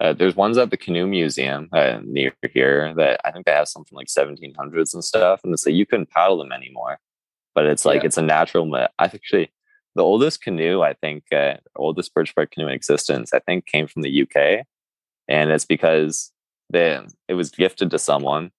uh, 0.01 0.13
there's 0.13 0.37
ones 0.37 0.59
at 0.59 0.71
the 0.71 0.77
Canoe 0.77 1.07
Museum 1.07 1.69
uh, 1.73 2.01
near 2.05 2.33
here 2.53 2.95
that 2.97 3.21
I 3.25 3.31
think 3.31 3.47
they 3.47 3.53
have 3.53 3.69
something 3.69 3.97
like 3.97 4.09
1700s 4.09 4.95
and 4.95 5.05
stuff, 5.05 5.41
and 5.45 5.53
it's 5.53 5.67
like 5.67 5.75
you 5.75 5.87
couldn't 5.87 6.11
paddle 6.11 6.39
them 6.39 6.53
anymore. 6.53 6.99
But 7.55 7.67
it's 7.67 7.85
like 7.85 8.03
yeah. 8.03 8.07
it's 8.07 8.19
a 8.19 8.23
natural. 8.23 8.73
I 8.75 8.89
actually 8.99 9.51
the 9.95 10.03
oldest 10.03 10.43
canoe 10.43 10.83
I 10.83 10.95
think 10.95 11.25
uh, 11.33 11.55
oldest 11.77 12.15
birch 12.15 12.35
bark 12.35 12.53
canoe 12.53 12.69
in 12.69 12.75
existence 12.75 13.33
I 13.33 13.41
think 13.41 13.67
came 13.67 13.87
from 13.87 14.03
the 14.03 14.23
UK 14.23 14.67
and 15.29 15.51
it's 15.51 15.65
because 15.65 16.33
they 16.71 17.01
it 17.29 17.35
was 17.35 17.51
gifted 17.51 17.91
to 17.91 17.99
someone. 17.99 18.51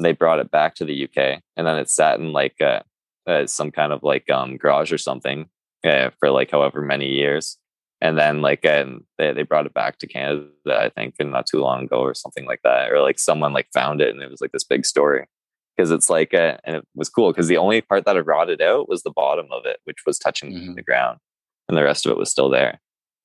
They 0.00 0.12
brought 0.12 0.38
it 0.38 0.50
back 0.50 0.74
to 0.76 0.84
the 0.84 1.04
uk 1.04 1.16
and 1.16 1.66
then 1.66 1.76
it 1.76 1.90
sat 1.90 2.20
in 2.20 2.32
like 2.32 2.60
uh, 2.60 2.80
uh, 3.26 3.46
some 3.46 3.70
kind 3.70 3.92
of 3.92 4.02
like 4.02 4.30
um 4.30 4.56
garage 4.56 4.92
or 4.92 4.98
something 4.98 5.48
uh, 5.84 6.10
for 6.18 6.30
like 6.30 6.50
however 6.50 6.82
many 6.82 7.08
years 7.08 7.58
and 8.00 8.16
then 8.18 8.40
like 8.42 8.64
and 8.64 9.02
they, 9.18 9.32
they 9.32 9.42
brought 9.42 9.66
it 9.66 9.74
back 9.74 9.98
to 9.98 10.06
canada 10.06 10.48
i 10.70 10.88
think 10.88 11.14
and 11.18 11.30
not 11.30 11.46
too 11.46 11.60
long 11.60 11.84
ago 11.84 11.98
or 11.98 12.14
something 12.14 12.46
like 12.46 12.60
that 12.64 12.90
or 12.90 13.00
like 13.00 13.18
someone 13.18 13.52
like 13.52 13.68
found 13.72 14.00
it 14.00 14.10
and 14.10 14.22
it 14.22 14.30
was 14.30 14.40
like 14.40 14.52
this 14.52 14.64
big 14.64 14.86
story 14.86 15.26
because 15.78 15.92
it's 15.92 16.10
like 16.10 16.34
uh, 16.34 16.58
and 16.64 16.76
it 16.76 16.84
was 16.96 17.08
cool 17.08 17.30
because 17.30 17.46
the 17.46 17.56
only 17.56 17.80
part 17.80 18.04
that 18.04 18.16
had 18.16 18.26
rotted 18.26 18.60
out 18.60 18.88
was 18.88 19.04
the 19.04 19.12
bottom 19.12 19.46
of 19.52 19.64
it 19.64 19.78
which 19.84 19.98
was 20.04 20.18
touching 20.18 20.52
mm-hmm. 20.52 20.74
the 20.74 20.82
ground 20.82 21.18
and 21.68 21.78
the 21.78 21.84
rest 21.84 22.04
of 22.04 22.12
it 22.12 22.18
was 22.18 22.30
still 22.30 22.50
there 22.50 22.80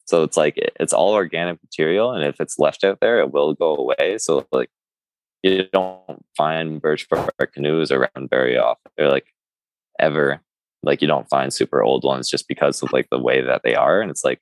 so 0.05 0.23
it's 0.23 0.37
like 0.37 0.55
it's 0.79 0.93
all 0.93 1.13
organic 1.13 1.61
material, 1.63 2.11
and 2.11 2.25
if 2.25 2.39
it's 2.39 2.59
left 2.59 2.83
out 2.83 2.99
there, 2.99 3.19
it 3.19 3.31
will 3.31 3.53
go 3.53 3.75
away. 3.75 4.17
So 4.17 4.45
like 4.51 4.69
you 5.43 5.65
don't 5.71 6.25
find 6.37 6.81
birch 6.81 7.07
bark 7.09 7.53
canoes 7.53 7.91
around 7.91 8.29
very 8.29 8.57
often. 8.57 8.91
They're 8.97 9.09
like 9.09 9.27
ever 9.99 10.41
like 10.83 11.01
you 11.01 11.07
don't 11.07 11.29
find 11.29 11.53
super 11.53 11.81
old 11.81 12.03
ones 12.03 12.29
just 12.29 12.47
because 12.47 12.81
of 12.83 12.91
like 12.91 13.07
the 13.09 13.19
way 13.19 13.41
that 13.41 13.61
they 13.63 13.75
are. 13.75 14.01
And 14.01 14.11
it's 14.11 14.25
like 14.25 14.39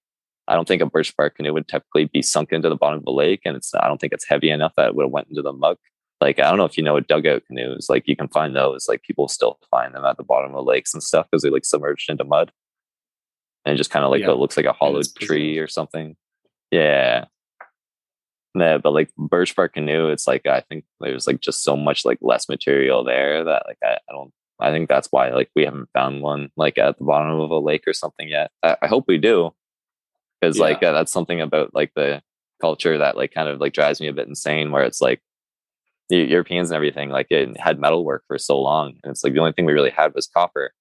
I 0.47 0.55
don't 0.55 0.67
think 0.67 0.81
a 0.81 0.87
birch 0.87 1.15
bark 1.15 1.35
canoe 1.35 1.53
would 1.53 1.67
typically 1.67 2.05
be 2.05 2.23
sunk 2.23 2.51
into 2.51 2.69
the 2.69 2.75
bottom 2.75 2.99
of 2.99 3.05
a 3.05 3.11
lake, 3.11 3.41
and 3.45 3.55
it's 3.55 3.73
I 3.75 3.87
don't 3.87 4.01
think 4.01 4.13
it's 4.13 4.27
heavy 4.27 4.49
enough 4.49 4.73
that 4.77 4.89
it 4.89 4.95
would 4.95 5.03
have 5.05 5.11
went 5.11 5.29
into 5.29 5.43
the 5.43 5.53
muck. 5.53 5.77
Like 6.21 6.39
I 6.39 6.49
don't 6.49 6.57
know 6.57 6.65
if 6.65 6.77
you 6.77 6.83
know 6.83 6.93
what 6.93 7.07
dugout 7.07 7.43
canoes. 7.47 7.87
Like 7.89 8.07
you 8.07 8.15
can 8.15 8.27
find 8.27 8.55
those. 8.55 8.87
Like 8.87 9.01
people 9.01 9.27
still 9.27 9.57
find 9.69 9.93
them 9.93 10.05
at 10.05 10.17
the 10.17 10.23
bottom 10.23 10.55
of 10.55 10.65
lakes 10.65 10.93
and 10.93 11.01
stuff 11.01 11.27
because 11.29 11.41
they 11.41 11.49
like 11.49 11.65
submerged 11.65 12.09
into 12.09 12.23
mud 12.23 12.51
and 13.65 13.77
just 13.77 13.89
kind 13.89 14.05
of 14.05 14.11
like 14.11 14.21
yeah. 14.21 14.31
it 14.31 14.37
looks 14.37 14.55
like 14.55 14.65
a 14.65 14.73
hollowed 14.73 15.07
tree 15.19 15.57
or 15.57 15.67
something. 15.67 16.15
Yeah. 16.69 17.25
Yeah, 18.53 18.77
but 18.79 18.91
like 18.91 19.09
birch 19.17 19.55
bark 19.55 19.73
canoe, 19.73 20.09
it's 20.09 20.27
like 20.27 20.45
I 20.45 20.61
think 20.61 20.83
there's 20.99 21.25
like 21.25 21.39
just 21.39 21.63
so 21.63 21.75
much 21.75 22.03
like 22.05 22.17
less 22.21 22.49
material 22.49 23.03
there 23.03 23.45
that 23.45 23.63
like 23.65 23.77
I, 23.81 23.93
I 23.93 24.11
don't 24.11 24.33
I 24.61 24.71
think 24.71 24.87
that's 24.87 25.07
why 25.09 25.29
like 25.29 25.49
we 25.55 25.65
haven't 25.65 25.89
found 25.93 26.21
one 26.21 26.49
like 26.55 26.77
at 26.77 26.97
the 26.97 27.03
bottom 27.03 27.39
of 27.39 27.49
a 27.49 27.59
lake 27.59 27.83
or 27.87 27.93
something 27.93 28.29
yet. 28.29 28.51
I, 28.61 28.77
I 28.83 28.87
hope 28.87 29.05
we 29.07 29.17
do, 29.17 29.51
because 30.39 30.57
yeah. 30.57 30.63
like 30.63 30.83
uh, 30.83 30.91
that's 30.91 31.11
something 31.11 31.41
about 31.41 31.73
like 31.73 31.91
the 31.95 32.21
culture 32.61 32.97
that 32.99 33.17
like 33.17 33.33
kind 33.33 33.49
of 33.49 33.59
like 33.59 33.73
drives 33.73 33.99
me 33.99 34.07
a 34.07 34.13
bit 34.13 34.27
insane. 34.27 34.71
Where 34.71 34.83
it's 34.83 35.01
like 35.01 35.21
the 36.11 36.17
Europeans 36.17 36.69
and 36.69 36.75
everything 36.75 37.09
like 37.09 37.27
it 37.29 37.57
had 37.57 37.79
metal 37.79 38.03
work 38.03 38.23
for 38.27 38.37
so 38.37 38.59
long, 38.59 38.95
and 39.03 39.11
it's 39.11 39.23
like 39.23 39.33
the 39.33 39.39
only 39.39 39.53
thing 39.53 39.65
we 39.65 39.71
really 39.71 39.89
had 39.89 40.13
was 40.13 40.27
copper. 40.27 40.73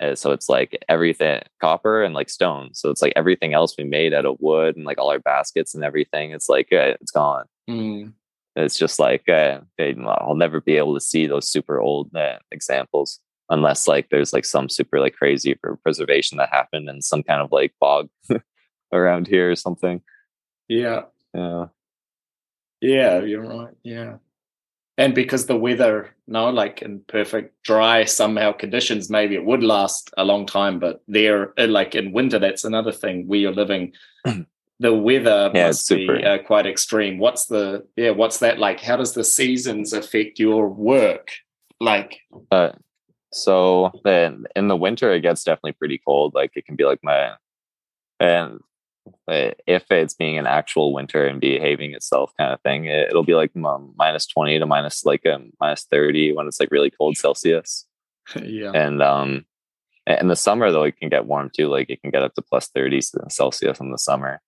Uh, 0.00 0.14
so 0.14 0.30
it's 0.30 0.48
like 0.48 0.78
everything 0.88 1.42
copper 1.60 2.02
and 2.02 2.14
like 2.14 2.30
stone. 2.30 2.70
So 2.72 2.88
it's 2.88 3.02
like 3.02 3.12
everything 3.16 3.52
else 3.52 3.74
we 3.76 3.84
made 3.84 4.14
out 4.14 4.24
of 4.24 4.36
wood 4.38 4.76
and 4.76 4.86
like 4.86 4.96
all 4.96 5.10
our 5.10 5.18
baskets 5.18 5.74
and 5.74 5.84
everything. 5.84 6.30
It's 6.30 6.48
like 6.48 6.68
uh, 6.72 6.94
it's 7.00 7.10
gone. 7.10 7.46
Mm. 7.68 8.12
It's 8.54 8.78
just 8.78 9.00
like 9.00 9.28
uh, 9.28 9.58
I'll 10.06 10.36
never 10.36 10.60
be 10.60 10.76
able 10.76 10.94
to 10.94 11.00
see 11.00 11.26
those 11.26 11.50
super 11.50 11.80
old 11.80 12.14
uh, 12.14 12.38
examples 12.52 13.18
unless 13.50 13.88
like 13.88 14.08
there's 14.10 14.32
like 14.32 14.44
some 14.44 14.68
super 14.68 15.00
like 15.00 15.14
crazy 15.14 15.58
for 15.60 15.76
preservation 15.82 16.38
that 16.38 16.50
happened 16.50 16.88
in 16.88 17.02
some 17.02 17.24
kind 17.24 17.42
of 17.42 17.50
like 17.50 17.74
bog 17.80 18.08
around 18.92 19.26
here 19.26 19.50
or 19.50 19.56
something. 19.56 20.00
Yeah. 20.68 21.02
Yeah. 21.34 21.66
Yeah, 22.80 23.20
you're 23.22 23.42
right. 23.42 23.74
Yeah 23.82 24.16
and 25.00 25.14
because 25.14 25.46
the 25.46 25.56
weather 25.56 26.14
no 26.26 26.50
like 26.50 26.82
in 26.82 27.00
perfect 27.08 27.60
dry 27.64 28.04
somehow 28.04 28.52
conditions 28.52 29.08
maybe 29.08 29.34
it 29.34 29.44
would 29.44 29.62
last 29.62 30.10
a 30.18 30.24
long 30.24 30.44
time 30.44 30.78
but 30.78 31.02
there 31.08 31.58
uh, 31.58 31.66
like 31.66 31.94
in 31.94 32.12
winter 32.12 32.38
that's 32.38 32.64
another 32.64 32.92
thing 32.92 33.26
where 33.26 33.40
you're 33.40 33.52
living. 33.52 33.92
The 34.82 34.94
weather 34.94 35.50
yeah, 35.54 35.66
must 35.66 35.90
be 35.90 36.08
uh, 36.24 36.38
quite 36.38 36.64
extreme. 36.64 37.18
What's 37.18 37.44
the 37.44 37.86
yeah 37.96 38.12
what's 38.12 38.38
that 38.38 38.58
like? 38.58 38.80
How 38.80 38.96
does 38.96 39.12
the 39.12 39.24
seasons 39.24 39.92
affect 39.92 40.38
your 40.38 40.70
work? 40.70 41.32
Like 41.80 42.20
uh, 42.50 42.72
so 43.30 43.92
then 44.04 44.46
in 44.56 44.68
the 44.68 44.76
winter 44.76 45.12
it 45.12 45.20
gets 45.20 45.44
definitely 45.44 45.72
pretty 45.72 46.00
cold. 46.02 46.32
Like 46.34 46.52
it 46.54 46.64
can 46.64 46.76
be 46.76 46.84
like 46.84 47.00
my 47.02 47.32
and 48.20 48.60
if 49.28 49.90
it's 49.90 50.14
being 50.14 50.38
an 50.38 50.46
actual 50.46 50.92
winter 50.92 51.26
and 51.26 51.40
behaving 51.40 51.94
itself 51.94 52.32
kind 52.38 52.52
of 52.52 52.60
thing, 52.62 52.86
it, 52.86 53.12
will 53.12 53.22
be 53.22 53.34
like 53.34 53.54
minus 53.54 54.26
20 54.26 54.58
to 54.58 54.66
minus 54.66 55.04
like 55.04 55.22
a 55.24 55.36
um, 55.36 55.50
minus 55.60 55.84
30 55.84 56.34
when 56.34 56.46
it's 56.46 56.60
like 56.60 56.70
really 56.70 56.90
cold 56.90 57.16
Celsius. 57.16 57.86
yeah. 58.42 58.72
And, 58.74 59.02
um, 59.02 59.44
in 60.06 60.28
the 60.28 60.36
summer 60.36 60.72
though, 60.72 60.82
it 60.82 60.96
can 60.96 61.08
get 61.08 61.26
warm 61.26 61.50
too. 61.54 61.68
Like 61.68 61.90
it 61.90 62.00
can 62.00 62.10
get 62.10 62.22
up 62.22 62.34
to 62.34 62.42
plus 62.42 62.68
30 62.68 63.00
Celsius 63.28 63.80
in 63.80 63.92
the 63.92 63.98
summer. 63.98 64.40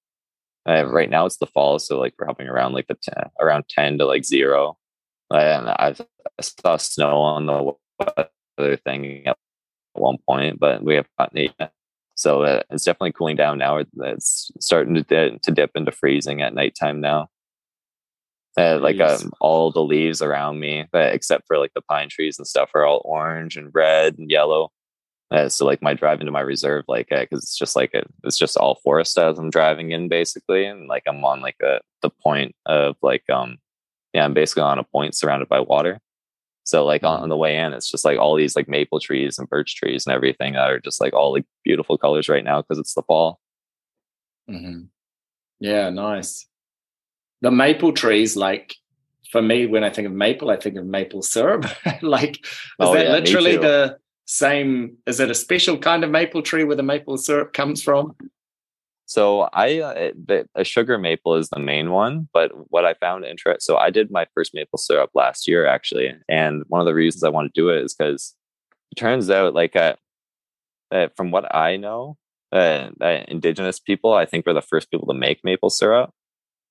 Uh, 0.69 0.87
right 0.87 1.11
now 1.11 1.27
it's 1.27 1.39
the 1.39 1.47
fall. 1.47 1.79
So 1.79 1.99
like 1.99 2.15
we're 2.19 2.27
hopping 2.27 2.49
around 2.49 2.73
like 2.73 2.87
the 2.87 2.95
10, 2.95 3.31
around 3.41 3.65
10 3.69 3.99
to 3.99 4.07
like 4.07 4.25
zero. 4.25 4.77
And 5.31 5.69
I've, 5.69 6.01
I 6.39 6.43
saw 6.43 6.77
snow 6.77 7.19
on 7.19 7.47
the 7.47 7.73
weather 8.59 8.77
thing 8.77 9.27
at 9.27 9.37
one 9.95 10.19
point, 10.27 10.59
but 10.59 10.83
we 10.83 10.97
have 10.97 11.07
yet. 11.35 11.73
So 12.15 12.43
uh, 12.43 12.63
it's 12.71 12.85
definitely 12.85 13.13
cooling 13.13 13.37
down 13.37 13.59
now. 13.59 13.83
It's 14.01 14.51
starting 14.61 14.95
to, 14.95 15.03
di- 15.03 15.39
to 15.43 15.51
dip 15.51 15.71
into 15.75 15.93
freezing 15.93 16.43
at 16.43 16.55
nighttime 16.55 17.01
now. 17.01 17.29
Uh, 18.59 18.79
like 18.81 19.01
um, 19.01 19.33
all 19.41 19.71
the 19.71 19.83
leaves 19.83 20.21
around 20.21 20.61
me, 20.61 20.85
uh, 20.93 20.99
except 20.99 21.47
for 21.47 21.57
like 21.57 21.73
the 21.75 21.81
pine 21.81 22.11
trees 22.11 22.39
and 22.39 22.47
stuff, 22.47 22.71
are 22.75 22.85
all 22.85 23.01
orange 23.05 23.57
and 23.57 23.71
red 23.73 24.19
and 24.19 24.31
yellow. 24.31 24.71
Uh, 25.31 25.49
so 25.49 25.65
like 25.65 25.81
my 25.81 25.95
drive 25.95 26.21
into 26.21 26.33
my 26.33 26.43
reserve, 26.43 26.85
like 26.87 27.09
because 27.09 27.39
uh, 27.39 27.39
it's 27.39 27.57
just 27.57 27.75
like 27.75 27.95
a, 27.95 28.03
it's 28.25 28.37
just 28.37 28.59
all 28.59 28.79
forest 28.85 29.17
as 29.17 29.39
I'm 29.39 29.49
driving 29.49 29.93
in 29.93 30.09
basically, 30.09 30.67
and 30.67 30.87
like 30.87 31.05
I'm 31.07 31.25
on 31.25 31.41
like 31.41 31.57
a 31.63 31.81
the 32.03 32.11
point 32.11 32.55
of 32.67 32.97
like 33.01 33.25
um 33.31 33.57
yeah 34.13 34.27
I'm 34.27 34.35
basically 34.35 34.65
on 34.65 34.79
a 34.79 34.85
point 34.85 35.17
surrounded 35.17 35.49
by 35.49 35.61
water. 35.61 35.99
So 36.65 36.85
like 36.85 37.03
on, 37.03 37.15
on, 37.15 37.21
mm-hmm. 37.21 37.31
the 37.31 37.37
way 37.37 37.57
in, 37.57 37.73
it's 37.73 37.91
just 37.91 38.05
like 38.05 38.19
all 38.19 38.37
these 38.37 38.57
like 38.57 38.69
maple 38.69 39.01
trees 39.01 39.39
and 39.39 39.49
birch 39.49 39.77
trees 39.77 40.07
and 40.07 40.15
everything 40.15 40.55
that 40.55 40.71
are 40.71 40.81
just 40.81 41.01
like 41.01 41.13
all 41.13 41.33
like 41.33 41.45
beautiful 41.65 41.99
colors 41.99 42.29
right 42.29 42.45
now 42.45 42.63
because 42.63 42.79
it's 42.79 42.95
the 42.95 43.03
fall. 43.03 43.41
Mm-hmm. 44.49 44.83
Yeah, 45.61 45.91
nice. 45.91 46.47
The 47.41 47.51
maple 47.51 47.93
trees, 47.93 48.37
like 48.37 48.77
for 49.31 49.43
me, 49.43 49.67
when 49.67 49.83
I 49.83 49.91
think 49.91 50.07
of 50.07 50.13
maple, 50.13 50.51
I 50.51 50.57
think 50.57 50.77
of 50.77 50.87
maple 50.87 51.23
syrup. 51.23 51.67
like, 52.03 52.45
is 52.45 52.71
oh, 52.79 52.95
that 52.95 53.07
yeah, 53.07 53.13
literally 53.13 53.57
the 53.57 53.99
same? 54.27 54.99
Is 55.07 55.21
it 55.21 55.31
a 55.31 55.35
special 55.35 55.79
kind 55.79 56.05
of 56.05 56.11
maple 56.11 56.43
tree 56.43 56.65
where 56.65 56.77
the 56.77 56.83
maple 56.83 57.17
syrup 57.17 57.53
comes 57.53 57.83
from? 57.83 58.15
So 59.07 59.49
I 59.53 59.81
uh, 59.81 60.11
the, 60.15 60.47
a 60.55 60.65
sugar 60.65 60.99
maple 60.99 61.35
is 61.35 61.49
the 61.51 61.59
main 61.59 61.91
one, 61.91 62.29
but 62.33 62.51
what 62.71 62.85
I 62.85 62.95
found 62.95 63.25
interesting. 63.25 63.61
So 63.61 63.77
I 63.77 63.91
did 63.91 64.11
my 64.11 64.27
first 64.35 64.53
maple 64.55 64.79
syrup 64.79 65.11
last 65.15 65.47
year 65.47 65.67
actually, 65.67 66.15
and 66.29 66.63
one 66.69 66.81
of 66.81 66.87
the 66.87 66.95
reasons 66.95 67.25
I 67.25 67.29
want 67.29 67.53
to 67.53 67.61
do 67.61 67.69
it 67.69 67.83
is 67.85 67.95
because 67.95 68.35
it 68.91 68.97
turns 68.97 69.31
out 69.31 69.55
like 69.55 69.77
uh, 69.77 69.97
uh, 70.91 71.09
from 71.17 71.31
what 71.31 71.55
I 71.55 71.77
know, 71.77 72.17
uh, 72.53 72.91
indigenous 73.29 73.81
people 73.81 74.13
I 74.13 74.25
think 74.25 74.47
were 74.47 74.55
the 74.55 74.63
first 74.63 74.91
people 74.91 75.07
to 75.09 75.19
make 75.19 75.41
maple 75.45 75.71
syrup. 75.71 76.11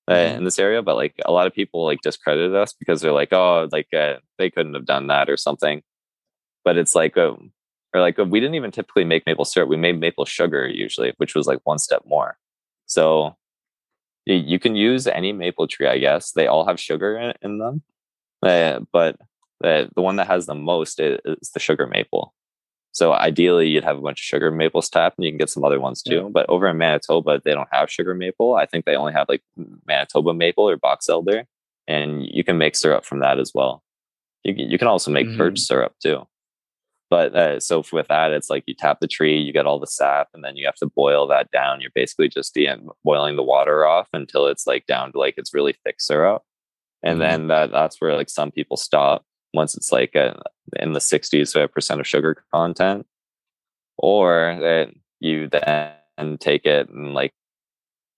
Uh, 0.08 0.16
mm-hmm. 0.16 0.38
in 0.40 0.44
this 0.46 0.58
area, 0.58 0.82
but 0.82 0.96
like 0.96 1.14
a 1.26 1.32
lot 1.32 1.46
of 1.46 1.54
people 1.54 1.86
like 1.86 2.02
discredited 2.02 2.56
us 2.56 2.74
because 2.74 3.02
they're 3.02 3.14
like, 3.14 3.32
oh, 3.32 3.70
like 3.72 3.88
uh, 3.94 4.16
they 4.40 4.50
couldn't 4.50 4.74
have 4.74 4.86
done 4.86 5.08
that 5.08 5.30
or 5.30 5.38
something. 5.38 5.84
But 6.66 6.76
it's 6.76 6.96
like 6.96 7.16
um, 7.18 7.52
or 7.94 8.02
like 8.02 8.18
we 8.18 8.40
didn't 8.40 8.56
even 8.56 8.72
typically 8.72 9.04
make 9.04 9.26
maple 9.26 9.46
syrup. 9.46 9.70
We 9.70 9.78
made 9.78 10.00
maple 10.00 10.26
sugar 10.26 10.68
usually, 10.68 11.14
which 11.18 11.36
was 11.36 11.48
like 11.48 11.60
one 11.64 11.80
step 11.80 12.04
more. 12.06 12.38
So 12.86 13.36
you 14.26 14.60
can 14.60 14.76
use 14.76 15.08
any 15.08 15.34
maple 15.34 15.68
tree, 15.68 15.88
I 15.88 15.98
guess. 15.98 16.32
They 16.32 16.48
all 16.48 16.66
have 16.66 16.80
sugar 16.80 17.18
in, 17.18 17.34
in 17.42 17.58
them, 17.58 17.82
uh, 18.44 18.82
but 18.92 19.18
the 19.60 19.90
the 19.96 20.02
one 20.02 20.18
that 20.18 20.28
has 20.28 20.46
the 20.46 20.56
most 20.56 21.00
is, 21.00 21.20
is, 21.26 21.52
the 21.52 21.60
sugar 21.60 21.88
maple. 21.88 22.34
So 22.94 23.14
ideally, 23.14 23.70
you'd 23.70 23.86
have 23.86 23.98
a 23.98 24.02
bunch 24.02 24.20
of 24.20 24.24
sugar 24.26 24.52
maples 24.52 24.90
tapped, 24.90 25.18
and 25.18 25.26
you 25.26 25.32
can 25.32 25.38
get 25.38 25.50
some 25.50 25.64
other 25.64 25.80
ones 25.80 26.04
too. 26.04 26.24
Yeah. 26.24 26.30
But 26.32 26.50
over 26.50 26.68
in 26.68 26.78
Manitoba, 26.78 27.42
they 27.44 27.54
don't 27.54 27.70
have 27.72 27.90
sugar 27.90 28.14
maple. 28.14 28.56
I 28.56 28.66
think 28.66 28.86
they 28.86 28.96
only 28.96 29.14
have 29.14 29.30
like 29.30 29.42
Manitoba 29.88 30.34
maple 30.34 30.70
or 30.70 30.78
box 30.78 31.08
elder, 31.10 31.46
and 31.88 32.26
you 32.26 32.44
can 32.44 32.58
make 32.58 32.76
syrup 32.76 33.06
from 33.06 33.20
that 33.20 33.40
as 33.40 33.54
well. 33.54 33.84
You 34.44 34.56
can, 34.56 34.70
you 34.70 34.78
can 34.78 34.88
also 34.88 35.12
make 35.12 35.28
mm. 35.28 35.38
birch 35.38 35.60
syrup 35.60 35.94
too. 36.04 36.28
But 37.12 37.36
uh, 37.36 37.60
so 37.60 37.84
with 37.92 38.08
that, 38.08 38.32
it's 38.32 38.50
like 38.50 38.64
you 38.68 38.74
tap 38.74 39.02
the 39.02 39.08
tree, 39.08 39.38
you 39.38 39.52
get 39.52 39.66
all 39.66 39.82
the 39.82 39.86
sap, 39.86 40.30
and 40.34 40.46
then 40.46 40.56
you 40.56 40.66
have 40.66 40.76
to 40.76 40.90
boil 40.96 41.28
that 41.28 41.52
down. 41.52 41.82
You're 41.82 41.92
basically 41.94 42.30
just 42.30 42.54
the, 42.54 42.70
boiling 43.04 43.36
the 43.36 43.44
water 43.44 43.86
off 43.86 44.08
until 44.14 44.48
it's 44.48 44.66
like 44.66 44.88
down 44.88 45.12
to 45.12 45.20
like 45.20 45.34
it's 45.36 45.54
really 45.54 45.76
thick 45.84 46.00
syrup, 46.00 46.44
and 47.04 47.20
mm-hmm. 47.20 47.20
then 47.20 47.48
that 47.50 47.72
that's 47.72 48.00
where 48.00 48.16
like 48.16 48.30
some 48.30 48.50
people 48.50 48.78
stop 48.78 49.26
once 49.54 49.76
it's 49.76 49.92
like 49.92 50.16
a, 50.16 50.38
uh, 50.38 50.44
in 50.80 50.94
the 50.94 51.00
60s 51.00 51.72
percent 51.74 52.00
of 52.00 52.08
sugar 52.08 52.46
content, 52.54 53.06
or 53.98 54.58
that 54.62 54.92
you 55.20 55.50
then 55.50 56.38
take 56.40 56.66
it 56.66 56.88
and 56.90 57.14
like 57.14 57.34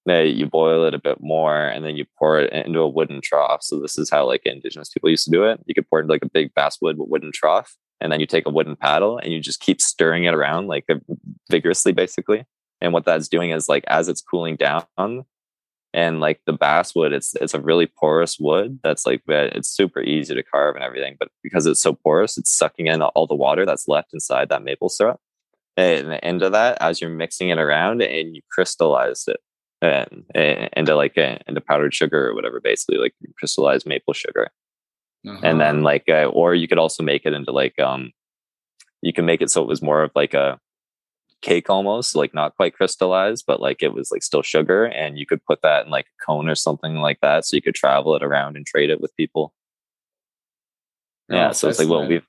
you 0.05 0.45
boil 0.45 0.85
it 0.85 0.93
a 0.93 0.99
bit 0.99 1.17
more 1.19 1.65
and 1.65 1.83
then 1.83 1.95
you 1.95 2.05
pour 2.19 2.39
it 2.39 2.53
into 2.53 2.79
a 2.79 2.87
wooden 2.87 3.21
trough. 3.21 3.63
So 3.63 3.79
this 3.79 3.97
is 3.97 4.11
how 4.11 4.27
like 4.27 4.41
indigenous 4.45 4.89
people 4.89 5.09
used 5.09 5.25
to 5.25 5.31
do 5.31 5.45
it. 5.45 5.61
You 5.65 5.73
could 5.73 5.89
pour 5.89 5.99
it 5.99 6.03
into 6.03 6.13
like 6.13 6.23
a 6.23 6.29
big 6.29 6.53
basswood 6.53 6.97
wooden 6.99 7.31
trough 7.33 7.75
and 8.03 8.11
then 8.11 8.19
you 8.19 8.27
take 8.27 8.45
a 8.45 8.51
wooden 8.51 8.75
paddle 8.75 9.17
and 9.17 9.34
you 9.34 9.39
just 9.39 9.61
keep 9.61 9.81
stirring 9.81 10.25
it 10.25 10.35
around 10.35 10.67
like 10.67 10.85
uh, 10.89 10.95
vigorously 11.49 11.93
basically. 11.93 12.45
And 12.81 12.91
what 12.91 13.05
that's 13.05 13.30
doing 13.30 13.51
is 13.51 13.69
like 13.69 13.85
as 13.88 14.09
it's 14.09 14.21
cooling 14.21 14.57
down 14.57 15.23
and 15.93 16.19
like 16.19 16.41
the 16.45 16.53
basswood 16.53 17.13
it's 17.13 17.35
it's 17.35 17.53
a 17.53 17.61
really 17.61 17.85
porous 17.85 18.39
wood 18.39 18.80
that's 18.84 19.05
like 19.05 19.21
it's 19.27 19.69
super 19.69 20.01
easy 20.01 20.34
to 20.34 20.43
carve 20.43 20.75
and 20.75 20.84
everything 20.84 21.15
but 21.19 21.30
because 21.43 21.65
it's 21.65 21.81
so 21.81 21.93
porous 21.93 22.38
it's 22.38 22.51
sucking 22.51 22.88
in 22.88 23.01
all 23.01 23.27
the 23.27 23.35
water 23.35 23.65
that's 23.65 23.88
left 23.88 24.13
inside 24.13 24.49
that 24.49 24.63
maple 24.63 24.89
syrup 24.89 25.19
and 25.77 26.09
the 26.09 26.25
end 26.25 26.41
of 26.41 26.51
that 26.51 26.77
as 26.81 26.99
you're 26.99 27.09
mixing 27.09 27.49
it 27.49 27.59
around 27.59 28.01
and 28.01 28.35
you 28.35 28.41
crystallize 28.51 29.25
it 29.27 29.39
and, 29.81 30.23
and 30.34 30.69
into 30.75 30.95
like 30.95 31.17
a, 31.17 31.39
into 31.47 31.61
powdered 31.61 31.93
sugar 31.93 32.30
or 32.30 32.35
whatever 32.35 32.59
basically 32.59 32.97
like 32.97 33.13
crystallized 33.38 33.85
maple 33.85 34.13
sugar 34.13 34.49
uh-huh. 35.27 35.39
and 35.43 35.59
then 35.59 35.83
like 35.83 36.03
uh, 36.09 36.25
or 36.25 36.53
you 36.53 36.67
could 36.67 36.77
also 36.77 37.03
make 37.03 37.25
it 37.25 37.33
into 37.33 37.51
like 37.51 37.79
um 37.79 38.11
you 39.01 39.13
can 39.13 39.25
make 39.25 39.41
it 39.41 39.49
so 39.49 39.61
it 39.61 39.67
was 39.67 39.81
more 39.81 40.03
of 40.03 40.11
like 40.15 40.33
a 40.33 40.59
cake 41.43 41.69
almost 41.69 42.15
like 42.15 42.33
not 42.33 42.55
quite 42.55 42.73
crystallized 42.73 43.43
but 43.45 43.59
like 43.59 43.83
it 43.83 43.93
was 43.93 44.11
like 44.11 44.23
still 44.23 44.41
sugar 44.41 44.85
and 44.85 45.19
you 45.19 45.25
could 45.25 45.43
put 45.45 45.61
that 45.61 45.85
in 45.85 45.91
like 45.91 46.05
a 46.05 46.25
cone 46.25 46.47
or 46.47 46.55
something 46.55 46.95
like 46.95 47.19
that 47.21 47.45
so 47.45 47.55
you 47.55 47.61
could 47.61 47.75
travel 47.75 48.15
it 48.15 48.23
around 48.23 48.55
and 48.55 48.65
trade 48.65 48.89
it 48.89 49.01
with 49.01 49.15
people. 49.17 49.53
Yeah 51.29 51.49
oh, 51.49 51.51
so 51.51 51.67
it's 51.67 51.79
like 51.79 51.89
what 51.89 52.07
we've 52.07 52.25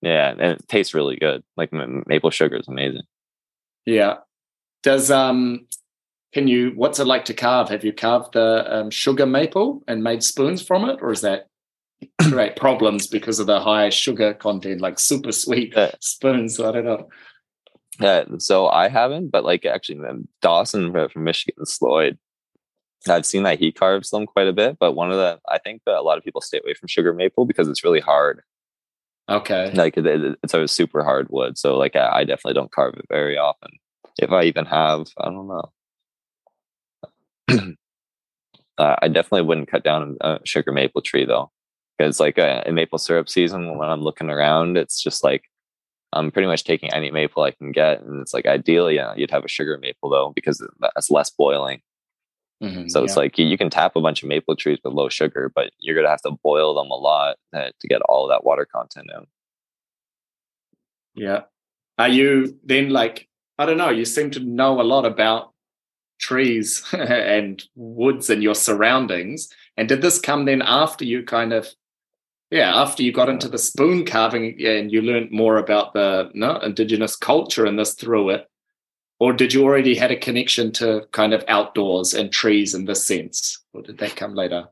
yeah 0.00 0.30
and 0.30 0.40
it 0.40 0.68
tastes 0.68 0.94
really 0.94 1.16
good 1.16 1.42
like 1.56 1.72
maple 1.72 2.30
sugar 2.30 2.56
is 2.56 2.68
amazing. 2.68 3.02
Yeah. 3.84 4.16
Does 4.82 5.10
um 5.10 5.66
can 6.32 6.48
you 6.48 6.72
what's 6.74 6.98
it 6.98 7.06
like 7.06 7.26
to 7.26 7.34
carve? 7.34 7.68
Have 7.68 7.84
you 7.84 7.92
carved 7.92 8.32
the 8.32 8.74
um, 8.74 8.90
sugar 8.90 9.26
maple 9.26 9.82
and 9.86 10.02
made 10.02 10.22
spoons 10.22 10.62
from 10.62 10.88
it 10.88 11.00
or 11.02 11.12
is 11.12 11.20
that 11.20 11.48
create 12.22 12.56
problems 12.56 13.06
because 13.06 13.38
of 13.38 13.46
the 13.46 13.60
high 13.60 13.90
sugar 13.90 14.34
content, 14.34 14.80
like 14.80 14.98
super 14.98 15.32
sweet 15.32 15.74
spoons. 16.00 16.56
So 16.56 16.68
I 16.68 16.72
don't 16.72 16.84
know. 16.84 17.08
Yeah, 18.00 18.24
so 18.38 18.68
I 18.68 18.88
haven't, 18.88 19.30
but 19.30 19.44
like 19.44 19.64
actually, 19.64 20.00
then 20.00 20.26
Dawson 20.40 20.92
from 20.92 21.24
Michigan, 21.24 21.64
Sloyd, 21.66 22.18
I've 23.08 23.26
seen 23.26 23.42
that 23.42 23.58
he 23.58 23.72
carves 23.72 24.10
them 24.10 24.26
quite 24.26 24.46
a 24.46 24.52
bit. 24.52 24.78
But 24.78 24.92
one 24.92 25.10
of 25.10 25.16
the, 25.16 25.40
I 25.48 25.58
think 25.58 25.82
that 25.86 25.98
a 25.98 26.02
lot 26.02 26.18
of 26.18 26.24
people 26.24 26.40
stay 26.40 26.60
away 26.64 26.74
from 26.74 26.88
sugar 26.88 27.12
maple 27.12 27.44
because 27.44 27.68
it's 27.68 27.84
really 27.84 28.00
hard. 28.00 28.42
Okay. 29.28 29.70
Like 29.72 29.96
it, 29.96 30.06
it's 30.42 30.54
a 30.54 30.68
super 30.68 31.04
hard 31.04 31.28
wood. 31.30 31.58
So 31.58 31.76
like 31.76 31.96
I, 31.96 32.20
I, 32.20 32.24
definitely 32.24 32.54
don't 32.54 32.72
carve 32.72 32.94
it 32.94 33.06
very 33.08 33.38
often. 33.38 33.70
If 34.18 34.30
I 34.30 34.44
even 34.44 34.66
have, 34.66 35.06
I 35.18 35.24
don't 35.30 35.48
know. 35.48 35.72
uh, 38.78 38.96
I 39.00 39.08
definitely 39.08 39.42
wouldn't 39.42 39.70
cut 39.70 39.84
down 39.84 40.16
a 40.20 40.40
sugar 40.44 40.72
maple 40.72 41.02
tree 41.02 41.24
though 41.24 41.50
because 42.02 42.20
like 42.20 42.38
uh, 42.38 42.62
in 42.66 42.74
maple 42.74 42.98
syrup 42.98 43.28
season 43.28 43.78
when 43.78 43.88
i'm 43.88 44.02
looking 44.02 44.30
around 44.30 44.76
it's 44.76 45.00
just 45.02 45.22
like 45.22 45.44
i'm 46.12 46.30
pretty 46.30 46.48
much 46.48 46.64
taking 46.64 46.92
any 46.92 47.10
maple 47.10 47.42
i 47.42 47.50
can 47.50 47.72
get 47.72 48.00
and 48.02 48.20
it's 48.20 48.34
like 48.34 48.46
ideally 48.46 48.96
yeah, 48.96 49.14
you'd 49.16 49.30
have 49.30 49.44
a 49.44 49.48
sugar 49.48 49.78
maple 49.78 50.10
though 50.10 50.32
because 50.34 50.64
that's 50.80 51.10
less 51.10 51.30
boiling. 51.30 51.80
Mm-hmm, 52.62 52.86
so 52.86 53.02
it's 53.02 53.16
like 53.16 53.36
you, 53.38 53.44
you, 53.44 53.58
can 53.58 53.70
tap 53.70 53.96
a 53.96 54.00
bunch 54.00 54.22
of 54.22 54.28
maple 54.28 54.54
trees 54.54 54.78
with 54.84 54.92
low 54.94 55.08
sugar 55.08 55.50
but 55.52 55.72
you're 55.80 55.96
gonna 55.96 56.08
have 56.08 56.22
to 56.22 56.30
boil 56.44 56.74
them 56.74 56.92
a 56.92 56.96
lot 56.96 57.36
uh, 57.52 57.70
to 57.80 57.88
get 57.88 58.00
all 58.02 58.24
of 58.24 58.30
that 58.30 58.44
water 58.44 58.64
content 58.64 59.10
in. 59.12 59.26
Yeah. 61.14 61.40
Are 61.98 62.08
you 62.08 62.58
then 62.64 62.90
like 62.90 63.28
i 63.58 63.66
don't 63.66 63.78
know 63.78 63.90
you 63.90 64.04
seem 64.04 64.30
to 64.30 64.40
know 64.40 64.80
a 64.80 64.82
lot 64.82 65.04
about 65.04 65.52
trees 66.20 66.84
and 66.92 67.64
woods 67.74 68.30
and 68.30 68.42
your 68.42 68.54
surroundings 68.54 69.48
and 69.76 69.88
did 69.88 70.02
this 70.02 70.20
come 70.20 70.44
then 70.44 70.62
after 70.62 71.04
you 71.04 71.24
kind 71.24 71.52
of 71.52 71.68
yeah, 72.52 72.76
after 72.76 73.02
you 73.02 73.12
got 73.12 73.30
into 73.30 73.48
the 73.48 73.56
spoon 73.56 74.04
carving 74.04 74.62
and 74.62 74.92
you 74.92 75.00
learned 75.00 75.30
more 75.30 75.56
about 75.56 75.94
the 75.94 76.30
no, 76.34 76.58
indigenous 76.58 77.16
culture 77.16 77.64
and 77.64 77.78
this 77.78 77.94
through 77.94 78.28
it, 78.28 78.46
or 79.18 79.32
did 79.32 79.54
you 79.54 79.64
already 79.64 79.94
had 79.94 80.10
a 80.10 80.16
connection 80.16 80.70
to 80.72 81.06
kind 81.12 81.32
of 81.32 81.42
outdoors 81.48 82.12
and 82.12 82.30
trees 82.30 82.74
in 82.74 82.84
this 82.84 83.06
sense, 83.06 83.58
or 83.72 83.80
did 83.80 83.96
that 83.98 84.16
come 84.16 84.34
later? 84.34 84.68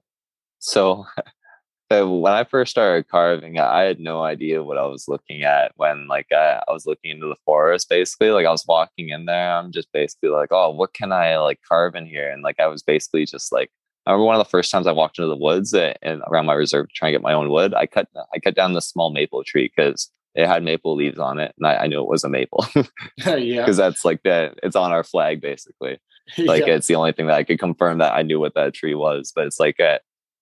So, 0.58 1.06
so 1.90 2.18
when 2.18 2.34
I 2.34 2.44
first 2.44 2.70
started 2.70 3.08
carving, 3.08 3.58
I 3.58 3.84
had 3.84 3.98
no 3.98 4.22
idea 4.24 4.62
what 4.62 4.76
I 4.76 4.84
was 4.84 5.08
looking 5.08 5.44
at 5.44 5.72
when 5.76 6.06
like 6.06 6.26
I, 6.32 6.62
I 6.68 6.72
was 6.72 6.84
looking 6.84 7.12
into 7.12 7.28
the 7.28 7.40
forest 7.46 7.88
basically. 7.88 8.28
Like 8.28 8.44
I 8.44 8.50
was 8.50 8.66
walking 8.68 9.08
in 9.08 9.24
there, 9.24 9.56
I'm 9.56 9.72
just 9.72 9.90
basically 9.94 10.28
like, 10.28 10.50
oh, 10.50 10.68
what 10.68 10.92
can 10.92 11.12
I 11.12 11.38
like 11.38 11.60
carve 11.66 11.94
in 11.94 12.04
here? 12.04 12.30
And 12.30 12.42
like 12.42 12.60
I 12.60 12.66
was 12.66 12.82
basically 12.82 13.24
just 13.24 13.52
like 13.52 13.70
I 14.06 14.12
remember 14.12 14.26
one 14.26 14.36
of 14.36 14.44
the 14.44 14.50
first 14.50 14.70
times 14.70 14.86
I 14.86 14.92
walked 14.92 15.18
into 15.18 15.28
the 15.28 15.36
woods 15.36 15.74
eh, 15.74 15.94
and 16.02 16.22
around 16.28 16.46
my 16.46 16.54
reserve 16.54 16.88
to 16.88 16.94
try 16.94 17.08
and 17.08 17.14
get 17.14 17.22
my 17.22 17.32
own 17.32 17.50
wood. 17.50 17.74
I 17.74 17.86
cut 17.86 18.08
I 18.34 18.38
cut 18.38 18.54
down 18.54 18.72
this 18.72 18.88
small 18.88 19.12
maple 19.12 19.44
tree 19.44 19.70
because 19.74 20.10
it 20.34 20.46
had 20.46 20.62
maple 20.62 20.94
leaves 20.94 21.18
on 21.18 21.38
it, 21.38 21.54
and 21.58 21.66
I, 21.66 21.76
I 21.76 21.86
knew 21.86 22.00
it 22.00 22.08
was 22.08 22.24
a 22.24 22.28
maple. 22.28 22.66
yeah, 23.16 23.60
because 23.60 23.76
that's 23.78 24.04
like 24.04 24.22
that. 24.22 24.58
It's 24.62 24.76
on 24.76 24.92
our 24.92 25.04
flag 25.04 25.40
basically. 25.40 25.98
Like 26.38 26.64
yeah. 26.64 26.74
it's 26.74 26.86
the 26.86 26.94
only 26.94 27.10
thing 27.10 27.26
that 27.26 27.34
I 27.34 27.42
could 27.42 27.58
confirm 27.58 27.98
that 27.98 28.14
I 28.14 28.22
knew 28.22 28.38
what 28.38 28.54
that 28.54 28.72
tree 28.72 28.94
was. 28.94 29.32
But 29.34 29.46
it's 29.46 29.58
like 29.58 29.80
a, 29.80 29.98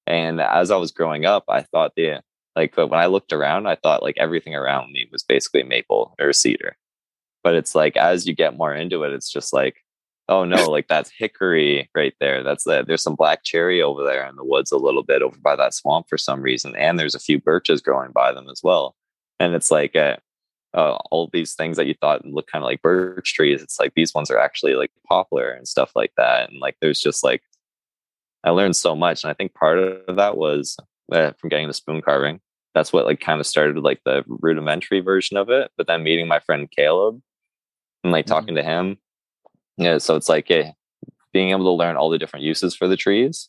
and 0.07 0.39
as 0.39 0.71
I 0.71 0.77
was 0.77 0.93
growing 0.93 1.25
up, 1.25 1.45
I 1.49 1.63
thought 1.63 1.93
the 1.97 2.21
like 2.55 2.77
uh, 2.77 2.87
when 2.87 3.01
I 3.01 3.07
looked 3.07 3.33
around, 3.33 3.67
I 3.67 3.77
thought 3.77 4.03
like 4.03 4.17
everything 4.19 4.55
around 4.55 4.93
me 4.93 5.09
was 5.11 5.23
basically 5.23 5.63
maple 5.63 6.15
or 6.21 6.35
cedar. 6.35 6.77
but 7.43 7.55
it's 7.55 7.75
like 7.75 7.97
as 7.97 8.27
you 8.27 8.35
get 8.35 8.59
more 8.59 8.75
into 8.75 9.05
it, 9.05 9.15
it's 9.15 9.31
just 9.33 9.55
like, 9.55 9.77
oh 10.29 10.45
no, 10.45 10.71
like 10.71 10.89
that's 10.89 11.11
hickory 11.11 11.89
right 11.95 12.15
there. 12.21 12.43
That's 12.43 12.65
that. 12.65 12.87
There's 12.87 13.03
some 13.03 13.15
black 13.15 13.45
cherry 13.45 13.83
over 13.83 14.05
there 14.05 14.27
in 14.27 14.37
the 14.37 14.45
woods 14.45 14.71
a 14.71 14.77
little 14.77 15.03
bit 15.03 15.23
over 15.23 15.39
by 15.39 15.57
that 15.57 15.75
swamp 15.75 16.07
for 16.09 16.19
some 16.19 16.43
reason, 16.43 16.77
and 16.77 16.99
there's 16.99 17.15
a 17.15 17.21
few 17.21 17.41
birches 17.41 17.81
growing 17.81 18.13
by 18.13 18.33
them 18.33 18.49
as 18.51 18.61
well. 18.63 18.95
And 19.41 19.55
it's 19.55 19.71
like 19.71 19.97
uh, 19.97 20.17
uh, 20.75 20.97
all 21.11 21.31
these 21.33 21.55
things 21.55 21.77
that 21.77 21.87
you 21.87 21.95
thought 21.95 22.25
look 22.27 22.47
kind 22.47 22.63
of 22.63 22.67
like 22.67 22.83
birch 22.83 23.35
trees. 23.35 23.63
It's 23.63 23.81
like 23.81 23.95
these 23.95 24.15
ones 24.15 24.31
are 24.31 24.39
actually 24.39 24.75
like 24.75 24.91
poplar 25.09 25.51
and 25.51 25.67
stuff 25.67 25.93
like 25.95 26.13
that. 26.17 26.51
And 26.51 26.61
like 26.61 26.77
there's 26.81 27.01
just 27.01 27.25
like 27.25 27.43
I 28.45 28.51
learned 28.51 28.77
so 28.77 28.95
much, 28.95 29.25
and 29.25 29.31
I 29.31 29.35
think 29.35 29.55
part 29.55 29.79
of 29.79 30.17
that 30.17 30.37
was 30.37 30.77
uh, 31.13 31.33
from 31.39 31.49
getting 31.49 31.69
the 31.69 31.75
spoon 31.75 32.03
carving. 32.03 32.41
That's 32.75 32.93
what 32.93 33.07
like 33.07 33.21
kind 33.21 33.41
of 33.41 33.47
started 33.47 33.79
like 33.79 34.01
the 34.05 34.25
rudimentary 34.29 35.01
version 35.01 35.37
of 35.37 35.51
it. 35.51 35.71
But 35.77 35.87
then 35.87 36.03
meeting 36.03 36.29
my 36.29 36.39
friend 36.41 36.71
Caleb 36.71 37.21
and 38.05 38.13
like 38.13 38.27
mm-hmm. 38.27 38.35
talking 38.35 38.55
to 38.55 38.63
him, 38.63 38.99
yeah. 39.79 39.99
So 39.99 40.17
it's 40.17 40.29
like 40.29 40.51
eh, 40.51 40.73
being 41.33 41.51
able 41.51 41.65
to 41.65 41.71
learn 41.71 41.97
all 41.97 42.11
the 42.11 42.19
different 42.19 42.45
uses 42.45 42.75
for 42.75 42.89
the 42.89 42.97
trees. 42.97 43.49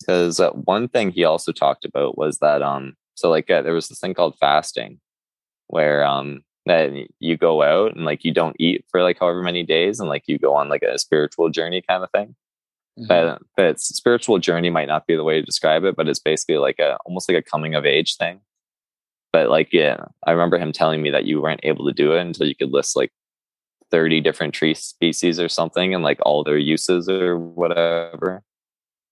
Because 0.00 0.38
uh, 0.38 0.50
one 0.50 0.88
thing 0.88 1.10
he 1.10 1.24
also 1.24 1.50
talked 1.50 1.84
about 1.84 2.16
was 2.16 2.38
that 2.38 2.62
um, 2.62 2.94
so 3.14 3.28
like 3.28 3.50
uh, 3.50 3.62
there 3.62 3.74
was 3.74 3.88
this 3.88 3.98
thing 3.98 4.14
called 4.14 4.36
fasting, 4.38 5.00
where 5.66 6.04
um 6.04 6.42
that 6.68 6.92
you 7.18 7.36
go 7.36 7.62
out 7.62 7.96
and 7.96 8.04
like 8.04 8.24
you 8.24 8.32
don't 8.32 8.56
eat 8.58 8.84
for 8.90 9.02
like 9.02 9.18
however 9.18 9.42
many 9.42 9.64
days 9.64 9.98
and 9.98 10.08
like 10.08 10.24
you 10.26 10.38
go 10.38 10.54
on 10.54 10.68
like 10.68 10.82
a 10.82 10.98
spiritual 10.98 11.48
journey 11.48 11.82
kind 11.82 12.04
of 12.04 12.10
thing 12.10 12.36
mm-hmm. 12.98 13.06
but, 13.08 13.42
but 13.56 13.80
spiritual 13.80 14.38
journey 14.38 14.70
might 14.70 14.88
not 14.88 15.06
be 15.06 15.16
the 15.16 15.24
way 15.24 15.40
to 15.40 15.46
describe 15.46 15.84
it 15.84 15.96
but 15.96 16.08
it's 16.08 16.18
basically 16.18 16.58
like 16.58 16.78
a 16.78 16.96
almost 17.06 17.28
like 17.28 17.38
a 17.38 17.50
coming 17.50 17.74
of 17.74 17.86
age 17.86 18.16
thing 18.16 18.40
but 19.32 19.48
like 19.48 19.72
yeah 19.72 19.96
i 20.26 20.30
remember 20.30 20.58
him 20.58 20.72
telling 20.72 21.02
me 21.02 21.10
that 21.10 21.24
you 21.24 21.40
weren't 21.40 21.60
able 21.64 21.86
to 21.86 21.92
do 21.92 22.12
it 22.12 22.20
until 22.20 22.46
you 22.46 22.54
could 22.54 22.72
list 22.72 22.96
like 22.96 23.12
30 23.90 24.20
different 24.20 24.54
tree 24.54 24.74
species 24.74 25.40
or 25.40 25.48
something 25.48 25.94
and 25.94 26.04
like 26.04 26.18
all 26.22 26.44
their 26.44 26.58
uses 26.58 27.08
or 27.08 27.38
whatever. 27.38 28.42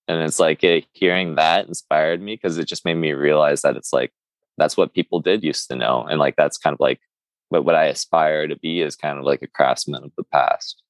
And 0.09 0.23
it's 0.23 0.39
like 0.39 0.63
it, 0.63 0.87
hearing 0.93 1.35
that 1.35 1.67
inspired 1.67 2.23
me 2.23 2.35
because 2.35 2.59
it 2.59 2.67
just 2.67 2.85
made 2.85 2.95
me 2.95 3.13
realize 3.13 3.63
that 3.63 3.77
it's 3.77 3.93
like 3.93 4.13
that's 4.57 4.77
what 4.77 4.95
people 4.95 5.21
did 5.21 5.45
used 5.45 5.69
to 5.69 5.77
know 5.77 6.07
and 6.09 6.19
like 6.19 6.37
that's 6.37 6.57
kind 6.57 6.75
of 6.75 6.81
like 6.81 7.01
what, 7.49 7.65
what 7.65 7.75
i 7.75 7.87
aspire 7.87 8.47
to 8.47 8.57
be 8.57 8.81
is 8.81 8.97
kind 8.97 9.19
of 9.19 9.25
like 9.25 9.43
a 9.43 9.47
craftsman 9.47 10.05
of 10.05 10.13
the 10.17 10.25
past. 10.25 10.83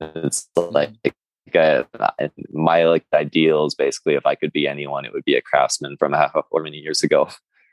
It's 0.00 0.48
like 0.56 0.90
uh, 1.54 1.84
my 2.52 2.84
like 2.84 3.04
ideals 3.12 3.74
basically 3.74 4.14
if 4.14 4.26
i 4.26 4.34
could 4.34 4.50
be 4.52 4.66
anyone 4.66 5.04
it 5.04 5.12
would 5.12 5.24
be 5.24 5.36
a 5.36 5.42
craftsman 5.42 5.96
from 5.98 6.12
however 6.14 6.62
many 6.62 6.78
years 6.78 7.02
ago. 7.02 7.28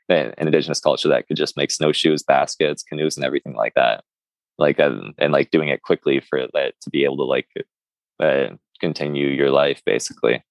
In 0.09 0.33
indigenous 0.37 0.81
culture 0.81 1.07
that 1.07 1.27
could 1.27 1.37
just 1.37 1.55
make 1.55 1.71
snowshoes 1.71 2.21
baskets 2.23 2.83
canoes 2.83 3.15
and 3.15 3.25
everything 3.25 3.55
like 3.55 3.73
that 3.75 4.03
like 4.61 4.79
uh, 4.79 4.91
and 5.17 5.33
like 5.33 5.51
doing 5.51 5.69
it 5.69 5.81
quickly 5.81 6.19
for 6.21 6.47
that 6.53 6.73
to 6.81 6.89
be 6.89 7.03
able 7.03 7.17
to 7.17 7.23
like 7.23 7.47
uh, 8.19 8.55
continue 8.79 9.27
your 9.27 9.49
life 9.51 9.81
basically. 9.85 10.43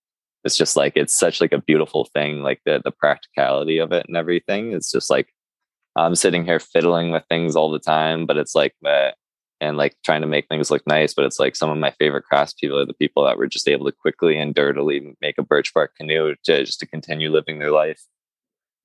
It's 0.44 0.56
just 0.56 0.76
like 0.76 0.94
it's 0.96 1.18
such 1.18 1.40
like 1.40 1.52
a 1.52 1.60
beautiful 1.62 2.06
thing 2.14 2.42
like 2.42 2.60
the 2.64 2.80
the 2.84 2.90
practicality 2.92 3.78
of 3.78 3.92
it 3.92 4.06
and 4.08 4.16
everything. 4.16 4.72
It's 4.72 4.90
just 4.90 5.10
like 5.10 5.28
i'm 5.96 6.14
sitting 6.14 6.44
here 6.44 6.60
fiddling 6.60 7.10
with 7.10 7.24
things 7.28 7.56
all 7.56 7.70
the 7.70 7.78
time 7.78 8.26
but 8.26 8.36
it's 8.36 8.54
like 8.54 8.74
uh, 8.86 9.10
and 9.60 9.76
like 9.76 9.94
trying 10.04 10.20
to 10.22 10.26
make 10.26 10.46
things 10.48 10.70
look 10.70 10.86
nice 10.86 11.12
but 11.14 11.24
it's 11.24 11.38
like 11.38 11.54
some 11.54 11.70
of 11.70 11.76
my 11.78 11.90
favorite 11.98 12.24
craftspeople 12.30 12.82
are 12.82 12.86
the 12.86 12.94
people 12.94 13.24
that 13.24 13.36
were 13.36 13.46
just 13.46 13.68
able 13.68 13.86
to 13.86 13.92
quickly 13.92 14.38
and 14.38 14.54
dirtily 14.54 15.14
make 15.20 15.36
a 15.38 15.42
birch 15.42 15.72
bark 15.74 15.94
canoe 15.96 16.34
to 16.44 16.64
just 16.64 16.80
to 16.80 16.86
continue 16.86 17.30
living 17.30 17.58
their 17.58 17.70
life. 17.70 18.02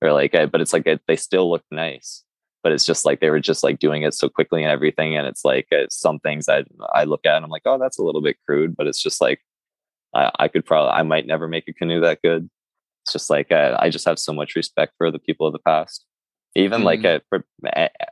Or 0.01 0.11
like 0.11 0.33
but 0.33 0.61
it's 0.61 0.73
like 0.73 0.87
they 1.07 1.15
still 1.15 1.49
look 1.49 1.63
nice 1.71 2.23
but 2.65 2.71
it's 2.71 2.85
just 2.85 3.05
like 3.05 3.19
they 3.19 3.29
were 3.29 3.39
just 3.39 3.63
like 3.63 3.77
doing 3.77 4.01
it 4.01 4.15
so 4.15 4.27
quickly 4.27 4.63
and 4.63 4.71
everything 4.71 5.15
and 5.15 5.27
it's 5.27 5.45
like 5.45 5.67
uh, 5.71 5.85
some 5.89 6.17
things 6.19 6.47
that 6.47 6.65
i 6.93 7.03
look 7.03 7.25
at 7.25 7.35
and 7.35 7.45
i'm 7.45 7.51
like 7.51 7.61
oh 7.65 7.77
that's 7.77 7.99
a 7.99 8.03
little 8.03 8.21
bit 8.21 8.37
crude 8.45 8.75
but 8.75 8.87
it's 8.87 9.01
just 9.01 9.21
like 9.21 9.39
I, 10.15 10.31
I 10.39 10.47
could 10.47 10.65
probably, 10.65 10.91
I 10.91 11.03
might 11.03 11.27
never 11.27 11.47
make 11.47 11.67
a 11.67 11.73
canoe 11.73 11.99
that 12.01 12.21
good. 12.23 12.49
It's 13.03 13.13
just 13.13 13.29
like, 13.29 13.51
uh, 13.51 13.75
I 13.79 13.89
just 13.89 14.05
have 14.05 14.17
so 14.17 14.33
much 14.33 14.55
respect 14.55 14.93
for 14.97 15.11
the 15.11 15.19
people 15.19 15.45
of 15.45 15.53
the 15.53 15.59
past, 15.59 16.05
even 16.55 16.81
mm. 16.81 16.85
like 16.85 17.05
uh, 17.05 17.19
for 17.29 17.45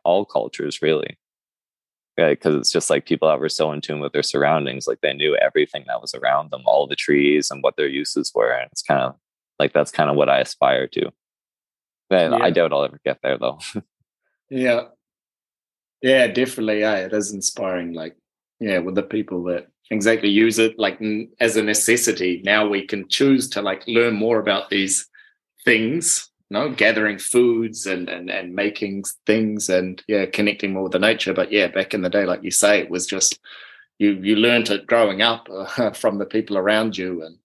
all 0.03 0.25
cultures, 0.25 0.81
really. 0.81 1.17
Because 2.15 2.55
it's 2.55 2.71
just 2.71 2.91
like 2.91 3.07
people 3.07 3.27
that 3.27 3.39
were 3.39 3.49
so 3.49 3.71
in 3.71 3.81
tune 3.81 3.99
with 3.99 4.13
their 4.13 4.21
surroundings, 4.21 4.85
like 4.85 4.99
they 5.01 5.13
knew 5.13 5.35
everything 5.37 5.85
that 5.87 5.99
was 5.99 6.13
around 6.13 6.51
them, 6.51 6.61
all 6.65 6.85
the 6.85 6.95
trees 6.95 7.49
and 7.49 7.63
what 7.63 7.75
their 7.75 7.87
uses 7.87 8.31
were. 8.35 8.51
And 8.51 8.69
it's 8.71 8.83
kind 8.83 9.01
of 9.01 9.15
like 9.57 9.73
that's 9.73 9.89
kind 9.89 10.11
of 10.11 10.15
what 10.15 10.29
I 10.29 10.39
aspire 10.39 10.87
to. 10.89 11.09
Yeah. 12.11 12.37
I 12.39 12.51
doubt 12.51 12.71
I'll 12.71 12.83
ever 12.83 12.99
get 13.03 13.17
there 13.23 13.39
though. 13.39 13.57
yeah. 14.53 14.81
Yeah, 16.01 16.27
definitely. 16.27 16.81
Yeah, 16.81 16.97
it 16.97 17.13
is 17.13 17.33
inspiring. 17.33 17.93
Like, 17.93 18.15
yeah, 18.59 18.79
with 18.79 18.95
the 18.95 19.03
people 19.03 19.43
that 19.45 19.67
exactly 19.91 20.29
use 20.29 20.59
it 20.59 20.77
like 20.79 20.99
as 21.39 21.55
a 21.57 21.63
necessity 21.63 22.41
now 22.45 22.67
we 22.67 22.85
can 22.85 23.07
choose 23.09 23.49
to 23.49 23.61
like 23.61 23.83
learn 23.87 24.15
more 24.15 24.39
about 24.39 24.69
these 24.69 25.07
things 25.65 26.29
you 26.49 26.57
know 26.57 26.69
gathering 26.69 27.17
foods 27.17 27.85
and 27.85 28.09
and 28.09 28.29
and 28.29 28.55
making 28.55 29.03
things 29.25 29.69
and 29.69 30.01
yeah 30.07 30.25
connecting 30.25 30.73
more 30.73 30.83
with 30.83 30.93
the 30.93 30.99
nature 30.99 31.33
but 31.33 31.51
yeah 31.51 31.67
back 31.67 31.93
in 31.93 32.01
the 32.01 32.09
day 32.09 32.25
like 32.25 32.43
you 32.43 32.51
say 32.51 32.79
it 32.79 32.89
was 32.89 33.05
just 33.05 33.39
you 33.99 34.13
you 34.13 34.35
learned 34.35 34.69
it 34.69 34.87
growing 34.87 35.21
up 35.21 35.47
uh, 35.51 35.91
from 36.01 36.17
the 36.17 36.25
people 36.25 36.57
around 36.57 36.97
you 36.97 37.21
and 37.23 37.37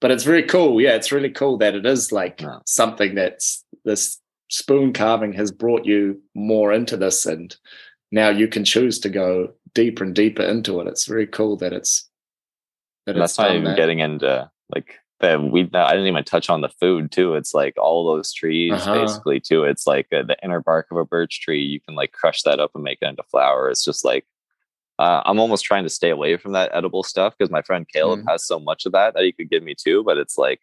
but 0.00 0.10
it's 0.10 0.24
very 0.24 0.44
cool 0.44 0.80
yeah 0.80 0.94
it's 0.94 1.12
really 1.12 1.30
cool 1.30 1.58
that 1.58 1.74
it 1.74 1.84
is 1.84 2.12
like 2.12 2.42
something 2.64 3.14
that's 3.14 3.64
this 3.84 4.19
spoon 4.50 4.92
carving 4.92 5.32
has 5.32 5.50
brought 5.50 5.86
you 5.86 6.20
more 6.34 6.72
into 6.72 6.96
this 6.96 7.24
and 7.24 7.56
now 8.12 8.28
you 8.28 8.48
can 8.48 8.64
choose 8.64 8.98
to 9.00 9.08
go 9.08 9.52
deeper 9.74 10.04
and 10.04 10.14
deeper 10.14 10.42
into 10.42 10.80
it. 10.80 10.88
It's 10.88 11.06
very 11.06 11.26
cool 11.26 11.56
that 11.58 11.72
it's 11.72 12.08
that 13.06 13.14
that's 13.14 13.38
not 13.38 13.52
even 13.52 13.64
that. 13.64 13.76
getting 13.76 14.00
into 14.00 14.50
like 14.74 14.96
that 15.20 15.42
we 15.42 15.68
I 15.72 15.92
didn't 15.92 16.08
even 16.08 16.24
touch 16.24 16.50
on 16.50 16.60
the 16.60 16.68
food 16.68 17.12
too. 17.12 17.34
It's 17.34 17.54
like 17.54 17.74
all 17.78 18.06
those 18.06 18.32
trees 18.32 18.72
uh-huh. 18.72 19.00
basically 19.00 19.40
too. 19.40 19.64
It's 19.64 19.86
like 19.86 20.08
a, 20.12 20.24
the 20.24 20.36
inner 20.42 20.60
bark 20.60 20.88
of 20.90 20.96
a 20.96 21.04
birch 21.04 21.40
tree. 21.40 21.62
You 21.62 21.80
can 21.80 21.94
like 21.94 22.12
crush 22.12 22.42
that 22.42 22.60
up 22.60 22.72
and 22.74 22.84
make 22.84 22.98
it 23.00 23.08
into 23.08 23.22
flour. 23.24 23.70
It's 23.70 23.84
just 23.84 24.04
like 24.04 24.26
uh, 24.98 25.22
I'm 25.24 25.40
almost 25.40 25.64
trying 25.64 25.84
to 25.84 25.90
stay 25.90 26.10
away 26.10 26.36
from 26.36 26.52
that 26.52 26.70
edible 26.74 27.02
stuff 27.02 27.34
because 27.38 27.50
my 27.50 27.62
friend 27.62 27.88
Caleb 27.88 28.20
mm-hmm. 28.20 28.28
has 28.28 28.46
so 28.46 28.58
much 28.58 28.84
of 28.84 28.92
that 28.92 29.14
that 29.14 29.24
he 29.24 29.32
could 29.32 29.48
give 29.48 29.62
me 29.62 29.74
too. 29.74 30.02
But 30.04 30.18
it's 30.18 30.36
like 30.36 30.60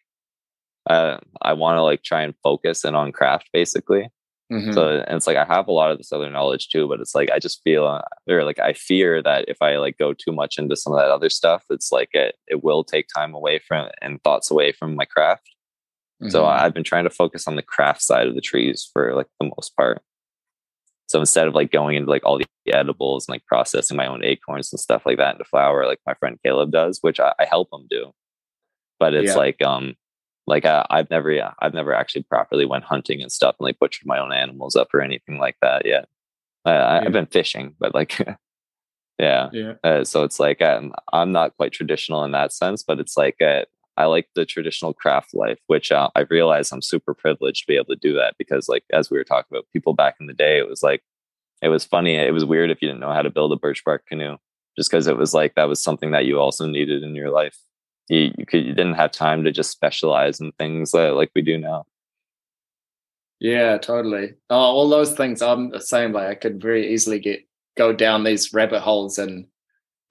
uh, 0.88 1.18
I 1.42 1.52
want 1.52 1.76
to 1.76 1.82
like 1.82 2.02
try 2.02 2.22
and 2.22 2.34
focus 2.42 2.84
in 2.84 2.94
on 2.94 3.12
craft 3.12 3.50
basically. 3.52 4.08
Mm-hmm. 4.50 4.72
So 4.72 4.88
and 4.88 5.16
it's 5.16 5.26
like 5.26 5.36
I 5.36 5.44
have 5.44 5.68
a 5.68 5.72
lot 5.72 5.90
of 5.90 5.98
this 5.98 6.10
other 6.10 6.30
knowledge 6.30 6.70
too, 6.70 6.88
but 6.88 7.00
it's 7.00 7.14
like 7.14 7.30
I 7.30 7.38
just 7.38 7.60
feel 7.62 7.86
uh, 7.86 8.00
or 8.28 8.44
like 8.44 8.58
I 8.58 8.72
fear 8.72 9.22
that 9.22 9.44
if 9.46 9.60
I 9.60 9.76
like 9.76 9.98
go 9.98 10.14
too 10.14 10.32
much 10.32 10.58
into 10.58 10.74
some 10.74 10.94
of 10.94 10.98
that 10.98 11.10
other 11.10 11.28
stuff, 11.28 11.64
it's 11.68 11.92
like 11.92 12.08
it 12.12 12.36
it 12.46 12.64
will 12.64 12.82
take 12.82 13.08
time 13.14 13.34
away 13.34 13.58
from 13.58 13.90
and 14.00 14.22
thoughts 14.22 14.50
away 14.50 14.72
from 14.72 14.96
my 14.96 15.04
craft. 15.04 15.50
Mm-hmm. 16.22 16.30
So 16.30 16.46
I've 16.46 16.72
been 16.72 16.84
trying 16.84 17.04
to 17.04 17.10
focus 17.10 17.46
on 17.46 17.56
the 17.56 17.62
craft 17.62 18.02
side 18.02 18.26
of 18.26 18.34
the 18.34 18.40
trees 18.40 18.88
for 18.90 19.14
like 19.14 19.28
the 19.38 19.50
most 19.56 19.76
part. 19.76 20.02
So 21.08 21.20
instead 21.20 21.46
of 21.46 21.54
like 21.54 21.70
going 21.70 21.96
into 21.96 22.10
like 22.10 22.24
all 22.24 22.38
the 22.38 22.46
edibles 22.72 23.26
and 23.28 23.34
like 23.34 23.46
processing 23.46 23.96
my 23.96 24.06
own 24.06 24.24
acorns 24.24 24.72
and 24.72 24.80
stuff 24.80 25.02
like 25.04 25.18
that 25.18 25.34
into 25.34 25.44
flour, 25.44 25.86
like 25.86 26.00
my 26.06 26.14
friend 26.14 26.38
Caleb 26.42 26.70
does, 26.70 26.98
which 27.02 27.20
I, 27.20 27.34
I 27.38 27.44
help 27.44 27.68
him 27.72 27.86
do. 27.88 28.12
But 28.98 29.14
it's 29.14 29.32
yeah. 29.32 29.36
like 29.36 29.62
um 29.62 29.94
like 30.48 30.64
I, 30.64 30.84
have 30.90 31.10
never, 31.10 31.30
yeah, 31.30 31.52
I've 31.60 31.74
never 31.74 31.94
actually 31.94 32.22
properly 32.22 32.64
went 32.64 32.84
hunting 32.84 33.20
and 33.20 33.30
stuff 33.30 33.56
and 33.58 33.64
like 33.64 33.78
butchered 33.78 34.06
my 34.06 34.18
own 34.18 34.32
animals 34.32 34.76
up 34.76 34.92
or 34.94 35.00
anything 35.00 35.38
like 35.38 35.56
that 35.62 35.86
yet. 35.86 36.08
I, 36.64 36.72
yeah. 36.72 37.02
I've 37.04 37.12
been 37.12 37.26
fishing, 37.26 37.74
but 37.78 37.94
like, 37.94 38.18
yeah. 39.18 39.50
yeah. 39.52 39.74
Uh, 39.84 40.04
so 40.04 40.24
it's 40.24 40.40
like 40.40 40.62
I'm, 40.62 40.92
I'm 41.12 41.32
not 41.32 41.56
quite 41.56 41.72
traditional 41.72 42.24
in 42.24 42.32
that 42.32 42.52
sense, 42.52 42.82
but 42.82 42.98
it's 42.98 43.16
like 43.16 43.40
uh, 43.42 43.64
I 43.96 44.06
like 44.06 44.28
the 44.34 44.46
traditional 44.46 44.94
craft 44.94 45.34
life, 45.34 45.58
which 45.66 45.92
uh, 45.92 46.08
I 46.14 46.20
realize 46.30 46.72
I'm 46.72 46.82
super 46.82 47.14
privileged 47.14 47.62
to 47.62 47.66
be 47.66 47.76
able 47.76 47.86
to 47.86 47.96
do 47.96 48.14
that 48.14 48.34
because, 48.38 48.68
like, 48.68 48.84
as 48.92 49.10
we 49.10 49.18
were 49.18 49.24
talking 49.24 49.48
about 49.50 49.66
people 49.72 49.92
back 49.92 50.16
in 50.20 50.26
the 50.26 50.32
day, 50.32 50.58
it 50.58 50.68
was 50.68 50.82
like 50.82 51.02
it 51.62 51.68
was 51.68 51.84
funny. 51.84 52.14
It 52.14 52.32
was 52.32 52.44
weird 52.44 52.70
if 52.70 52.80
you 52.80 52.88
didn't 52.88 53.00
know 53.00 53.12
how 53.12 53.22
to 53.22 53.30
build 53.30 53.52
a 53.52 53.56
birch 53.56 53.84
bark 53.84 54.06
canoe, 54.06 54.36
just 54.76 54.90
because 54.90 55.08
it 55.08 55.16
was 55.16 55.34
like 55.34 55.54
that 55.56 55.68
was 55.68 55.82
something 55.82 56.12
that 56.12 56.26
you 56.26 56.38
also 56.38 56.66
needed 56.66 57.02
in 57.02 57.14
your 57.14 57.30
life 57.30 57.58
you, 58.08 58.32
you 58.36 58.46
could 58.46 58.64
you 58.64 58.74
didn't 58.74 58.94
have 58.94 59.12
time 59.12 59.44
to 59.44 59.52
just 59.52 59.70
specialize 59.70 60.40
in 60.40 60.52
things 60.52 60.94
like 60.94 61.30
we 61.34 61.42
do 61.42 61.58
now. 61.58 61.84
Yeah, 63.40 63.78
totally. 63.78 64.34
Oh, 64.50 64.56
all 64.56 64.88
those 64.88 65.12
things. 65.12 65.42
I'm 65.42 65.70
the 65.70 65.80
same. 65.80 66.12
Like 66.12 66.28
I 66.28 66.34
could 66.34 66.60
very 66.60 66.92
easily 66.92 67.20
get 67.20 67.46
go 67.76 67.92
down 67.92 68.24
these 68.24 68.52
rabbit 68.52 68.80
holes, 68.80 69.18
and 69.18 69.46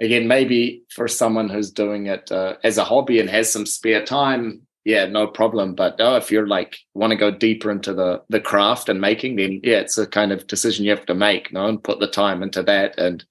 again, 0.02 0.28
maybe 0.28 0.84
for 0.90 1.08
someone 1.08 1.50
who's 1.50 1.72
doing 1.72 2.08
it 2.08 2.32
uh, 2.32 2.56
as 2.64 2.78
a 2.78 2.86
hobby 2.86 3.20
and 3.20 3.30
has 3.30 3.52
some 3.52 3.66
spare 3.66 4.06
time, 4.06 4.62
yeah, 4.86 5.06
no 5.06 5.28
problem. 5.28 5.76
But 5.76 5.98
oh, 6.00 6.16
if 6.16 6.32
you're 6.32 6.48
like 6.48 6.78
want 6.94 7.12
to 7.12 7.18
go 7.18 7.30
deeper 7.30 7.70
into 7.70 7.94
the 7.94 8.24
the 8.30 8.40
craft 8.40 8.88
and 8.88 9.02
making, 9.02 9.36
then 9.36 9.60
yeah, 9.64 9.80
it's 9.80 9.98
a 9.98 10.08
kind 10.08 10.32
of 10.32 10.48
decision 10.48 10.86
you 10.86 10.92
have 10.92 11.06
to 11.08 11.14
make, 11.14 11.50
you 11.50 11.56
know, 11.56 11.68
and 11.68 11.84
put 11.84 12.00
the 12.00 12.08
time 12.08 12.42
into 12.42 12.64
that 12.64 12.98
and 12.98 13.26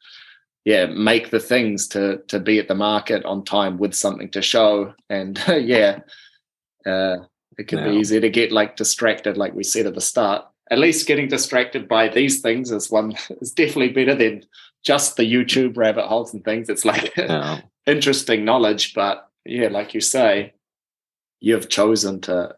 yeah 0.67 0.85
make 0.85 1.31
the 1.31 1.41
things 1.41 1.89
to 1.89 2.19
to 2.29 2.39
be 2.39 2.59
at 2.59 2.69
the 2.69 2.75
market 2.75 3.25
on 3.25 3.43
time 3.43 3.79
with 3.79 3.95
something 3.95 4.31
to 4.31 4.43
show 4.43 4.93
and 5.09 5.43
yeah 5.49 6.01
uh, 6.85 7.17
it 7.57 7.67
can 7.69 7.83
be 7.83 7.97
easy 7.97 8.21
to 8.21 8.29
get 8.29 8.53
like 8.53 8.77
distracted 8.77 9.39
like 9.39 9.55
we 9.55 9.65
said 9.65 9.87
at 9.87 9.95
the 9.95 10.01
start 10.01 10.45
at 10.71 10.79
least 10.79 11.07
getting 11.07 11.29
distracted 11.29 11.89
by 11.89 12.09
these 12.09 12.41
things 12.41 12.71
is 12.71 12.91
one 12.91 13.15
is 13.41 13.53
definitely 13.53 13.91
better 13.91 14.15
than 14.15 14.43
just 14.87 15.17
the 15.17 15.25
YouTube 15.25 15.77
rabbit 15.77 16.07
holes 16.07 16.33
and 16.33 16.45
things. 16.45 16.69
It's 16.69 16.85
like 16.85 17.13
interesting 17.87 18.45
knowledge, 18.45 18.95
but 18.95 19.29
yeah, 19.45 19.69
like 19.69 19.95
you 19.95 20.01
say, 20.01 20.55
you've 21.41 21.69
chosen 21.69 22.21
to 22.23 22.55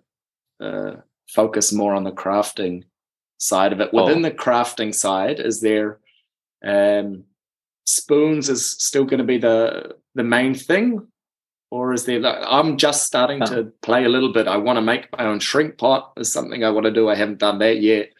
uh, 0.60 0.93
focus 1.28 1.72
more 1.72 1.94
on 1.94 2.05
the 2.05 2.12
crafting 2.12 2.85
side 3.39 3.72
of 3.72 3.80
it. 3.80 3.94
Within 3.94 4.18
oh. 4.18 4.28
the 4.28 4.35
crafting 4.35 4.94
side, 4.94 5.40
is 5.40 5.62
there 5.62 6.01
um, 6.62 7.24
spoons 7.89 8.48
is 8.51 8.70
still 8.70 9.05
going 9.05 9.19
to 9.19 9.24
be 9.24 9.39
the 9.39 9.97
the 10.15 10.24
main 10.24 10.55
thing, 10.55 11.06
or 11.70 11.93
is 11.94 12.05
there? 12.05 12.24
I'm 12.24 12.77
just 12.77 13.06
starting 13.06 13.40
to 13.47 13.73
play 13.82 14.05
a 14.05 14.09
little 14.09 14.32
bit. 14.32 14.47
I 14.47 14.59
want 14.59 14.77
to 14.77 14.82
make 14.82 15.09
my 15.16 15.24
own 15.24 15.40
shrink 15.40 15.78
pot. 15.78 16.12
Is 16.16 16.32
something 16.32 16.62
I 16.62 16.70
want 16.70 16.85
to 16.85 16.93
do. 16.93 17.09
I 17.09 17.15
haven't 17.15 17.39
done 17.39 17.59
that 17.60 17.81
yet. 17.81 18.10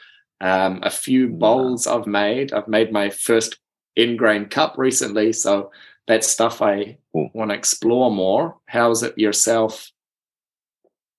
Um, 0.41 0.81
a 0.83 0.91
few 0.91 1.29
bowls 1.29 1.87
I've 1.87 2.07
made. 2.07 2.53
I've 2.53 2.69
made 2.69 2.93
my 2.93 3.11
first 3.11 3.59
end-grain 3.97 4.47
cup 4.47 4.79
recently, 4.79 5.33
so 5.33 5.73
that's 6.07 6.29
stuff 6.29 6.63
I 6.63 6.99
want 7.13 7.51
to 7.51 7.57
explore 7.57 8.11
more. 8.11 8.57
How's 8.67 9.03
it 9.03 9.19
yourself? 9.19 9.91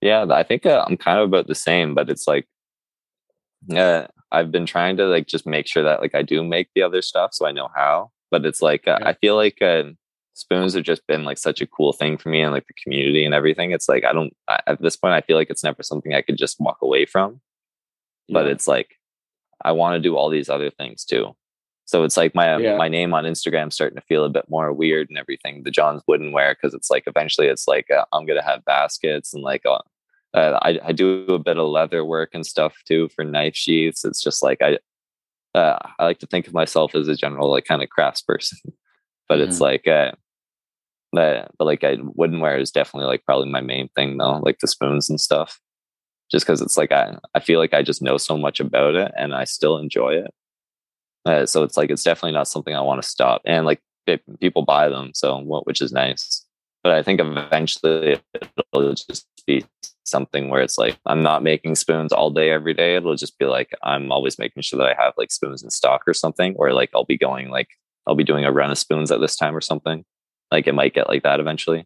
Yeah, 0.01 0.26
I 0.30 0.43
think 0.43 0.65
uh, 0.65 0.85
I'm 0.88 0.95
kind 0.95 1.19
of 1.19 1.26
about 1.26 1.47
the 1.47 1.55
same, 1.55 1.93
but 1.93 2.09
it's 2.09 2.26
like, 2.26 2.47
uh, 3.76 4.07
I've 4.31 4.51
been 4.51 4.65
trying 4.65 4.95
to 4.97 5.05
like 5.05 5.27
just 5.27 5.45
make 5.45 5.67
sure 5.67 5.84
that 5.84 5.99
like 5.99 6.15
I 6.15 6.21
do 6.21 6.41
make 6.41 6.69
the 6.73 6.84
other 6.84 7.01
stuff 7.01 7.34
so 7.34 7.45
I 7.45 7.51
know 7.51 7.69
how. 7.76 8.11
But 8.31 8.45
it's 8.45 8.61
like 8.61 8.88
uh, 8.88 8.99
I 9.01 9.14
feel 9.14 9.35
like 9.35 9.61
uh, 9.61 9.84
spoons 10.34 10.73
have 10.73 10.84
just 10.84 11.06
been 11.07 11.23
like 11.23 11.38
such 11.38 11.61
a 11.61 11.68
cool 11.68 11.93
thing 11.93 12.18
for 12.18 12.30
me 12.30 12.41
and 12.41 12.53
like 12.53 12.68
the 12.68 12.73
community 12.81 13.26
and 13.26 13.34
everything. 13.34 13.72
It's 13.72 13.89
like 13.89 14.03
I 14.06 14.14
don't 14.14 14.35
I, 14.47 14.60
at 14.68 14.81
this 14.81 14.95
point 14.95 15.14
I 15.14 15.22
feel 15.22 15.38
like 15.38 15.49
it's 15.49 15.64
never 15.64 15.84
something 15.84 16.14
I 16.14 16.22
could 16.22 16.38
just 16.38 16.60
walk 16.60 16.77
away 16.81 17.06
from. 17.06 17.41
But 18.31 18.45
it's 18.45 18.68
like 18.68 18.95
I 19.64 19.72
want 19.72 19.95
to 19.95 19.99
do 19.99 20.15
all 20.15 20.30
these 20.30 20.49
other 20.49 20.69
things 20.69 21.03
too. 21.03 21.35
So 21.85 22.03
it's 22.03 22.18
like 22.18 22.35
my 22.35 22.57
yeah. 22.57 22.77
my 22.77 22.88
name 22.88 23.15
on 23.15 23.23
Instagram 23.23 23.73
starting 23.73 23.95
to 23.95 24.06
feel 24.06 24.23
a 24.23 24.30
bit 24.30 24.45
more 24.47 24.72
weird 24.72 25.10
and 25.10 25.18
everything. 25.18 25.64
The 25.64 25.72
John's 25.72 26.03
Woodenware 26.07 26.53
because 26.53 26.76
it's 26.76 26.91
like 26.91 27.06
eventually 27.07 27.47
it's 27.47 27.68
like 27.68 27.89
uh, 27.89 28.06
I'm 28.14 28.27
gonna 28.27 28.43
have 28.43 28.64
baskets 28.64 29.34
and 29.34 29.41
like 29.41 29.64
uh, 29.65 29.80
uh, 30.35 30.60
I 30.61 30.80
I 30.85 30.91
do 30.91 31.26
a 31.30 31.39
bit 31.39 31.57
of 31.57 31.68
leather 31.68 32.06
work 32.06 32.30
and 32.34 32.45
stuff 32.45 32.76
too 32.85 33.10
for 33.15 33.23
knife 33.23 33.56
sheaths. 33.56 34.06
It's 34.06 34.22
just 34.22 34.43
like 34.43 34.61
I 34.61 34.77
uh, 35.55 35.77
I 35.97 36.05
like 36.05 36.19
to 36.19 36.27
think 36.27 36.47
of 36.47 36.53
myself 36.53 36.95
as 36.95 37.07
a 37.07 37.15
general 37.15 37.51
like 37.51 37.65
kind 37.65 37.81
of 37.84 37.89
crafts 37.89 38.21
person, 38.21 38.57
but 39.30 39.39
mm-hmm. 39.39 39.49
it's 39.49 39.59
like 39.59 39.88
uh, 39.88 40.11
but, 41.11 41.51
but 41.57 41.65
like 41.65 41.84
I 41.84 41.97
woodenware 41.97 42.59
is 42.59 42.71
definitely 42.71 43.07
like 43.07 43.26
probably 43.26 43.49
my 43.49 43.61
main 43.61 43.89
thing 43.89 44.17
though, 44.17 44.39
like 44.39 44.59
the 44.59 44.67
spoons 44.67 45.09
and 45.09 45.19
stuff. 45.19 45.59
Just 46.31 46.45
because 46.45 46.61
it's 46.61 46.77
like 46.77 46.91
I 46.91 47.17
I 47.34 47.39
feel 47.39 47.59
like 47.59 47.73
I 47.73 47.81
just 47.81 48.01
know 48.01 48.17
so 48.17 48.38
much 48.38 48.59
about 48.59 48.95
it 48.95 49.11
and 49.17 49.34
I 49.34 49.45
still 49.45 49.77
enjoy 49.77 50.13
it 50.13 50.34
uh, 51.26 51.45
so 51.45 51.63
it's 51.63 51.77
like 51.77 51.89
it's 51.89 52.03
definitely 52.03 52.31
not 52.31 52.47
something 52.47 52.76
I 52.76 52.81
want 52.81 53.01
to 53.01 53.07
stop. 53.07 53.41
And 53.45 53.65
like 53.65 53.80
it, 54.07 54.21
people 54.39 54.63
buy 54.63 54.89
them, 54.89 55.11
so 55.13 55.39
which 55.65 55.81
is 55.81 55.91
nice. 55.91 56.45
But 56.84 56.93
I 56.93 57.03
think 57.03 57.19
eventually 57.19 58.19
it'll 58.34 58.93
just 58.93 59.27
be 59.45 59.65
something 60.10 60.49
where 60.49 60.61
it's 60.61 60.77
like 60.77 60.98
I'm 61.06 61.23
not 61.23 61.44
making 61.44 61.76
spoons 61.76 62.11
all 62.11 62.30
day 62.30 62.52
every 62.52 62.73
day. 62.73 62.95
It'll 62.95 63.15
just 63.15 63.38
be 63.38 63.45
like 63.45 63.72
I'm 63.84 64.11
always 64.11 64.40
making 64.40 64.64
sure 64.64 64.77
that 64.77 64.90
I 64.90 65.02
have 65.02 65.14
like 65.18 65.31
spoons 65.31 65.64
in 65.64 65.69
stock 65.69 66.02
or 66.07 66.14
something, 66.14 66.56
or 66.57 66.73
like 66.73 66.90
I'll 66.95 67.06
be 67.06 67.18
going 67.18 67.49
like 67.49 67.69
I'll 68.07 68.15
be 68.15 68.23
doing 68.23 68.45
a 68.45 68.52
run 68.52 68.72
of 68.72 68.77
spoons 68.77 69.11
at 69.11 69.22
this 69.22 69.36
time 69.36 69.56
or 69.56 69.61
something. 69.61 70.03
Like 70.52 70.68
it 70.68 70.76
might 70.76 70.94
get 70.94 71.07
like 71.07 71.23
that 71.23 71.40
eventually. 71.40 71.86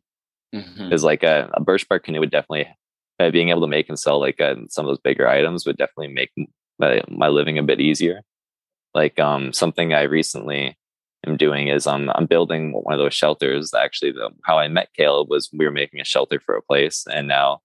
Because 0.52 1.02
mm-hmm. 1.02 1.06
like 1.06 1.24
a, 1.24 1.50
a, 1.54 1.62
birch 1.62 1.90
bark 1.90 2.04
canoe 2.04 2.20
would 2.20 2.30
definitely 2.30 2.68
uh, 3.20 3.32
being 3.32 3.50
able 3.50 3.62
to 3.62 3.68
make 3.68 3.90
and 3.90 3.98
sell 3.98 4.20
like 4.20 4.40
uh, 4.40 4.54
some 4.70 4.86
of 4.86 4.90
those 4.90 5.00
bigger 5.00 5.28
items 5.28 5.66
would 5.66 5.78
definitely 5.78 6.14
make 6.14 6.32
my, 6.78 7.02
my 7.10 7.28
living 7.28 7.58
a 7.58 7.64
bit 7.64 7.82
easier. 7.82 8.22
Like 8.94 9.20
um, 9.20 9.52
something 9.52 9.94
I 9.94 10.04
recently 10.04 10.78
am 11.26 11.38
doing 11.38 11.70
is 11.70 11.88
um, 11.88 12.12
I'm 12.14 12.26
building 12.26 12.72
one 12.74 12.94
of 12.94 13.00
those 13.00 13.14
shelters. 13.14 13.74
Actually, 13.74 14.12
the, 14.12 14.30
how 14.44 14.60
I 14.60 14.68
met 14.68 14.94
Caleb 14.96 15.30
was 15.30 15.50
we 15.52 15.66
were 15.66 15.72
making 15.72 16.00
a 16.00 16.06
shelter 16.06 16.40
for 16.40 16.56
a 16.56 16.62
place, 16.62 17.06
and 17.12 17.28
now 17.28 17.62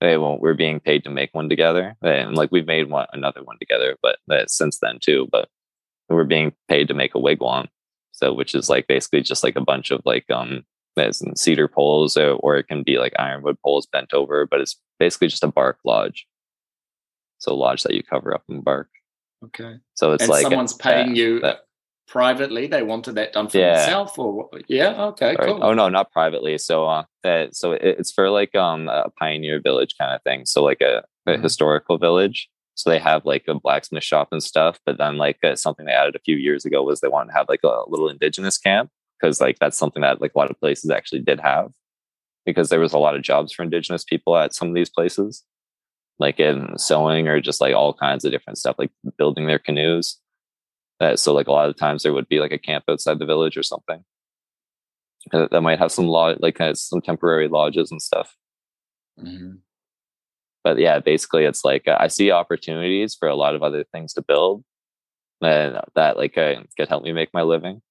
hey, 0.00 0.16
well, 0.16 0.38
we're 0.38 0.54
being 0.54 0.80
paid 0.80 1.04
to 1.04 1.10
make 1.10 1.30
one 1.32 1.48
together. 1.48 1.96
And 2.02 2.36
like 2.36 2.52
we've 2.52 2.66
made 2.66 2.90
one 2.90 3.06
another 3.12 3.42
one 3.42 3.58
together, 3.58 3.96
but 4.02 4.18
uh, 4.30 4.44
since 4.46 4.78
then 4.78 4.98
too. 5.00 5.28
But 5.30 5.48
we're 6.08 6.24
being 6.24 6.52
paid 6.68 6.88
to 6.88 6.94
make 6.94 7.14
a 7.14 7.18
wigwam, 7.18 7.66
so 8.12 8.32
which 8.32 8.54
is 8.54 8.68
like 8.70 8.86
basically 8.86 9.20
just 9.20 9.44
like 9.44 9.56
a 9.56 9.64
bunch 9.64 9.90
of 9.90 10.00
like 10.04 10.30
um 10.30 10.64
cedar 11.34 11.68
poles 11.68 12.16
or, 12.16 12.32
or 12.32 12.56
it 12.56 12.66
can 12.66 12.82
be 12.82 12.98
like 12.98 13.12
ironwood 13.18 13.56
poles 13.64 13.86
bent 13.86 14.12
over, 14.12 14.46
but 14.46 14.60
it's 14.60 14.80
basically 14.98 15.28
just 15.28 15.44
a 15.44 15.48
bark 15.48 15.78
lodge. 15.84 16.26
So 17.38 17.54
lodge 17.54 17.84
that 17.84 17.94
you 17.94 18.02
cover 18.02 18.34
up 18.34 18.42
in 18.48 18.62
bark. 18.62 18.88
Okay. 19.44 19.76
So 19.94 20.12
it's 20.12 20.24
and 20.24 20.30
like 20.30 20.42
someone's 20.42 20.74
paying 20.74 21.14
you 21.14 21.40
that, 21.40 21.60
privately. 22.08 22.66
They 22.66 22.82
wanted 22.82 23.14
that 23.16 23.32
done 23.32 23.48
for 23.48 23.58
yeah. 23.58 23.76
themselves, 23.76 24.12
or 24.16 24.48
yeah, 24.66 25.04
okay, 25.06 25.34
Sorry. 25.34 25.52
cool. 25.52 25.60
Oh 25.62 25.74
no, 25.74 25.88
not 25.88 26.10
privately. 26.12 26.58
So 26.58 26.86
uh, 26.86 27.04
that 27.22 27.54
so 27.54 27.72
it, 27.72 27.82
it's 27.82 28.12
for 28.12 28.30
like 28.30 28.54
um 28.54 28.88
a 28.88 29.10
pioneer 29.18 29.60
village 29.60 29.94
kind 29.98 30.14
of 30.14 30.22
thing. 30.22 30.46
So 30.46 30.64
like 30.64 30.80
a, 30.80 31.04
a 31.26 31.30
mm-hmm. 31.30 31.42
historical 31.42 31.98
village. 31.98 32.48
So 32.74 32.90
they 32.90 32.98
have 32.98 33.24
like 33.24 33.44
a 33.48 33.54
blacksmith 33.54 34.04
shop 34.04 34.28
and 34.30 34.42
stuff. 34.42 34.78
But 34.86 34.98
then 34.98 35.16
like 35.16 35.38
uh, 35.42 35.56
something 35.56 35.86
they 35.86 35.92
added 35.92 36.16
a 36.16 36.20
few 36.20 36.36
years 36.36 36.64
ago 36.64 36.82
was 36.82 37.00
they 37.00 37.08
wanted 37.08 37.32
to 37.32 37.38
have 37.38 37.48
like 37.48 37.64
a 37.64 37.82
little 37.88 38.08
indigenous 38.08 38.58
camp 38.58 38.90
because 39.20 39.40
like 39.40 39.58
that's 39.58 39.76
something 39.76 40.02
that 40.02 40.20
like 40.20 40.32
a 40.34 40.38
lot 40.38 40.50
of 40.50 40.60
places 40.60 40.90
actually 40.90 41.20
did 41.20 41.40
have 41.40 41.72
because 42.46 42.68
there 42.68 42.80
was 42.80 42.92
a 42.92 42.98
lot 42.98 43.16
of 43.16 43.22
jobs 43.22 43.52
for 43.52 43.62
indigenous 43.62 44.04
people 44.04 44.36
at 44.36 44.54
some 44.54 44.68
of 44.68 44.74
these 44.74 44.90
places 44.90 45.44
like 46.18 46.40
in 46.40 46.76
sewing 46.78 47.28
or 47.28 47.40
just 47.40 47.60
like 47.60 47.74
all 47.74 47.94
kinds 47.94 48.24
of 48.24 48.32
different 48.32 48.58
stuff, 48.58 48.76
like 48.78 48.90
building 49.16 49.46
their 49.46 49.58
canoes. 49.58 50.18
Uh, 51.00 51.16
so 51.16 51.32
like 51.32 51.46
a 51.46 51.52
lot 51.52 51.68
of 51.68 51.76
times 51.76 52.02
there 52.02 52.12
would 52.12 52.28
be 52.28 52.40
like 52.40 52.52
a 52.52 52.58
camp 52.58 52.84
outside 52.88 53.18
the 53.18 53.26
village 53.26 53.56
or 53.56 53.62
something 53.62 54.04
uh, 55.32 55.46
that 55.50 55.60
might 55.60 55.78
have 55.78 55.92
some 55.92 56.06
lodge, 56.06 56.38
like 56.40 56.56
kind 56.56 56.70
of 56.70 56.78
some 56.78 57.00
temporary 57.00 57.48
lodges 57.48 57.90
and 57.90 58.02
stuff. 58.02 58.36
Mm-hmm. 59.20 59.56
But 60.64 60.78
yeah, 60.78 60.98
basically 60.98 61.44
it's 61.44 61.64
like 61.64 61.86
uh, 61.86 61.96
I 62.00 62.08
see 62.08 62.30
opportunities 62.30 63.14
for 63.14 63.28
a 63.28 63.36
lot 63.36 63.54
of 63.54 63.62
other 63.62 63.84
things 63.84 64.12
to 64.14 64.22
build 64.22 64.64
and 65.40 65.80
that 65.94 66.16
like 66.16 66.36
uh, 66.36 66.62
could 66.76 66.88
help 66.88 67.04
me 67.04 67.12
make 67.12 67.32
my 67.32 67.42
living. 67.42 67.82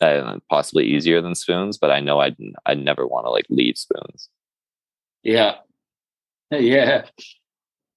Uh, 0.00 0.38
possibly 0.48 0.84
easier 0.84 1.20
than 1.20 1.34
spoons, 1.34 1.76
but 1.76 1.90
I 1.90 1.98
know 1.98 2.20
I'd 2.20 2.36
I'd 2.64 2.78
never 2.78 3.04
want 3.04 3.26
to 3.26 3.30
like 3.30 3.46
leave 3.50 3.76
spoons. 3.76 4.28
Yeah, 5.24 5.56
yeah. 6.50 7.06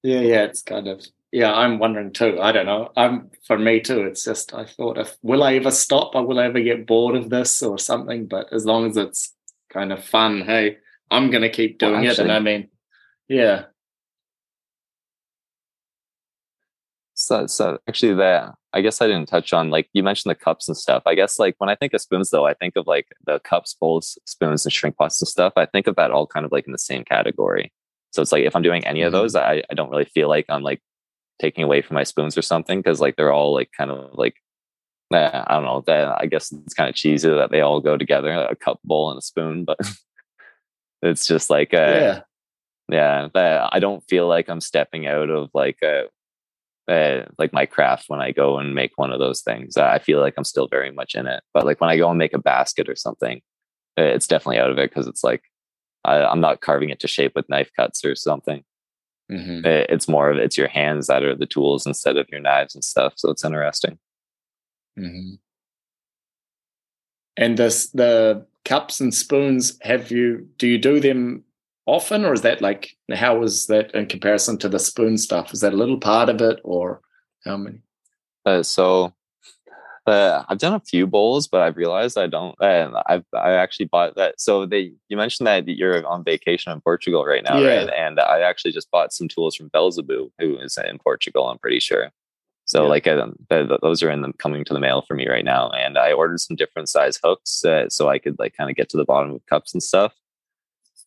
Yeah, 0.04 0.22
yeah. 0.22 0.44
It's 0.44 0.64
kind 0.64 0.88
of 0.88 1.06
yeah, 1.32 1.54
I'm 1.54 1.80
wondering 1.80 2.12
too. 2.12 2.40
I 2.42 2.52
don't 2.52 2.66
know. 2.66 2.92
I'm 2.98 3.32
for 3.48 3.58
me 3.58 3.80
too. 3.80 4.02
It's 4.02 4.24
just 4.24 4.54
I 4.54 4.66
thought 4.66 4.98
if 4.98 5.18
will 5.22 5.44
I 5.44 5.56
ever 5.56 5.72
stop 5.72 6.14
or 6.14 6.26
will 6.26 6.40
I 6.40 6.46
ever 6.46 6.60
get 6.60 6.86
bored 6.86 7.16
of 7.16 7.30
this 7.30 7.64
or 7.64 7.78
something? 7.80 8.28
But 8.28 8.52
as 8.52 8.66
long 8.66 8.90
as 8.90 8.98
it's 8.98 9.34
kind 9.72 9.94
of 9.94 10.04
fun, 10.04 10.42
hey, 10.42 10.78
I'm 11.10 11.32
gonna 11.32 11.50
keep 11.50 11.80
doing 11.80 12.02
well, 12.02 12.12
it. 12.12 12.20
And 12.20 12.32
I 12.32 12.40
mean, 12.40 12.68
yeah. 13.30 13.66
So 17.14 17.48
so 17.48 17.80
actually 17.88 18.16
that 18.16 18.54
I 18.74 18.82
guess 18.82 19.02
I 19.02 19.08
didn't 19.08 19.30
touch 19.30 19.54
on 19.54 19.70
like 19.70 19.90
you 19.94 20.04
mentioned 20.04 20.32
the 20.32 20.36
cups 20.36 20.68
and 20.68 20.76
stuff. 20.76 21.04
I 21.06 21.16
guess 21.16 21.40
like 21.40 21.56
when 21.60 21.70
I 21.70 21.76
think 21.76 21.94
of 21.94 22.02
spoons 22.02 22.30
though, 22.30 22.46
I 22.46 22.56
think 22.56 22.76
of 22.76 22.88
like 22.88 23.08
the 23.26 23.40
cups, 23.40 23.74
bowls, 23.80 24.18
spoons, 24.26 24.66
and 24.66 24.74
shrink 24.74 24.98
pots 24.98 25.22
and 25.22 25.30
stuff. 25.30 25.54
I 25.56 25.66
think 25.66 25.88
of 25.88 25.96
that 25.96 26.12
all 26.12 26.28
kind 26.28 26.46
of 26.46 26.52
like 26.52 26.66
in 26.66 26.74
the 26.74 26.78
same 26.78 27.06
category. 27.06 27.72
So 28.12 28.22
it's 28.22 28.34
like 28.34 28.44
if 28.44 28.54
I'm 28.54 28.62
doing 28.62 28.86
any 28.86 29.02
of 29.04 29.14
mm-hmm. 29.14 29.22
those, 29.22 29.36
I, 29.36 29.64
I 29.70 29.74
don't 29.74 29.90
really 29.90 30.06
feel 30.06 30.28
like 30.28 30.46
I'm 30.50 30.64
like 30.64 30.82
taking 31.42 31.64
away 31.64 31.82
from 31.82 31.96
my 31.96 32.04
spoons 32.04 32.38
or 32.38 32.42
something 32.42 32.80
because 32.80 33.02
like 33.02 33.16
they're 33.16 33.34
all 33.34 33.54
like 33.54 33.72
kind 33.76 33.90
of 33.90 34.12
like 34.14 34.36
uh, 35.14 35.44
I 35.48 35.56
don't 35.56 35.66
know 35.66 35.84
that 35.88 36.22
I 36.22 36.28
guess 36.28 36.52
it's 36.52 36.74
kind 36.74 36.90
of 36.90 36.96
cheesy 36.96 37.30
that 37.30 37.52
they 37.52 37.62
all 37.62 37.82
go 37.82 37.98
together 37.98 38.32
a 38.32 38.56
cup 38.56 38.80
bowl 38.84 39.10
and 39.10 39.18
a 39.18 39.22
spoon 39.22 39.66
but 39.66 39.78
it's 41.02 41.26
just 41.26 41.50
like 41.50 41.74
uh, 41.74 41.78
yeah 41.78 43.30
yeah 43.34 43.70
I 43.72 43.80
don't 43.80 44.04
feel 44.08 44.28
like 44.28 44.50
I'm 44.50 44.62
stepping 44.62 45.08
out 45.08 45.30
of 45.30 45.50
like 45.54 45.80
a 45.84 46.04
uh, 46.04 46.92
uh, 46.92 47.26
like 47.38 47.54
my 47.54 47.66
craft 47.66 48.06
when 48.08 48.22
I 48.22 48.32
go 48.32 48.58
and 48.58 48.76
make 48.76 48.92
one 48.96 49.12
of 49.12 49.20
those 49.20 49.42
things 49.42 49.78
I 49.78 50.00
feel 50.00 50.20
like 50.20 50.34
I'm 50.38 50.44
still 50.44 50.68
very 50.68 50.92
much 50.92 51.16
in 51.16 51.26
it 51.26 51.42
but 51.54 51.66
like 51.66 51.82
when 51.82 51.90
I 51.90 51.98
go 51.98 52.10
and 52.10 52.18
make 52.18 52.34
a 52.34 52.40
basket 52.40 52.88
or 52.88 52.96
something 52.96 53.42
it's 53.98 54.28
definitely 54.28 54.60
out 54.60 54.72
of 54.72 54.78
it 54.78 54.90
because 54.90 55.08
it's 55.08 55.24
like 55.24 55.44
I, 56.04 56.32
am 56.32 56.42
not 56.42 56.62
carving 56.62 56.90
it 56.90 57.00
to 57.02 57.08
shape 57.08 57.34
with 57.36 57.50
knife 57.50 57.70
cuts 57.76 58.04
or 58.04 58.16
something. 58.16 58.64
Mm-hmm. 59.32 59.66
It, 59.66 59.90
it's 59.90 60.08
more 60.08 60.30
of 60.30 60.38
it's 60.38 60.58
your 60.58 60.68
hands 60.68 61.08
that 61.08 61.24
are 61.24 61.36
the 61.36 61.46
tools 61.46 61.86
instead 61.86 62.18
of 62.18 62.28
your 62.30 62.42
knives 62.42 62.76
and 62.76 62.84
stuff. 62.84 63.14
So 63.16 63.30
it's 63.32 63.46
interesting. 63.46 63.98
Mm-hmm. 65.00 65.36
And 67.38 67.58
this 67.58 67.90
the 67.90 68.46
cups 68.66 69.00
and 69.00 69.14
spoons. 69.14 69.78
Have 69.82 70.12
you 70.12 70.48
do 70.58 70.68
you 70.68 70.78
do 70.78 71.00
them 71.00 71.44
often, 71.86 72.26
or 72.26 72.34
is 72.34 72.42
that 72.42 72.62
like 72.62 72.96
how 73.14 73.42
is 73.44 73.68
that 73.68 73.94
in 73.96 74.08
comparison 74.08 74.58
to 74.60 74.70
the 74.70 74.80
spoon 74.80 75.18
stuff? 75.18 75.54
Is 75.54 75.62
that 75.62 75.74
a 75.74 75.78
little 75.78 76.00
part 76.00 76.30
of 76.30 76.42
it, 76.42 76.60
or 76.64 77.02
how 77.46 77.58
many? 77.58 77.80
Uh, 78.46 78.64
so 78.64 79.14
Uh, 80.08 80.44
I've 80.50 80.58
done 80.58 80.74
a 80.74 80.80
few 80.80 81.06
bowls, 81.06 81.48
but 81.48 81.62
I've 81.62 81.78
realized 81.78 82.18
I 82.18 82.28
don't. 82.28 82.56
Uh, 82.60 83.02
I've 83.06 83.26
I 83.36 83.52
actually 83.52 83.86
bought 83.86 84.16
that. 84.16 84.42
So 84.42 84.66
they 84.66 84.94
you 85.10 85.18
mentioned 85.18 85.46
that 85.46 85.68
you're 85.68 86.06
on 86.08 86.24
vacation 86.24 86.72
in 86.72 86.82
Portugal 86.82 87.24
right 87.26 87.44
now, 87.44 87.60
yeah. 87.60 87.78
right? 87.78 87.90
And 87.96 88.20
I 88.20 88.42
actually 88.42 88.72
just 88.72 88.90
bought 88.90 89.14
some 89.14 89.28
tools 89.28 89.56
from 89.56 89.70
Belzebu, 89.70 90.32
who 90.40 90.58
is 90.58 90.78
in 90.78 90.98
Portugal. 90.98 91.48
I'm 91.48 91.60
pretty 91.60 91.80
sure. 91.80 92.12
So 92.66 92.84
yeah. 92.84 92.90
like 92.90 93.08
um, 93.08 93.36
those 93.50 94.02
are 94.02 94.10
in 94.10 94.22
the 94.22 94.34
coming 94.34 94.64
to 94.66 94.74
the 94.74 94.80
mail 94.80 95.04
for 95.08 95.14
me 95.14 95.28
right 95.28 95.46
now, 95.46 95.70
and 95.70 95.98
I 95.98 96.14
ordered 96.14 96.40
some 96.40 96.56
different 96.56 96.90
size 96.90 97.20
hooks 97.24 97.64
uh, 97.66 97.90
so 97.90 98.10
I 98.10 98.18
could 98.18 98.40
like 98.40 98.56
kind 98.56 98.70
of 98.70 98.76
get 98.76 98.90
to 98.90 98.98
the 98.98 99.06
bottom 99.06 99.32
of 99.32 99.46
cups 99.46 99.74
and 99.74 99.84
stuff. 99.84 100.14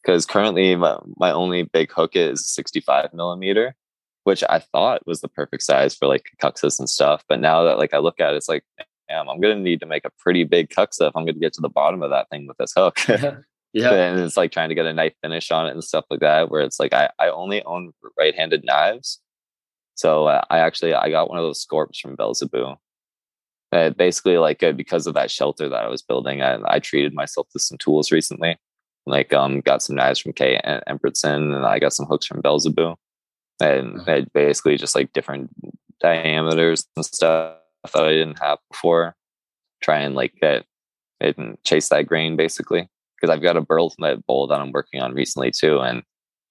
Because 0.02 0.26
currently 0.26 0.76
my, 0.76 0.98
my 1.16 1.30
only 1.30 1.62
big 1.62 1.90
hook 1.90 2.14
is 2.14 2.46
65 2.46 3.14
millimeter, 3.14 3.74
which 4.24 4.42
I 4.48 4.58
thought 4.58 5.06
was 5.06 5.20
the 5.20 5.28
perfect 5.28 5.62
size 5.62 5.94
for 5.94 6.08
like 6.08 6.30
kuksas 6.42 6.78
and 6.78 6.88
stuff. 6.88 7.22
But 7.28 7.40
now 7.40 7.62
that 7.64 7.78
like 7.78 7.94
I 7.94 7.98
look 7.98 8.20
at 8.20 8.32
it, 8.32 8.38
it's 8.38 8.48
like, 8.48 8.64
damn, 9.08 9.28
I'm 9.28 9.40
gonna 9.40 9.54
need 9.56 9.80
to 9.80 9.86
make 9.86 10.04
a 10.04 10.10
pretty 10.18 10.44
big 10.44 10.70
kuksa 10.70 11.08
if 11.08 11.16
I'm 11.16 11.24
gonna 11.24 11.38
get 11.38 11.52
to 11.54 11.60
the 11.60 11.68
bottom 11.68 12.02
of 12.02 12.10
that 12.10 12.28
thing 12.30 12.46
with 12.46 12.56
this 12.56 12.72
hook. 12.76 12.98
yeah. 13.72 13.92
And 13.92 14.20
it's 14.20 14.36
like 14.36 14.50
trying 14.50 14.70
to 14.70 14.74
get 14.74 14.86
a 14.86 14.94
knife 14.94 15.14
finish 15.22 15.50
on 15.50 15.66
it 15.66 15.72
and 15.72 15.84
stuff 15.84 16.06
like 16.10 16.20
that, 16.20 16.50
where 16.50 16.62
it's 16.62 16.80
like 16.80 16.94
I, 16.94 17.10
I 17.18 17.28
only 17.28 17.62
own 17.64 17.92
right-handed 18.18 18.64
knives. 18.64 19.20
So 19.94 20.26
uh, 20.26 20.42
I 20.50 20.58
actually 20.58 20.94
I 20.94 21.10
got 21.10 21.28
one 21.28 21.38
of 21.38 21.44
those 21.44 21.64
scorps 21.64 22.00
from 22.00 22.16
Belzebu. 22.16 22.76
Uh, 23.72 23.90
basically, 23.90 24.38
like 24.38 24.62
uh, 24.62 24.72
because 24.72 25.06
of 25.06 25.14
that 25.14 25.30
shelter 25.30 25.68
that 25.68 25.84
I 25.84 25.88
was 25.88 26.00
building, 26.00 26.42
I, 26.42 26.58
I 26.66 26.78
treated 26.78 27.12
myself 27.12 27.48
to 27.52 27.58
some 27.58 27.76
tools 27.76 28.10
recently. 28.10 28.56
Like 29.04 29.34
um, 29.34 29.60
got 29.60 29.82
some 29.82 29.96
knives 29.96 30.20
from 30.20 30.32
Kay 30.32 30.58
Embretsén, 30.88 31.54
and 31.54 31.66
I 31.66 31.78
got 31.78 31.92
some 31.92 32.06
hooks 32.06 32.24
from 32.24 32.40
Belzebu 32.40 32.96
and 33.60 34.00
mm-hmm. 34.00 34.24
basically 34.32 34.76
just 34.76 34.94
like 34.94 35.12
different 35.12 35.50
diameters 36.00 36.86
and 36.96 37.04
stuff 37.04 37.56
that 37.92 38.04
I 38.04 38.12
didn't 38.12 38.40
have 38.40 38.58
before. 38.70 39.14
Try 39.82 40.00
and 40.00 40.14
like 40.14 40.34
get 40.40 40.64
it 41.20 41.38
and 41.38 41.56
chase 41.64 41.88
that 41.88 42.06
grain 42.06 42.36
basically. 42.36 42.88
Because 43.16 43.34
I've 43.34 43.42
got 43.42 43.56
a 43.56 43.62
burl 43.62 43.92
bowl 44.26 44.46
that 44.48 44.60
I'm 44.60 44.72
working 44.72 45.00
on 45.00 45.14
recently 45.14 45.50
too. 45.50 45.80
And 45.80 46.02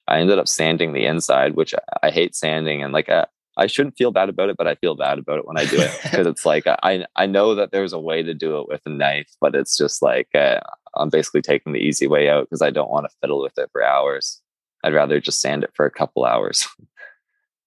I 0.08 0.20
ended 0.20 0.40
up 0.40 0.48
sanding 0.48 0.94
the 0.94 1.06
inside, 1.06 1.56
which 1.56 1.74
I, 1.74 2.08
I 2.08 2.12
hate 2.12 2.36
sanding. 2.36 2.84
And 2.84 2.94
like, 2.94 3.10
I, 3.10 3.26
I 3.58 3.68
shouldn't 3.68 3.98
feel 3.98 4.12
bad 4.12 4.30
about 4.30 4.50
it, 4.50 4.58
but 4.58 4.68
I 4.68 4.76
feel 4.76 4.96
bad 4.96 5.20
about 5.20 5.40
it 5.40 5.48
when 5.48 5.58
I 5.58 5.66
do 5.66 5.80
it 5.80 5.92
because 6.04 6.26
it's 6.26 6.46
like 6.46 6.64
I 6.66 7.06
I 7.16 7.26
know 7.26 7.56
that 7.56 7.72
there's 7.72 7.94
a 7.94 8.00
way 8.00 8.24
to 8.24 8.34
do 8.34 8.60
it 8.60 8.68
with 8.68 8.82
a 8.86 8.90
knife, 8.90 9.30
but 9.40 9.56
it's 9.56 9.78
just 9.78 10.02
like 10.02 10.30
uh, 10.34 10.60
I'm 10.96 11.10
basically 11.10 11.42
taking 11.42 11.74
the 11.74 11.80
easy 11.80 12.08
way 12.08 12.30
out 12.30 12.46
because 12.46 12.62
I 12.62 12.72
don't 12.72 12.90
want 12.90 13.06
to 13.08 13.16
fiddle 13.22 13.42
with 13.42 13.58
it 13.58 13.70
for 13.72 13.84
hours. 13.84 14.42
I'd 14.84 14.94
rather 14.94 15.20
just 15.20 15.40
sand 15.40 15.64
it 15.64 15.72
for 15.76 15.86
a 15.86 15.92
couple 15.92 16.26
hours. 16.26 16.68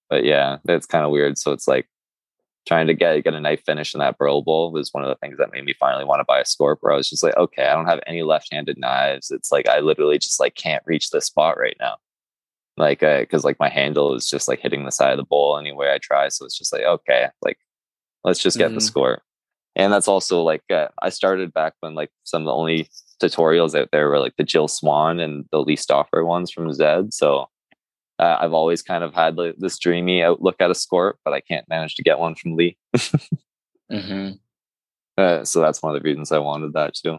but 0.08 0.24
yeah, 0.24 0.58
that's 0.64 0.86
kind 0.86 1.04
of 1.04 1.10
weird. 1.10 1.38
So 1.38 1.52
it's 1.52 1.68
like 1.68 1.88
trying 2.66 2.86
to 2.88 2.94
get 2.94 3.22
get 3.22 3.34
a 3.34 3.40
knife 3.40 3.62
finish 3.64 3.94
in 3.94 4.00
that 4.00 4.18
burl 4.18 4.42
bowl 4.42 4.72
was 4.72 4.92
one 4.92 5.04
of 5.04 5.08
the 5.08 5.16
things 5.16 5.38
that 5.38 5.52
made 5.52 5.64
me 5.64 5.74
finally 5.78 6.04
want 6.04 6.20
to 6.20 6.24
buy 6.24 6.40
a 6.40 6.44
scorp 6.44 6.78
where 6.80 6.92
I 6.92 6.96
was 6.96 7.08
just 7.08 7.22
like, 7.22 7.36
okay, 7.36 7.66
I 7.66 7.74
don't 7.74 7.86
have 7.86 8.00
any 8.06 8.22
left-handed 8.22 8.78
knives. 8.78 9.30
It's 9.30 9.52
like 9.52 9.68
I 9.68 9.80
literally 9.80 10.18
just 10.18 10.40
like 10.40 10.54
can't 10.54 10.82
reach 10.86 11.10
this 11.10 11.26
spot 11.26 11.58
right 11.58 11.76
now. 11.80 11.96
Like 12.76 13.02
uh, 13.02 13.24
cause 13.26 13.44
like 13.44 13.58
my 13.58 13.68
handle 13.68 14.14
is 14.14 14.28
just 14.28 14.48
like 14.48 14.60
hitting 14.60 14.84
the 14.84 14.92
side 14.92 15.12
of 15.12 15.16
the 15.16 15.24
bowl 15.24 15.56
anywhere 15.58 15.92
I 15.92 15.98
try. 15.98 16.28
So 16.28 16.44
it's 16.44 16.58
just 16.58 16.72
like, 16.72 16.82
okay, 16.82 17.28
like 17.42 17.58
let's 18.24 18.40
just 18.40 18.58
get 18.58 18.68
mm-hmm. 18.68 18.74
the 18.76 18.80
score. 18.82 19.22
And 19.76 19.92
that's 19.92 20.08
also 20.08 20.42
like 20.42 20.62
uh, 20.70 20.88
I 21.02 21.10
started 21.10 21.52
back 21.52 21.74
when 21.80 21.94
like 21.94 22.10
some 22.24 22.42
of 22.42 22.46
the 22.46 22.52
only 22.52 22.88
tutorials 23.22 23.78
out 23.78 23.90
there 23.92 24.08
were 24.08 24.18
like 24.18 24.36
the 24.36 24.44
Jill 24.44 24.68
Swan 24.68 25.20
and 25.20 25.44
the 25.52 25.60
Lee 25.62 25.76
Stoffer 25.76 26.26
ones 26.26 26.50
from 26.50 26.72
Zed. 26.72 27.14
So 27.14 27.48
uh, 28.18 28.36
I've 28.40 28.52
always 28.52 28.82
kind 28.82 29.04
of 29.04 29.14
had 29.14 29.36
like, 29.36 29.56
this 29.58 29.78
dreamy 29.78 30.22
outlook 30.22 30.56
at 30.60 30.70
a 30.70 30.74
scorp, 30.74 31.14
but 31.24 31.34
I 31.34 31.40
can't 31.40 31.68
manage 31.68 31.94
to 31.96 32.02
get 32.02 32.18
one 32.18 32.34
from 32.34 32.56
Lee. 32.56 32.76
mm-hmm. 33.92 34.30
uh, 35.18 35.44
so 35.44 35.60
that's 35.60 35.82
one 35.82 35.94
of 35.94 36.02
the 36.02 36.08
reasons 36.08 36.32
I 36.32 36.38
wanted 36.38 36.72
that 36.72 36.94
too. 36.94 37.18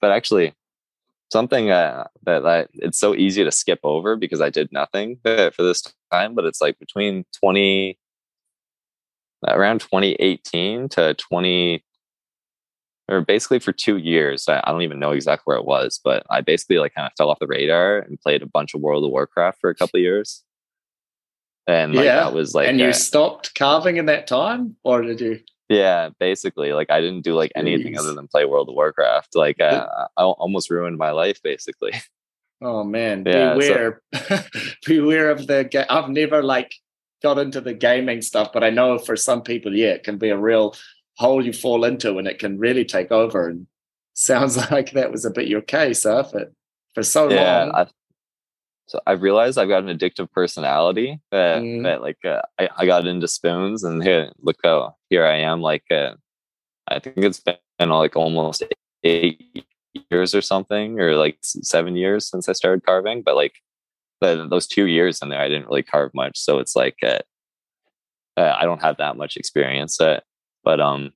But 0.00 0.12
actually, 0.12 0.54
something 1.32 1.70
uh, 1.70 2.04
that, 2.24 2.42
that 2.42 2.70
it's 2.74 2.98
so 2.98 3.14
easy 3.14 3.44
to 3.44 3.52
skip 3.52 3.80
over 3.84 4.16
because 4.16 4.40
I 4.40 4.50
did 4.50 4.70
nothing 4.72 5.18
for 5.22 5.52
this 5.58 5.82
time, 6.12 6.34
but 6.34 6.44
it's 6.44 6.60
like 6.60 6.78
between 6.78 7.24
20, 7.40 7.98
around 9.48 9.80
2018 9.80 10.88
to 10.90 11.14
20, 11.14 11.84
or 13.10 13.20
basically 13.20 13.58
for 13.58 13.72
two 13.72 13.96
years. 13.96 14.48
I, 14.48 14.62
I, 14.64 14.70
don't 14.70 14.82
even 14.82 15.00
know 15.00 15.10
exactly 15.10 15.42
where 15.44 15.56
it 15.56 15.64
was, 15.64 16.00
but 16.02 16.24
I 16.30 16.40
basically 16.40 16.78
like 16.78 16.94
kind 16.94 17.06
of 17.06 17.12
fell 17.18 17.28
off 17.28 17.40
the 17.40 17.46
radar 17.46 17.98
and 17.98 18.20
played 18.20 18.40
a 18.40 18.46
bunch 18.46 18.72
of 18.72 18.80
World 18.80 19.04
of 19.04 19.10
Warcraft 19.10 19.60
for 19.60 19.68
a 19.68 19.74
couple 19.74 19.98
of 19.98 20.02
years. 20.02 20.44
And 21.66 21.94
like, 21.94 22.04
yeah, 22.04 22.16
that 22.16 22.32
was 22.32 22.54
like, 22.54 22.68
and 22.68 22.80
you 22.80 22.92
stopped 22.92 23.54
carving 23.54 23.96
in 23.96 24.06
that 24.06 24.26
time, 24.26 24.76
or 24.82 25.02
did 25.02 25.20
you? 25.20 25.40
Yeah, 25.68 26.08
basically, 26.18 26.72
like 26.72 26.90
I 26.90 27.00
didn't 27.00 27.22
do 27.22 27.34
like 27.34 27.52
anything 27.54 27.94
Jeez. 27.94 27.98
other 27.98 28.14
than 28.14 28.28
play 28.28 28.44
World 28.44 28.68
of 28.68 28.74
Warcraft. 28.74 29.36
Like 29.36 29.60
uh, 29.60 29.86
I 30.16 30.22
almost 30.22 30.70
ruined 30.70 30.98
my 30.98 31.10
life, 31.10 31.42
basically. 31.42 31.92
Oh 32.62 32.84
man, 32.84 33.22
yeah, 33.26 33.54
beware, 33.54 34.02
so... 34.14 34.38
beware 34.86 35.30
of 35.30 35.46
the. 35.46 35.64
Ga- 35.64 35.86
I've 35.88 36.10
never 36.10 36.42
like 36.42 36.74
got 37.22 37.38
into 37.38 37.62
the 37.62 37.72
gaming 37.72 38.20
stuff, 38.20 38.52
but 38.52 38.62
I 38.62 38.68
know 38.68 38.98
for 38.98 39.16
some 39.16 39.40
people, 39.40 39.74
yeah, 39.74 39.92
it 39.92 40.04
can 40.04 40.18
be 40.18 40.28
a 40.28 40.36
real 40.36 40.74
hole 41.20 41.44
you 41.44 41.52
fall 41.52 41.84
into 41.84 42.16
and 42.16 42.26
it 42.26 42.38
can 42.38 42.58
really 42.58 42.84
take 42.84 43.12
over. 43.12 43.46
And 43.48 43.66
sounds 44.14 44.56
like 44.70 44.92
that 44.92 45.12
was 45.12 45.24
a 45.24 45.30
bit 45.30 45.48
your 45.48 45.60
case, 45.60 46.04
huh? 46.04 46.22
For, 46.24 46.50
for 46.94 47.02
so 47.02 47.30
yeah, 47.30 47.64
long. 47.64 47.74
I, 47.74 47.86
so 48.86 49.00
I 49.06 49.12
realized 49.12 49.58
I've 49.58 49.68
got 49.68 49.84
an 49.84 49.96
addictive 49.96 50.32
personality 50.32 51.20
that, 51.30 51.62
mm. 51.62 51.84
that 51.84 52.00
like 52.00 52.18
uh, 52.24 52.40
I, 52.58 52.70
I 52.76 52.86
got 52.86 53.06
into 53.06 53.28
spoons 53.28 53.84
and 53.84 54.02
here, 54.02 54.32
look 54.40 54.56
how 54.64 54.96
here 55.10 55.26
I 55.26 55.36
am. 55.36 55.60
Like, 55.60 55.84
uh, 55.90 56.14
I 56.88 56.98
think 56.98 57.18
it's 57.18 57.40
been 57.40 57.56
like 57.78 58.16
almost 58.16 58.64
eight 59.04 59.64
years 60.10 60.34
or 60.34 60.40
something, 60.40 60.98
or 60.98 61.14
like 61.14 61.38
seven 61.42 61.96
years 61.96 62.28
since 62.28 62.48
I 62.48 62.52
started 62.52 62.84
carving. 62.84 63.22
But 63.22 63.36
like, 63.36 63.52
the, 64.20 64.46
those 64.48 64.66
two 64.66 64.86
years 64.86 65.20
in 65.22 65.28
there, 65.28 65.40
I 65.40 65.48
didn't 65.48 65.66
really 65.66 65.82
carve 65.82 66.12
much. 66.14 66.38
So 66.38 66.58
it's 66.58 66.74
like, 66.74 66.96
uh, 67.04 67.20
uh, 68.36 68.56
I 68.58 68.64
don't 68.64 68.82
have 68.82 68.96
that 68.96 69.16
much 69.16 69.36
experience. 69.36 70.00
Uh, 70.00 70.20
but 70.64 70.80
um, 70.80 71.12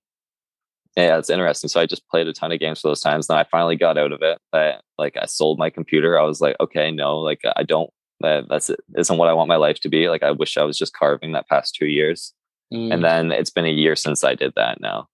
yeah, 0.97 1.19
it's 1.19 1.31
interesting. 1.31 1.69
So 1.69 1.81
I 1.81 1.87
just 1.87 2.09
played 2.09 2.29
a 2.29 2.33
ton 2.33 2.53
of 2.53 2.61
games 2.61 2.81
for 2.81 2.89
those 2.89 3.01
times. 3.01 3.29
And 3.29 3.39
I 3.39 3.45
finally 3.45 3.77
got 3.77 3.99
out 3.99 4.13
of 4.13 4.23
it. 4.23 4.39
I, 4.53 4.75
like 4.99 5.17
I 5.21 5.27
sold 5.27 5.59
my 5.59 5.71
computer. 5.71 6.19
I 6.19 6.25
was 6.25 6.41
like, 6.41 6.57
okay, 6.61 6.91
no, 6.91 7.19
like 7.19 7.41
I 7.57 7.63
don't. 7.63 7.91
That 8.21 8.45
that's 8.49 8.71
it. 8.71 8.79
Isn't 8.97 9.19
what 9.19 9.29
I 9.29 9.33
want 9.33 9.49
my 9.49 9.57
life 9.57 9.81
to 9.81 9.89
be. 9.89 10.09
Like 10.09 10.23
I 10.23 10.31
wish 10.31 10.57
I 10.57 10.63
was 10.63 10.79
just 10.79 10.95
carving 10.95 11.33
that 11.33 11.49
past 11.49 11.75
two 11.75 11.87
years. 11.87 12.33
Mm. 12.73 12.95
And 12.95 13.05
then 13.05 13.33
it's 13.33 13.51
been 13.51 13.67
a 13.67 13.71
year 13.71 13.97
since 13.97 14.23
I 14.23 14.35
did 14.35 14.53
that. 14.55 14.81
Now, 14.81 15.09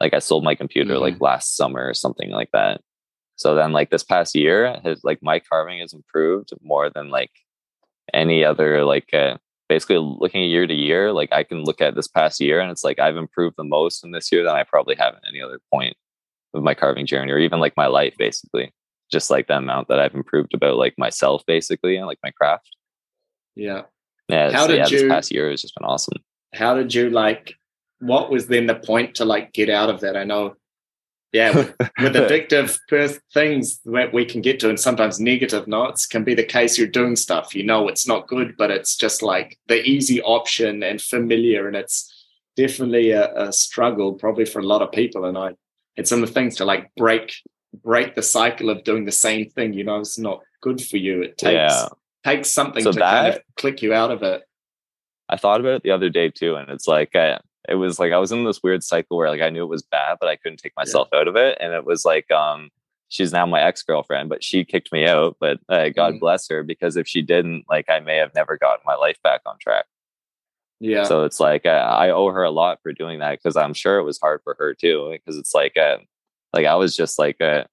like 0.00 0.14
I 0.14 0.20
sold 0.20 0.42
my 0.42 0.54
computer 0.54 0.98
like 0.98 1.20
last 1.20 1.54
summer 1.56 1.86
or 1.86 1.94
something 1.94 2.30
like 2.30 2.50
that. 2.52 2.80
So 3.36 3.54
then, 3.54 3.72
like 3.72 3.90
this 3.90 4.02
past 4.02 4.34
year, 4.34 4.80
has 4.84 5.04
like 5.04 5.22
my 5.22 5.38
carving 5.38 5.80
has 5.80 5.92
improved 5.92 6.50
more 6.62 6.88
than 6.88 7.10
like 7.10 7.30
any 8.14 8.42
other 8.42 8.84
like 8.84 9.12
uh, 9.12 9.36
basically 9.68 9.98
looking 9.98 10.42
year 10.42 10.66
to 10.66 10.74
year, 10.74 11.12
like 11.12 11.32
I 11.32 11.42
can 11.42 11.64
look 11.64 11.80
at 11.80 11.94
this 11.94 12.08
past 12.08 12.40
year 12.40 12.60
and 12.60 12.70
it's 12.70 12.84
like 12.84 12.98
I've 12.98 13.16
improved 13.16 13.56
the 13.56 13.64
most 13.64 14.04
in 14.04 14.12
this 14.12 14.30
year 14.30 14.44
than 14.44 14.54
I 14.54 14.64
probably 14.64 14.94
have 14.96 15.14
at 15.14 15.22
any 15.28 15.40
other 15.40 15.60
point 15.72 15.96
of 16.54 16.62
my 16.62 16.74
carving 16.74 17.06
journey 17.06 17.32
or 17.32 17.38
even 17.38 17.60
like 17.60 17.76
my 17.76 17.86
life, 17.86 18.14
basically. 18.18 18.72
Just 19.10 19.30
like 19.30 19.46
the 19.46 19.56
amount 19.56 19.88
that 19.88 20.00
I've 20.00 20.14
improved 20.14 20.52
about 20.52 20.78
like 20.78 20.94
myself, 20.98 21.44
basically, 21.46 21.96
and 21.96 22.06
like 22.06 22.18
my 22.24 22.30
craft. 22.30 22.76
Yeah. 23.54 23.82
Yeah. 24.28 24.50
How 24.50 24.66
did 24.66 24.78
yeah, 24.78 24.86
you, 24.88 24.98
this 24.98 25.08
past 25.08 25.32
year 25.32 25.50
has 25.50 25.62
just 25.62 25.76
been 25.76 25.84
awesome. 25.84 26.18
How 26.54 26.74
did 26.74 26.92
you 26.92 27.10
like, 27.10 27.54
what 28.00 28.30
was 28.30 28.48
then 28.48 28.66
the 28.66 28.74
point 28.74 29.14
to 29.16 29.24
like 29.24 29.52
get 29.52 29.70
out 29.70 29.90
of 29.90 30.00
that? 30.00 30.16
I 30.16 30.24
know 30.24 30.56
yeah, 31.32 31.54
with, 31.54 31.74
with 31.98 32.14
addictive 32.14 33.20
things 33.34 33.80
that 33.84 34.12
we 34.12 34.24
can 34.24 34.40
get 34.40 34.60
to, 34.60 34.68
and 34.68 34.78
sometimes 34.78 35.20
negative 35.20 35.66
notes 35.66 36.06
can 36.06 36.24
be 36.24 36.34
the 36.34 36.44
case. 36.44 36.78
You're 36.78 36.88
doing 36.88 37.16
stuff, 37.16 37.54
you 37.54 37.64
know, 37.64 37.88
it's 37.88 38.06
not 38.06 38.28
good, 38.28 38.56
but 38.56 38.70
it's 38.70 38.96
just 38.96 39.22
like 39.22 39.58
the 39.68 39.82
easy 39.82 40.22
option 40.22 40.82
and 40.82 41.00
familiar, 41.00 41.66
and 41.66 41.76
it's 41.76 42.12
definitely 42.56 43.10
a, 43.10 43.32
a 43.34 43.52
struggle, 43.52 44.14
probably 44.14 44.44
for 44.44 44.60
a 44.60 44.66
lot 44.66 44.82
of 44.82 44.92
people. 44.92 45.26
And 45.26 45.36
I, 45.36 45.54
it's 45.96 46.10
some 46.10 46.22
of 46.22 46.28
the 46.28 46.34
things 46.34 46.56
to 46.56 46.64
like 46.64 46.90
break 46.96 47.34
break 47.82 48.14
the 48.14 48.22
cycle 48.22 48.70
of 48.70 48.84
doing 48.84 49.04
the 49.04 49.12
same 49.12 49.50
thing. 49.50 49.74
You 49.74 49.84
know, 49.84 50.00
it's 50.00 50.18
not 50.18 50.42
good 50.62 50.80
for 50.82 50.96
you. 50.96 51.22
It 51.22 51.38
takes 51.38 51.52
yeah. 51.52 51.88
takes 52.24 52.50
something 52.50 52.82
so 52.82 52.92
to 52.92 52.98
that, 52.98 53.22
kind 53.22 53.34
of 53.34 53.42
click 53.56 53.82
you 53.82 53.92
out 53.92 54.10
of 54.10 54.22
it. 54.22 54.42
I 55.28 55.36
thought 55.36 55.60
about 55.60 55.74
it 55.74 55.82
the 55.82 55.90
other 55.90 56.08
day 56.08 56.30
too, 56.30 56.54
and 56.54 56.70
it's 56.70 56.86
like 56.88 57.14
I, 57.14 57.38
it 57.68 57.76
was 57.76 57.98
like 57.98 58.12
I 58.12 58.18
was 58.18 58.32
in 58.32 58.44
this 58.44 58.62
weird 58.62 58.82
cycle 58.82 59.16
where 59.16 59.30
like 59.30 59.40
I 59.40 59.50
knew 59.50 59.62
it 59.62 59.68
was 59.68 59.82
bad, 59.82 60.18
but 60.20 60.28
I 60.28 60.36
couldn't 60.36 60.58
take 60.58 60.76
myself 60.76 61.08
yeah. 61.12 61.18
out 61.20 61.28
of 61.28 61.36
it. 61.36 61.58
And 61.60 61.72
it 61.72 61.84
was 61.84 62.04
like, 62.04 62.30
um, 62.30 62.70
she's 63.08 63.32
now 63.32 63.46
my 63.46 63.60
ex 63.60 63.82
girlfriend, 63.82 64.28
but 64.28 64.42
she 64.42 64.64
kicked 64.64 64.92
me 64.92 65.06
out. 65.06 65.36
But 65.40 65.58
uh, 65.68 65.90
God 65.90 66.14
mm. 66.14 66.20
bless 66.20 66.48
her, 66.48 66.62
because 66.62 66.96
if 66.96 67.06
she 67.06 67.22
didn't, 67.22 67.64
like, 67.68 67.88
I 67.88 68.00
may 68.00 68.16
have 68.16 68.34
never 68.34 68.56
gotten 68.56 68.82
my 68.86 68.94
life 68.94 69.18
back 69.22 69.42
on 69.46 69.58
track. 69.58 69.86
Yeah. 70.80 71.04
So 71.04 71.24
it's 71.24 71.40
like 71.40 71.64
uh, 71.64 71.70
I 71.70 72.10
owe 72.10 72.30
her 72.30 72.42
a 72.42 72.50
lot 72.50 72.80
for 72.82 72.92
doing 72.92 73.20
that 73.20 73.38
because 73.38 73.56
I'm 73.56 73.74
sure 73.74 73.98
it 73.98 74.04
was 74.04 74.18
hard 74.18 74.42
for 74.44 74.56
her 74.58 74.74
too. 74.74 75.10
Because 75.12 75.38
it's 75.38 75.54
like, 75.54 75.76
uh, 75.76 75.98
like 76.52 76.66
I 76.66 76.74
was 76.74 76.96
just 76.96 77.18
like, 77.18 77.40
uh, 77.40 77.64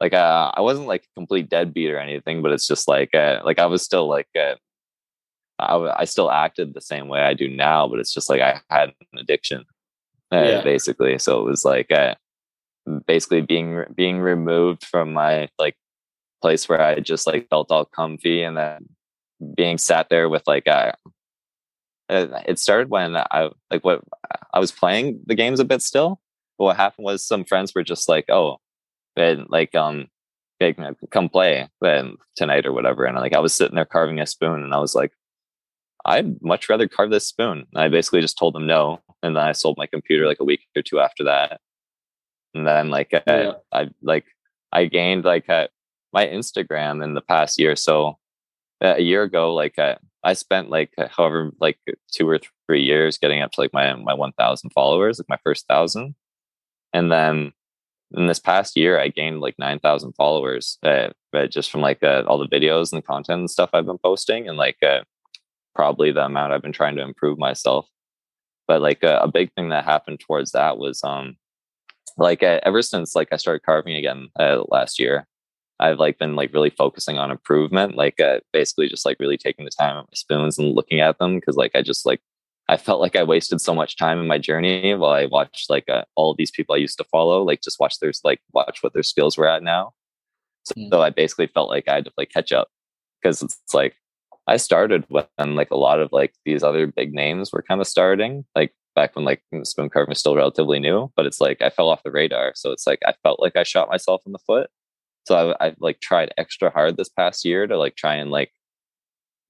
like 0.00 0.14
uh, 0.14 0.52
I 0.54 0.60
wasn't 0.60 0.88
like 0.88 1.04
a 1.04 1.14
complete 1.14 1.48
deadbeat 1.48 1.90
or 1.90 1.98
anything, 1.98 2.42
but 2.42 2.52
it's 2.52 2.66
just 2.66 2.88
like, 2.88 3.14
uh, 3.14 3.40
like 3.44 3.58
I 3.58 3.66
was 3.66 3.82
still 3.82 4.08
like, 4.08 4.28
uh, 4.38 4.54
I, 5.58 6.00
I 6.00 6.04
still 6.04 6.30
acted 6.30 6.74
the 6.74 6.80
same 6.80 7.08
way 7.08 7.20
I 7.20 7.34
do 7.34 7.48
now, 7.48 7.88
but 7.88 7.98
it's 7.98 8.14
just 8.14 8.30
like 8.30 8.40
I 8.40 8.60
had 8.70 8.90
an 9.12 9.18
addiction. 9.18 9.64
uh, 10.32 10.42
yeah. 10.42 10.60
basically. 10.62 11.18
So 11.18 11.40
it 11.40 11.44
was 11.44 11.64
like 11.64 11.90
uh, 11.90 12.14
basically 13.06 13.40
being 13.40 13.84
being 13.94 14.20
removed 14.20 14.84
from 14.84 15.12
my 15.12 15.48
like 15.58 15.76
place 16.42 16.68
where 16.68 16.80
I 16.80 17.00
just 17.00 17.26
like 17.26 17.48
felt 17.48 17.70
all 17.70 17.84
comfy, 17.84 18.42
and 18.42 18.56
then 18.56 18.88
being 19.56 19.78
sat 19.78 20.08
there 20.08 20.28
with 20.28 20.42
like 20.46 20.68
uh, 20.68 20.92
it 22.08 22.58
started 22.58 22.90
when 22.90 23.16
I 23.16 23.50
like 23.70 23.84
what 23.84 24.02
I 24.52 24.58
was 24.58 24.72
playing 24.72 25.20
the 25.26 25.34
games 25.34 25.60
a 25.60 25.64
bit 25.64 25.82
still. 25.82 26.20
But 26.58 26.64
what 26.64 26.76
happened 26.76 27.04
was 27.04 27.24
some 27.24 27.44
friends 27.44 27.74
were 27.74 27.84
just 27.84 28.08
like, 28.08 28.26
"Oh, 28.28 28.58
and 29.16 29.46
like 29.48 29.74
um, 29.74 30.08
like, 30.60 30.78
come 31.10 31.28
play 31.28 31.68
then 31.80 32.16
tonight 32.36 32.66
or 32.66 32.72
whatever." 32.72 33.04
And 33.04 33.16
like 33.16 33.34
I 33.34 33.40
was 33.40 33.54
sitting 33.54 33.76
there 33.76 33.84
carving 33.84 34.20
a 34.20 34.26
spoon, 34.26 34.62
and 34.62 34.74
I 34.74 34.78
was 34.78 34.94
like, 34.94 35.12
"I'd 36.04 36.40
much 36.42 36.68
rather 36.68 36.88
carve 36.88 37.10
this 37.10 37.26
spoon." 37.26 37.66
And 37.72 37.82
I 37.82 37.88
basically 37.88 38.20
just 38.20 38.38
told 38.38 38.54
them 38.54 38.66
no, 38.66 39.00
and 39.22 39.36
then 39.36 39.42
I 39.42 39.52
sold 39.52 39.76
my 39.78 39.86
computer 39.86 40.26
like 40.26 40.40
a 40.40 40.44
week 40.44 40.60
or 40.76 40.82
two 40.82 41.00
after 41.00 41.24
that. 41.24 41.60
And 42.54 42.66
then 42.66 42.90
like 42.90 43.12
yeah. 43.12 43.52
I, 43.72 43.80
I 43.80 43.88
like 44.02 44.26
I 44.72 44.86
gained 44.86 45.24
like 45.24 45.48
a, 45.48 45.68
my 46.12 46.26
Instagram 46.26 47.02
in 47.02 47.14
the 47.14 47.20
past 47.20 47.58
year. 47.58 47.76
So 47.76 48.18
a 48.80 49.00
year 49.00 49.22
ago, 49.22 49.54
like 49.54 49.78
I, 49.78 49.96
I 50.22 50.34
spent 50.34 50.70
like 50.70 50.92
however 51.10 51.52
like 51.60 51.78
two 52.12 52.28
or 52.28 52.40
three 52.66 52.82
years 52.82 53.18
getting 53.18 53.42
up 53.42 53.52
to 53.52 53.60
like 53.60 53.72
my 53.72 53.94
my 53.94 54.14
one 54.14 54.32
thousand 54.32 54.70
followers, 54.70 55.18
like 55.18 55.28
my 55.28 55.38
first 55.44 55.66
thousand, 55.66 56.14
and 56.92 57.10
then 57.10 57.52
in 58.12 58.26
this 58.26 58.38
past 58.38 58.76
year 58.76 58.98
I 58.98 59.08
gained 59.08 59.40
like 59.40 59.56
nine 59.58 59.78
thousand 59.78 60.14
followers, 60.14 60.78
uh, 60.82 61.08
just 61.50 61.70
from 61.70 61.80
like 61.80 62.02
uh, 62.02 62.24
all 62.26 62.38
the 62.38 62.48
videos 62.48 62.92
and 62.92 63.02
the 63.02 63.06
content 63.06 63.40
and 63.40 63.50
stuff 63.50 63.70
I've 63.72 63.86
been 63.86 63.98
posting, 63.98 64.48
and 64.48 64.56
like 64.56 64.78
uh, 64.82 65.00
probably 65.78 66.10
the 66.10 66.24
amount 66.24 66.52
I've 66.52 66.60
been 66.60 66.72
trying 66.72 66.96
to 66.96 67.02
improve 67.02 67.38
myself. 67.38 67.88
But 68.66 68.82
like 68.82 69.04
uh, 69.04 69.20
a 69.22 69.28
big 69.28 69.52
thing 69.54 69.68
that 69.68 69.84
happened 69.84 70.18
towards 70.18 70.50
that 70.52 70.76
was 70.76 71.02
um 71.04 71.36
like 72.18 72.42
uh, 72.42 72.58
ever 72.64 72.82
since 72.82 73.14
like 73.14 73.28
I 73.30 73.36
started 73.36 73.62
carving 73.62 73.94
again 73.94 74.28
uh, 74.40 74.64
last 74.68 74.98
year, 74.98 75.28
I've 75.78 76.00
like 76.00 76.18
been 76.18 76.34
like 76.34 76.52
really 76.52 76.70
focusing 76.70 77.16
on 77.16 77.30
improvement, 77.30 77.94
like 77.94 78.18
uh, 78.18 78.40
basically 78.52 78.88
just 78.88 79.06
like 79.06 79.18
really 79.20 79.38
taking 79.38 79.64
the 79.64 79.70
time 79.70 79.96
at 79.96 80.02
my 80.02 80.14
spoons 80.14 80.58
and 80.58 80.74
looking 80.74 80.98
at 80.98 81.18
them 81.18 81.36
because 81.36 81.56
like 81.56 81.70
I 81.76 81.82
just 81.82 82.04
like 82.04 82.20
I 82.68 82.76
felt 82.76 83.00
like 83.00 83.14
I 83.14 83.22
wasted 83.22 83.60
so 83.60 83.72
much 83.72 83.96
time 83.96 84.18
in 84.18 84.26
my 84.26 84.38
journey 84.38 84.94
while 84.94 85.12
I 85.12 85.26
watched 85.26 85.70
like 85.70 85.88
uh, 85.88 86.02
all 86.16 86.34
these 86.34 86.50
people 86.50 86.74
I 86.74 86.78
used 86.78 86.98
to 86.98 87.04
follow, 87.04 87.44
like 87.44 87.62
just 87.62 87.78
watch 87.78 88.00
their 88.00 88.12
like 88.24 88.40
watch 88.52 88.82
what 88.82 88.94
their 88.94 89.04
skills 89.04 89.38
were 89.38 89.48
at 89.48 89.62
now. 89.62 89.92
So, 90.64 90.74
mm. 90.76 90.90
so 90.90 91.02
I 91.02 91.10
basically 91.10 91.46
felt 91.46 91.70
like 91.70 91.86
I 91.86 91.94
had 91.94 92.06
to 92.06 92.12
like 92.18 92.30
catch 92.30 92.50
up 92.50 92.68
because 93.22 93.42
it's 93.42 93.72
like 93.72 93.94
I 94.48 94.56
started 94.56 95.04
when 95.08 95.54
like 95.54 95.70
a 95.70 95.76
lot 95.76 96.00
of 96.00 96.08
like 96.10 96.34
these 96.44 96.62
other 96.62 96.86
big 96.86 97.14
names 97.14 97.52
were 97.52 97.62
kind 97.62 97.80
of 97.80 97.86
starting, 97.86 98.44
like 98.56 98.74
back 98.96 99.14
when 99.14 99.24
like 99.24 99.42
spoon 99.62 99.90
carving 99.90 100.10
was 100.10 100.18
still 100.18 100.34
relatively 100.34 100.80
new. 100.80 101.12
But 101.14 101.26
it's 101.26 101.40
like 101.40 101.62
I 101.62 101.70
fell 101.70 101.88
off 101.88 102.02
the 102.02 102.10
radar, 102.10 102.52
so 102.56 102.72
it's 102.72 102.86
like 102.86 102.98
I 103.06 103.14
felt 103.22 103.40
like 103.40 103.56
I 103.56 103.62
shot 103.62 103.88
myself 103.88 104.22
in 104.26 104.32
the 104.32 104.38
foot 104.38 104.70
so 105.28 105.54
I, 105.60 105.66
I 105.66 105.74
like 105.78 106.00
tried 106.00 106.32
extra 106.38 106.70
hard 106.70 106.96
this 106.96 107.10
past 107.10 107.44
year 107.44 107.66
to 107.66 107.76
like 107.76 107.96
try 107.96 108.14
and 108.14 108.30
like 108.30 108.50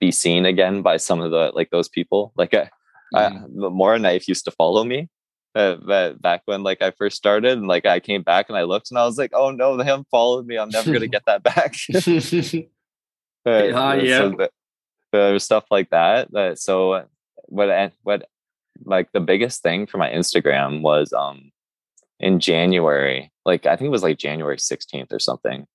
be 0.01 0.11
seen 0.11 0.45
again 0.45 0.83
by 0.83 0.97
some 0.97 1.21
of 1.21 1.31
the 1.31 1.53
like 1.55 1.71
those 1.71 1.89
people. 1.89 2.33
Like 2.37 2.53
I, 2.53 2.69
mm-hmm. 3.15 3.65
I, 3.65 3.69
Mora 3.69 4.01
Knife 4.01 4.27
used 4.27 4.45
to 4.47 4.51
follow 4.51 4.83
me 4.83 5.09
uh, 5.55 5.77
back 6.21 6.43
when 6.47 6.65
like 6.65 6.83
I 6.83 6.91
first 6.91 7.17
started, 7.17 7.57
and 7.57 7.69
like 7.69 7.87
I 7.87 8.01
came 8.01 8.23
back 8.23 8.49
and 8.49 8.59
I 8.59 8.65
looked 8.65 8.91
and 8.91 8.99
I 8.99 9.07
was 9.07 9.17
like, 9.17 9.31
oh 9.35 9.53
no, 9.53 9.77
they 9.77 9.85
haven't 9.85 10.09
followed 10.11 10.49
me. 10.49 10.59
I'm 10.59 10.69
never 10.69 10.93
gonna 10.93 11.07
get 11.07 11.27
that 11.27 11.45
back. 11.45 11.77
uh, 13.47 14.01
yeah, 14.03 14.19
so 14.19 14.49
uh, 15.13 15.39
stuff 15.39 15.65
like 15.71 15.91
that. 15.91 16.35
Uh, 16.35 16.55
so 16.55 17.05
what 17.47 17.91
what 18.03 18.29
like 18.85 19.11
the 19.13 19.21
biggest 19.21 19.63
thing 19.63 19.87
for 19.87 19.99
my 19.99 20.09
Instagram 20.11 20.83
was 20.83 21.13
um 21.13 21.51
in 22.21 22.41
January, 22.41 23.33
like 23.45 23.67
I 23.67 23.77
think 23.77 23.89
it 23.89 23.93
was 23.93 24.03
like 24.03 24.19
January 24.19 24.57
16th 24.57 25.13
or 25.13 25.21
something. 25.21 25.67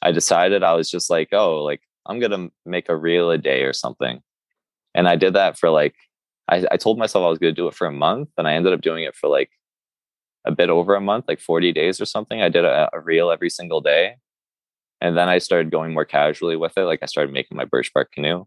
I 0.00 0.10
decided 0.12 0.62
I 0.62 0.74
was 0.74 0.90
just 0.90 1.10
like, 1.10 1.28
oh, 1.32 1.62
like 1.62 1.82
I'm 2.06 2.18
gonna 2.18 2.50
make 2.66 2.88
a 2.88 2.96
reel 2.96 3.30
a 3.30 3.38
day 3.38 3.62
or 3.62 3.72
something. 3.72 4.22
And 4.94 5.08
I 5.08 5.16
did 5.16 5.34
that 5.34 5.58
for 5.58 5.70
like 5.70 5.94
I, 6.48 6.66
I 6.70 6.76
told 6.76 6.98
myself 6.98 7.24
I 7.24 7.28
was 7.28 7.38
gonna 7.38 7.52
do 7.52 7.68
it 7.68 7.74
for 7.74 7.86
a 7.86 7.92
month, 7.92 8.30
and 8.38 8.48
I 8.48 8.54
ended 8.54 8.72
up 8.72 8.80
doing 8.80 9.04
it 9.04 9.16
for 9.16 9.28
like 9.28 9.50
a 10.44 10.52
bit 10.52 10.70
over 10.70 10.94
a 10.94 11.00
month, 11.00 11.26
like 11.28 11.40
40 11.40 11.72
days 11.72 12.00
or 12.00 12.04
something. 12.04 12.42
I 12.42 12.48
did 12.48 12.64
a, 12.64 12.90
a 12.92 13.00
reel 13.00 13.30
every 13.30 13.50
single 13.50 13.80
day. 13.80 14.16
And 15.00 15.16
then 15.16 15.28
I 15.28 15.38
started 15.38 15.70
going 15.70 15.92
more 15.92 16.04
casually 16.04 16.56
with 16.56 16.76
it. 16.76 16.82
Like 16.84 17.00
I 17.02 17.06
started 17.06 17.32
making 17.32 17.56
my 17.56 17.64
birch 17.64 17.92
bark 17.92 18.12
canoe. 18.12 18.44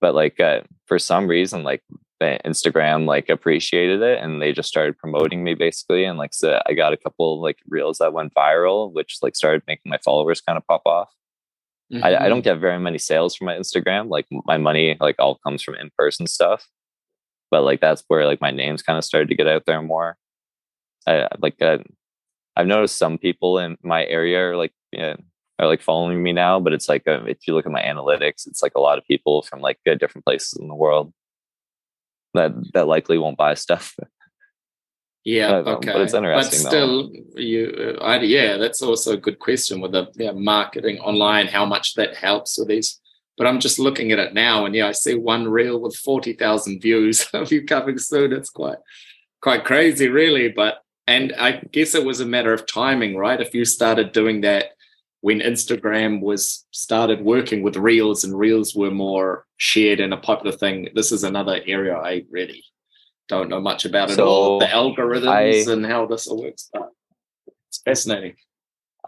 But 0.00 0.14
like 0.14 0.40
uh, 0.40 0.62
for 0.86 0.98
some 0.98 1.26
reason, 1.26 1.62
like 1.62 1.82
Instagram 2.22 3.06
like 3.06 3.28
appreciated 3.28 4.02
it 4.02 4.22
and 4.22 4.42
they 4.42 4.52
just 4.52 4.68
started 4.68 4.98
promoting 4.98 5.42
me 5.42 5.54
basically. 5.54 6.04
And 6.04 6.18
like 6.18 6.34
so 6.34 6.60
I 6.66 6.74
got 6.74 6.92
a 6.92 6.96
couple 6.96 7.40
like 7.40 7.58
reels 7.68 7.98
that 7.98 8.12
went 8.12 8.34
viral, 8.34 8.92
which 8.92 9.18
like 9.22 9.36
started 9.36 9.62
making 9.66 9.90
my 9.90 9.98
followers 10.04 10.40
kind 10.40 10.58
of 10.58 10.66
pop 10.66 10.82
off. 10.84 11.08
Mm-hmm. 11.92 12.04
I, 12.04 12.08
I, 12.24 12.28
don't 12.28 12.38
mm-hmm. 12.38 12.44
get 12.44 12.60
very 12.60 12.78
many 12.78 12.98
sales 12.98 13.34
from 13.34 13.46
my 13.46 13.56
Instagram. 13.56 14.08
Like 14.08 14.26
my 14.30 14.58
money 14.58 14.96
like 15.00 15.16
all 15.18 15.36
comes 15.36 15.62
from 15.62 15.76
in 15.76 15.90
person 15.96 16.26
stuff. 16.26 16.68
But 17.50 17.62
like 17.62 17.80
that's 17.80 18.04
where 18.08 18.26
like 18.26 18.40
my 18.40 18.50
name's 18.50 18.82
kind 18.82 18.98
of 18.98 19.04
started 19.04 19.28
to 19.28 19.34
get 19.34 19.48
out 19.48 19.64
there 19.66 19.82
more. 19.82 20.16
I 21.06 21.26
like 21.38 21.60
uh, 21.62 21.78
I've 22.54 22.66
noticed 22.66 22.98
some 22.98 23.18
people 23.18 23.58
in 23.58 23.76
my 23.82 24.04
area 24.04 24.50
are 24.50 24.56
like 24.56 24.72
yeah, 24.92 25.16
are 25.60 25.66
like 25.66 25.82
following 25.82 26.22
me 26.22 26.32
now, 26.32 26.58
but 26.58 26.72
it's 26.72 26.88
like 26.88 27.06
uh, 27.06 27.22
if 27.26 27.46
you 27.46 27.54
look 27.54 27.66
at 27.66 27.72
my 27.72 27.82
analytics, 27.82 28.46
it's 28.46 28.62
like 28.62 28.72
a 28.74 28.80
lot 28.80 28.98
of 28.98 29.04
people 29.04 29.42
from 29.42 29.60
like 29.60 29.78
uh, 29.88 29.94
different 29.94 30.24
places 30.24 30.58
in 30.58 30.68
the 30.68 30.74
world 30.74 31.12
that 32.34 32.52
that 32.72 32.86
likely 32.86 33.18
won't 33.18 33.36
buy 33.36 33.54
stuff. 33.54 33.94
Yeah, 35.22 35.60
but, 35.60 35.76
okay. 35.76 35.92
But 35.92 36.00
it's 36.00 36.14
interesting. 36.14 36.62
But 36.62 36.68
still, 36.70 37.10
though. 37.12 37.40
you, 37.40 37.96
uh, 38.00 38.02
I, 38.02 38.20
yeah, 38.20 38.56
that's 38.56 38.80
also 38.80 39.12
a 39.12 39.18
good 39.18 39.38
question 39.38 39.80
with 39.82 39.92
the 39.92 40.08
yeah, 40.14 40.32
marketing 40.32 40.98
online. 41.00 41.46
How 41.46 41.66
much 41.66 41.94
that 41.94 42.16
helps 42.16 42.58
with 42.58 42.68
these? 42.68 42.98
But 43.36 43.46
I'm 43.46 43.60
just 43.60 43.78
looking 43.78 44.12
at 44.12 44.18
it 44.18 44.32
now, 44.32 44.64
and 44.64 44.74
yeah, 44.74 44.88
I 44.88 44.92
see 44.92 45.14
one 45.14 45.46
reel 45.48 45.78
with 45.78 45.94
forty 45.94 46.32
thousand 46.32 46.80
views 46.80 47.28
of 47.34 47.52
you 47.52 47.66
coming 47.66 47.98
soon. 47.98 48.32
It's 48.32 48.50
quite 48.50 48.78
quite 49.42 49.64
crazy, 49.64 50.08
really. 50.08 50.48
But 50.48 50.82
and 51.06 51.34
I 51.38 51.60
guess 51.70 51.94
it 51.94 52.04
was 52.04 52.20
a 52.20 52.26
matter 52.26 52.54
of 52.54 52.66
timing, 52.66 53.16
right? 53.16 53.40
If 53.40 53.54
you 53.54 53.66
started 53.66 54.12
doing 54.12 54.40
that 54.40 54.70
when 55.20 55.40
Instagram 55.40 56.20
was 56.20 56.66
started 56.70 57.22
working 57.22 57.62
with 57.62 57.76
Reels 57.76 58.24
and 58.24 58.38
Reels 58.38 58.74
were 58.74 58.90
more 58.90 59.44
shared 59.58 60.00
and 60.00 60.14
a 60.14 60.16
popular 60.16 60.56
thing. 60.56 60.88
This 60.94 61.12
is 61.12 61.24
another 61.24 61.60
area 61.66 61.96
I 61.96 62.24
really 62.30 62.64
don't 63.28 63.48
know 63.48 63.60
much 63.60 63.84
about 63.84 64.10
at 64.10 64.18
all. 64.18 64.58
The 64.58 64.66
algorithms 64.66 65.68
I, 65.68 65.72
and 65.72 65.84
how 65.84 66.06
this 66.06 66.26
all 66.26 66.42
works. 66.42 66.68
But 66.72 66.90
it's 67.68 67.80
fascinating. 67.84 68.36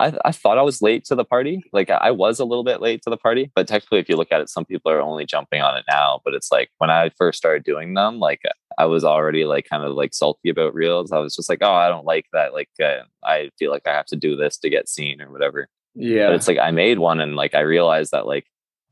I, 0.01 0.12
I 0.24 0.32
thought 0.32 0.59
I 0.59 0.62
was 0.62 0.80
late 0.80 1.05
to 1.06 1.14
the 1.14 1.24
party. 1.24 1.62
Like 1.72 1.90
I 1.90 2.10
was 2.10 2.40
a 2.40 2.44
little 2.44 2.64
bit 2.64 2.80
late 2.80 3.02
to 3.02 3.10
the 3.10 3.16
party, 3.16 3.51
but 3.55 3.68
technically, 3.68 3.98
if 3.98 4.09
you 4.09 4.16
look 4.16 4.32
at 4.32 4.40
it, 4.40 4.48
some 4.48 4.64
people 4.64 4.90
are 4.90 5.02
only 5.02 5.26
jumping 5.26 5.60
on 5.60 5.76
it 5.76 5.84
now. 5.89 6.20
But 6.24 6.34
it's 6.34 6.51
like 6.51 6.70
when 6.78 6.90
I 6.90 7.10
first 7.18 7.39
started 7.39 7.64
doing 7.64 7.94
them, 7.94 8.18
like 8.18 8.40
I 8.78 8.86
was 8.86 9.05
already 9.05 9.44
like 9.44 9.68
kind 9.68 9.84
of 9.84 9.93
like 9.94 10.14
salty 10.14 10.48
about 10.48 10.74
reels. 10.74 11.12
I 11.12 11.18
was 11.18 11.36
just 11.36 11.48
like, 11.48 11.59
oh, 11.62 11.74
I 11.74 11.89
don't 11.89 12.06
like 12.06 12.26
that. 12.32 12.55
Like 12.55 12.70
uh, 12.82 13.02
I 13.24 13.51
feel 13.59 13.70
like 13.70 13.86
I 13.86 13.93
have 13.93 14.06
to 14.06 14.16
do 14.16 14.34
this 14.34 14.56
to 14.59 14.70
get 14.70 14.89
seen 14.89 15.20
or 15.20 15.30
whatever. 15.30 15.68
Yeah. 15.94 16.27
But 16.27 16.36
it's 16.36 16.48
like 16.48 16.59
I 16.59 16.70
made 16.70 16.98
one 16.98 17.20
and 17.20 17.36
like 17.36 17.55
I 17.55 17.60
realized 17.60 18.12
that 18.12 18.27
like 18.27 18.47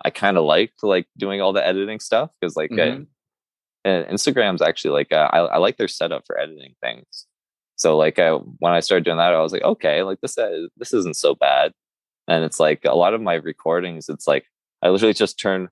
I 0.05 0.11
kind 0.11 0.37
of 0.37 0.45
liked 0.45 0.83
like 0.83 1.07
doing 1.17 1.41
all 1.41 1.53
the 1.53 1.67
editing 1.67 2.01
stuff 2.01 2.31
because 2.41 2.57
like 2.57 2.71
mm-hmm. 2.71 3.03
I, 3.85 3.89
Instagram's 4.13 4.63
actually 4.63 4.93
like 4.93 5.13
uh, 5.13 5.29
I, 5.33 5.39
I 5.39 5.57
like 5.59 5.77
their 5.77 5.89
setup 5.89 6.25
for 6.27 6.39
editing 6.39 6.75
things. 6.83 7.27
So 7.77 7.97
like 7.97 8.19
I, 8.19 8.33
when 8.33 8.73
I 8.73 8.81
started 8.81 9.05
doing 9.05 9.17
that, 9.17 9.35
I 9.35 9.41
was 9.41 9.53
like, 9.53 9.63
okay, 9.63 10.03
like 10.03 10.21
this 10.21 10.37
uh, 10.37 10.67
this 10.77 10.93
isn't 10.93 11.17
so 11.17 11.35
bad. 11.35 11.73
And 12.29 12.45
it's 12.45 12.61
like 12.61 12.85
a 12.85 12.95
lot 12.95 13.15
of 13.15 13.23
my 13.23 13.35
recordings, 13.35 14.09
it's 14.09 14.29
like 14.29 14.45
I 14.83 14.89
literally 14.91 15.15
just 15.15 15.39
turn 15.39 15.69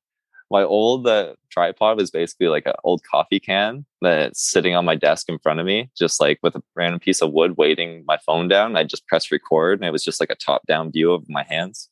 my 0.50 0.62
old 0.62 1.06
uh, 1.06 1.34
tripod 1.50 1.96
was 1.98 2.10
basically 2.10 2.48
like 2.48 2.66
an 2.66 2.74
old 2.84 3.02
coffee 3.04 3.40
can 3.40 3.84
that's 4.00 4.40
sitting 4.42 4.74
on 4.74 4.84
my 4.84 4.94
desk 4.94 5.28
in 5.28 5.38
front 5.38 5.60
of 5.60 5.66
me, 5.66 5.90
just 5.96 6.20
like 6.20 6.38
with 6.42 6.56
a 6.56 6.62
random 6.74 7.00
piece 7.00 7.20
of 7.20 7.32
wood 7.32 7.56
weighting 7.56 8.04
my 8.06 8.18
phone 8.24 8.48
down. 8.48 8.76
I 8.76 8.84
just 8.84 9.06
press 9.06 9.30
record, 9.30 9.78
and 9.78 9.86
it 9.86 9.92
was 9.92 10.04
just 10.04 10.20
like 10.20 10.30
a 10.30 10.36
top 10.36 10.66
down 10.66 10.92
view 10.92 11.12
of 11.12 11.28
my 11.28 11.44
hands. 11.44 11.88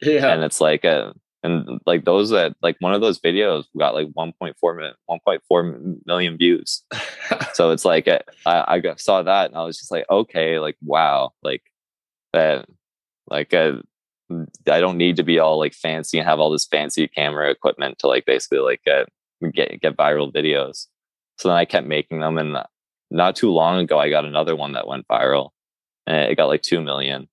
Yeah, 0.00 0.32
and 0.32 0.42
it's 0.42 0.60
like 0.60 0.84
a 0.84 1.14
and 1.42 1.80
like 1.86 2.04
those 2.04 2.30
that 2.30 2.54
like 2.62 2.76
one 2.80 2.94
of 2.94 3.00
those 3.00 3.20
videos 3.20 3.64
got 3.78 3.94
like 3.94 4.08
1.4 4.08 4.76
million 4.76 4.94
1.4 5.08 6.06
million 6.06 6.36
views 6.36 6.82
so 7.52 7.70
it's 7.70 7.84
like 7.84 8.08
I, 8.08 8.20
I 8.44 8.82
saw 8.96 9.22
that 9.22 9.46
and 9.46 9.56
i 9.56 9.62
was 9.62 9.78
just 9.78 9.92
like 9.92 10.04
okay 10.10 10.58
like 10.58 10.76
wow 10.84 11.30
like 11.44 11.62
that 12.32 12.66
like 13.30 13.54
uh, 13.54 13.74
I 14.30 14.80
don't 14.80 14.98
need 14.98 15.16
to 15.16 15.22
be 15.22 15.38
all 15.38 15.58
like 15.58 15.74
fancy 15.74 16.18
and 16.18 16.28
have 16.28 16.38
all 16.38 16.50
this 16.50 16.66
fancy 16.66 17.08
camera 17.08 17.50
equipment 17.50 17.98
to 18.00 18.08
like 18.08 18.26
basically 18.26 18.58
like 18.58 18.82
get 18.84 19.08
get 19.52 19.80
get 19.80 19.96
viral 19.96 20.32
videos. 20.32 20.86
So 21.38 21.48
then 21.48 21.56
I 21.56 21.64
kept 21.64 21.86
making 21.86 22.20
them, 22.20 22.36
and 22.38 22.56
not 23.10 23.36
too 23.36 23.50
long 23.50 23.78
ago 23.78 23.98
I 23.98 24.10
got 24.10 24.24
another 24.24 24.56
one 24.56 24.72
that 24.72 24.88
went 24.88 25.08
viral, 25.08 25.50
and 26.06 26.30
it 26.30 26.36
got 26.36 26.48
like 26.48 26.62
two 26.62 26.80
million. 26.80 27.28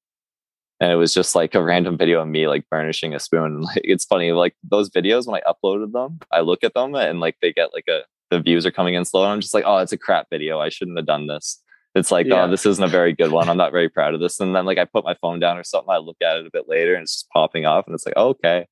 And 0.82 0.92
it 0.92 0.96
was 0.96 1.14
just 1.14 1.36
like 1.36 1.56
a 1.56 1.64
random 1.64 1.98
video 1.98 2.22
of 2.22 2.28
me 2.28 2.48
like 2.48 2.70
burnishing 2.70 3.16
a 3.16 3.20
spoon. 3.20 3.46
And 3.46 3.64
like 3.64 3.82
it's 3.84 4.06
funny, 4.06 4.32
like 4.34 4.56
those 4.64 4.90
videos 4.90 5.26
when 5.26 5.42
I 5.42 5.52
uploaded 5.52 5.94
them, 5.94 6.20
I 6.32 6.42
look 6.42 6.64
at 6.64 6.74
them 6.74 6.96
and 6.96 7.20
like 7.20 7.38
they 7.42 7.54
get 7.54 7.74
like 7.74 7.88
a 7.88 8.02
the 8.32 8.40
views 8.40 8.66
are 8.66 8.72
coming 8.72 8.96
in 8.96 9.06
slow. 9.06 9.24
And 9.24 9.32
I'm 9.32 9.42
just 9.42 9.54
like, 9.54 9.64
oh, 9.66 9.78
it's 9.78 9.92
a 9.92 9.98
crap 9.98 10.28
video. 10.30 10.60
I 10.60 10.70
shouldn't 10.70 10.98
have 10.98 11.06
done 11.06 11.28
this. 11.28 11.62
It's 11.96 12.12
like, 12.12 12.28
Yeah. 12.28 12.44
oh, 12.44 12.50
this 12.50 12.66
isn't 12.66 12.84
a 12.84 12.90
very 12.90 13.14
good 13.14 13.32
one. 13.32 13.48
I'm 13.50 13.58
not 13.58 13.72
very 13.72 13.88
proud 13.88 14.14
of 14.14 14.20
this. 14.20 14.40
And 14.42 14.54
then 14.54 14.66
like 14.66 14.78
I 14.78 14.84
put 14.86 15.06
my 15.06 15.16
phone 15.16 15.40
down 15.40 15.58
or 15.58 15.64
something, 15.64 15.90
I 15.90 15.98
look 15.98 16.18
at 16.22 16.36
it 16.36 16.46
a 16.46 16.52
bit 16.52 16.68
later 16.68 16.94
and 16.94 17.04
it's 17.04 17.14
just 17.14 17.30
popping 17.30 17.66
off, 17.66 17.88
and 17.88 17.96
it's 17.96 18.06
like, 18.06 18.16
oh, 18.18 18.30
okay, 18.30 18.68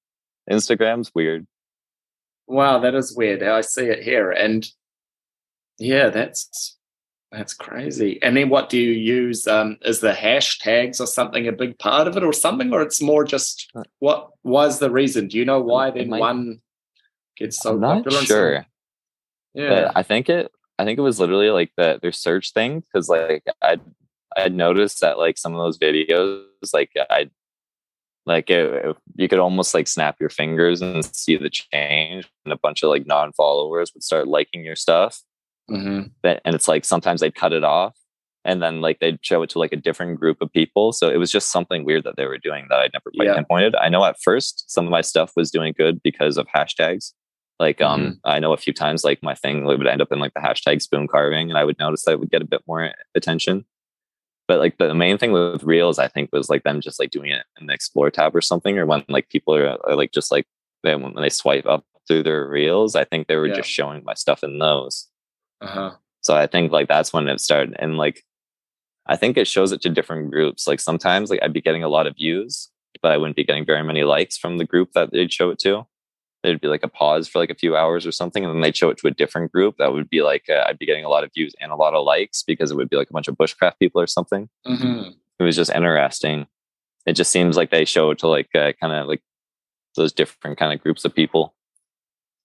Instagram's 0.52 1.12
weird. 1.16 1.48
Wow, 2.48 2.80
that 2.80 2.94
is 2.94 3.16
weird. 3.16 3.41
I 3.41 3.62
see 3.62 3.86
it 3.86 4.04
here, 4.04 4.30
and 4.30 4.68
yeah, 5.80 6.10
that's 6.10 6.78
that's 7.32 7.54
crazy. 7.54 8.22
And 8.22 8.36
then, 8.36 8.50
what 8.50 8.70
do 8.70 8.78
you 8.78 8.91
use? 8.91 9.48
Um, 9.48 9.78
is 9.84 10.02
the 10.02 10.12
hashtags 10.12 11.00
or 11.00 11.08
something 11.08 11.48
a 11.48 11.54
big 11.54 11.80
part 11.80 12.08
of 12.08 12.18
it, 12.18 12.24
or 12.24 12.34
something, 12.34 12.74
or 12.74 12.82
it's 12.82 13.02
more 13.02 13.24
just 13.24 13.72
what 14.00 14.32
was 14.44 14.80
the 14.80 14.91
reason? 14.91 15.30
Do 15.30 15.38
you 15.38 15.45
know 15.45 15.62
why 15.62 15.91
then 15.91 16.10
one 16.10 16.60
gets 17.38 17.60
so 17.60 17.72
I'm 17.72 17.80
not 17.80 18.04
popular? 18.04 18.22
sure. 18.24 18.66
Yeah. 19.54 19.70
But 19.70 19.91
I 19.95 20.04
think 20.04 20.28
it 20.30 20.52
I 20.80 20.86
think 20.86 20.98
it 20.98 21.04
was 21.04 21.20
literally 21.20 21.50
like 21.50 21.72
the 21.78 22.00
their 22.02 22.12
search 22.12 22.52
thing 22.54 22.82
because 22.82 23.10
like 23.10 23.44
I 23.62 23.80
I 24.36 24.50
noticed 24.50 25.02
that 25.02 25.18
like 25.20 25.38
some 25.38 25.54
of 25.54 25.60
those 25.60 25.78
videos 25.78 26.45
like 26.74 26.91
I 27.10 27.30
like 28.26 28.50
it, 28.50 28.74
it- 28.86 28.98
you 29.16 29.28
could 29.28 29.40
almost 29.40 29.74
like 29.74 29.88
snap 29.88 30.16
your 30.20 30.30
fingers 30.30 30.82
and 30.82 31.04
see 31.16 31.36
the 31.38 31.50
change 31.50 32.28
and 32.45 32.54
a 32.54 32.58
bunch 32.58 32.82
of 32.84 32.90
like 32.90 33.06
non-followers 33.06 33.91
would 33.94 34.04
start 34.04 34.28
liking 34.28 34.64
your 34.64 34.76
stuff 34.76 35.22
Mhm. 35.70 36.12
but 36.22 36.41
and 36.45 36.56
it's 36.56 36.68
like 36.68 36.84
sometimes 36.86 37.22
they'd 37.22 37.36
cut 37.36 37.54
it 37.54 37.64
off 37.64 37.95
and 38.45 38.62
then 38.62 38.82
like 38.82 39.00
they'd 39.00 39.20
show 39.22 39.41
it 39.44 39.50
to 39.52 39.60
like 39.60 39.72
a 39.72 39.78
different 39.78 40.20
group 40.20 40.38
of 40.41 40.52
people 40.52 40.91
so 40.91 41.10
it 41.10 41.16
was 41.18 41.32
just 41.32 41.52
something 41.52 41.86
weird 41.86 42.04
that 42.04 42.16
they 42.18 42.26
were 42.26 42.38
doing 42.38 42.66
that 42.70 42.80
i'd 42.80 42.91
never 42.94 43.12
quite 43.16 43.28
Yeah. 43.28 43.36
pinpointed 43.36 43.74
i 43.76 43.88
know 43.88 44.04
at 44.04 44.18
first 44.22 44.70
some 44.70 44.86
of 44.86 44.91
my 44.91 45.00
stuff 45.02 45.32
was 45.38 45.52
doing 45.52 45.74
good 45.78 46.02
because 46.04 46.38
of 46.38 46.45
hashtags 46.54 47.14
like 47.65 47.80
um 47.90 48.02
Mm-hmm. 48.02 48.31
i 48.34 48.40
know 48.40 48.53
a 48.53 48.57
few 48.65 48.73
times 48.84 49.03
like 49.10 49.19
my 49.30 49.35
thing 49.44 49.56
would 49.65 49.88
end 49.94 50.02
up 50.03 50.11
in 50.14 50.19
like 50.23 50.34
the 50.35 50.45
hashtag 50.48 50.81
spoon 50.81 51.07
carving 51.14 51.49
and 51.49 51.57
i 51.57 51.64
would 51.68 51.80
notice 51.80 52.03
that 52.03 52.14
it 52.15 52.19
would 52.19 52.31
get 52.35 52.41
a 52.48 52.52
bit 52.53 52.64
more 52.68 52.91
attention 53.19 53.65
but 54.49 54.60
like 54.64 54.77
the 54.77 54.94
main 55.03 55.18
thing 55.18 55.31
with 55.31 55.64
reels 55.73 55.98
i 55.99 56.07
think 56.14 56.30
was 56.31 56.49
like 56.49 56.64
them 56.64 56.81
just 56.88 56.99
like 56.99 57.11
doing 57.18 57.31
it 57.38 57.45
in 57.60 57.68
the 57.68 57.73
explore 57.73 58.11
tab 58.11 58.35
or 58.35 58.41
something 58.41 58.77
or 58.77 58.85
when 58.85 59.03
like 59.18 59.27
people 59.35 59.53
are, 59.56 59.77
are 59.88 59.95
like 60.02 60.11
just 60.11 60.31
like 60.35 60.45
they, 60.84 60.95
when 60.95 61.14
they 61.15 61.30
swipe 61.30 61.65
up 61.65 61.84
through 62.07 62.23
their 62.23 62.48
reels 62.48 62.95
i 62.95 63.03
think 63.06 63.27
they 63.27 63.38
were 63.38 63.48
Yeah. 63.48 63.56
just 63.61 63.69
showing 63.69 64.03
my 64.03 64.14
stuff 64.23 64.44
in 64.44 64.60
those 64.60 65.07
Uh-huh. 65.68 65.91
so 66.27 66.31
I 66.44 66.48
think 66.48 66.72
like 66.77 66.88
that's 66.90 67.14
when 67.14 67.27
it 67.30 67.40
started. 67.40 67.76
And 67.80 67.98
like 68.06 68.18
I 69.14 69.15
think 69.19 69.38
it 69.38 69.48
shows 69.48 69.72
it 69.73 69.81
to 69.84 69.90
different 69.90 70.31
groups. 70.31 70.68
Like 70.68 70.80
sometimes 70.80 71.30
like 71.30 71.41
I'd 71.44 71.52
be 71.60 71.61
getting 71.68 71.84
a 71.84 71.90
lot 71.95 72.07
of 72.07 72.15
views, 72.15 72.69
but 73.02 73.11
I 73.14 73.18
wouldn't 73.18 73.35
be 73.35 73.44
getting 73.49 73.65
very 73.65 73.84
many 73.84 74.03
likes 74.15 74.38
from 74.38 74.57
the 74.57 74.65
group 74.72 74.90
that 74.94 75.11
they'd 75.11 75.31
show 75.40 75.49
it 75.53 75.60
to. 75.65 75.85
There'd 76.44 76.61
be 76.61 76.68
like 76.68 76.84
a 76.84 76.90
pause 76.90 77.28
for 77.28 77.40
like 77.40 77.49
a 77.49 77.56
few 77.56 77.76
hours 77.76 78.06
or 78.06 78.11
something, 78.11 78.44
and 78.44 78.53
then 78.53 78.61
they'd 78.61 78.76
show 78.76 78.90
it 78.90 78.98
to 78.99 79.07
a 79.07 79.11
different 79.11 79.52
group 79.52 79.76
that 79.78 79.94
would 79.94 80.10
be 80.10 80.22
like 80.22 80.49
uh, 80.49 80.65
I'd 80.68 80.78
be 80.78 80.86
getting 80.86 81.06
a 81.06 81.10
lot 81.10 81.24
of 81.24 81.32
views 81.34 81.56
and 81.61 81.72
a 81.72 81.76
lot 81.76 81.94
of 81.94 82.06
likes 82.06 82.44
because 82.44 82.70
it 82.70 82.76
would 82.76 82.90
be 82.90 82.98
like 82.98 83.10
a 83.10 83.14
bunch 83.14 83.28
of 83.30 83.38
bushcraft 83.38 83.80
people 83.80 84.02
or 84.02 84.07
something. 84.07 84.49
Mhm. 84.68 85.15
It 85.40 85.44
was 85.44 85.56
just 85.56 85.72
interesting. 85.72 86.48
It 87.06 87.14
just 87.14 87.32
seems 87.32 87.57
like 87.57 87.72
they 87.72 87.86
show 87.86 88.11
it 88.11 88.20
to 88.20 88.28
like 88.28 88.49
uh, 88.56 88.74
kind 88.80 88.94
of 88.94 89.07
like 89.07 89.22
those 89.95 90.11
different 90.14 90.57
kind 90.57 90.74
of 90.74 90.82
groups 90.82 91.06
of 91.06 91.15
people. 91.15 91.53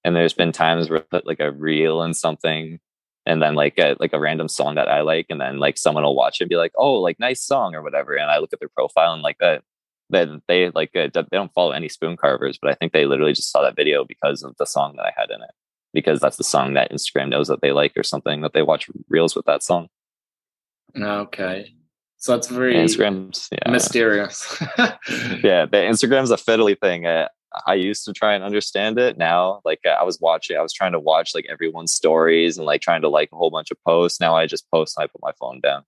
And 0.05 0.15
there's 0.15 0.33
been 0.33 0.53
times 0.53 0.89
where 0.89 1.01
I 1.01 1.03
put 1.03 1.27
like 1.27 1.41
a 1.41 1.51
reel 1.51 2.03
in 2.03 2.15
something 2.15 2.79
and 3.27 3.43
then 3.43 3.55
like 3.55 3.79
a 3.79 3.97
like 4.01 4.13
a 4.15 4.21
random 4.21 4.49
song 4.49 4.77
that 4.77 4.89
I 4.89 5.03
like, 5.03 5.27
and 5.29 5.41
then 5.41 5.59
like 5.59 5.77
someone 5.77 6.05
will 6.05 6.15
watch 6.17 6.41
it 6.41 6.45
and 6.45 6.49
be 6.49 6.57
like, 6.57 6.73
"Oh, 6.77 6.95
like 6.95 7.19
nice 7.21 7.43
song" 7.43 7.75
or 7.75 7.83
whatever, 7.83 8.15
and 8.15 8.31
I 8.31 8.39
look 8.39 8.53
at 8.53 8.59
their 8.61 8.71
profile 8.71 9.13
and 9.13 9.23
like 9.23 9.39
that, 9.39 9.63
that 10.11 10.29
they 10.49 10.71
like 10.71 10.95
uh, 10.97 11.09
they 11.13 11.23
don't 11.33 11.53
follow 11.53 11.73
any 11.73 11.89
spoon 11.89 12.17
carvers, 12.17 12.59
but 12.61 12.71
I 12.71 12.75
think 12.75 12.93
they 12.93 13.07
literally 13.07 13.33
just 13.33 13.51
saw 13.51 13.63
that 13.63 13.77
video 13.77 14.05
because 14.05 14.43
of 14.43 14.57
the 14.59 14.67
song 14.67 14.95
that 14.97 15.07
I 15.07 15.13
had 15.17 15.31
in 15.31 15.43
it, 15.43 15.51
because 15.93 16.21
that's 16.21 16.37
the 16.37 16.45
song 16.45 16.75
that 16.75 16.93
Instagram 16.93 17.29
knows 17.29 17.49
that 17.49 17.61
they 17.61 17.73
like 17.73 17.93
or 17.97 18.03
something 18.03 18.41
that 18.41 18.53
they 18.53 18.63
watch 18.63 18.89
reels 19.09 19.37
with 19.37 19.47
that 19.47 19.63
song. 19.63 19.89
Okay. 20.97 21.75
So 22.17 22.35
it's 22.35 22.49
very 22.49 22.75
Instagram's 22.75 23.49
yeah, 23.53 23.71
mysterious. 23.71 24.57
yeah, 24.79 25.67
the 25.67 25.85
Instagram's 25.89 26.33
a 26.33 26.37
fiddly 26.37 26.79
thing. 26.79 27.07
Uh, 27.07 27.29
I 27.67 27.75
used 27.75 28.05
to 28.07 28.13
try 28.13 28.35
and 28.35 28.43
understand 28.43 28.99
it. 28.99 29.17
Now, 29.17 29.61
like 29.65 29.81
uh, 29.87 29.91
I 29.91 30.03
was 30.03 30.21
watching, 30.21 30.57
I 30.57 30.63
was 30.63 30.73
trying 30.73 30.93
to 30.93 31.01
watch 31.01 31.35
like 31.35 31.47
everyone's 31.49 31.93
stories 31.93 32.59
and 32.59 32.67
like 32.67 32.81
trying 32.81 33.03
to 33.03 33.09
like 33.09 33.31
a 33.33 33.37
whole 33.37 33.51
bunch 33.51 33.71
of 33.71 33.79
posts. 33.87 34.21
Now 34.21 34.35
I 34.35 34.47
just 34.47 34.69
post 34.71 34.97
and 34.97 35.05
I 35.05 35.07
put 35.07 35.23
my 35.23 35.33
phone 35.39 35.61
down. 35.61 35.85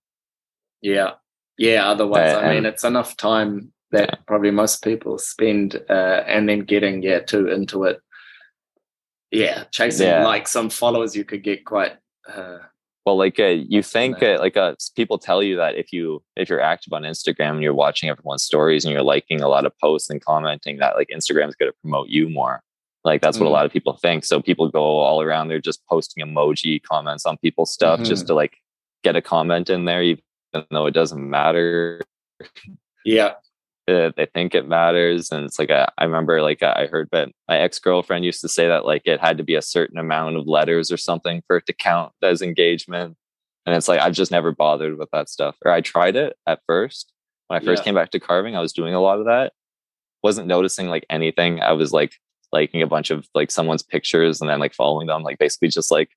Yeah. 0.81 1.11
Yeah. 1.57 1.89
Otherwise, 1.89 2.33
Uh, 2.33 2.39
I 2.39 2.53
mean, 2.53 2.65
it's 2.65 2.85
enough 2.85 3.17
time 3.17 3.73
that 3.91 4.09
Yeah. 4.09 4.15
probably 4.27 4.51
most 4.51 4.83
people 4.83 5.17
spend 5.17 5.81
uh, 5.89 6.23
and 6.27 6.47
then 6.49 6.59
getting, 6.61 7.01
yeah, 7.03 7.19
too 7.19 7.47
into 7.47 7.83
it. 7.85 7.99
Yeah. 9.31 9.65
Chasing 9.71 10.07
Yeah. 10.07 10.25
likes 10.25 10.51
some 10.51 10.69
followers, 10.69 11.15
you 11.15 11.23
could 11.23 11.43
get 11.43 11.65
quite, 11.65 11.93
uh, 12.27 12.59
Well, 13.05 13.17
like 13.17 13.39
uh, 13.39 13.45
you 13.67 13.81
think 13.81 14.21
uh, 14.21 14.37
like 14.39 14.55
uh, 14.57 14.75
people 14.95 15.17
tell 15.17 15.41
you 15.41 15.55
that 15.57 15.75
if 15.75 15.91
you 15.91 16.21
if 16.35 16.49
you're 16.49 16.61
active 16.61 16.93
on 16.93 17.01
Instagram 17.03 17.51
and 17.55 17.63
you're 17.63 17.73
watching 17.73 18.09
everyone's 18.09 18.43
stories 18.43 18.85
and 18.85 18.93
you're 18.93 19.01
liking 19.03 19.41
a 19.41 19.47
lot 19.47 19.65
of 19.65 19.73
posts 19.79 20.09
and 20.11 20.21
commenting 20.23 20.77
that 20.77 20.95
like 20.95 21.07
Instagram's 21.09 21.55
going 21.55 21.71
to 21.71 21.77
promote 21.81 22.09
you 22.09 22.29
more. 22.29 22.61
Like 23.03 23.21
that's 23.21 23.39
what 23.39 23.45
Mm. 23.47 23.49
a 23.49 23.53
lot 23.53 23.65
of 23.65 23.71
people 23.73 23.93
think. 23.97 24.23
So 24.25 24.39
people 24.41 24.69
go 24.69 24.83
all 24.83 25.21
around. 25.21 25.47
They're 25.47 25.59
just 25.59 25.83
posting 25.87 26.23
emoji 26.23 26.79
comments 26.83 27.25
on 27.25 27.37
people's 27.37 27.73
stuff 27.73 28.01
Mhm. 28.01 28.05
just 28.05 28.27
to 28.27 28.35
like 28.35 28.57
get 29.03 29.15
a 29.15 29.21
comment 29.21 29.69
in 29.71 29.85
there, 29.85 30.03
even 30.03 30.21
though 30.69 30.85
it 30.85 30.93
doesn't 30.93 31.27
matter. 31.27 32.01
yeah. 33.03 33.33
Uh, 33.91 34.11
they 34.17 34.25
think 34.25 34.55
it 34.55 34.67
matters 34.67 35.31
and 35.31 35.45
it's 35.45 35.59
like 35.59 35.69
a, 35.69 35.91
I 35.97 36.05
remember 36.05 36.41
like 36.41 36.63
uh, 36.63 36.73
I 36.75 36.87
heard 36.87 37.09
that 37.11 37.29
my 37.47 37.57
ex-girlfriend 37.57 38.25
used 38.25 38.41
to 38.41 38.49
say 38.49 38.67
that 38.67 38.85
like 38.85 39.03
it 39.05 39.19
had 39.19 39.37
to 39.37 39.43
be 39.43 39.55
a 39.55 39.61
certain 39.61 39.97
amount 39.97 40.37
of 40.37 40.47
letters 40.47 40.91
or 40.91 40.97
something 40.97 41.43
for 41.47 41.57
it 41.57 41.65
to 41.67 41.73
count 41.73 42.13
as 42.23 42.41
engagement 42.41 43.17
and 43.65 43.75
it's 43.75 43.87
like 43.87 43.99
I've 44.01 44.13
just 44.13 44.31
never 44.31 44.51
bothered 44.51 44.97
with 44.97 45.09
that 45.11 45.29
stuff 45.29 45.55
or 45.65 45.71
I 45.71 45.81
tried 45.81 46.15
it 46.15 46.35
at 46.47 46.61
first 46.67 47.11
when 47.47 47.61
I 47.61 47.63
first 47.65 47.81
Yeah. 47.81 47.85
came 47.85 47.95
back 47.95 48.11
to 48.11 48.19
carving 48.19 48.55
I 48.55 48.61
was 48.61 48.73
doing 48.73 48.93
a 48.93 49.01
lot 49.01 49.19
of 49.19 49.25
that 49.25 49.53
wasn't 50.23 50.47
noticing 50.47 50.87
like 50.87 51.05
anything 51.09 51.61
I 51.61 51.73
was 51.73 51.91
like 51.91 52.13
liking 52.51 52.81
a 52.81 52.87
bunch 52.87 53.11
of 53.11 53.27
like 53.35 53.51
someone's 53.51 53.83
pictures 53.83 54.41
and 54.41 54.49
then 54.49 54.59
like 54.59 54.73
following 54.73 55.07
them 55.07 55.23
like 55.23 55.37
basically 55.39 55.67
just 55.67 55.91
like 55.91 56.09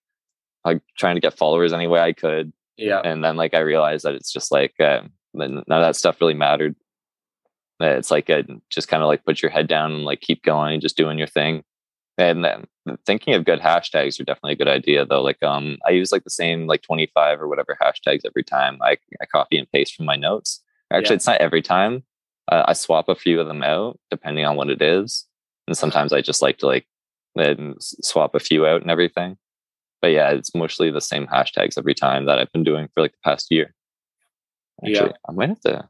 like 0.64 0.80
trying 0.98 1.14
to 1.16 1.20
get 1.20 1.36
followers 1.36 1.72
any 1.72 1.86
way 1.86 2.01
I 2.01 2.12
could 2.12 2.52
Yeah. 2.76 3.01
and 3.05 3.22
then 3.24 3.36
like 3.36 3.55
I 3.55 3.60
realized 3.60 4.05
that 4.05 4.14
it's 4.14 4.32
just 4.32 4.51
like 4.51 4.74
uh, 4.80 5.02
none 5.36 5.59
of 5.59 5.64
that 5.66 5.96
stuff 5.96 6.20
really 6.20 6.34
mattered. 6.34 6.76
It's 7.80 8.10
like 8.10 8.30
uh 8.30 8.42
just 8.70 8.88
kind 8.88 9.02
of 9.02 9.09
like 9.09 9.24
put 9.24 9.42
your 9.42 9.51
head 9.51 9.66
down 9.66 9.92
and 9.92 10.05
like 10.05 10.20
keep 10.20 10.42
going, 10.42 10.80
just 10.80 10.96
doing 10.96 11.18
your 11.18 11.26
thing. 11.26 11.62
And 12.16 12.44
then 12.44 12.66
thinking 13.06 13.34
of 13.34 13.44
good 13.44 13.59
hashtags 13.59 14.20
are 14.20 14.24
definitely 14.24 14.52
a 14.52 14.56
good 14.56 14.68
idea 14.68 15.05
though. 15.05 15.22
Like 15.22 15.42
um, 15.42 15.78
I 15.86 15.90
use 15.90 16.12
like 16.12 16.22
the 16.24 16.30
same 16.30 16.66
like 16.66 16.82
twenty 16.82 17.10
five 17.12 17.40
or 17.40 17.48
whatever 17.48 17.76
hashtags 17.82 18.20
every 18.24 18.44
time. 18.44 18.78
I 18.82 18.96
I 19.20 19.26
copy 19.26 19.59
and 19.59 19.70
paste 19.72 19.94
from 19.96 20.06
my 20.06 20.16
notes. 20.16 20.62
Actually, 20.92 21.14
Yeah. 21.14 21.16
it's 21.16 21.26
not 21.26 21.40
every 21.40 21.62
time. 21.62 22.05
Uh, 22.51 22.62
I 22.68 22.72
swap 22.74 23.09
a 23.09 23.14
few 23.14 23.40
of 23.40 23.48
them 23.48 23.62
out 23.62 23.98
depending 24.10 24.44
on 24.44 24.55
what 24.55 24.70
it 24.70 24.80
is, 24.80 25.26
and 25.66 25.76
sometimes 25.76 26.12
I 26.12 26.20
just 26.20 26.42
like 26.42 26.59
to 26.59 26.66
like 26.66 26.86
then 27.34 27.74
swap 27.80 28.34
a 28.36 28.40
few 28.40 28.64
out 28.64 28.82
and 28.82 28.90
everything. 28.92 29.36
But 30.01 30.12
yeah, 30.12 30.30
it's 30.30 30.55
mostly 30.55 30.90
the 30.92 31.01
same 31.01 31.26
hashtags 31.26 31.76
every 31.78 31.94
time 31.94 32.26
that 32.26 32.38
I've 32.38 32.52
been 32.52 32.62
doing 32.62 32.88
for 32.94 33.01
like 33.01 33.12
the 33.12 33.18
past 33.24 33.48
year. 33.51 33.74
Yeah. 34.82 34.98
Actually, 34.98 35.14
I 35.28 35.32
might 35.32 35.48
have 35.48 35.60
to. 35.62 35.88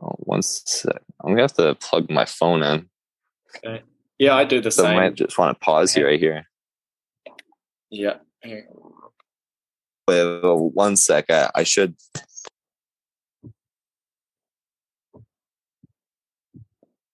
Oh, 0.00 0.14
one 0.18 0.42
sec. 0.42 1.02
I'm 1.20 1.30
gonna 1.30 1.42
have 1.42 1.54
to 1.54 1.74
plug 1.74 2.10
my 2.10 2.24
phone 2.24 2.62
in. 2.62 2.88
Okay. 3.56 3.82
Yeah. 4.18 4.34
I 4.34 4.44
do 4.44 4.60
the 4.60 4.70
same. 4.70 4.84
So 4.84 4.90
I 4.90 4.94
might 4.94 5.14
just 5.14 5.38
want 5.38 5.58
to 5.58 5.64
pause 5.64 5.96
you 5.96 6.06
right 6.06 6.20
here. 6.20 6.48
Yeah. 7.90 8.16
Wait, 8.44 8.64
wait, 10.06 10.42
one 10.44 10.96
sec. 10.96 11.26
I, 11.30 11.50
I 11.54 11.62
should. 11.64 11.96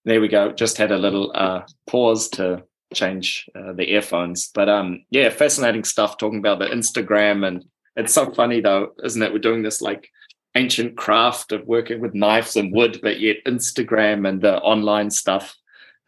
There 0.04 0.20
we 0.20 0.28
go. 0.28 0.52
Just 0.52 0.76
had 0.76 0.92
a 0.92 0.98
little 0.98 1.32
uh, 1.34 1.62
pause 1.86 2.28
to 2.30 2.64
change 2.92 3.48
uh, 3.56 3.72
the 3.72 3.90
earphones. 3.92 4.50
But 4.54 4.68
um, 4.68 5.04
yeah, 5.10 5.30
fascinating 5.30 5.84
stuff 5.84 6.18
talking 6.18 6.38
about 6.38 6.58
the 6.58 6.66
Instagram. 6.66 7.46
And 7.46 7.64
it's 7.96 8.12
so 8.12 8.30
funny, 8.32 8.60
though, 8.60 8.90
isn't 9.02 9.22
it? 9.22 9.32
We're 9.32 9.38
doing 9.38 9.62
this 9.62 9.80
like 9.80 10.08
ancient 10.54 10.96
craft 10.96 11.52
of 11.52 11.66
working 11.66 12.00
with 12.00 12.14
knives 12.14 12.56
and 12.56 12.72
wood, 12.72 13.00
but 13.02 13.20
yet 13.20 13.36
Instagram 13.46 14.28
and 14.28 14.40
the 14.40 14.58
online 14.60 15.10
stuff, 15.10 15.56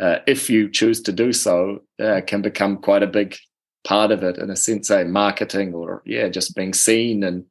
uh, 0.01 0.19
if 0.27 0.49
you 0.49 0.71
choose 0.71 1.03
to 1.03 1.13
do 1.13 1.33
so, 1.33 1.83
uh, 2.01 2.21
can 2.27 2.43
become 2.43 2.77
quite 2.77 3.03
a 3.03 3.07
big 3.09 3.37
part 3.85 4.11
of 4.11 4.23
it 4.23 4.39
in 4.39 4.51
a 4.51 4.57
sense, 4.57 4.91
a 4.91 5.05
marketing 5.05 5.75
or, 5.75 6.03
yeah, 6.07 6.29
just 6.29 6.55
being 6.55 6.73
seen 6.75 7.25
and 7.25 7.45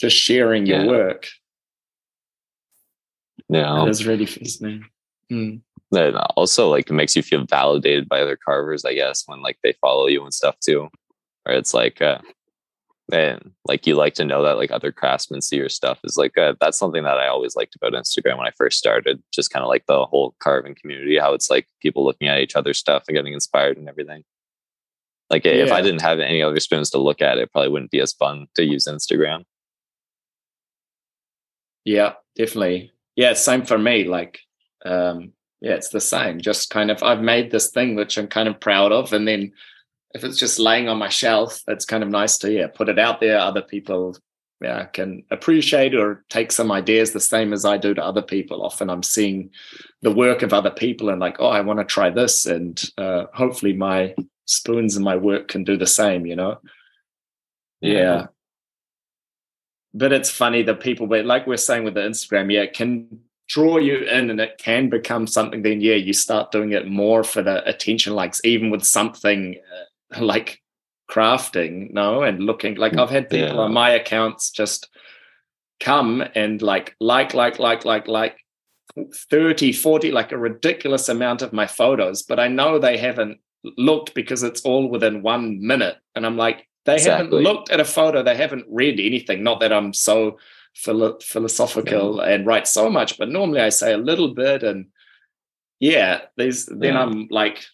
just 0.00 0.16
sharing 0.16 0.66
your 0.66 0.80
Yeah. 0.80 0.86
work. 0.86 1.28
Yeah. 3.48 3.82
that's 3.84 4.04
really 4.04 4.26
fascinating. 4.26 4.86
Mm. 5.30 5.60
That 5.90 6.14
also 6.36 6.70
like 6.70 6.90
makes 6.90 7.14
you 7.14 7.22
feel 7.22 7.44
validated 7.44 8.08
by 8.08 8.22
other 8.22 8.38
carvers, 8.42 8.84
I 8.84 8.94
guess, 8.94 9.24
when 9.26 9.42
like 9.42 9.58
they 9.62 9.72
follow 9.80 10.06
you 10.06 10.22
and 10.24 10.32
stuff 10.32 10.56
too. 10.60 10.88
Or 11.44 11.52
it's 11.52 11.74
like, 11.74 12.00
uh, 12.00 12.18
and 13.10 13.52
like 13.66 13.86
you 13.86 13.94
like 13.94 14.14
to 14.14 14.24
know 14.24 14.42
that 14.42 14.56
like 14.56 14.70
other 14.70 14.92
craftsmen 14.92 15.42
see 15.42 15.56
your 15.56 15.68
stuff 15.68 15.98
is 16.04 16.16
like 16.16 16.38
uh, 16.38 16.54
that's 16.60 16.78
something 16.78 17.02
that 17.02 17.18
I 17.18 17.26
always 17.26 17.56
liked 17.56 17.74
about 17.74 17.92
Instagram 17.92 18.38
when 18.38 18.46
I 18.46 18.52
first 18.56 18.78
started. 18.78 19.22
Just 19.32 19.50
kind 19.50 19.62
of 19.62 19.68
like 19.68 19.86
the 19.86 20.06
whole 20.06 20.34
carving 20.38 20.74
community, 20.74 21.18
how 21.18 21.34
it's 21.34 21.50
like 21.50 21.66
people 21.80 22.04
looking 22.04 22.28
at 22.28 22.38
each 22.38 22.56
other's 22.56 22.78
stuff 22.78 23.04
and 23.08 23.16
getting 23.16 23.34
inspired 23.34 23.76
and 23.76 23.88
everything. 23.88 24.24
Like 25.30 25.46
if 25.46 25.72
I 25.72 25.80
didn't 25.80 26.02
have 26.02 26.20
any 26.20 26.42
other 26.42 26.60
spoons 26.60 26.90
to 26.90 26.98
look 26.98 27.22
at, 27.22 27.38
it 27.38 27.50
probably 27.52 27.70
wouldn't 27.70 27.90
be 27.90 28.00
as 28.00 28.12
fun 28.12 28.48
to 28.54 28.64
use 28.64 28.86
Instagram. 28.86 29.44
Yeah, 31.84 32.14
definitely. 32.36 32.92
Yeah, 33.16 33.32
same 33.32 33.64
for 33.64 33.78
me. 33.78 34.04
Like, 34.04 34.40
um, 34.84 35.32
yeah, 35.62 35.72
it's 35.72 35.88
the 35.88 36.00
same. 36.00 36.40
Just 36.40 36.68
kind 36.68 36.90
of, 36.90 37.02
I've 37.02 37.22
made 37.22 37.50
this 37.50 37.70
thing 37.70 37.94
which 37.94 38.18
I'm 38.18 38.28
kind 38.28 38.48
of 38.48 38.60
proud 38.60 38.92
of, 38.92 39.14
and 39.14 39.26
then 39.26 39.52
if 40.14 40.24
it's 40.24 40.38
just 40.38 40.58
laying 40.58 40.88
on 40.88 40.98
my 40.98 41.08
shelf, 41.08 41.62
it's 41.68 41.84
kind 41.84 42.02
of 42.02 42.08
nice 42.08 42.38
to 42.38 42.52
yeah 42.52 42.66
put 42.66 42.88
it 42.88 42.98
out 42.98 43.20
there. 43.20 43.38
Other 43.38 43.62
people 43.62 44.16
yeah 44.60 44.84
can 44.84 45.24
appreciate 45.30 45.94
or 45.94 46.24
take 46.28 46.52
some 46.52 46.70
ideas 46.70 47.12
the 47.12 47.20
same 47.20 47.52
as 47.52 47.64
I 47.64 47.76
do 47.76 47.94
to 47.94 48.04
other 48.04 48.22
people. 48.22 48.62
Often 48.62 48.90
I'm 48.90 49.02
seeing 49.02 49.50
the 50.02 50.12
work 50.12 50.42
of 50.42 50.52
other 50.52 50.70
people 50.70 51.08
and 51.08 51.20
like, 51.20 51.36
oh, 51.38 51.48
I 51.48 51.60
want 51.60 51.78
to 51.78 51.84
try 51.84 52.10
this, 52.10 52.46
and 52.46 52.82
uh, 52.98 53.26
hopefully 53.34 53.72
my 53.72 54.14
spoons 54.46 54.96
and 54.96 55.04
my 55.04 55.16
work 55.16 55.48
can 55.48 55.64
do 55.64 55.76
the 55.76 55.86
same. 55.86 56.26
You 56.26 56.36
know. 56.36 56.58
yeah. 57.80 57.92
yeah 57.92 58.26
but 59.94 60.12
it's 60.12 60.30
funny 60.30 60.62
the 60.62 60.74
people 60.74 61.06
but 61.06 61.24
like 61.24 61.46
we're 61.46 61.56
saying 61.56 61.84
with 61.84 61.94
the 61.94 62.00
instagram 62.00 62.52
yeah 62.52 62.62
it 62.62 62.72
can 62.72 63.20
draw 63.48 63.76
you 63.76 63.98
in 63.98 64.30
and 64.30 64.40
it 64.40 64.56
can 64.58 64.88
become 64.88 65.26
something 65.26 65.62
then 65.62 65.80
yeah 65.80 65.94
you 65.94 66.12
start 66.12 66.50
doing 66.50 66.72
it 66.72 66.88
more 66.88 67.22
for 67.22 67.42
the 67.42 67.66
attention 67.68 68.14
likes 68.14 68.40
even 68.44 68.70
with 68.70 68.84
something 68.84 69.56
uh, 69.74 69.84
like 70.20 70.60
crafting 71.10 71.92
no 71.92 72.22
and 72.22 72.40
looking 72.40 72.76
like 72.76 72.96
i've 72.96 73.10
had 73.10 73.28
people 73.28 73.56
yeah. 73.56 73.60
on 73.60 73.72
my 73.72 73.90
accounts 73.90 74.50
just 74.50 74.88
come 75.78 76.24
and 76.34 76.62
like 76.62 76.96
like 77.00 77.34
like 77.34 77.58
like 77.58 77.84
like 77.84 78.08
like 78.08 78.38
30 79.30 79.72
40 79.72 80.10
like 80.10 80.32
a 80.32 80.38
ridiculous 80.38 81.08
amount 81.08 81.42
of 81.42 81.52
my 81.52 81.66
photos 81.66 82.22
but 82.22 82.38
i 82.38 82.48
know 82.48 82.78
they 82.78 82.96
haven't 82.96 83.38
looked 83.76 84.14
because 84.14 84.42
it's 84.42 84.62
all 84.62 84.88
within 84.88 85.22
one 85.22 85.64
minute 85.64 85.96
and 86.14 86.24
i'm 86.24 86.36
like 86.36 86.68
they 86.84 86.94
exactly. 86.94 87.24
haven't 87.24 87.42
looked 87.42 87.70
at 87.70 87.80
a 87.80 87.84
photo 87.84 88.22
they 88.22 88.36
haven't 88.36 88.64
read 88.70 88.98
anything 88.98 89.42
not 89.42 89.60
that 89.60 89.72
i'm 89.72 89.92
so 89.92 90.38
philo- 90.74 91.18
philosophical 91.20 92.20
and 92.20 92.46
write 92.46 92.66
so 92.66 92.88
much 92.88 93.18
but 93.18 93.28
normally 93.28 93.60
i 93.60 93.68
say 93.68 93.92
a 93.92 93.98
little 93.98 94.34
bit 94.34 94.62
and 94.62 94.86
yeah 95.80 96.22
these 96.36 96.66
then 96.66 96.94
yeah. 96.94 97.02
i'm 97.02 97.28
like 97.30 97.64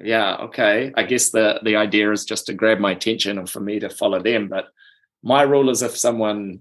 yeah, 0.00 0.36
okay. 0.36 0.92
I 0.96 1.04
guess 1.04 1.30
the 1.30 1.60
the 1.62 1.76
idea 1.76 2.10
is 2.10 2.24
just 2.24 2.46
to 2.46 2.54
grab 2.54 2.78
my 2.78 2.92
attention 2.92 3.38
and 3.38 3.48
for 3.48 3.60
me 3.60 3.78
to 3.80 3.88
follow 3.88 4.20
them. 4.22 4.48
But 4.48 4.66
my 5.22 5.42
rule 5.42 5.70
is 5.70 5.82
if 5.82 5.96
someone, 5.96 6.60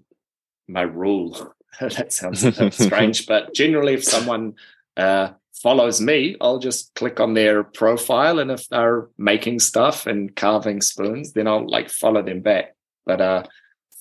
my 0.68 0.81
rule, 0.84 1.53
that 1.81 2.14
sounds 2.14 2.45
strange, 2.84 3.26
but 3.26 3.53
generally, 3.53 3.95
if 3.95 4.03
someone 4.03 4.53
uh, 4.97 5.30
follows 5.53 5.99
me, 5.99 6.35
I'll 6.41 6.60
just 6.60 6.93
click 6.95 7.19
on 7.19 7.34
their 7.34 7.64
profile, 7.64 8.39
and 8.39 8.51
if 8.51 8.68
they're 8.69 9.10
making 9.18 9.60
stuff 9.60 10.05
and 10.05 10.35
carving 10.35 10.81
spoons, 10.81 11.34
then 11.34 11.47
I'll 11.47 11.68
like 11.68 11.89
follow 11.89 12.22
them 12.22 12.41
back. 12.41 12.76
But 13.05 13.19
uh, 13.19 13.43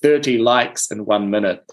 thirty 0.02 0.38
likes 0.38 0.90
in 0.90 1.06
one 1.06 1.30
minute 1.30 1.64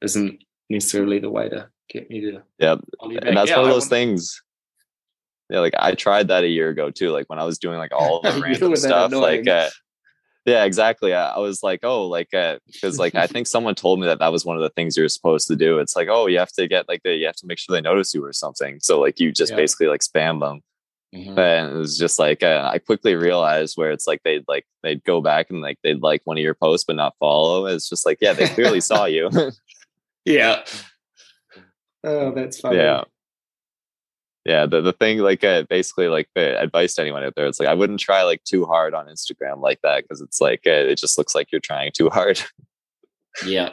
isn't 0.00 0.42
necessarily 0.68 1.18
the 1.18 1.30
way 1.30 1.48
to 1.48 1.68
get 1.88 2.08
me 2.08 2.20
to. 2.20 2.42
Yeah, 2.58 2.76
and 3.00 3.36
that's 3.36 3.50
yeah, 3.50 3.56
one 3.56 3.66
of 3.66 3.74
those 3.74 3.88
things 3.88 4.40
yeah, 5.50 5.58
like 5.58 5.74
I 5.76 5.94
tried 5.94 6.28
that 6.28 6.44
a 6.44 6.48
year 6.48 6.68
ago 6.68 6.90
too. 6.90 7.10
Like 7.10 7.28
when 7.28 7.40
I 7.40 7.44
was 7.44 7.58
doing 7.58 7.78
like 7.78 7.92
all 7.92 8.20
the 8.20 8.40
random 8.42 8.76
stuff, 8.76 9.12
like 9.12 9.48
uh, 9.48 9.68
yeah, 10.46 10.64
exactly. 10.64 11.12
I, 11.12 11.30
I, 11.30 11.38
was 11.38 11.62
like, 11.62 11.80
oh, 11.82 12.06
like 12.06 12.28
because 12.30 12.98
uh, 12.98 13.02
like 13.02 13.16
I 13.16 13.26
think 13.26 13.48
someone 13.48 13.74
told 13.74 13.98
me 13.98 14.06
that 14.06 14.20
that 14.20 14.30
was 14.30 14.44
one 14.44 14.56
of 14.56 14.62
the 14.62 14.70
things 14.70 14.96
you're 14.96 15.08
supposed 15.08 15.48
to 15.48 15.56
do. 15.56 15.80
It's 15.80 15.96
like, 15.96 16.08
oh, 16.08 16.28
you 16.28 16.38
have 16.38 16.52
to 16.52 16.68
get 16.68 16.88
like 16.88 17.02
the 17.02 17.14
you 17.16 17.26
have 17.26 17.36
to 17.36 17.46
make 17.46 17.58
sure 17.58 17.74
they 17.74 17.80
notice 17.80 18.14
you 18.14 18.24
or 18.24 18.32
something. 18.32 18.78
So 18.80 19.00
like 19.00 19.18
you 19.18 19.32
just 19.32 19.50
yeah. 19.50 19.56
basically 19.56 19.88
like 19.88 20.02
spam 20.02 20.38
them. 20.38 20.60
Mm-hmm. 21.12 21.36
And 21.36 21.72
it 21.72 21.76
was 21.76 21.98
just 21.98 22.20
like 22.20 22.44
uh, 22.44 22.70
I 22.72 22.78
quickly 22.78 23.16
realized 23.16 23.76
where 23.76 23.90
it's 23.90 24.06
like 24.06 24.22
they'd 24.22 24.44
like 24.46 24.64
they'd 24.84 25.02
go 25.02 25.20
back 25.20 25.50
and 25.50 25.60
like 25.60 25.78
they'd 25.82 26.00
like 26.00 26.22
one 26.24 26.38
of 26.38 26.44
your 26.44 26.54
posts 26.54 26.84
but 26.86 26.94
not 26.94 27.16
follow. 27.18 27.66
It's 27.66 27.88
just 27.88 28.06
like 28.06 28.18
yeah, 28.20 28.34
they 28.34 28.46
clearly 28.46 28.80
saw 28.80 29.06
you. 29.06 29.28
yeah. 30.24 30.62
Oh, 32.04 32.30
that's 32.30 32.60
funny. 32.60 32.76
Yeah 32.76 33.02
yeah 34.44 34.66
the, 34.66 34.80
the 34.80 34.92
thing 34.92 35.18
like 35.18 35.44
uh, 35.44 35.64
basically 35.68 36.08
like 36.08 36.28
the 36.34 36.58
advice 36.60 36.94
to 36.94 37.02
anyone 37.02 37.22
out 37.22 37.34
there 37.36 37.46
it's 37.46 37.60
like 37.60 37.68
i 37.68 37.74
wouldn't 37.74 38.00
try 38.00 38.22
like 38.22 38.42
too 38.44 38.64
hard 38.64 38.94
on 38.94 39.06
instagram 39.06 39.60
like 39.60 39.80
that 39.82 40.04
because 40.04 40.20
it's 40.20 40.40
like 40.40 40.62
uh, 40.66 40.70
it 40.70 40.96
just 40.96 41.18
looks 41.18 41.34
like 41.34 41.52
you're 41.52 41.60
trying 41.60 41.90
too 41.92 42.08
hard. 42.08 42.40
Yeah. 43.46 43.70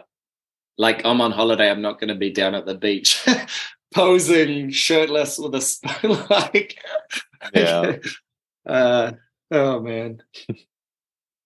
Like 0.77 1.05
i'm 1.05 1.21
on 1.21 1.31
holiday 1.31 1.71
i'm 1.71 1.81
not 1.81 1.99
going 1.99 2.09
to 2.09 2.15
be 2.15 2.31
down 2.31 2.53
at 2.53 2.65
the 2.65 2.75
beach 2.75 3.25
posing 3.93 4.69
shirtless 4.69 5.39
with 5.39 5.55
a 5.55 5.61
spoon 5.61 6.17
like 6.29 6.77
yeah. 7.53 7.97
uh, 8.65 9.11
oh 9.51 9.79
man. 9.79 10.21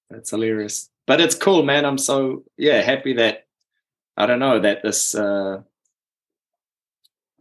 That's 0.10 0.31
hilarious. 0.31 0.89
But 1.07 1.22
it's 1.22 1.35
cool 1.35 1.64
man 1.64 1.85
i'm 1.85 1.98
so 1.98 2.43
yeah 2.57 2.81
happy 2.81 3.14
that 3.14 3.45
i 4.18 4.26
don't 4.26 4.39
know 4.39 4.60
that 4.60 4.84
this 4.84 5.15
uh 5.15 5.61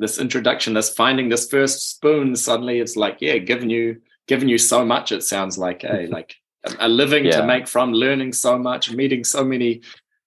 this 0.00 0.18
introduction, 0.18 0.74
this 0.74 0.90
finding 0.90 1.28
this 1.28 1.48
first 1.48 1.90
spoon, 1.90 2.34
suddenly 2.34 2.80
it's 2.80 2.96
like, 2.96 3.18
yeah, 3.20 3.36
giving 3.36 3.70
you 3.70 4.00
giving 4.26 4.48
you 4.48 4.58
so 4.58 4.84
much. 4.84 5.12
It 5.12 5.22
sounds 5.22 5.58
like, 5.58 5.82
hey, 5.82 6.06
like 6.10 6.34
a 6.78 6.88
living 6.88 7.26
yeah. 7.26 7.40
to 7.40 7.46
make 7.46 7.68
from, 7.68 7.92
learning 7.92 8.32
so 8.32 8.58
much, 8.58 8.90
meeting 8.90 9.24
so 9.24 9.44
many 9.44 9.82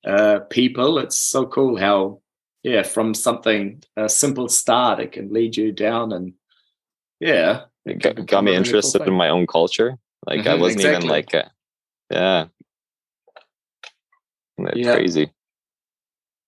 uh, 0.05 0.39
people. 0.49 0.99
It's 0.99 1.17
so 1.17 1.47
cool 1.47 1.75
how, 1.75 2.21
yeah, 2.61 2.83
from 2.83 3.13
something 3.15 3.83
a 3.97 4.07
simple 4.07 4.47
start, 4.47 4.99
it 4.99 5.11
can 5.11 5.33
lead 5.33 5.57
you 5.57 5.71
down 5.71 6.13
and 6.13 6.33
yeah, 7.19 7.61
it 7.85 7.99
got, 7.99 8.25
got 8.27 8.43
me 8.43 8.55
interested 8.55 8.99
cool 8.99 9.07
in 9.07 9.13
my 9.13 9.29
own 9.29 9.47
culture. 9.47 9.97
Like 10.27 10.41
mm-hmm, 10.41 10.49
I 10.49 10.55
wasn't 10.55 10.81
exactly. 10.81 10.97
even 10.97 11.09
like, 11.09 11.33
a, 11.33 11.51
yeah, 12.11 12.45
that's 14.57 14.77
yeah. 14.77 14.95
crazy. 14.95 15.31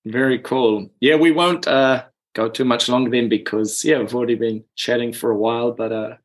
Very 0.06 0.38
cool. 0.39 0.89
Yeah, 0.99 1.15
we 1.15 1.31
won't. 1.31 1.68
uh 1.68 2.03
go 2.35 2.49
too 2.49 2.65
much 2.65 2.87
longer 2.87 3.09
then 3.09 3.29
because 3.29 3.83
yeah, 3.83 3.97
we've 3.97 4.13
already 4.13 4.35
been 4.35 4.63
chatting 4.75 5.11
for 5.13 5.31
a 5.31 5.37
while. 5.37 5.71
But 5.71 5.91
uh, 5.91 6.15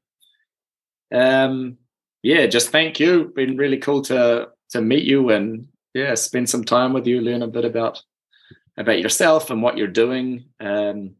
um, 1.14 1.78
yeah, 2.22 2.46
just 2.46 2.70
thank 2.70 3.00
you. 3.00 3.32
Been 3.34 3.56
really 3.56 3.78
cool 3.78 4.02
to 4.02 4.48
to 4.70 4.80
meet 4.82 5.04
you 5.04 5.30
and 5.30 5.68
yeah, 5.94 6.14
spend 6.14 6.50
some 6.50 6.64
time 6.64 6.92
with 6.92 7.06
you, 7.06 7.20
learn 7.20 7.42
a 7.42 7.48
bit 7.48 7.64
about 7.64 8.02
about 8.76 9.00
yourself 9.00 9.50
and 9.50 9.62
what 9.62 9.78
you're 9.78 9.86
doing. 9.86 10.44
Um, 10.58 11.14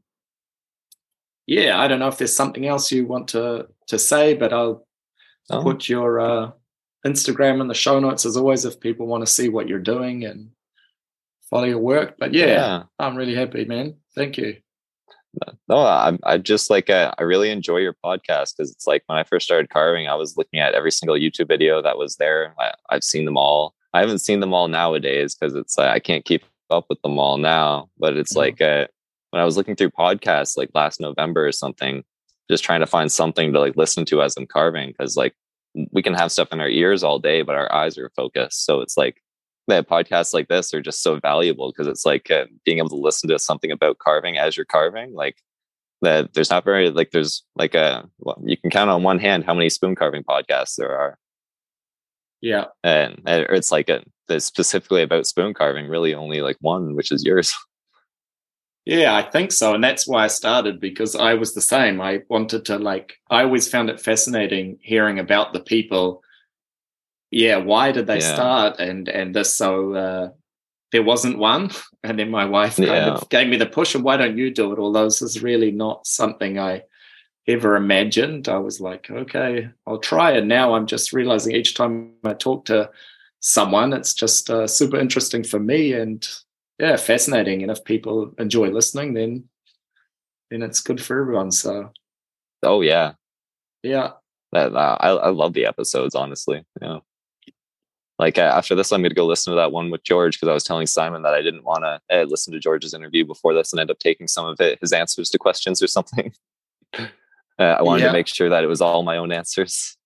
yeah, 1.46 1.80
I 1.80 1.88
don't 1.88 1.98
know 1.98 2.08
if 2.08 2.18
there's 2.18 2.36
something 2.36 2.66
else 2.66 2.92
you 2.92 3.06
want 3.06 3.28
to 3.28 3.68
to 3.86 3.98
say, 3.98 4.34
but 4.34 4.52
I'll 4.52 4.86
oh. 5.50 5.62
put 5.62 5.88
your 5.88 6.20
uh, 6.20 6.50
Instagram 7.06 7.60
in 7.60 7.68
the 7.68 7.74
show 7.74 7.98
notes 8.00 8.26
as 8.26 8.36
always 8.36 8.64
if 8.64 8.80
people 8.80 9.06
want 9.06 9.24
to 9.24 9.32
see 9.32 9.48
what 9.48 9.68
you're 9.68 9.78
doing 9.78 10.24
and 10.24 10.50
follow 11.48 11.64
your 11.64 11.78
work. 11.78 12.16
But 12.18 12.34
yeah, 12.34 12.46
yeah. 12.46 12.82
I'm 12.98 13.16
really 13.16 13.34
happy, 13.36 13.64
man. 13.64 13.96
Thank 14.14 14.36
you 14.36 14.56
no 15.69 15.86
i'm 15.86 16.19
i 16.24 16.36
just 16.36 16.70
like 16.70 16.90
uh, 16.90 17.12
i 17.19 17.23
really 17.23 17.51
enjoy 17.51 17.77
your 17.77 17.94
podcast 18.05 18.57
because 18.57 18.70
it's 18.70 18.86
like 18.86 19.02
when 19.07 19.19
i 19.19 19.24
first 19.24 19.44
started 19.44 19.70
carving 19.70 20.09
i 20.09 20.15
was 20.15 20.36
looking 20.36 20.61
at 20.61 20.74
every 20.74 20.90
single 20.90 21.16
youtube 21.16 21.48
video 21.48 21.81
that 21.81 21.98
was 21.98 22.16
there 22.16 22.55
I, 22.59 22.73
have 22.90 23.05
seen 23.05 23.24
them 23.24 23.36
all 23.36 23.74
i 23.94 24.01
haven't 24.01 24.19
seen 24.20 24.40
them 24.40 24.52
all 24.52 24.69
nowadays 24.69 25.35
because 25.35 25.55
it's 25.55 25.78
like 25.78 25.90
i 25.90 25.98
can't 25.98 26.24
keep 26.24 26.44
up 26.70 26.86
with 26.89 27.01
them 27.02 27.19
all 27.19 27.36
now 27.36 27.89
but 27.98 28.16
it's 28.16 28.32
mm-hmm. 28.32 28.40
like 28.40 28.61
uh, 28.61 28.86
when 29.31 29.40
i 29.40 29.44
was 29.44 29.57
looking 29.57 29.77
through 29.77 29.90
podcasts 29.90 30.57
like 30.57 30.70
last 30.74 31.01
november 31.01 31.47
or 31.47 31.52
something 31.52 32.05
just 32.51 32.65
trying 32.65 32.81
to 32.81 32.86
find 32.86 33.12
something 33.12 33.52
to 33.52 33.61
like 33.61 33.77
listen 33.77 34.05
to 34.05 34.23
as 34.23 34.36
i'm 34.36 34.47
carving 34.47 34.89
because 34.89 35.16
like 35.16 35.35
we 35.93 36.02
can 36.02 36.15
have 36.15 36.32
stuff 36.32 36.52
in 36.52 36.61
our 36.61 36.69
ears 36.69 37.05
all 37.05 37.19
day 37.20 37.43
but 37.43 37.55
our 37.55 37.73
eyes 37.73 37.97
are 37.97 38.11
focused 38.16 38.65
so 38.65 38.81
it's 38.81 38.97
like 38.97 39.23
that 39.69 39.89
podcasts 39.89 40.35
like 40.35 40.49
this 40.49 40.74
are 40.74 40.81
just 40.81 41.03
so 41.03 41.19
valuable 41.20 41.70
because 41.70 41.87
it's 41.87 42.05
like 42.05 42.31
uh, 42.31 42.47
being 42.65 42.78
able 42.78 42.89
to 42.89 42.97
listen 42.97 43.28
to 43.28 43.39
something 43.39 43.70
about 43.70 43.99
carving 43.99 44.39
as 44.39 44.57
you're 44.57 44.66
carving 44.66 45.15
like 45.15 45.37
that 46.03 46.32
there's 46.35 46.51
not 46.51 46.65
very 46.65 46.91
like 46.91 47.11
there's 47.11 47.45
like 47.57 47.74
a 47.74 48.09
well, 48.19 48.41
you 48.45 48.57
can 48.57 48.70
count 48.70 48.91
on 48.91 49.03
one 49.03 49.19
hand 49.19 49.45
how 49.45 49.55
many 49.55 49.69
spoon 49.69 49.95
carving 49.95 50.24
podcasts 50.24 50.77
there 50.77 50.97
are. 50.97 51.19
Yeah. 52.41 52.66
And, 52.82 53.20
and 53.27 53.47
it's 53.51 53.70
like 53.70 53.91
a 53.91 54.03
specifically 54.41 55.03
about 55.03 55.27
spoon 55.27 55.53
carving 55.53 55.89
really 55.89 56.15
only 56.15 56.41
like 56.41 56.57
one 56.61 56.95
which 56.95 57.12
is 57.12 57.24
yours. 57.24 57.55
Yeah 58.87 59.15
i 59.15 59.23
think 59.23 59.53
so 59.53 59.74
and 59.74 59.85
that's 59.85 60.09
why 60.09 60.24
i 60.24 60.27
started 60.27 60.81
because 60.81 61.15
i 61.15 61.35
was 61.35 61.53
the 61.55 61.61
same 61.61 62.01
i 62.01 62.23
wanted 62.31 62.65
to 62.65 62.78
like 62.78 63.19
i 63.31 63.43
always 63.43 63.69
found 63.69 63.91
it 63.91 64.01
fascinating 64.01 64.78
hearing 64.81 65.19
about 65.19 65.53
the 65.53 65.61
people 65.61 66.23
yeah, 67.31 67.57
why 67.57 67.93
did 67.93 68.07
they 68.07 68.20
yeah. 68.20 68.35
start? 68.35 68.81
And 68.81 69.09
and 69.09 69.35
this 69.35 69.55
so 69.55 69.94
uh, 69.94 70.28
there 70.93 71.02
wasn't 71.02 71.39
one. 71.39 71.70
And 72.02 72.19
then 72.19 72.31
my 72.31 72.47
wife 72.47 72.77
kind 72.77 72.89
yeah. 72.89 73.11
of 73.11 73.28
gave 73.28 73.47
me 73.47 73.59
the 73.59 73.66
push 73.66 73.94
and 73.94 74.02
why 74.02 74.16
don't 74.16 74.39
you 74.39 74.51
do 74.51 74.73
it? 74.73 74.78
Although 74.78 75.05
this 75.05 75.20
is 75.20 75.43
really 75.43 75.70
not 75.70 76.07
something 76.07 76.59
I 76.59 76.85
ever 77.47 77.77
imagined. 77.77 78.48
I 78.48 78.57
was 78.57 78.81
like, 78.81 79.11
okay, 79.11 79.69
I'll 79.86 79.98
try. 79.98 80.31
And 80.31 80.48
now 80.48 80.73
I'm 80.73 80.86
just 80.86 81.12
realizing 81.12 81.55
each 81.55 81.74
time 81.74 82.12
I 82.24 82.32
talk 82.32 82.65
to 82.66 82.89
someone, 83.40 83.93
it's 83.93 84.15
just 84.15 84.48
uh, 84.48 84.66
super 84.66 84.98
interesting 84.98 85.43
for 85.44 85.59
me 85.59 85.93
and 85.93 86.27
yeah, 86.78 86.97
fascinating. 86.97 87.62
And 87.62 87.70
if 87.70 87.85
people 87.85 88.32
enjoy 88.39 88.69
listening, 88.69 89.15
then 89.15 89.44
then 90.51 90.62
it's 90.62 90.81
good 90.81 91.02
for 91.02 91.20
everyone. 91.20 91.51
So, 91.51 91.93
oh 92.62 92.81
yeah, 92.81 93.12
yeah. 93.82 94.12
That, 94.52 94.74
uh, 94.74 94.97
I 94.98 95.09
I 95.11 95.28
love 95.28 95.52
the 95.52 95.66
episodes. 95.66 96.15
Honestly, 96.15 96.65
yeah. 96.81 97.01
Like 98.20 98.36
uh, 98.36 98.42
after 98.42 98.74
this, 98.74 98.92
I'm 98.92 99.01
going 99.01 99.10
to 99.10 99.14
go 99.14 99.24
listen 99.24 99.51
to 99.51 99.56
that 99.56 99.72
one 99.72 99.90
with 99.90 100.02
George 100.02 100.36
because 100.36 100.51
I 100.51 100.52
was 100.52 100.62
telling 100.62 100.86
Simon 100.86 101.22
that 101.22 101.32
I 101.32 101.40
didn't 101.40 101.64
want 101.64 101.84
to 101.84 102.01
uh, 102.14 102.24
listen 102.24 102.52
to 102.52 102.60
George's 102.60 102.92
interview 102.92 103.24
before 103.24 103.55
this 103.55 103.72
and 103.72 103.80
end 103.80 103.90
up 103.90 103.98
taking 103.98 104.28
some 104.28 104.44
of 104.44 104.60
it, 104.60 104.78
his 104.78 104.92
answers 104.92 105.30
to 105.30 105.38
questions 105.38 105.82
or 105.82 105.86
something. 105.86 106.30
uh, 106.98 107.06
I 107.59 107.80
wanted 107.80 108.02
yeah. 108.02 108.09
to 108.09 108.12
make 108.12 108.26
sure 108.26 108.51
that 108.51 108.62
it 108.62 108.66
was 108.66 108.82
all 108.82 109.05
my 109.05 109.16
own 109.16 109.32
answers. 109.32 109.97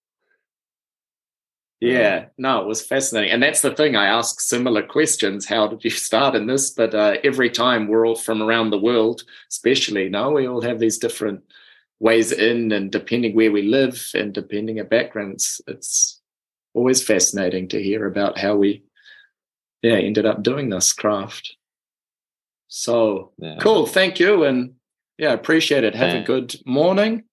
Yeah, 1.81 2.27
no, 2.39 2.61
it 2.61 2.69
was 2.69 2.87
fascinating. 2.87 3.33
And 3.33 3.43
that's 3.43 3.63
the 3.63 3.75
thing. 3.75 3.97
I 3.97 4.07
ask 4.07 4.41
similar 4.41 4.85
questions. 4.85 5.47
How 5.47 5.67
did 5.67 5.83
you 5.83 5.91
start 5.91 6.37
in 6.37 6.47
this? 6.47 6.71
But 6.71 6.95
uh, 6.95 7.17
every 7.25 7.51
time 7.51 7.89
we're 7.89 8.07
all 8.07 8.15
from 8.15 8.41
around 8.41 8.71
the 8.71 8.79
world, 8.79 9.25
especially 9.51 10.09
now, 10.09 10.31
we 10.31 10.47
all 10.47 10.63
have 10.63 10.79
these 10.79 10.99
different 10.99 11.43
ways 11.99 12.31
in, 12.31 12.71
and 12.71 12.93
depending 12.93 13.35
where 13.35 13.51
we 13.51 13.63
live 13.63 14.09
and 14.15 14.33
depending 14.33 14.79
our 14.79 14.85
backgrounds, 14.85 15.61
it's 15.67 16.21
always 16.75 17.03
fascinating 17.03 17.69
to 17.69 17.83
hear 17.83 18.07
about 18.07 18.37
how 18.37 18.57
we 18.57 18.83
yeah 19.83 19.95
ended 19.95 20.27
up 20.27 20.43
doing 20.43 20.69
this 20.69 20.93
craft. 20.93 21.57
So 22.69 23.33
yeah. 23.39 23.57
cool. 23.61 23.87
Thank 23.87 24.19
you 24.21 24.45
and 24.45 24.75
yeah 25.17 25.33
appreciate 25.33 25.85
it. 25.85 25.95
Have 25.95 26.23
a 26.23 26.25
good 26.25 26.55
morning. 26.67 27.25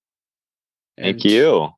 Thank 0.97 1.25
you. 1.25 1.69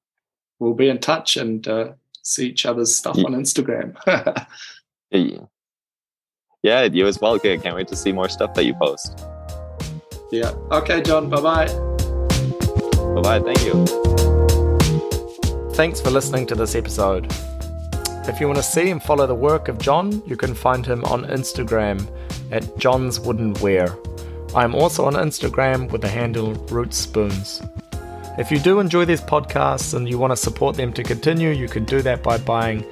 we'll 0.59 0.73
be 0.73 0.89
in 0.89 0.99
touch 0.99 1.37
and 1.37 1.65
uh, 1.67 1.93
see 2.23 2.47
each 2.47 2.65
other's 2.65 2.95
stuff 2.95 3.17
on 3.17 3.33
instagram. 3.33 3.95
Yeah 6.63 6.83
you 6.83 7.05
as 7.05 7.19
well 7.19 7.33
okay 7.33 7.57
can't 7.57 7.75
wait 7.75 7.87
to 7.89 7.95
see 7.95 8.11
more 8.11 8.29
stuff 8.29 8.53
that 8.55 8.65
you 8.65 8.73
post. 8.73 9.25
Yeah. 10.31 10.51
Okay 10.71 11.01
john. 11.01 11.29
Bye-bye. 11.29 11.67
Bye-bye. 13.15 13.41
Thank 13.41 13.65
you. 13.65 13.85
Thanks 15.73 16.01
for 16.01 16.09
listening 16.09 16.47
to 16.47 16.55
this 16.55 16.73
episode 16.75 17.31
if 18.27 18.39
you 18.39 18.47
want 18.47 18.57
to 18.57 18.63
see 18.63 18.89
and 18.89 19.03
follow 19.03 19.27
the 19.27 19.35
work 19.35 19.67
of 19.67 19.77
John, 19.79 20.23
you 20.25 20.37
can 20.37 20.53
find 20.53 20.85
him 20.85 21.03
on 21.05 21.25
Instagram 21.25 22.07
at 22.51 22.77
John's 22.77 23.19
Wooden 23.19 23.53
Ware. 23.55 23.97
I'm 24.55 24.75
also 24.75 25.05
on 25.05 25.13
Instagram 25.13 25.91
with 25.91 26.01
the 26.01 26.07
handle 26.07 26.53
Root 26.71 26.93
Spoons. 26.93 27.61
If 28.37 28.49
you 28.49 28.59
do 28.59 28.79
enjoy 28.79 29.05
these 29.05 29.21
podcasts 29.21 29.93
and 29.93 30.07
you 30.07 30.17
want 30.17 30.31
to 30.31 30.37
support 30.37 30.75
them 30.75 30.93
to 30.93 31.03
continue, 31.03 31.49
you 31.49 31.67
can 31.67 31.85
do 31.85 32.01
that 32.01 32.23
by 32.23 32.37
buying 32.37 32.85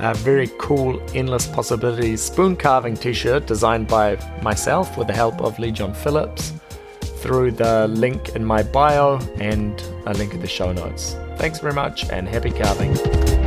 a 0.00 0.14
very 0.14 0.50
cool 0.58 1.00
Endless 1.14 1.46
Possibilities 1.46 2.20
spoon 2.20 2.56
carving 2.56 2.94
t 2.94 3.12
shirt 3.12 3.46
designed 3.46 3.86
by 3.86 4.16
myself 4.42 4.98
with 4.98 5.06
the 5.06 5.14
help 5.14 5.40
of 5.40 5.58
Lee 5.58 5.70
John 5.70 5.94
Phillips 5.94 6.52
through 7.00 7.52
the 7.52 7.86
link 7.88 8.30
in 8.30 8.44
my 8.44 8.62
bio 8.62 9.18
and 9.38 9.80
a 10.06 10.14
link 10.14 10.34
in 10.34 10.40
the 10.40 10.48
show 10.48 10.72
notes. 10.72 11.14
Thanks 11.36 11.60
very 11.60 11.74
much 11.74 12.10
and 12.10 12.28
happy 12.28 12.50
carving. 12.50 13.41